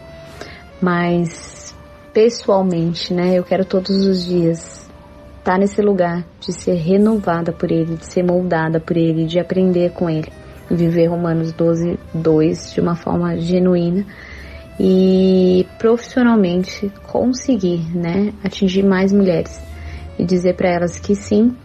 Mas 0.81 1.75
pessoalmente, 2.13 3.13
né, 3.13 3.39
eu 3.39 3.45
quero 3.45 3.65
todos 3.65 4.07
os 4.07 4.25
dias 4.25 4.89
estar 5.39 5.59
nesse 5.59 5.83
lugar 5.83 6.25
de 6.41 6.53
ser 6.53 6.75
renovada 6.75 7.53
por 7.53 7.71
Ele, 7.71 7.97
de 7.97 8.07
ser 8.07 8.23
moldada 8.23 8.81
por 8.81 8.97
Ele, 8.97 9.27
de 9.27 9.39
aprender 9.39 9.93
com 9.93 10.09
Ele, 10.09 10.33
viver 10.71 11.07
Romanos 11.07 11.53
12, 11.53 11.99
2 12.15 12.73
de 12.73 12.81
uma 12.81 12.97
forma 12.97 13.37
genuína 13.37 14.07
e 14.79 15.67
profissionalmente 15.79 16.93
conseguir, 17.05 17.81
né, 17.97 18.33
atingir 18.45 18.83
mais 18.83 19.13
mulheres 19.13 19.61
e 20.19 20.25
dizer 20.25 20.55
para 20.55 20.69
elas 20.69 20.99
que 20.99 21.15
sim, 21.15 21.57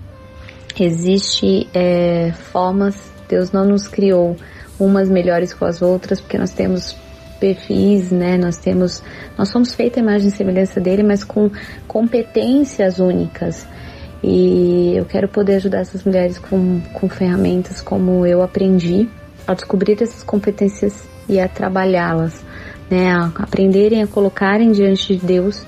Existe 0.80 1.68
é, 1.74 2.32
formas, 2.32 3.12
Deus 3.28 3.52
não 3.52 3.66
nos 3.66 3.88
criou 3.88 4.36
umas 4.80 5.10
melhores 5.10 5.54
com 5.54 5.66
as 5.66 5.82
outras, 5.82 6.22
porque 6.22 6.38
nós 6.38 6.52
temos 6.52 6.96
perfis, 7.40 8.12
né? 8.12 8.38
Nós 8.38 8.58
temos, 8.58 9.04
nós 9.38 9.50
somos 9.50 9.76
feitos 9.76 9.98
a 9.98 10.02
imagem 10.02 10.30
e 10.30 10.32
semelhança 10.32 10.80
dele, 10.80 11.04
mas 11.04 11.24
com 11.24 11.52
competências 11.88 13.00
únicas. 13.00 13.68
E 14.24 14.94
eu 14.96 15.06
quero 15.06 15.28
poder 15.28 15.56
ajudar 15.56 15.80
essas 15.80 16.04
mulheres 16.04 16.38
com, 16.38 16.80
com 16.94 17.10
ferramentas 17.10 17.82
como 17.82 18.26
eu 18.26 18.42
aprendi 18.42 19.10
a 19.48 19.54
descobrir 19.54 20.02
essas 20.02 20.24
competências 20.24 21.04
e 21.28 21.40
a 21.40 21.48
trabalhá-las, 21.48 22.44
né? 22.92 23.12
A 23.12 23.32
aprenderem 23.44 24.04
a 24.04 24.08
colocarem 24.08 24.72
diante 24.72 25.16
de 25.16 25.26
Deus 25.26 25.66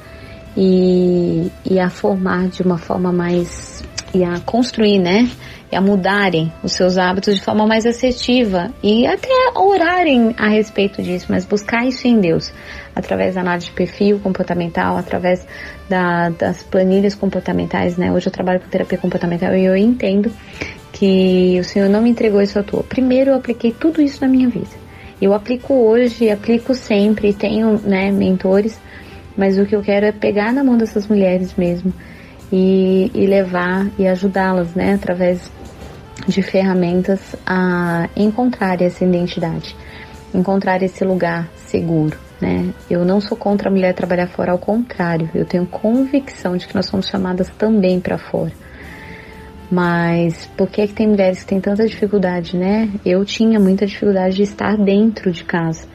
e, 0.55 1.49
e 1.65 1.79
a 1.79 1.89
formar 1.89 2.49
de 2.49 2.61
uma 2.61 2.77
forma 2.77 3.11
mais 3.11 3.83
e 4.13 4.23
a 4.23 4.39
construir, 4.41 4.99
né? 4.99 5.27
E 5.71 5.75
a 5.75 5.81
mudarem 5.81 6.53
os 6.61 6.73
seus 6.73 6.99
hábitos 6.99 7.33
de 7.33 7.41
forma 7.41 7.65
mais 7.65 7.83
assertiva 7.83 8.69
e 8.83 9.07
até 9.07 9.29
orarem 9.55 10.35
a 10.37 10.47
respeito 10.47 11.01
disso, 11.01 11.25
mas 11.29 11.45
buscar 11.45 11.83
isso 11.87 12.07
em 12.07 12.19
Deus, 12.19 12.53
através 12.95 13.33
da 13.33 13.41
análise 13.41 13.67
de 13.67 13.71
perfil 13.71 14.19
comportamental, 14.19 14.95
através 14.97 15.47
da, 15.89 16.29
das 16.29 16.61
planilhas 16.61 17.15
comportamentais, 17.15 17.97
né? 17.97 18.11
Hoje 18.11 18.27
eu 18.27 18.31
trabalho 18.31 18.59
com 18.59 18.67
terapia 18.67 18.99
comportamental 18.99 19.55
e 19.55 19.65
eu 19.65 19.75
entendo 19.75 20.31
que 20.91 21.57
o 21.59 21.63
Senhor 21.63 21.89
não 21.89 22.03
me 22.03 22.11
entregou 22.11 22.39
isso 22.39 22.59
à 22.59 22.63
toa. 22.63 22.83
Primeiro 22.83 23.31
eu 23.31 23.35
apliquei 23.35 23.71
tudo 23.71 23.99
isso 23.99 24.21
na 24.21 24.27
minha 24.27 24.47
vida. 24.47 24.82
Eu 25.23 25.33
aplico 25.33 25.73
hoje, 25.73 26.29
aplico 26.29 26.75
sempre, 26.75 27.33
tenho 27.33 27.79
né, 27.79 28.11
mentores, 28.11 28.77
mas 29.37 29.57
o 29.57 29.65
que 29.65 29.73
eu 29.73 29.81
quero 29.81 30.05
é 30.05 30.11
pegar 30.11 30.51
na 30.51 30.65
mão 30.65 30.77
dessas 30.77 31.07
mulheres 31.07 31.55
mesmo 31.55 31.93
e, 32.51 33.09
e 33.15 33.25
levar 33.25 33.87
e 33.97 34.05
ajudá-las, 34.05 34.75
né, 34.75 34.95
através 34.95 35.49
de 36.27 36.41
ferramentas 36.41 37.37
a 37.45 38.09
encontrar 38.17 38.81
essa 38.81 39.05
identidade, 39.05 39.73
encontrar 40.35 40.83
esse 40.83 41.05
lugar 41.05 41.47
seguro, 41.55 42.19
né? 42.41 42.73
Eu 42.89 43.05
não 43.05 43.21
sou 43.21 43.37
contra 43.37 43.69
a 43.69 43.71
mulher 43.71 43.93
trabalhar 43.93 44.27
fora, 44.27 44.51
ao 44.51 44.59
contrário, 44.59 45.29
eu 45.33 45.45
tenho 45.45 45.65
convicção 45.65 46.57
de 46.57 46.67
que 46.67 46.75
nós 46.75 46.87
somos 46.87 47.07
chamadas 47.07 47.47
também 47.57 47.97
para 47.97 48.17
fora. 48.17 48.51
Mas 49.73 50.45
por 50.55 50.69
que, 50.69 50.81
é 50.81 50.87
que 50.87 50.93
tem 50.93 51.07
mulheres 51.07 51.41
que 51.41 51.49
têm 51.49 51.59
tanta 51.59 51.83
dificuldade, 51.87 52.55
né? 52.55 52.91
Eu 53.03 53.25
tinha 53.25 53.59
muita 53.59 53.87
dificuldade 53.87 54.35
de 54.35 54.43
estar 54.43 54.77
dentro 54.77 55.31
de 55.31 55.43
casa, 55.43 55.87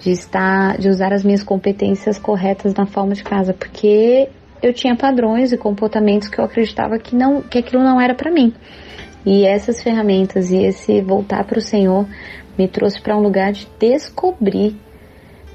de 0.00 0.10
estar, 0.10 0.76
de 0.78 0.88
usar 0.88 1.12
as 1.12 1.22
minhas 1.22 1.44
competências 1.44 2.18
corretas 2.18 2.74
na 2.74 2.86
forma 2.86 3.14
de 3.14 3.22
casa, 3.22 3.54
porque 3.54 4.28
eu 4.60 4.72
tinha 4.72 4.96
padrões 4.96 5.52
e 5.52 5.56
comportamentos 5.56 6.26
que 6.26 6.40
eu 6.40 6.44
acreditava 6.44 6.98
que 6.98 7.14
não 7.14 7.40
que 7.40 7.58
aquilo 7.58 7.84
não 7.84 8.00
era 8.00 8.16
para 8.16 8.32
mim. 8.32 8.52
E 9.24 9.46
essas 9.46 9.80
ferramentas 9.80 10.50
e 10.50 10.64
esse 10.64 11.00
voltar 11.00 11.44
para 11.44 11.60
o 11.60 11.62
Senhor 11.62 12.08
me 12.58 12.66
trouxe 12.66 13.00
para 13.00 13.16
um 13.16 13.20
lugar 13.20 13.52
de 13.52 13.68
descobrir 13.78 14.74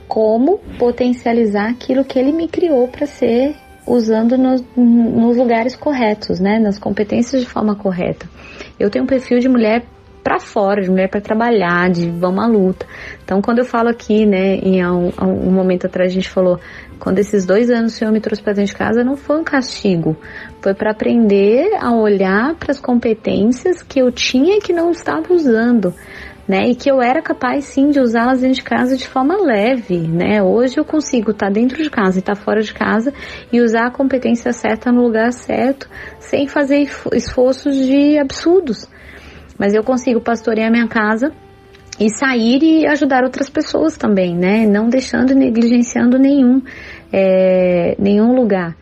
como 0.07 0.59
potencializar 0.79 1.71
aquilo 1.71 2.05
que 2.05 2.17
Ele 2.17 2.31
me 2.31 2.47
criou 2.47 2.87
para 2.87 3.05
ser 3.05 3.53
usando 3.85 4.37
nos, 4.37 4.63
nos 4.75 5.37
lugares 5.37 5.75
corretos, 5.75 6.39
né, 6.39 6.59
nas 6.59 6.79
competências 6.79 7.41
de 7.41 7.47
forma 7.47 7.75
correta. 7.75 8.27
Eu 8.79 8.89
tenho 8.89 9.03
um 9.03 9.07
perfil 9.07 9.39
de 9.39 9.47
mulher 9.47 9.85
para 10.25 10.39
fora, 10.39 10.81
de 10.81 10.89
mulher 10.89 11.07
para 11.07 11.21
trabalhar, 11.21 11.87
de 11.91 12.09
vamos 12.09 12.43
à 12.43 12.47
luta. 12.47 12.87
Então, 13.23 13.43
quando 13.43 13.59
eu 13.59 13.65
falo 13.65 13.89
aqui, 13.89 14.25
né, 14.25 14.55
em 14.55 14.83
um, 14.83 15.11
um, 15.21 15.51
momento 15.51 15.85
atrás 15.85 16.11
a 16.11 16.15
gente 16.15 16.27
falou, 16.27 16.59
quando 16.97 17.19
esses 17.19 17.45
dois 17.45 17.69
anos 17.69 17.93
o 17.93 17.95
Senhor 17.95 18.11
me 18.11 18.19
trouxe 18.19 18.41
para 18.41 18.53
dentro 18.53 18.71
de 18.71 18.75
casa, 18.75 19.03
não 19.03 19.15
foi 19.15 19.39
um 19.39 19.43
castigo, 19.43 20.17
foi 20.63 20.73
para 20.73 20.89
aprender 20.89 21.69
a 21.79 21.93
olhar 21.93 22.55
para 22.55 22.71
as 22.71 22.79
competências 22.79 23.83
que 23.83 24.01
eu 24.01 24.11
tinha 24.11 24.57
e 24.57 24.61
que 24.61 24.73
não 24.73 24.89
estava 24.89 25.31
usando. 25.31 25.93
Né, 26.47 26.69
e 26.69 26.75
que 26.75 26.91
eu 26.91 27.01
era 27.01 27.23
capaz 27.23 27.65
sim 27.65 27.89
de 27.89 27.99
usá-las 27.99 28.41
dentro 28.41 28.57
de 28.57 28.63
casa 28.63 28.95
de 28.95 29.07
forma 29.07 29.35
leve, 29.35 29.97
né? 29.97 30.43
Hoje 30.43 30.77
eu 30.77 30.85
consigo 30.85 31.31
estar 31.31 31.47
tá 31.47 31.51
dentro 31.51 31.81
de 31.81 31.89
casa 31.89 32.17
e 32.17 32.19
estar 32.19 32.35
tá 32.35 32.39
fora 32.39 32.61
de 32.61 32.71
casa 32.71 33.11
e 33.51 33.59
usar 33.59 33.87
a 33.87 33.91
competência 33.91 34.53
certa 34.53 34.91
no 34.91 35.01
lugar 35.01 35.33
certo, 35.33 35.89
sem 36.19 36.47
fazer 36.47 36.87
esforços 37.13 37.75
de 37.75 38.19
absurdos, 38.19 38.87
mas 39.57 39.73
eu 39.73 39.83
consigo 39.83 40.21
pastorear 40.21 40.69
minha 40.69 40.87
casa 40.87 41.31
e 41.99 42.09
sair 42.09 42.61
e 42.61 42.87
ajudar 42.87 43.23
outras 43.23 43.49
pessoas 43.49 43.97
também, 43.97 44.35
né? 44.35 44.67
Não 44.67 44.87
deixando, 44.87 45.33
negligenciando 45.33 46.19
nenhum, 46.19 46.61
é, 47.11 47.95
nenhum 47.97 48.35
lugar. 48.35 48.75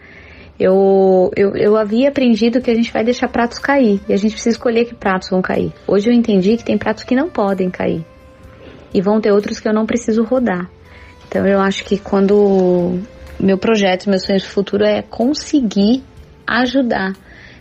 Eu, 0.59 1.31
eu, 1.35 1.55
eu 1.55 1.75
havia 1.75 2.09
aprendido 2.09 2.61
que 2.61 2.69
a 2.69 2.75
gente 2.75 2.91
vai 2.91 3.03
deixar 3.03 3.27
pratos 3.27 3.57
cair 3.57 3.99
e 4.07 4.13
a 4.13 4.17
gente 4.17 4.33
precisa 4.33 4.55
escolher 4.55 4.85
que 4.85 4.93
pratos 4.93 5.29
vão 5.29 5.41
cair. 5.41 5.73
Hoje 5.87 6.09
eu 6.09 6.13
entendi 6.13 6.57
que 6.57 6.63
tem 6.63 6.77
pratos 6.77 7.03
que 7.03 7.15
não 7.15 7.29
podem 7.29 7.69
cair 7.69 8.05
e 8.93 9.01
vão 9.01 9.19
ter 9.19 9.31
outros 9.31 9.59
que 9.59 9.67
eu 9.67 9.73
não 9.73 9.85
preciso 9.85 10.23
rodar. 10.23 10.69
Então 11.27 11.47
eu 11.47 11.59
acho 11.59 11.83
que 11.83 11.97
quando 11.97 12.99
meu 13.39 13.57
projeto, 13.57 14.09
meu 14.09 14.19
sonho 14.19 14.37
de 14.37 14.45
futuro 14.45 14.85
é 14.85 15.01
conseguir 15.01 16.03
ajudar, 16.45 17.13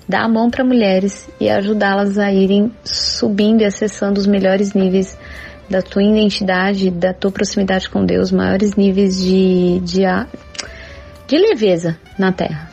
dar 0.06 0.24
a 0.24 0.28
mão 0.28 0.51
para 0.51 0.64
mulheres 0.64 1.28
e 1.40 1.48
ajudá-las 1.48 2.19
a 2.19 2.31
irem 2.31 2.70
subindo 2.85 3.62
e 3.62 3.64
acessando 3.64 4.20
os 4.20 4.27
melhores 4.27 4.74
níveis 4.74 5.19
da 5.70 5.81
tua 5.81 6.02
identidade, 6.02 6.90
da 6.90 7.14
tua 7.14 7.31
proximidade 7.31 7.89
com 7.89 8.05
Deus, 8.05 8.31
maiores 8.31 8.74
níveis 8.74 9.16
de, 9.16 9.81
de, 9.81 10.02
de 11.27 11.39
leveza 11.39 11.97
na 12.19 12.31
Terra. 12.31 12.70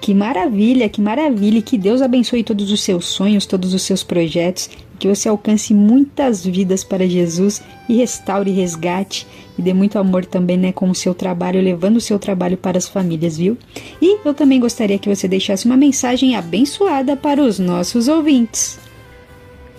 Que 0.00 0.14
maravilha, 0.14 0.88
que 0.88 1.00
maravilha. 1.00 1.60
Que 1.60 1.76
Deus 1.76 2.00
abençoe 2.00 2.44
todos 2.44 2.70
os 2.70 2.82
seus 2.82 3.06
sonhos, 3.06 3.46
todos 3.46 3.74
os 3.74 3.82
seus 3.82 4.02
projetos. 4.02 4.70
Que 4.98 5.08
você 5.08 5.28
alcance 5.28 5.72
muitas 5.72 6.44
vidas 6.44 6.82
para 6.82 7.06
Jesus 7.06 7.62
e 7.88 7.96
restaure, 7.96 8.50
resgate 8.50 9.26
e 9.56 9.62
dê 9.62 9.72
muito 9.72 9.98
amor 9.98 10.24
também, 10.24 10.56
né, 10.56 10.72
com 10.72 10.88
o 10.88 10.94
seu 10.94 11.14
trabalho, 11.14 11.60
levando 11.60 11.96
o 11.96 12.00
seu 12.00 12.18
trabalho 12.18 12.56
para 12.56 12.78
as 12.78 12.88
famílias, 12.88 13.36
viu? 13.36 13.56
E 14.00 14.18
eu 14.24 14.32
também 14.32 14.60
gostaria 14.60 14.98
que 14.98 15.12
você 15.12 15.26
deixasse 15.26 15.66
uma 15.66 15.76
mensagem 15.76 16.36
abençoada 16.36 17.16
para 17.16 17.42
os 17.42 17.58
nossos 17.58 18.08
ouvintes. 18.08 18.78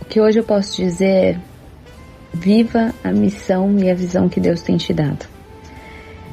O 0.02 0.06
que 0.06 0.20
hoje 0.20 0.40
eu 0.40 0.44
posso 0.44 0.76
dizer 0.76 1.06
é: 1.06 1.40
viva 2.34 2.94
a 3.04 3.12
missão 3.12 3.78
e 3.80 3.90
a 3.90 3.96
visão 3.96 4.28
que 4.28 4.40
Deus 4.40 4.62
tem 4.62 4.78
te 4.78 4.94
dado. 4.94 5.39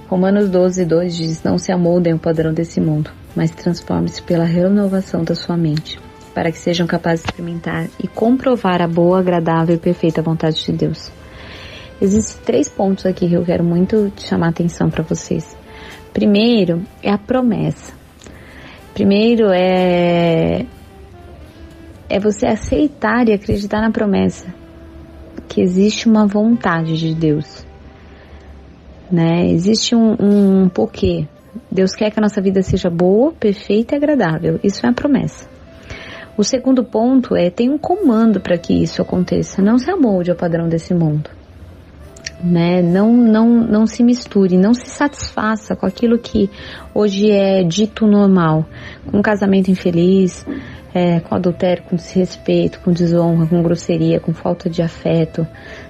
Romanos 0.09 0.49
12, 0.49 0.85
2 0.85 1.17
diz: 1.17 1.43
Não 1.43 1.59
se 1.59 1.73
amoldem 1.73 2.13
ao 2.13 2.19
padrão 2.19 2.53
desse 2.53 2.81
mundo 2.81 3.11
mas 3.37 3.51
transforme-se 3.51 4.23
pela 4.23 4.47
renovação 4.47 5.23
da 5.23 5.35
sua 5.35 5.59
mente, 5.59 6.01
para 6.35 6.51
que 6.51 6.59
sejam 6.59 6.87
capazes 6.87 7.23
de 7.23 7.31
experimentar 7.31 7.87
e 8.03 8.09
comprovar 8.09 8.81
a 8.81 8.89
boa, 8.89 9.21
agradável 9.21 9.77
e 9.77 9.79
perfeita 9.79 10.23
vontade 10.23 10.65
de 10.65 10.73
Deus. 10.73 11.13
Existem 12.01 12.43
três 12.45 12.69
pontos 12.69 13.05
aqui 13.05 13.29
que 13.29 13.35
eu 13.35 13.45
quero 13.45 13.63
muito 13.63 14.11
chamar 14.17 14.47
a 14.47 14.51
atenção 14.51 14.89
para 14.91 15.03
vocês. 15.03 15.57
Primeiro 16.15 16.83
é 17.03 17.11
a 17.11 17.19
promessa. 17.19 17.93
Primeiro 18.95 19.51
é 19.53 20.65
é 22.09 22.21
você 22.21 22.47
aceitar 22.47 23.29
e 23.29 23.33
acreditar 23.33 23.81
na 23.81 23.91
promessa 23.91 24.47
que 25.49 25.61
existe 25.61 26.09
uma 26.09 26.27
vontade 26.27 26.97
de 26.97 27.15
Deus, 27.15 27.66
né? 29.11 29.47
Existe 29.51 29.95
um, 29.95 30.17
um 30.21 30.69
porquê, 30.69 31.27
Deus 31.71 31.95
quer 31.95 32.11
que 32.11 32.19
a 32.19 32.23
nossa 32.23 32.41
vida 32.41 32.63
seja 32.63 32.91
boa, 32.91 33.33
perfeita 33.33 33.95
e 33.95 33.97
agradável. 33.97 34.61
Isso 34.63 34.85
é 34.85 34.89
a 34.89 34.93
promessa. 34.93 35.49
O 36.37 36.45
segundo 36.45 36.85
ponto 36.85 37.35
é 37.35 37.49
tem 37.49 37.71
um 37.71 37.79
comando 37.79 38.41
para 38.41 38.59
que 38.59 38.75
isso 38.75 39.01
aconteça. 39.01 39.63
Não 39.63 39.79
se 39.79 39.91
amolde 39.91 40.31
ao 40.31 40.37
padrão 40.37 40.69
desse 40.69 40.95
mundo. 40.95 41.31
Né? 42.43 42.83
Não, 42.83 43.13
não, 43.13 43.49
não 43.49 43.87
se 43.87 44.03
misture, 44.03 44.59
não 44.59 44.75
se 44.75 44.89
satisfaça 44.91 45.75
com 45.75 45.87
aquilo 45.87 46.19
que 46.19 46.51
hoje 46.95 47.31
é 47.31 47.63
dito 47.63 48.07
normal, 48.07 48.67
com 49.07 49.19
um 49.19 49.23
casamento 49.23 49.71
infeliz, 49.71 50.47
é, 50.95 51.21
com 51.21 51.35
adultério, 51.35 51.83
com 51.85 51.97
desrespeito, 51.97 52.81
com 52.81 52.93
desonra, 52.93 53.47
com 53.47 53.63
grosseria, 53.63 54.21
com 54.21 54.35
falta 54.35 54.69
de 54.69 54.83
afeto, 54.83 55.47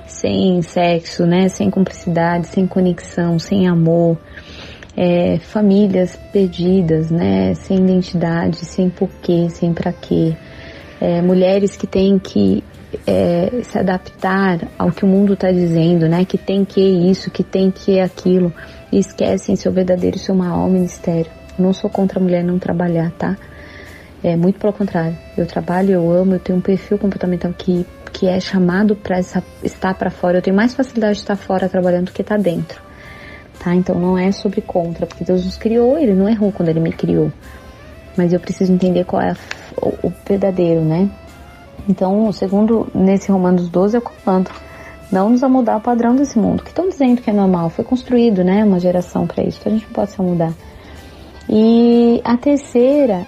sem 0.07 0.63
sexo, 0.63 1.27
né? 1.27 1.49
Sem 1.49 1.69
cumplicidade, 1.69 2.47
sem 2.47 2.67
conexão, 2.67 3.39
sem 3.39 3.69
amor 3.69 4.19
é, 4.97 5.39
famílias 5.39 6.17
perdidas, 6.33 7.11
né, 7.11 7.53
sem 7.55 7.77
identidade, 7.77 8.65
sem 8.65 8.89
porquê, 8.89 9.49
sem 9.51 9.75
para 9.75 9.93
quê, 9.93 10.35
é, 11.01 11.21
mulheres 11.21 11.77
que 11.77 11.87
têm 11.87 12.19
que 12.19 12.65
é, 13.07 13.63
se 13.63 13.79
adaptar 13.79 14.69
ao 14.79 14.91
que 14.91 15.05
o 15.05 15.09
mundo 15.09 15.35
está 15.35 15.51
dizendo, 15.51 16.09
né, 16.09 16.25
que 16.25 16.37
tem 16.37 16.65
que 16.65 16.81
isso, 16.81 17.31
que 17.31 17.43
tem 17.43 17.71
que 17.71 18.01
aquilo, 18.01 18.53
e 18.91 18.99
esquecem 18.99 19.57
seu 19.57 19.73
verdadeiro 19.73 20.19
seu 20.19 20.35
maior 20.35 20.69
ministério. 20.69 21.31
Não 21.59 21.73
sou 21.73 21.89
contra 21.89 22.19
a 22.19 22.23
mulher 22.23 22.45
não 22.45 22.59
trabalhar, 22.59 23.11
tá? 23.13 23.37
É 24.23 24.37
muito 24.37 24.59
pelo 24.59 24.73
contrário. 24.73 25.17
Eu 25.37 25.47
trabalho, 25.47 25.93
eu 25.93 26.11
amo, 26.11 26.35
eu 26.35 26.41
tenho 26.41 26.59
um 26.59 26.63
perfil 26.63 26.99
comportamental 26.99 27.53
que 27.53 27.87
que 28.13 28.27
é 28.27 28.41
chamado 28.41 28.97
para 28.97 29.21
estar 29.21 29.93
para 29.93 30.11
fora. 30.11 30.39
Eu 30.39 30.43
tenho 30.43 30.57
mais 30.57 30.73
facilidade 30.73 31.17
de 31.17 31.21
estar 31.21 31.37
fora 31.37 31.69
trabalhando 31.69 32.07
do 32.07 32.13
que 32.13 32.23
estar 32.23 32.39
dentro 32.39 32.81
tá? 33.67 33.75
Então 33.75 33.99
não 33.99 34.17
é 34.17 34.31
sobre 34.31 34.61
contra, 34.61 35.07
porque 35.07 35.25
Deus 35.25 35.45
nos 35.45 35.57
criou, 35.57 35.99
ele 35.99 36.15
não 36.15 36.29
errou 36.29 36.53
quando 36.53 36.69
ele 36.69 36.79
me 36.79 36.93
criou. 36.93 37.33
Mas 38.17 38.33
eu 38.33 38.39
preciso 38.39 38.73
entender 38.73 39.05
qual 39.05 39.21
é 39.21 39.31
a, 39.31 39.37
o, 39.83 40.07
o, 40.07 40.13
verdadeiro, 40.27 40.81
né? 40.83 41.11
Então, 41.89 42.27
o 42.27 42.33
segundo, 42.33 42.87
nesse 42.95 43.31
Romanos 43.31 43.69
12, 43.69 43.97
é 43.97 43.99
o 43.99 44.03
comando. 44.03 44.51
Não 45.11 45.31
nos 45.31 45.43
amoldar 45.43 45.77
o 45.77 45.81
padrão 45.81 46.17
desse 46.17 46.39
mundo, 46.39 46.65
que 46.65 46.71
estão 46.71 46.89
dizendo 46.89 47.23
que 47.23 47.31
é 47.31 47.33
normal. 47.33 47.71
Foi 47.71 47.85
construído, 47.85 48.43
né? 48.43 48.65
Uma 48.65 48.81
geração 48.81 49.27
para 49.27 49.45
isso, 49.45 49.59
então 49.61 49.73
a 49.73 49.77
gente 49.77 49.87
não 49.87 49.93
pode 49.93 50.11
se 50.11 50.21
mudar. 50.21 50.53
E 51.49 52.21
a 52.25 52.37
terceira 52.37 53.25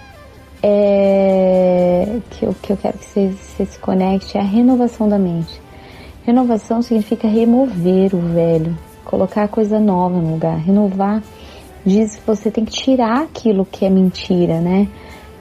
é 0.61 2.19
que 2.31 2.45
eu, 2.45 2.55
que 2.61 2.73
eu 2.73 2.77
quero 2.77 2.99
que 2.99 3.05
você, 3.05 3.29
você 3.29 3.65
se 3.65 3.79
conecte 3.79 4.37
é 4.37 4.41
a 4.41 4.45
renovação 4.45 5.09
da 5.09 5.19
mente. 5.19 5.61
Renovação 6.25 6.83
significa 6.83 7.29
remover 7.29 8.15
o 8.15 8.19
velho, 8.19 8.77
colocar 9.05 9.49
coisa 9.49 9.79
nova 9.79 10.19
no 10.21 10.33
lugar, 10.33 10.59
renovar. 10.59 11.23
Diz 11.87 12.17
que 12.17 12.27
você 12.27 12.51
tem 12.51 12.65
que 12.65 12.73
tirar 12.73 13.23
aquilo 13.23 13.65
que 13.65 13.85
é 13.85 13.91
mentira, 13.91 14.61
né? 14.61 14.89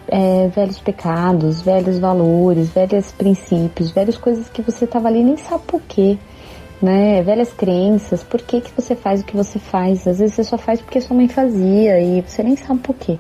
É, 0.10 0.48
velhos 0.48 0.80
pecados, 0.80 1.62
velhos 1.62 2.00
valores, 2.00 2.70
velhos 2.70 3.12
princípios, 3.12 3.92
velhas 3.92 4.18
coisas 4.18 4.48
que 4.50 4.62
você 4.62 4.86
estava 4.86 5.08
ali 5.08 5.24
nem 5.24 5.36
sabe 5.36 5.64
por 5.68 5.82
quê, 5.82 6.18
né? 6.82 7.22
Velhas 7.24 7.52
crenças, 7.52 8.24
por 8.24 8.42
que, 8.42 8.62
que 8.62 8.72
você 8.72 8.96
faz 8.96 9.22
o 9.22 9.26
que 9.26 9.36
você 9.36 9.60
faz? 9.60 10.08
Às 10.08 10.20
vezes 10.20 10.36
você 10.36 10.44
só 10.44 10.58
faz 10.58 10.80
porque 10.80 11.02
sua 11.02 11.16
mãe 11.16 11.28
fazia 11.28 12.00
e 12.00 12.22
você 12.22 12.42
nem 12.42 12.56
sabe 12.56 12.80
por 12.80 12.96
quê. 12.96 13.20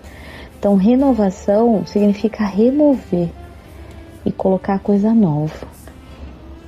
Então, 0.57 0.75
renovação 0.75 1.85
significa 1.85 2.45
remover 2.45 3.29
e 4.25 4.31
colocar 4.31 4.79
coisa 4.79 5.13
nova 5.13 5.67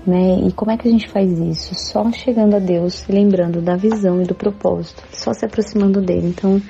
né? 0.09 0.39
E 0.47 0.51
como 0.51 0.71
é 0.71 0.77
que 0.77 0.87
a 0.87 0.91
gente 0.91 1.07
faz 1.07 1.29
isso? 1.37 1.75
Só 1.75 2.11
chegando 2.11 2.55
a 2.55 2.59
Deus, 2.59 3.05
lembrando 3.07 3.61
da 3.61 3.75
visão 3.75 4.21
e 4.21 4.25
do 4.25 4.33
propósito, 4.33 5.03
só 5.11 5.33
se 5.33 5.45
aproximando 5.45 6.01
dele. 6.01 6.27
Então, 6.27 6.61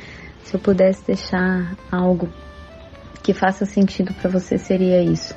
se 0.43 0.55
eu 0.55 0.59
pudesse 0.59 1.05
deixar 1.05 1.75
algo 1.91 2.27
que 3.23 3.33
faça 3.33 3.65
sentido 3.65 4.13
para 4.13 4.29
você, 4.29 4.57
seria 4.57 5.01
isso, 5.01 5.35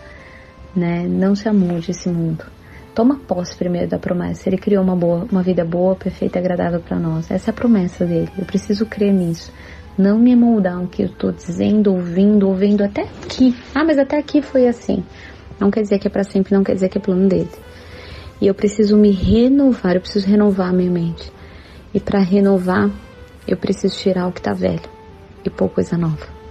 né? 0.75 1.07
Não 1.07 1.35
se 1.35 1.49
amude 1.49 1.91
esse 1.91 2.09
mundo. 2.09 2.45
Toma 2.95 3.17
posse 3.17 3.57
primeiro 3.57 3.89
da 3.89 3.99
promessa. 3.99 4.49
Ele 4.49 4.59
criou 4.59 4.85
uma 4.85 4.95
boa, 4.95 5.27
uma 5.31 5.43
vida 5.43 5.65
boa, 5.65 5.97
perfeita 5.97 6.39
agradável 6.39 6.81
para 6.81 6.99
nós. 6.99 7.31
Essa 7.31 7.51
é 7.51 7.53
a 7.53 7.55
promessa 7.55 8.05
dele. 8.05 8.29
Eu 8.39 8.45
preciso 8.45 8.85
crer 8.85 9.13
nisso. 9.13 9.51
Não 9.97 10.19
me 10.19 10.37
moldar 10.37 10.83
o 10.83 10.89
que 10.89 11.03
eu 11.03 11.07
estou 11.07 11.33
dizendo, 11.33 11.93
ouvindo, 11.93 12.49
ouvindo 12.49 12.83
até 12.83 13.03
aqui. 13.03 13.57
Ah, 13.75 13.85
mas 13.85 13.99
até 13.99 14.19
aqui 14.19 14.43
foi 14.43 14.69
assim. 14.69 15.03
Não 15.59 15.71
quer 15.71 15.83
dizer 15.83 15.99
que 15.99 16.07
é 16.07 16.11
para 16.11 16.25
sempre, 16.25 16.55
não 16.55 16.65
quer 16.65 16.75
dizer 16.75 16.89
que 16.89 16.99
é 16.99 17.01
plano 17.01 17.29
dele. 17.29 17.51
E 18.41 18.47
eu 18.47 18.55
preciso 18.55 18.97
me 18.97 19.11
renovar, 19.11 19.95
eu 19.95 20.01
preciso 20.01 20.27
renovar 20.27 20.69
a 20.69 20.73
minha 20.73 20.91
mente. 20.91 21.33
E 21.95 22.01
para 22.01 22.21
renovar, 22.21 22.91
eu 23.47 23.57
preciso 23.57 23.97
tirar 23.97 24.27
o 24.27 24.33
que 24.33 24.41
está 24.41 24.53
velho 24.53 24.83
e 25.45 25.51
pôr 25.51 25.69
coisa 25.69 25.97
nova. 25.97 26.42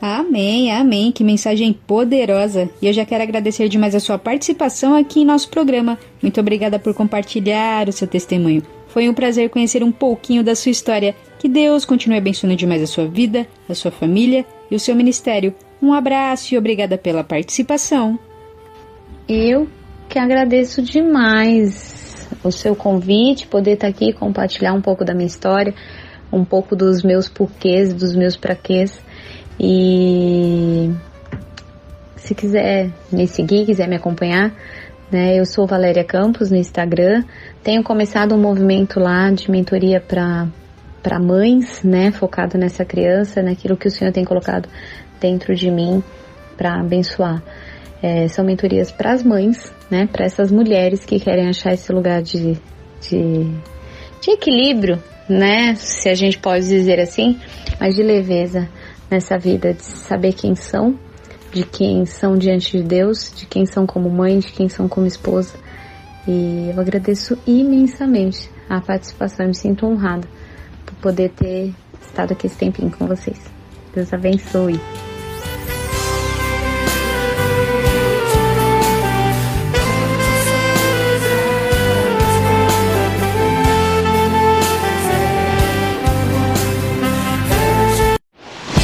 Amém, 0.00 0.70
amém. 0.72 1.10
Que 1.10 1.24
mensagem 1.24 1.72
poderosa. 1.72 2.68
E 2.80 2.86
eu 2.86 2.92
já 2.92 3.04
quero 3.04 3.22
agradecer 3.22 3.68
demais 3.68 3.94
a 3.94 4.00
sua 4.00 4.18
participação 4.18 4.94
aqui 4.94 5.20
em 5.20 5.24
nosso 5.24 5.48
programa. 5.48 5.98
Muito 6.20 6.40
obrigada 6.40 6.78
por 6.78 6.94
compartilhar 6.94 7.88
o 7.88 7.92
seu 7.92 8.06
testemunho. 8.06 8.62
Foi 8.88 9.08
um 9.08 9.14
prazer 9.14 9.50
conhecer 9.50 9.82
um 9.82 9.92
pouquinho 9.92 10.42
da 10.42 10.54
sua 10.54 10.70
história. 10.70 11.14
Que 11.38 11.48
Deus 11.48 11.84
continue 11.84 12.18
abençoando 12.18 12.56
demais 12.56 12.82
a 12.82 12.86
sua 12.86 13.06
vida, 13.06 13.46
a 13.68 13.74
sua 13.74 13.90
família 13.90 14.44
e 14.70 14.74
o 14.74 14.80
seu 14.80 14.94
ministério. 14.94 15.54
Um 15.82 15.92
abraço 15.92 16.54
e 16.54 16.58
obrigada 16.58 16.96
pela 16.96 17.22
participação. 17.22 18.18
Eu 19.28 19.68
que 20.08 20.18
agradeço 20.18 20.80
demais 20.82 22.28
o 22.42 22.50
seu 22.50 22.74
convite, 22.74 23.46
poder 23.46 23.72
estar 23.72 23.88
aqui 23.88 24.12
compartilhar 24.12 24.72
um 24.72 24.80
pouco 24.80 25.04
da 25.04 25.12
minha 25.14 25.26
história, 25.26 25.74
um 26.32 26.44
pouco 26.44 26.74
dos 26.74 27.02
meus 27.02 27.28
porquês, 27.28 27.92
dos 27.92 28.14
meus 28.14 28.36
praquês. 28.36 29.00
E 29.58 30.90
se 32.16 32.34
quiser 32.34 32.90
me 33.10 33.26
seguir, 33.26 33.66
quiser 33.66 33.88
me 33.88 33.96
acompanhar, 33.96 34.52
né, 35.10 35.38
eu 35.38 35.46
sou 35.46 35.66
Valéria 35.66 36.04
Campos 36.04 36.50
no 36.50 36.56
Instagram. 36.56 37.24
Tenho 37.62 37.82
começado 37.82 38.34
um 38.34 38.40
movimento 38.40 38.98
lá 39.00 39.30
de 39.30 39.50
mentoria 39.50 40.00
para 40.00 40.46
para 41.02 41.20
mães, 41.20 41.84
né, 41.84 42.10
focado 42.10 42.58
nessa 42.58 42.84
criança, 42.84 43.40
naquilo 43.40 43.76
que 43.76 43.86
o 43.86 43.90
Senhor 43.90 44.10
tem 44.12 44.24
colocado 44.24 44.68
dentro 45.20 45.54
de 45.54 45.70
mim 45.70 46.02
para 46.56 46.80
abençoar. 46.80 47.40
É, 48.02 48.26
são 48.26 48.44
mentorias 48.44 48.90
para 48.90 49.12
as 49.12 49.22
mães, 49.22 49.72
né? 49.88 50.08
Para 50.10 50.24
essas 50.24 50.50
mulheres 50.50 51.04
que 51.04 51.20
querem 51.20 51.48
achar 51.48 51.72
esse 51.72 51.92
lugar 51.92 52.22
de, 52.22 52.58
de, 53.00 53.44
de 54.20 54.30
equilíbrio, 54.30 55.00
né? 55.28 55.76
Se 55.76 56.08
a 56.08 56.14
gente 56.14 56.38
pode 56.38 56.66
dizer 56.66 56.98
assim, 56.98 57.38
mas 57.80 57.94
de 57.94 58.02
leveza 58.02 58.68
nessa 59.10 59.38
vida, 59.38 59.72
de 59.72 59.82
saber 59.82 60.32
quem 60.32 60.54
são, 60.54 60.98
de 61.52 61.64
quem 61.64 62.04
são 62.04 62.36
diante 62.36 62.76
de 62.76 62.82
Deus, 62.82 63.32
de 63.34 63.46
quem 63.46 63.66
são 63.66 63.86
como 63.86 64.10
mãe, 64.10 64.38
de 64.38 64.52
quem 64.52 64.68
são 64.68 64.88
como 64.88 65.06
esposa. 65.06 65.54
E 66.26 66.70
eu 66.74 66.80
agradeço 66.80 67.38
imensamente 67.46 68.50
a 68.68 68.80
participação, 68.80 69.46
eu 69.46 69.48
me 69.48 69.54
sinto 69.54 69.86
honrada 69.86 70.26
por 70.84 70.94
poder 70.96 71.30
ter 71.30 71.72
estado 72.02 72.32
aqui 72.32 72.46
esse 72.46 72.56
tempinho 72.56 72.90
com 72.90 73.06
vocês. 73.06 73.40
Deus 73.94 74.12
abençoe. 74.12 74.80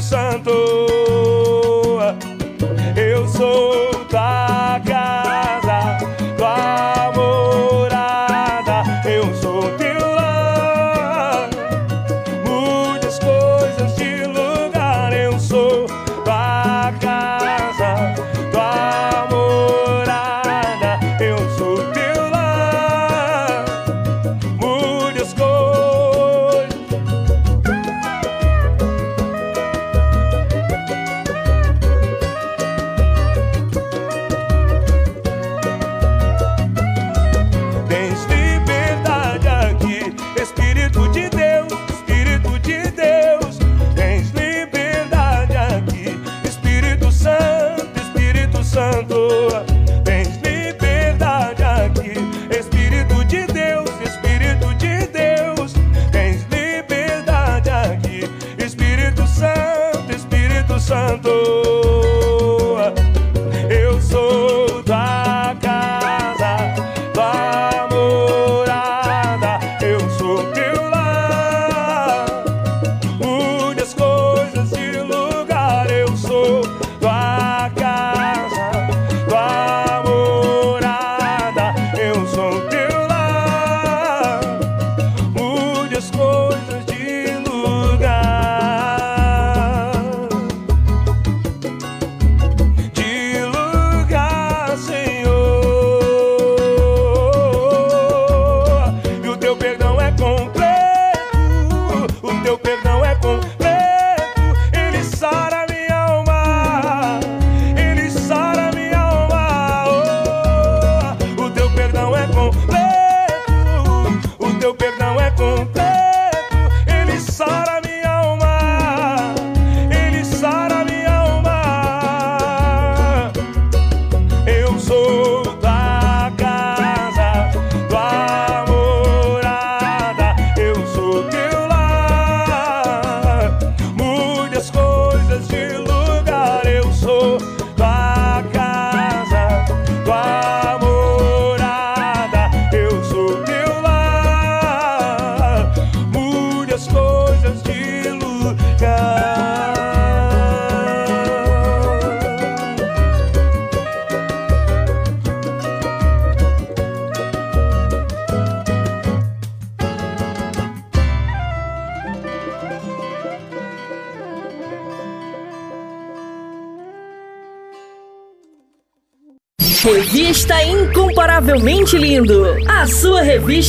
Santo. 0.00 0.83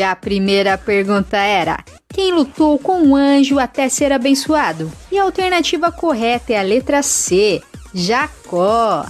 E 0.00 0.02
a 0.02 0.16
primeira 0.16 0.78
pergunta 0.78 1.36
era: 1.36 1.84
quem 2.08 2.32
lutou 2.32 2.78
com 2.78 3.02
um 3.02 3.14
anjo 3.14 3.58
até 3.58 3.86
ser 3.90 4.12
abençoado? 4.12 4.90
E 5.12 5.18
a 5.18 5.24
alternativa 5.24 5.92
correta 5.92 6.54
é 6.54 6.58
a 6.58 6.62
letra 6.62 7.02
C, 7.02 7.60
Jacó. 7.92 9.04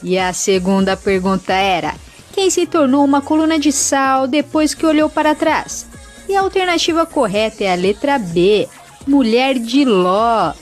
E 0.00 0.16
a 0.16 0.32
segunda 0.32 0.96
pergunta 0.96 1.52
era: 1.52 1.96
quem 2.32 2.50
se 2.50 2.68
tornou 2.68 3.04
uma 3.04 3.20
coluna 3.20 3.58
de 3.58 3.72
sal 3.72 4.28
depois 4.28 4.74
que 4.74 4.86
olhou 4.86 5.10
para 5.10 5.34
trás? 5.34 5.88
E 6.28 6.36
a 6.36 6.40
alternativa 6.40 7.04
correta 7.04 7.64
é 7.64 7.72
a 7.72 7.74
letra 7.74 8.16
B, 8.16 8.68
mulher 9.08 9.58
de 9.58 9.84
Ló. 9.84 10.52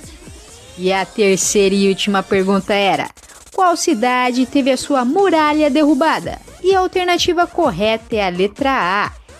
E 0.79 0.91
a 0.91 1.05
terceira 1.05 1.75
e 1.75 1.87
última 1.87 2.23
pergunta 2.23 2.73
era: 2.73 3.11
qual 3.53 3.77
cidade 3.77 4.47
teve 4.47 4.71
a 4.71 4.77
sua 4.79 5.05
muralha 5.05 5.69
derrubada? 5.69 6.39
E 6.63 6.75
a 6.75 6.79
alternativa 6.79 7.47
correta 7.47 8.17
é 8.17 8.27
a 8.27 8.31
letra 8.31 8.71
A, 8.71 9.20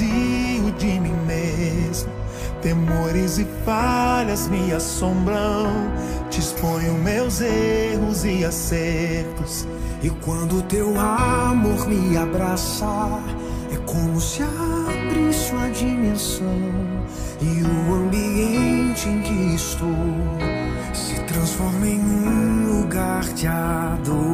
Me 0.00 0.04
esvazio 0.04 0.72
de 0.78 1.00
mim 1.00 1.14
mesmo. 1.26 2.10
Temores 2.62 3.38
e 3.38 3.46
falhas 3.64 4.48
me 4.48 4.72
assombram. 4.72 5.92
Te 6.30 6.40
exponho 6.40 6.94
meus 6.94 7.40
erros 7.40 8.24
e 8.24 8.44
acertos. 8.44 9.66
E 10.02 10.10
quando 10.10 10.62
teu 10.62 10.98
amor 10.98 11.86
me 11.88 12.16
abraça, 12.16 13.20
é 13.72 13.76
como 13.86 14.20
se 14.20 14.42
abrisse 14.42 15.52
uma 15.52 15.70
dimensão. 15.70 16.46
E 17.40 17.62
o 17.62 17.94
ambiente 17.94 19.08
em 19.08 19.20
que 19.20 19.54
estou 19.54 19.88
se 20.92 21.20
transforma 21.24 21.86
em 21.86 22.00
um 22.00 22.80
lugar 22.80 23.22
de 23.34 23.46
adoração. 23.46 24.33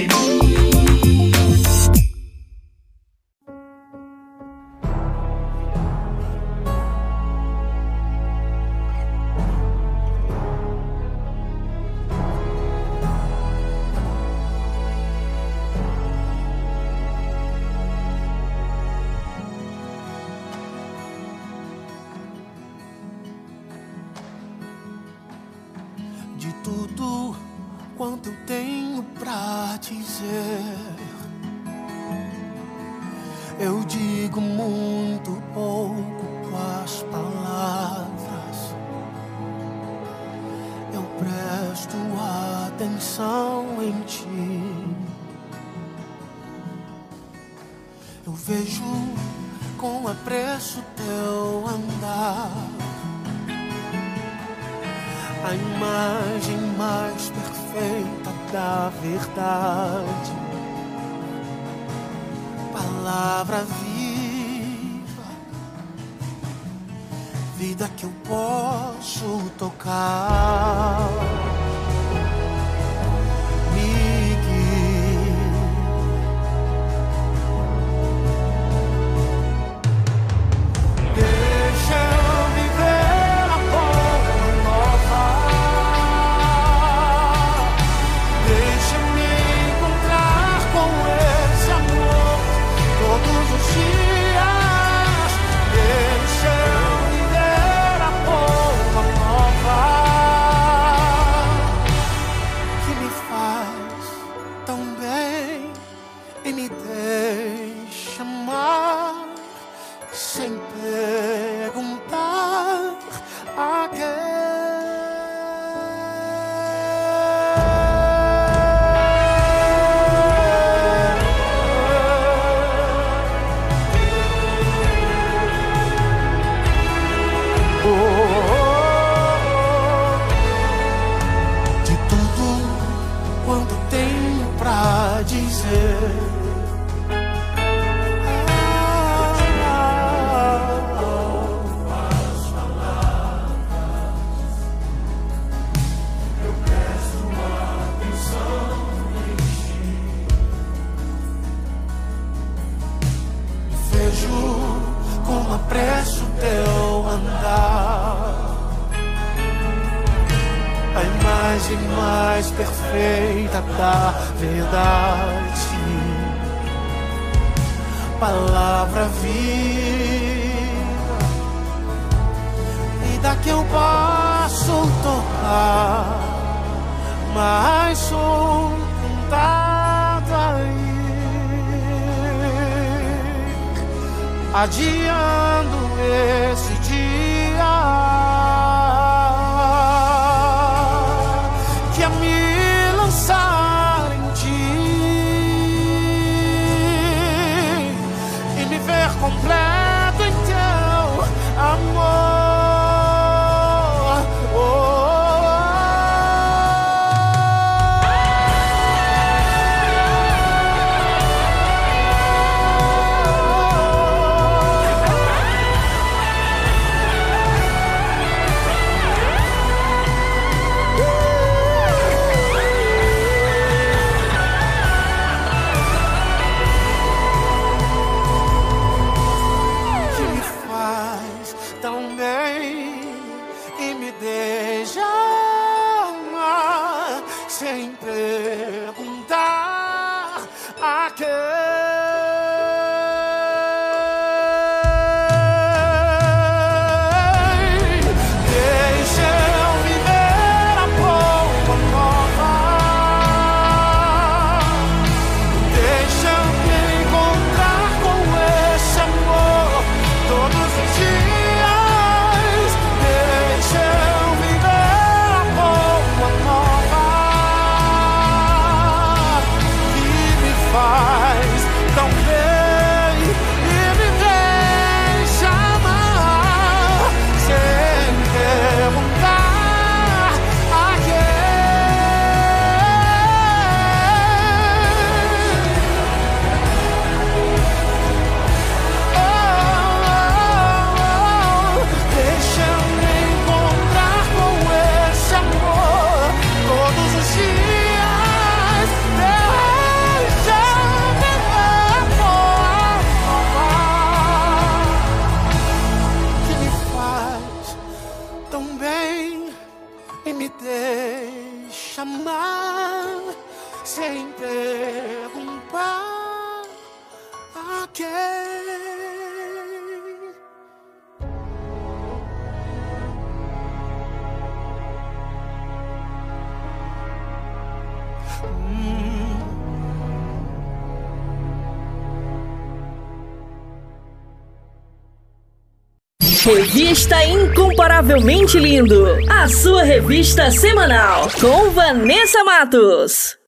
Incomparavelmente 338.01 338.57
Lindo, 338.57 339.05
a 339.29 339.47
sua 339.47 339.83
revista 339.83 340.49
semanal 340.49 341.29
com 341.39 341.69
Vanessa 341.69 342.43
Matos. 342.43 343.40